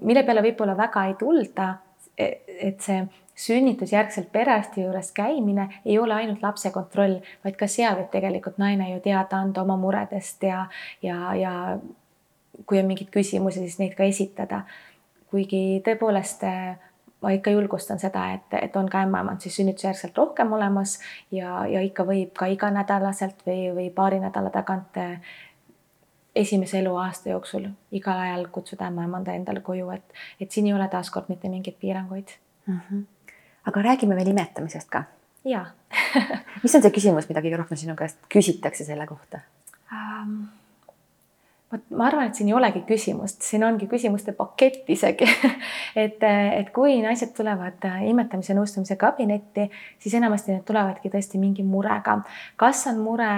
mille 0.01 0.23
peale 0.25 0.41
võib-olla 0.49 0.73
väga 0.77 1.05
ei 1.11 1.13
tulda, 1.21 1.69
et 2.17 2.81
see 2.81 3.05
sünnitusjärgselt 3.38 4.31
perearsti 4.31 4.81
juures 4.81 5.11
käimine 5.11 5.68
ei 5.85 5.99
ole 5.99 6.14
ainult 6.14 6.41
lapse 6.41 6.72
kontroll, 6.73 7.19
vaid 7.43 7.55
ka 7.59 7.69
seal 7.69 7.99
võib 7.99 8.09
tegelikult 8.14 8.57
naine 8.57 8.89
ju 8.95 8.99
teada 9.05 9.41
anda 9.43 9.61
oma 9.61 9.77
muredest 9.77 10.43
ja, 10.43 10.65
ja, 11.05 11.35
ja 11.38 11.53
kui 12.65 12.80
on 12.81 12.89
mingeid 12.89 13.11
küsimusi, 13.14 13.61
siis 13.61 13.80
neid 13.80 13.93
ka 13.97 14.09
esitada. 14.09 14.64
kuigi 15.30 15.81
tõepoolest 15.85 16.43
ma 17.22 17.34
ikka 17.34 17.51
julgustan 17.51 17.99
seda, 17.99 18.23
et, 18.38 18.53
et 18.61 18.76
on 18.76 18.89
ka 18.89 19.01
ämmaemand 19.05 19.41
siis 19.41 19.57
sünnitusjärgselt 19.59 20.18
rohkem 20.18 20.53
olemas 20.53 20.99
ja, 21.31 21.65
ja 21.68 21.81
ikka 21.81 22.05
võib 22.07 22.34
ka 22.38 22.47
iganädalaselt 22.53 23.43
või, 23.45 23.68
või 23.76 23.89
paari 23.93 24.22
nädala 24.22 24.49
tagant 24.53 24.97
eh, 25.01 25.35
esimese 26.35 26.80
eluaasta 26.80 27.34
jooksul 27.34 27.69
igal 27.91 28.22
ajal 28.22 28.47
kutsuda 28.53 28.89
ämmaemanda 28.91 29.34
endale 29.34 29.61
koju, 29.65 29.89
et, 29.97 30.18
et 30.41 30.51
siin 30.51 30.69
ei 30.69 30.77
ole 30.77 30.88
taaskord 30.93 31.30
mitte 31.34 31.49
mingeid 31.49 31.80
piiranguid 31.81 32.38
mm. 32.68 32.80
-hmm. 32.80 33.05
Aga 33.68 33.84
räägime 33.91 34.15
veel 34.15 34.34
imetamisest 34.34 34.89
ka. 34.89 35.03
ja 35.45 35.65
mis 36.64 36.76
on 36.76 36.84
see 36.84 36.94
küsimus, 36.94 37.30
mida 37.30 37.44
kõige 37.44 37.60
rohkem 37.64 37.80
sinu 37.80 37.98
käest 37.99 38.23
küsitakse 38.31 38.88
selle 38.88 39.07
kohta 39.10 39.44
um,? 39.91 40.48
vot 41.72 41.84
ma 41.99 42.06
arvan, 42.07 42.30
et 42.30 42.38
siin 42.38 42.48
ei 42.48 42.56
olegi 42.56 42.80
küsimust, 42.88 43.41
siin 43.44 43.65
ongi 43.68 43.89
küsimuste 43.91 44.31
pakett 44.38 44.88
isegi 44.94 45.27
et, 46.03 46.23
et 46.23 46.69
kui 46.76 46.95
naised 47.03 47.34
tulevad 47.35 47.84
äh, 47.89 48.06
imetamise 48.07 48.56
nõustamise 48.56 48.95
kabinetti, 48.99 49.68
siis 49.99 50.15
enamasti 50.19 50.53
need 50.53 50.64
tulevadki 50.68 51.11
tõesti 51.11 51.41
mingi 51.41 51.65
murega. 51.68 52.22
kas 52.56 52.85
on 52.91 53.03
mure 53.03 53.30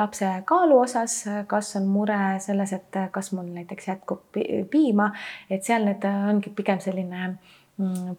lapse 0.00 0.30
kaalu 0.48 0.80
osas, 0.86 1.20
kas 1.50 1.74
on 1.76 1.92
mure 1.92 2.38
selles, 2.40 2.72
et 2.72 3.00
kas 3.12 3.32
mul 3.36 3.52
näiteks 3.52 3.92
jätkub 3.92 4.40
piima, 4.72 5.12
et 5.50 5.64
seal 5.64 5.84
need 5.90 6.08
ongi 6.08 6.54
pigem 6.56 6.80
selline 6.80 7.20
mm, 7.26 7.57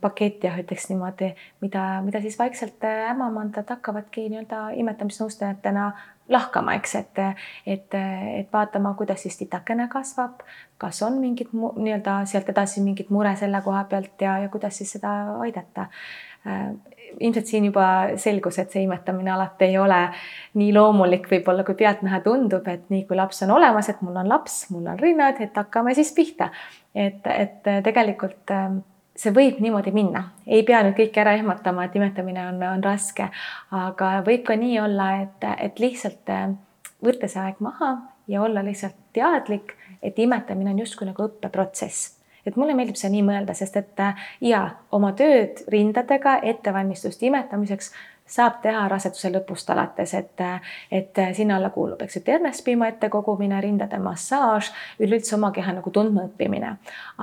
pakett 0.01 0.43
jah, 0.43 0.55
ütleks 0.61 0.87
niimoodi, 0.87 1.33
mida, 1.63 1.83
mida 2.05 2.21
siis 2.23 2.37
vaikselt 2.39 2.83
äh, 2.87 3.09
ämmamandad 3.11 3.67
hakkavadki 3.69 4.29
nii-öelda 4.31 4.69
imetamisnõustajatena 4.79 5.89
lahkama, 6.29 6.77
eks, 6.79 6.95
et, 6.95 7.19
et, 7.67 7.97
et 8.39 8.53
vaatama, 8.53 8.93
kuidas 8.95 9.25
siis 9.25 9.35
titakene 9.41 9.89
kasvab, 9.91 10.45
kas 10.79 11.01
on 11.03 11.17
mingid 11.19 11.51
nii-öelda 11.51 12.21
sealt 12.29 12.51
edasi 12.53 12.83
mingit 12.85 13.09
mure 13.11 13.33
selle 13.39 13.59
koha 13.65 13.83
pealt 13.89 14.21
ja, 14.23 14.37
ja 14.45 14.51
kuidas 14.53 14.79
siis 14.79 14.93
seda 14.95 15.15
aidata 15.43 15.89
äh, 16.47 16.69
ilmselt 17.19 17.49
siin 17.49 17.65
juba 17.67 17.87
selgus, 18.21 18.61
et 18.61 18.71
see 18.71 18.85
imetamine 18.85 19.33
alati 19.33 19.67
ei 19.67 19.77
ole 19.81 19.97
nii 20.61 20.69
loomulik, 20.75 21.27
võib-olla 21.31 21.65
kui 21.67 21.75
pealtnäha 21.79 22.21
tundub, 22.23 22.67
et 22.71 22.85
nii 22.93 23.03
kui 23.09 23.17
laps 23.19 23.43
on 23.43 23.57
olemas, 23.57 23.89
et 23.91 23.99
mul 24.05 24.21
on 24.21 24.29
laps, 24.29 24.61
mul 24.71 24.87
on 24.87 25.01
rinnad, 25.01 25.41
et 25.43 25.57
hakkame 25.57 25.97
siis 25.97 26.13
pihta. 26.15 26.47
et, 26.95 27.27
et 27.27 27.67
tegelikult 27.83 28.55
ähm, 28.55 28.79
see 29.19 29.33
võib 29.35 29.59
niimoodi 29.63 29.91
minna, 29.95 30.23
ei 30.47 30.63
pea 30.67 30.81
nüüd 30.85 30.95
kõike 30.97 31.23
ära 31.23 31.35
ehmatama, 31.39 31.87
et 31.87 31.97
imetamine 31.99 32.45
on, 32.51 32.61
on 32.75 32.83
raske, 32.83 33.29
aga 33.75 34.13
võib 34.27 34.45
ka 34.47 34.55
nii 34.59 34.79
olla, 34.83 35.09
et, 35.25 35.49
et 35.67 35.81
lihtsalt 35.83 36.31
äh, 36.33 36.47
võtta 37.05 37.27
see 37.31 37.41
aeg 37.43 37.59
maha 37.63 37.95
ja 38.31 38.43
olla 38.45 38.63
lihtsalt 38.65 38.95
teadlik, 39.15 39.75
et 40.03 40.19
imetamine 40.19 40.71
on 40.71 40.79
justkui 40.85 41.09
nagu 41.09 41.27
õppeprotsess. 41.27 42.15
Et 42.47 42.55
mulle 42.55 42.73
meeldib 42.73 42.95
see 42.95 43.11
nii 43.11 43.25
mõelda, 43.27 43.53
sest 43.57 43.75
et 43.81 43.99
äh, 44.03 44.29
ja 44.45 44.61
oma 44.95 45.11
tööd 45.17 45.65
rindadega, 45.71 46.39
ettevalmistust 46.53 47.23
imetamiseks 47.27 47.91
saab 48.29 48.59
teha 48.63 48.85
raseduse 48.91 49.31
lõpust 49.33 49.69
alates, 49.73 50.13
et, 50.13 50.43
et 50.91 51.21
sinna 51.35 51.57
alla 51.57 51.71
kuulub, 51.73 52.01
eks 52.01 52.19
ju, 52.19 52.23
ternespiima 52.25 52.89
ettekogumine, 52.93 53.59
rindade 53.61 53.99
massaaž, 54.03 54.71
üleüldse 55.01 55.35
oma 55.37 55.51
keha 55.55 55.73
nagu 55.79 55.91
tundma 55.93 56.27
õppimine. 56.29 56.75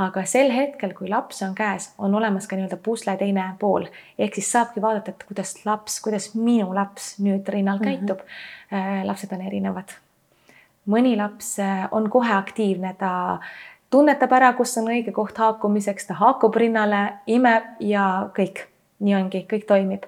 aga 0.07 0.25
sel 0.27 0.51
hetkel, 0.55 0.95
kui 0.99 1.11
laps 1.11 1.43
on 1.47 1.55
käes, 1.55 1.93
on 1.99 2.15
olemas 2.15 2.47
ka 2.47 2.59
nii-öelda 2.59 2.81
pusle 2.83 3.17
teine 3.17 3.47
pool, 3.61 3.87
ehk 4.19 4.35
siis 4.35 4.51
saabki 4.53 4.83
vaadata, 4.83 5.15
et 5.15 5.29
kuidas 5.29 5.55
laps, 5.65 6.01
kuidas 6.05 6.33
minu 6.35 6.75
laps 6.75 7.17
nüüd 7.23 7.49
rinnal 7.49 7.79
mhm. 7.79 7.85
käitub 7.85 8.21
mm. 8.21 8.77
-hmm. 8.77 9.07
lapsed 9.07 9.33
on 9.33 9.47
erinevad. 9.47 9.97
mõni 10.87 11.17
laps 11.17 11.59
äh, 11.59 11.89
on 11.91 12.11
kohe 12.11 12.33
aktiivne, 12.33 12.95
ta 12.99 13.39
tunnetab 13.91 14.33
ära, 14.33 14.53
kus 14.53 14.79
on 14.79 14.89
õige 14.91 15.13
koht 15.13 15.39
haakumiseks, 15.39 16.07
ta 16.07 16.15
haakub 16.15 16.55
rinnale, 16.55 17.13
imeb 17.27 17.65
ja 17.81 18.31
kõik 18.39 18.67
nii 19.05 19.15
ongi, 19.19 19.43
kõik 19.51 19.67
toimib. 19.69 20.07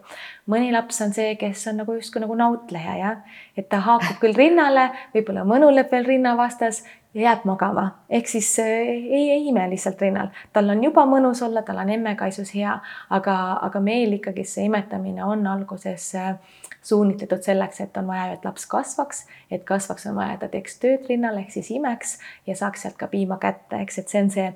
mõni 0.49 0.71
laps 0.73 1.03
on 1.05 1.13
see, 1.13 1.35
kes 1.41 1.67
on 1.69 1.83
nagu 1.83 1.97
justkui 1.99 2.23
nagu 2.23 2.37
nautleja 2.39 2.95
jah, 2.97 3.41
et 3.57 3.69
ta 3.69 3.83
haakub 3.85 4.17
küll 4.23 4.37
rinnale, 4.37 4.89
võib-olla 5.15 5.45
mõnuleb 5.45 5.91
veel 5.93 6.07
rinna 6.09 6.37
vastas 6.39 6.83
ja 7.15 7.27
jääb 7.27 7.45
magama, 7.49 7.85
ehk 8.11 8.29
siis 8.29 8.49
äh, 8.63 8.67
ei, 8.67 9.31
ei 9.35 9.49
ime 9.49 9.67
lihtsalt 9.71 10.01
rinnal, 10.01 10.33
tal 10.53 10.71
on 10.73 10.85
juba 10.85 11.05
mõnus 11.09 11.43
olla, 11.45 11.63
tal 11.67 11.81
on 11.83 11.91
emmekaisus 11.91 12.55
hea, 12.57 12.79
aga, 13.11 13.37
aga 13.69 13.81
meil 13.81 14.17
ikkagi 14.17 14.45
see 14.45 14.69
imetamine 14.69 15.25
on 15.25 15.47
alguses 15.47 16.09
äh, 16.17 16.35
suunitletud 16.83 17.45
selleks, 17.45 17.81
et 17.85 17.97
on 17.97 18.09
vaja, 18.09 18.33
et 18.33 18.45
laps 18.45 18.67
kasvaks, 18.71 19.25
et 19.51 19.65
kasvaks, 19.69 20.07
on 20.09 20.17
vaja, 20.17 20.37
et 20.37 20.45
ta 20.45 20.49
teeks 20.53 20.79
tööd 20.81 21.09
rinnal 21.11 21.37
ehk 21.41 21.53
siis 21.53 21.71
imeks 21.77 22.19
ja 22.47 22.57
saaks 22.57 22.87
sealt 22.87 22.97
ka 23.01 23.11
piima 23.13 23.41
kätte, 23.43 23.83
eks, 23.83 24.01
et 24.03 24.13
see 24.13 24.23
on 24.25 24.31
see 24.33 24.49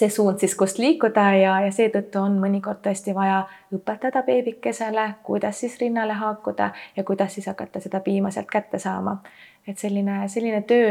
see 0.00 0.10
suund 0.12 0.40
siis, 0.40 0.54
kust 0.58 0.78
liikuda 0.80 1.26
ja, 1.36 1.54
ja 1.66 1.72
seetõttu 1.74 2.22
on 2.22 2.38
mõnikord 2.40 2.80
tõesti 2.84 3.14
vaja 3.16 3.42
õpetada 3.74 4.22
beebikesele, 4.26 5.06
kuidas 5.26 5.60
siis 5.62 5.76
rinnale 5.80 6.16
haakuda 6.18 6.70
ja 6.96 7.04
kuidas 7.04 7.36
siis 7.36 7.48
hakata 7.50 7.82
seda 7.84 8.00
piima 8.04 8.32
sealt 8.34 8.50
kätte 8.50 8.78
saama. 8.78 9.20
et 9.68 9.78
selline, 9.78 10.22
selline 10.28 10.62
töö, 10.66 10.88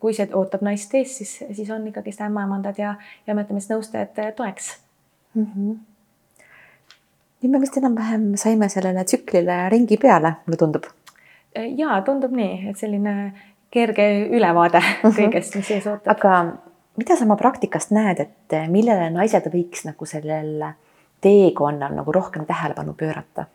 kui 0.00 0.14
see 0.14 0.28
ootab 0.32 0.62
naist 0.62 0.94
ees, 0.94 1.16
siis, 1.18 1.32
siis 1.52 1.70
on 1.74 1.86
ikkagist 1.90 2.22
ämmaemandad 2.22 2.78
ja, 2.78 2.94
ja 3.26 3.34
mõtlemisnõustajad 3.34 4.36
toeks 4.36 4.70
mm. 5.34 5.46
-hmm. 5.46 5.74
nüüd 7.42 7.50
me 7.50 7.60
vist 7.60 7.76
enam-vähem 7.76 8.30
saime 8.36 8.68
sellele 8.68 9.04
tsüklile 9.04 9.68
ringi 9.68 9.96
peale, 9.96 10.36
mulle 10.46 10.56
tundub. 10.56 10.86
ja 11.76 12.00
tundub 12.06 12.32
nii, 12.32 12.68
et 12.70 12.78
selline 12.78 13.32
kerge 13.70 14.06
ülevaade 14.30 14.80
kõigest, 15.02 15.56
mis 15.58 15.70
ees 15.70 15.86
ootab. 15.86 16.16
aga 16.16 16.65
mida 16.96 17.16
sa 17.16 17.24
oma 17.24 17.36
praktikast 17.36 17.92
näed, 17.94 18.20
et 18.20 18.56
millele 18.72 19.10
naised 19.14 19.48
võiks 19.52 19.84
nagu 19.88 20.08
sellel 20.08 20.64
teekonnal 21.24 21.94
nagu 21.96 22.12
rohkem 22.12 22.46
tähelepanu 22.46 22.94
pöörata? 22.94 23.46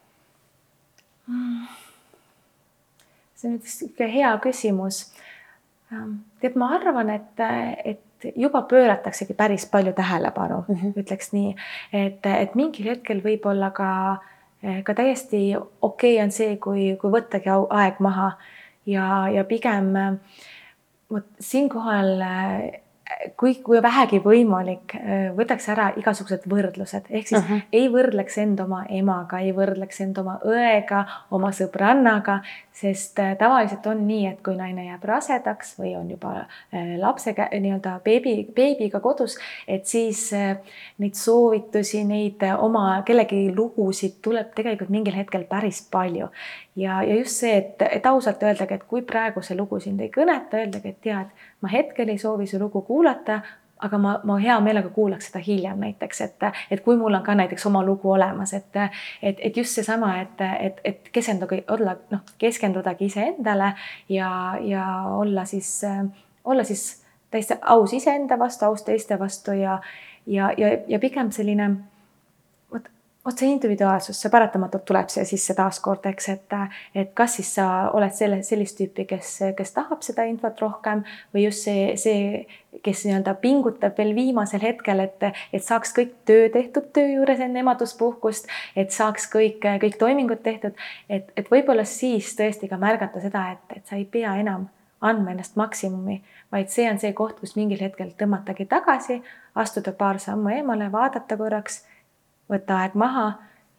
see 3.41 3.49
on 3.49 3.57
nüüd 3.57 3.67
sihuke 3.67 4.07
hea 4.11 4.31
küsimus. 4.43 5.05
tead, 6.41 6.55
ma 6.59 6.67
arvan, 6.75 7.09
et, 7.09 7.41
et 7.85 8.27
juba 8.35 8.61
pöörataksegi 8.61 9.33
päris 9.33 9.65
palju 9.65 9.93
tähelepanu 9.93 10.63
mm, 10.67 10.75
-hmm. 10.75 10.93
ütleks 11.01 11.33
nii, 11.33 11.55
et, 11.93 12.25
et 12.25 12.55
mingil 12.55 12.89
hetkel 12.93 13.23
võib-olla 13.23 13.71
ka, 13.71 14.17
ka 14.83 14.93
täiesti 14.93 15.55
okei 15.57 16.15
okay 16.15 16.23
on 16.23 16.31
see, 16.31 16.57
kui, 16.57 16.95
kui 17.01 17.11
võttagi 17.11 17.49
aeg 17.69 17.99
maha 17.99 18.31
ja, 18.85 19.27
ja 19.29 19.43
pigem 19.43 19.93
vot 21.11 21.27
siinkohal 21.39 22.21
kui, 23.37 23.55
kui 23.63 23.81
vähegi 23.83 24.19
võimalik, 24.23 24.95
äh, 24.95 25.29
võtaks 25.35 25.67
ära 25.73 25.89
igasugused 25.99 26.45
võrdlused, 26.49 27.09
ehk 27.09 27.27
siis 27.27 27.39
uh 27.41 27.49
-huh. 27.49 27.61
ei 27.73 27.89
võrdleks 27.91 28.37
end 28.41 28.59
oma 28.59 28.83
emaga, 28.89 29.39
ei 29.39 29.51
võrdleks 29.55 30.01
end 30.01 30.17
oma 30.17 30.39
õega, 30.45 31.05
oma 31.31 31.51
sõbrannaga, 31.51 32.39
sest 32.71 33.19
äh, 33.19 33.35
tavaliselt 33.37 33.85
on 33.87 34.07
nii, 34.07 34.25
et 34.27 34.41
kui 34.43 34.55
naine 34.55 34.85
jääb 34.85 35.03
rasedaks 35.03 35.75
või 35.79 35.95
on 35.99 36.09
juba 36.11 36.33
äh, 36.39 36.97
lapse 36.99 37.35
nii-öelda 37.35 37.99
beebi, 38.03 38.47
beebiga 38.55 38.99
kodus, 38.99 39.37
et 39.67 39.85
siis 39.85 40.31
neid 40.97 41.13
soovitusi, 41.13 42.03
neid 42.03 42.43
oma 42.57 43.03
kellegi 43.05 43.51
lugusid 43.55 44.21
tuleb 44.21 44.53
tegelikult 44.55 44.89
mingil 44.89 45.15
hetkel 45.15 45.43
päris 45.43 45.87
palju 45.91 46.29
ja, 46.75 47.03
ja 47.03 47.15
just 47.15 47.41
see, 47.43 47.57
et, 47.57 47.81
et 47.91 48.05
ausalt 48.05 48.43
öeldagi, 48.43 48.73
et 48.73 48.83
kui 48.87 49.01
praegu 49.01 49.41
see 49.41 49.57
lugu 49.57 49.79
sind 49.79 49.99
ei 50.01 50.11
kõneta, 50.13 50.61
öeldagi, 50.61 50.93
et 50.93 51.01
tead, 51.01 51.33
ma 51.61 51.71
hetkel 51.71 52.09
ei 52.09 52.21
soovi 52.21 52.47
su 52.47 52.59
lugu 52.59 52.81
kuulata, 52.87 53.41
aga 53.81 53.97
ma, 53.97 54.13
ma 54.23 54.37
hea 54.41 54.59
meelega 54.61 54.89
kuulaks 54.93 55.29
seda 55.29 55.41
hiljem 55.43 55.79
näiteks, 55.81 56.21
et, 56.21 56.47
et 56.71 56.83
kui 56.85 56.97
mul 56.97 57.17
on 57.17 57.23
ka 57.25 57.35
näiteks 57.35 57.65
oma 57.69 57.83
lugu 57.85 58.11
olemas, 58.13 58.53
et, 58.53 58.77
et, 59.21 59.39
et 59.39 59.57
just 59.57 59.77
seesama, 59.77 60.13
et, 60.21 60.41
et, 60.59 60.81
et 60.85 61.11
keskenduge, 61.13 61.63
olla 61.73 61.95
noh, 62.11 62.23
keskendudagi 62.41 63.09
iseendale 63.09 63.73
ja, 64.09 64.31
ja 64.61 64.85
olla 65.17 65.45
siis, 65.49 65.81
olla 66.45 66.63
siis 66.63 67.01
täiesti 67.31 67.57
aus 67.61 67.93
iseenda 67.93 68.39
vastu, 68.39 68.65
aus 68.65 68.85
teiste 68.85 69.19
vastu 69.19 69.57
ja, 69.57 69.79
ja, 70.27 70.51
ja, 70.57 70.77
ja 70.87 70.99
pigem 70.99 71.31
selline 71.31 71.71
vot 73.25 73.37
see 73.37 73.51
individuaalsus, 73.53 74.17
see 74.17 74.31
paratamatult 74.33 74.83
tuleb 74.89 75.09
siia 75.13 75.25
sisse 75.29 75.53
taaskord, 75.57 76.05
eks, 76.09 76.27
et, 76.33 76.55
et 76.97 77.11
kas 77.17 77.35
siis 77.37 77.51
sa 77.57 77.67
oled 77.93 78.13
selle, 78.17 78.41
sellist 78.45 78.79
tüüpi, 78.79 79.05
kes, 79.09 79.33
kes 79.57 79.73
tahab 79.75 80.01
seda 80.05 80.25
infot 80.29 80.57
rohkem 80.63 81.03
või 81.35 81.45
just 81.45 81.67
see, 81.67 81.91
see, 82.01 82.41
kes 82.81 83.05
nii-öelda 83.05 83.35
pingutab 83.43 83.97
veel 84.01 84.15
viimasel 84.17 84.63
hetkel, 84.65 85.03
et, 85.05 85.27
et 85.53 85.65
saaks 85.65 85.93
kõik 85.97 86.15
töö 86.25 86.49
tehtud 86.53 86.89
töö 86.95 87.13
juures 87.13 87.43
enne 87.45 87.61
emaduspuhkust, 87.61 88.49
et 88.75 88.93
saaks 88.95 89.29
kõik, 89.29 89.61
kõik 89.85 90.01
toimingud 90.01 90.41
tehtud, 90.41 90.77
et, 91.09 91.29
et 91.37 91.53
võib-olla 91.53 91.85
siis 91.85 92.33
tõesti 92.39 92.71
ka 92.71 92.81
märgata 92.81 93.21
seda, 93.21 93.51
et, 93.53 93.77
et 93.77 93.85
sa 93.85 94.01
ei 94.01 94.07
pea 94.09 94.33
enam 94.41 94.69
andma 95.01 95.33
ennast 95.33 95.55
maksimumi, 95.57 96.19
vaid 96.53 96.69
see 96.73 96.85
on 96.89 96.99
see 97.01 97.13
koht, 97.17 97.39
kus 97.41 97.55
mingil 97.57 97.81
hetkel 97.81 98.11
tõmmatagi 98.17 98.67
tagasi, 98.69 99.21
astuda 99.57 99.93
paar 99.97 100.19
sammu 100.21 100.53
eemale, 100.57 100.91
vaadata 100.93 101.37
korraks 101.37 101.81
võtta 102.51 102.81
aeg 102.83 102.99
maha 102.99 103.31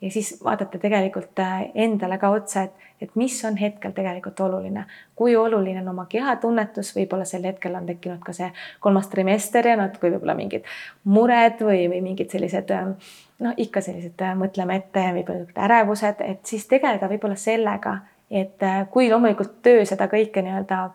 ja 0.03 0.11
siis 0.11 0.45
vaadata 0.45 0.79
tegelikult 0.79 1.39
äh, 1.39 1.63
endale 1.75 2.19
ka 2.19 2.31
otsa, 2.31 2.63
et, 2.63 2.87
et 3.01 3.11
mis 3.15 3.37
on 3.45 3.57
hetkel 3.57 3.93
tegelikult 3.95 4.41
oluline. 4.41 4.85
kui 5.17 5.37
oluline 5.37 5.81
on 5.81 5.89
oma 5.89 6.07
kehatunnetus, 6.11 6.95
võib-olla 6.97 7.25
sel 7.25 7.45
hetkel 7.47 7.75
on 7.79 7.87
tekkinud 7.87 8.23
ka 8.25 8.35
see 8.37 8.51
kolmas 8.81 9.09
trimester 9.09 9.67
ja 9.67 9.77
natuke 9.79 10.11
võib-olla 10.11 10.35
mingid 10.35 10.67
mured 11.05 11.63
või, 11.63 11.87
või 11.93 12.03
mingid 12.03 12.35
sellised 12.35 12.75
äh, 12.75 12.91
noh, 13.39 13.55
ikka 13.57 13.81
sellised 13.81 14.27
äh, 14.27 14.35
mõtleme 14.39 14.81
ette, 14.83 15.07
võib-olla 15.19 15.69
ärevused, 15.69 16.25
et 16.27 16.43
siis 16.47 16.67
tegeleda 16.67 17.11
võib-olla 17.11 17.39
sellega, 17.39 18.01
et 18.31 18.65
kui 18.91 19.11
loomulikult 19.11 19.59
töö 19.63 19.85
seda 19.85 20.07
kõike 20.09 20.43
nii-öelda 20.43 20.87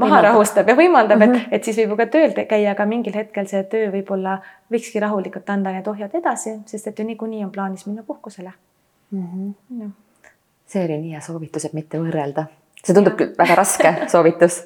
maha 0.00 0.20
rahustab 0.26 0.68
ja 0.68 0.76
võimaldab, 0.78 1.22
et, 1.22 1.30
mhm. 1.30 1.54
et 1.56 1.66
siis 1.66 1.78
võib 1.80 1.94
ju 1.94 1.98
ka 2.00 2.06
tööl 2.14 2.34
käia, 2.38 2.74
aga 2.74 2.86
mingil 2.88 3.16
hetkel 3.16 3.48
see 3.50 3.62
töö 3.72 3.90
võib-olla 3.94 4.38
võikski 4.72 5.02
rahulikult 5.02 5.50
anda 5.52 5.74
need 5.76 5.88
ohjad 5.90 6.14
edasi, 6.20 6.56
sest 6.70 6.90
et 6.90 6.98
ju 6.98 7.06
niikuinii 7.06 7.44
on 7.46 7.52
plaanis 7.54 7.86
minna 7.86 8.02
puhkusele 8.06 8.52
mm. 9.10 9.26
-hmm. 9.26 9.54
No. 9.82 9.90
see 10.66 10.84
oli 10.84 10.98
nii 10.98 11.16
hea 11.16 11.20
soovitus, 11.20 11.64
et 11.64 11.72
mitte 11.72 11.98
võrrelda. 11.98 12.46
see 12.84 12.94
tundub 12.94 13.16
küll 13.16 13.34
väga 13.38 13.54
raske 13.62 13.94
soovitus 14.12 14.62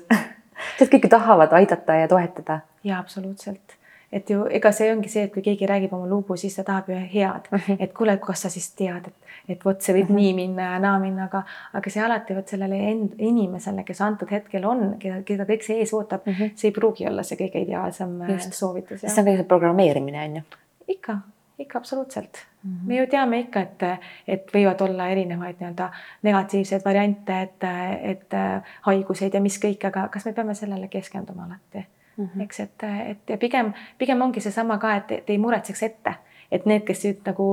sest 0.78 0.93
kõik 0.93 1.09
ju 1.09 1.15
tahavad 1.16 1.52
aidata 1.52 1.94
ja 2.02 2.09
toetada. 2.09 2.61
ja 2.85 2.98
absoluutselt 2.98 3.78
et 4.15 4.31
ju 4.31 4.47
ega 4.51 4.70
see 4.73 4.93
ongi 4.93 5.11
see, 5.11 5.27
et 5.27 5.32
kui 5.35 5.43
keegi 5.43 5.66
räägib 5.66 5.94
oma 5.97 6.06
lugu, 6.06 6.36
siis 6.39 6.55
ta 6.55 6.65
tahab 6.65 6.89
ju 6.89 6.97
head 6.97 7.48
mm, 7.51 7.59
-hmm. 7.59 7.77
et 7.78 7.93
kuule, 7.93 8.16
kas 8.16 8.43
sa 8.43 8.51
siis 8.51 8.70
tead, 8.78 9.06
et, 9.06 9.15
et 9.49 9.65
vot 9.65 9.81
see 9.81 9.95
võib 9.95 10.09
mm 10.09 10.16
-hmm. 10.16 10.21
nii 10.21 10.35
minna 10.35 10.71
ja 10.73 10.79
naa 10.81 10.99
minna, 10.99 11.29
aga, 11.29 11.43
aga 11.73 11.91
see 11.91 12.03
alati 12.03 12.35
vot 12.35 12.49
sellele 12.49 12.79
end, 12.91 13.15
inimesele, 13.19 13.85
kes 13.85 14.01
antud 14.01 14.31
hetkel 14.31 14.65
on, 14.65 14.97
keda, 14.99 15.23
keda 15.23 15.45
kõik 15.45 15.62
see 15.66 15.79
ees 15.79 15.93
ootab 15.95 16.27
mm, 16.27 16.33
-hmm. 16.33 16.51
see 16.55 16.69
ei 16.69 16.73
pruugi 16.73 17.07
olla 17.09 17.23
see 17.23 17.39
kõige 17.39 17.62
ideaalsem 17.66 18.21
äh, 18.23 18.31
Just. 18.33 18.53
soovitus. 18.53 19.01
see 19.01 19.23
on 19.23 19.29
kõige 19.29 19.45
programmeerimine 19.45 20.25
on 20.25 20.37
ju. 20.37 20.43
ikka, 20.89 21.19
ikka 21.59 21.79
absoluutselt 21.79 22.47
mm. 22.62 22.71
-hmm. 22.71 22.87
me 22.89 22.97
ju 22.97 23.07
teame 23.07 23.41
ikka, 23.41 23.61
et, 23.61 23.83
et 24.29 24.55
võivad 24.55 24.83
olla 24.89 25.09
erinevaid 25.09 25.61
nii-öelda 25.61 25.91
negatiivseid 26.23 26.85
variante, 26.85 27.43
et, 27.43 27.65
et 28.03 28.41
haiguseid 28.83 29.35
ja 29.35 29.41
mis 29.41 29.59
kõik, 29.59 29.87
aga 29.87 30.09
kas 30.09 30.25
me 30.27 30.33
peame 30.33 30.55
sellele 30.55 30.89
keskenduma 30.89 31.45
alati 31.45 31.87
mm, 32.16 32.29
-hmm. 32.29 32.43
eks, 32.43 32.61
et, 32.61 32.83
et 33.07 33.31
ja 33.31 33.39
pigem, 33.39 33.73
pigem 33.99 34.23
ongi 34.23 34.41
seesama 34.41 34.79
ka, 34.79 34.97
et, 34.97 35.12
et 35.12 35.31
ei 35.31 35.39
muretseks 35.39 35.83
ette, 35.83 36.15
et 36.53 36.66
need, 36.66 36.85
kes 36.87 37.05
nüüd 37.05 37.23
nagu, 37.27 37.49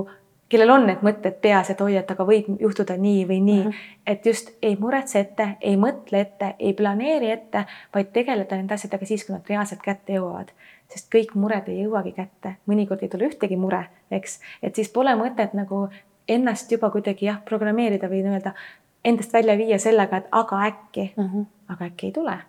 kellel 0.51 0.69
on 0.73 0.85
need 0.89 1.03
mõtted 1.05 1.39
peas, 1.41 1.69
et 1.71 1.81
oi, 1.81 1.95
et 1.99 2.11
aga 2.11 2.25
võib 2.27 2.49
juhtuda 2.59 2.97
nii 2.99 3.23
või 3.29 3.39
nii 3.39 3.63
mm, 3.63 3.69
-hmm. 3.69 3.95
et 4.05 4.25
just 4.25 4.51
ei 4.61 4.75
muretse 4.79 5.19
ette, 5.19 5.47
ei 5.61 5.77
mõtle 5.77 6.21
ette, 6.21 6.55
ei 6.59 6.73
planeeri 6.73 7.31
ette, 7.31 7.65
vaid 7.95 8.11
tegeleda 8.13 8.59
nende 8.59 8.73
asjadega 8.73 9.05
siis, 9.05 9.25
kui 9.25 9.35
nad 9.35 9.47
reaalselt 9.49 9.81
kätte 9.81 10.19
jõuavad 10.19 10.51
sest 10.91 11.07
kõik 11.13 11.35
mured 11.39 11.67
ei 11.71 11.81
jõuagi 11.85 12.11
kätte, 12.15 12.55
mõnikord 12.67 13.03
ei 13.03 13.09
tule 13.11 13.29
ühtegi 13.29 13.57
mure, 13.59 13.85
eks, 14.11 14.39
et 14.63 14.75
siis 14.75 14.91
pole 14.91 15.13
mõtet 15.15 15.55
nagu 15.57 15.85
ennast 16.27 16.71
juba 16.71 16.91
kuidagi 16.91 17.29
jah, 17.29 17.41
programmeerida 17.47 18.09
või 18.11 18.23
nii-öelda 18.25 18.53
endast 19.07 19.33
välja 19.33 19.57
viia 19.57 19.79
sellega, 19.79 20.21
et 20.21 20.31
aga 20.31 20.63
äkki 20.67 21.11
mm, 21.15 21.27
-hmm. 21.27 21.45
aga 21.75 21.91
äkki 21.91 22.11
ei 22.11 22.17
tule 22.19 22.39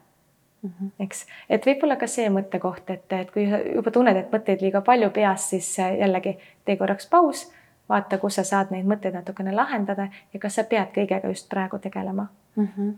Mm 0.62 0.70
-hmm. 0.70 0.90
eks, 1.00 1.26
et 1.50 1.64
võib-olla 1.66 1.96
ka 1.96 2.06
see 2.06 2.28
mõttekoht, 2.30 2.90
et, 2.90 3.12
et 3.12 3.30
kui 3.30 3.48
juba 3.74 3.90
tunned, 3.90 4.16
et 4.16 4.30
mõtteid 4.30 4.60
liiga 4.62 4.80
palju 4.80 5.10
peas, 5.10 5.48
siis 5.50 5.78
jällegi 5.78 6.38
tee 6.64 6.76
korraks 6.76 7.08
paus, 7.10 7.52
vaata, 7.88 8.18
kus 8.18 8.38
sa 8.40 8.44
saad 8.44 8.72
neid 8.72 8.86
mõtteid 8.88 9.16
natukene 9.16 9.54
lahendada 9.54 10.08
ja 10.32 10.40
kas 10.42 10.58
sa 10.58 10.64
pead 10.68 10.92
kõigega 10.94 11.30
just 11.32 11.48
praegu 11.50 11.78
tegelema 11.78 12.28
mm. 12.56 12.68
-hmm. 12.76 12.92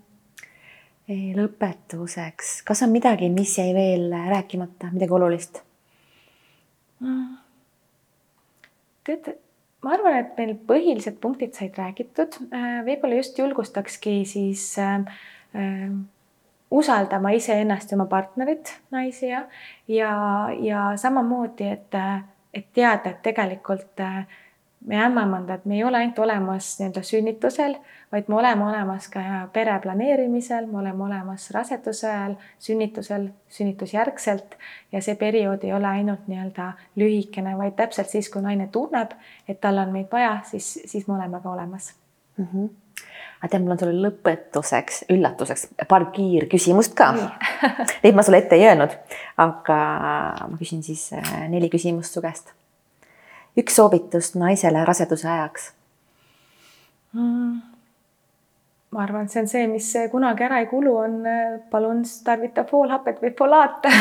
lõpetuseks, 1.40 2.62
kas 2.64 2.82
on 2.82 2.90
midagi, 2.90 3.30
mis 3.30 3.58
jäi 3.58 3.74
veel 3.74 4.10
rääkimata, 4.30 4.92
midagi 4.92 5.12
olulist 5.12 5.62
mm.? 7.00 7.36
tead, 9.04 9.34
ma 9.84 9.94
arvan, 9.96 10.18
et 10.20 10.36
meil 10.38 10.56
põhilised 10.68 11.20
punktid 11.20 11.54
said 11.54 11.76
räägitud, 11.78 12.40
äh, 12.52 12.80
võib-olla 12.86 13.20
just 13.20 13.38
julgustakski 13.38 14.24
siis 14.24 14.78
äh, 14.78 15.00
äh 15.54 15.94
usaldama 16.74 17.30
iseennast 17.30 17.92
ja 17.92 17.96
oma 17.96 18.06
partnerit, 18.10 18.72
naisi 18.90 19.28
ja, 19.28 19.44
ja, 19.88 20.14
ja 20.58 20.80
samamoodi, 20.96 21.68
et, 21.70 21.94
et 22.54 22.66
teada, 22.74 23.12
et 23.12 23.20
tegelikult 23.22 24.00
äh, 24.02 24.24
me 24.84 24.96
ämmemandad, 25.00 25.60
me 25.64 25.74
ei 25.74 25.84
ole 25.84 25.96
ainult 25.96 26.18
olemas 26.18 26.74
nii-öelda 26.78 27.02
sünnitusel, 27.02 27.76
vaid 28.12 28.28
me 28.28 28.36
oleme 28.36 28.66
olemas 28.68 29.08
ka 29.08 29.20
pere 29.52 29.78
planeerimisel, 29.82 30.66
me 30.66 30.78
oleme 30.78 31.04
olemas 31.04 31.48
raseduse 31.50 32.10
ajal, 32.10 32.36
sünnitusel, 32.58 33.28
sünnitusjärgselt 33.48 34.56
ja 34.92 35.02
see 35.02 35.16
periood 35.20 35.64
ei 35.64 35.72
ole 35.72 35.88
ainult 35.88 36.28
nii-öelda 36.28 36.72
lühikene, 37.00 37.56
vaid 37.58 37.78
täpselt 37.80 38.12
siis, 38.12 38.28
kui 38.30 38.44
naine 38.44 38.68
tunneb, 38.72 39.16
et 39.48 39.60
tal 39.60 39.80
on 39.80 39.92
meid 39.92 40.12
vaja, 40.12 40.38
siis, 40.50 40.74
siis 40.84 41.08
me 41.08 41.16
oleme 41.16 41.40
ka 41.42 41.50
olemas 41.50 41.94
mm. 42.36 42.48
-hmm 42.52 42.72
aga 43.44 43.50
tead, 43.50 43.62
mul 43.62 43.74
on 43.74 43.78
sulle 43.78 44.08
lõpetuseks, 44.08 45.02
üllatuseks 45.12 45.66
paar 45.88 46.06
kiirküsimust 46.14 46.94
ka. 46.96 47.10
Neid 48.04 48.16
ma 48.16 48.22
sulle 48.24 48.40
ette 48.40 48.56
ei 48.56 48.64
öelnud, 48.70 48.94
aga 49.36 49.78
ma 50.48 50.56
küsin 50.60 50.82
siis 50.86 51.10
äh, 51.12 51.48
neli 51.52 51.68
küsimust 51.68 52.16
su 52.16 52.22
käest. 52.24 52.54
Üks 53.60 53.76
soovitus 53.78 54.34
naisele 54.38 54.84
raseduse 54.84 55.28
ajaks 55.28 55.70
mm.? 57.12 57.62
ma 58.94 59.02
arvan, 59.02 59.26
et 59.26 59.34
see 59.34 59.42
on 59.42 59.48
see, 59.50 59.66
mis 59.70 59.88
kunagi 60.12 60.46
ära 60.46 60.60
ei 60.62 60.68
kulu, 60.70 60.96
on 61.06 61.16
äh, 61.26 61.56
palun 61.70 62.04
tarvita 62.24 62.66
foolhapet 62.68 63.22
või 63.22 63.32
folaate 63.38 63.94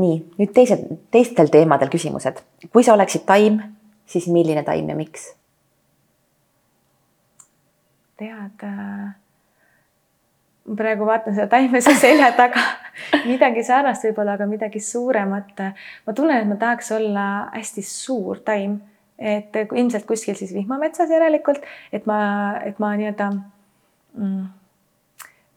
nii 0.00 0.16
nüüd 0.38 0.54
teised, 0.56 0.86
teistel 1.12 1.50
teemadel 1.52 1.90
küsimused. 1.92 2.42
kui 2.72 2.84
sa 2.86 2.94
oleksid 2.96 3.26
taim, 3.28 3.60
siis 4.06 4.28
milline 4.32 4.64
taim 4.66 4.88
ja 4.88 4.96
miks? 4.98 5.30
tead 8.20 8.66
äh,, 8.66 9.14
ma 10.70 10.76
praegu 10.78 11.06
vaatan 11.08 11.34
seda 11.34 11.48
taime 11.50 11.80
su 11.82 11.94
selja 11.98 12.30
taga 12.38 12.62
midagi 13.26 13.64
sarnast 13.66 14.06
võib-olla, 14.06 14.36
aga 14.38 14.46
midagi 14.46 14.80
suuremat. 14.80 15.64
ma 16.06 16.14
tunnen, 16.14 16.44
et 16.44 16.48
ma 16.48 16.56
tahaks 16.60 16.92
olla 16.94 17.26
hästi 17.56 17.82
suur 17.86 18.44
taim, 18.46 18.78
et 19.18 19.56
ilmselt 19.66 20.06
kuskil 20.08 20.38
siis 20.38 20.54
vihmametsas 20.54 21.10
järelikult, 21.10 21.66
et 21.92 22.06
ma, 22.06 22.20
et 22.64 22.78
ma 22.78 22.94
nii-öelda 22.96 23.28
mm, 24.14 24.46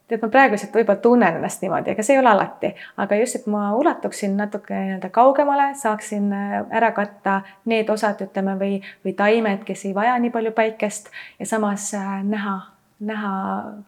tead, 0.07 0.21
ma 0.21 0.29
praeguselt 0.33 0.75
võib-olla 0.75 1.01
tunnen 1.01 1.37
ennast 1.39 1.63
niimoodi, 1.63 1.93
ega 1.93 2.05
see 2.05 2.17
ei 2.17 2.21
ole 2.21 2.31
alati, 2.33 2.73
aga 3.01 3.17
just, 3.21 3.39
et 3.39 3.47
ma 3.51 3.69
ulatuksin 3.77 4.35
natuke 4.39 4.75
nii-öelda 4.75 5.09
kaugemale, 5.13 5.71
saaksin 5.79 6.29
äh, 6.35 6.59
ära 6.75 6.91
katta 6.95 7.39
need 7.69 7.89
osad, 7.93 8.21
ütleme, 8.25 8.57
või, 8.59 8.79
või 9.05 9.15
taimed, 9.17 9.63
kes 9.67 9.87
ei 9.87 9.95
vaja 9.95 10.17
nii 10.21 10.33
palju 10.33 10.53
päikest 10.57 11.11
ja 11.39 11.49
samas 11.49 11.91
äh, 11.97 12.15
näha, 12.27 12.57
näha 13.03 13.33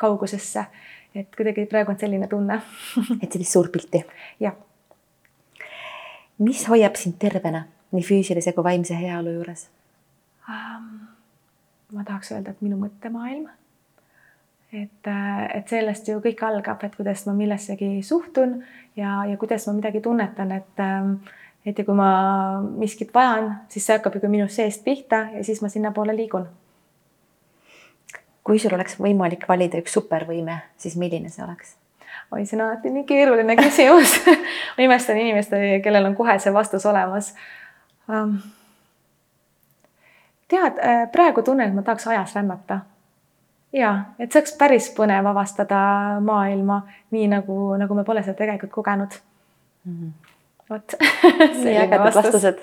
kaugusesse. 0.01 0.65
Et 1.15 1.35
kuidagi 1.35 1.65
praegu 1.71 1.93
on 1.93 1.99
selline 1.99 2.27
tunne 2.31 2.59
et 3.23 3.31
sellist 3.31 3.57
suurt 3.57 3.71
pilti? 3.71 4.03
jah. 4.39 4.55
mis 6.39 6.65
hoiab 6.69 6.99
sind 6.99 7.19
tervena 7.19 7.65
nii 7.95 8.03
füüsilise 8.03 8.53
kui 8.53 8.63
vaimse 8.63 8.97
heaolu 8.99 9.37
juures 9.39 9.69
um,? 10.49 10.89
ma 11.95 12.03
tahaks 12.03 12.33
öelda, 12.33 12.51
et 12.51 12.65
minu 12.65 12.79
mõttemaailm 12.81 13.45
et, 14.73 15.09
et 15.55 15.71
sellest 15.71 16.09
ju 16.09 16.19
kõik 16.23 16.41
algab, 16.45 16.83
et 16.83 16.95
kuidas 16.97 17.23
ma 17.29 17.35
millessegi 17.37 18.01
suhtun 18.03 18.59
ja, 18.97 19.21
ja 19.29 19.37
kuidas 19.39 19.67
ma 19.69 19.75
midagi 19.79 20.01
tunnetan, 20.03 20.51
et 20.51 20.85
et 21.65 21.79
ja 21.79 21.85
kui 21.85 21.95
ma 21.97 22.09
miskit 22.61 23.13
vajan, 23.13 23.49
siis 23.73 23.87
see 23.87 23.95
hakkab 23.97 24.15
ju 24.15 24.21
ka 24.21 24.29
minust 24.29 24.59
seest 24.59 24.83
pihta 24.85 25.23
ja 25.33 25.41
siis 25.43 25.63
ma 25.63 25.69
sinnapoole 25.71 26.13
liigun. 26.13 26.45
Kui 28.45 28.59
sul 28.61 28.75
oleks 28.77 28.99
võimalik 29.01 29.47
valida 29.49 29.79
üks 29.81 29.95
supervõime, 29.97 30.59
siis 30.77 30.97
milline 31.01 31.31
see 31.33 31.43
oleks? 31.45 31.75
oi, 32.31 32.45
see 32.45 32.57
on 32.57 32.65
alati 32.67 32.91
nii 32.93 33.05
keeruline 33.09 33.57
küsimus 33.59 34.17
ma 34.75 34.85
imestan 34.85 35.19
inimeste, 35.21 35.61
kellel 35.83 36.09
on 36.09 36.17
kohe 36.17 36.37
see 36.39 36.53
vastus 36.53 36.85
olemas 36.89 37.33
um,. 38.09 38.37
tead, 40.51 40.81
praegu 41.11 41.43
tunnen, 41.45 41.69
et 41.69 41.77
ma 41.77 41.85
tahaks 41.85 42.07
ajas 42.13 42.35
rännata 42.37 42.79
ja 43.75 43.91
et 44.19 44.31
see 44.31 44.41
oleks 44.41 44.55
päris 44.59 44.89
põnev 44.97 45.27
avastada 45.31 45.79
maailma 46.23 46.83
nii 47.15 47.29
nagu, 47.33 47.59
nagu 47.81 47.97
me 47.97 48.07
pole 48.07 48.23
seda 48.23 48.37
tegelikult 48.41 48.73
kogenud 48.77 49.19
mm. 49.85 49.95
-hmm. 49.95 50.33
vot. 50.69 50.97
nii 51.65 51.77
ägedad 51.83 52.15
vastused 52.15 52.61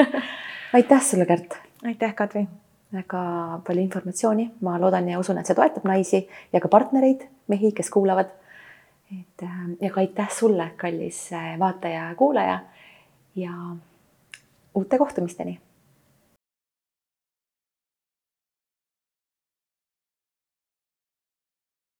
aitäh 0.76 1.02
sulle, 1.02 1.26
Kärt. 1.26 1.58
aitäh, 1.84 2.14
Kadri. 2.14 2.46
Väga 2.92 3.22
palju 3.66 3.82
informatsiooni, 3.82 4.50
ma 4.60 4.76
loodan 4.80 5.08
ja 5.08 5.18
usun, 5.18 5.38
et 5.38 5.48
see 5.48 5.56
toetab 5.56 5.86
naisi 5.88 6.26
ja 6.52 6.60
ka 6.60 6.68
partnereid, 6.68 7.26
mehi, 7.48 7.72
kes 7.72 7.90
kuulavad. 7.90 8.38
et 9.12 9.42
äh, 9.42 9.56
ja 9.80 9.90
ka 9.90 10.00
aitäh 10.00 10.30
sulle, 10.30 10.70
kallis 10.76 11.32
äh, 11.32 11.58
vaataja 11.58 12.08
ja 12.08 12.14
kuulaja. 12.14 12.60
ja 13.36 13.52
uute 14.74 14.98
kohtumisteni 14.98 15.60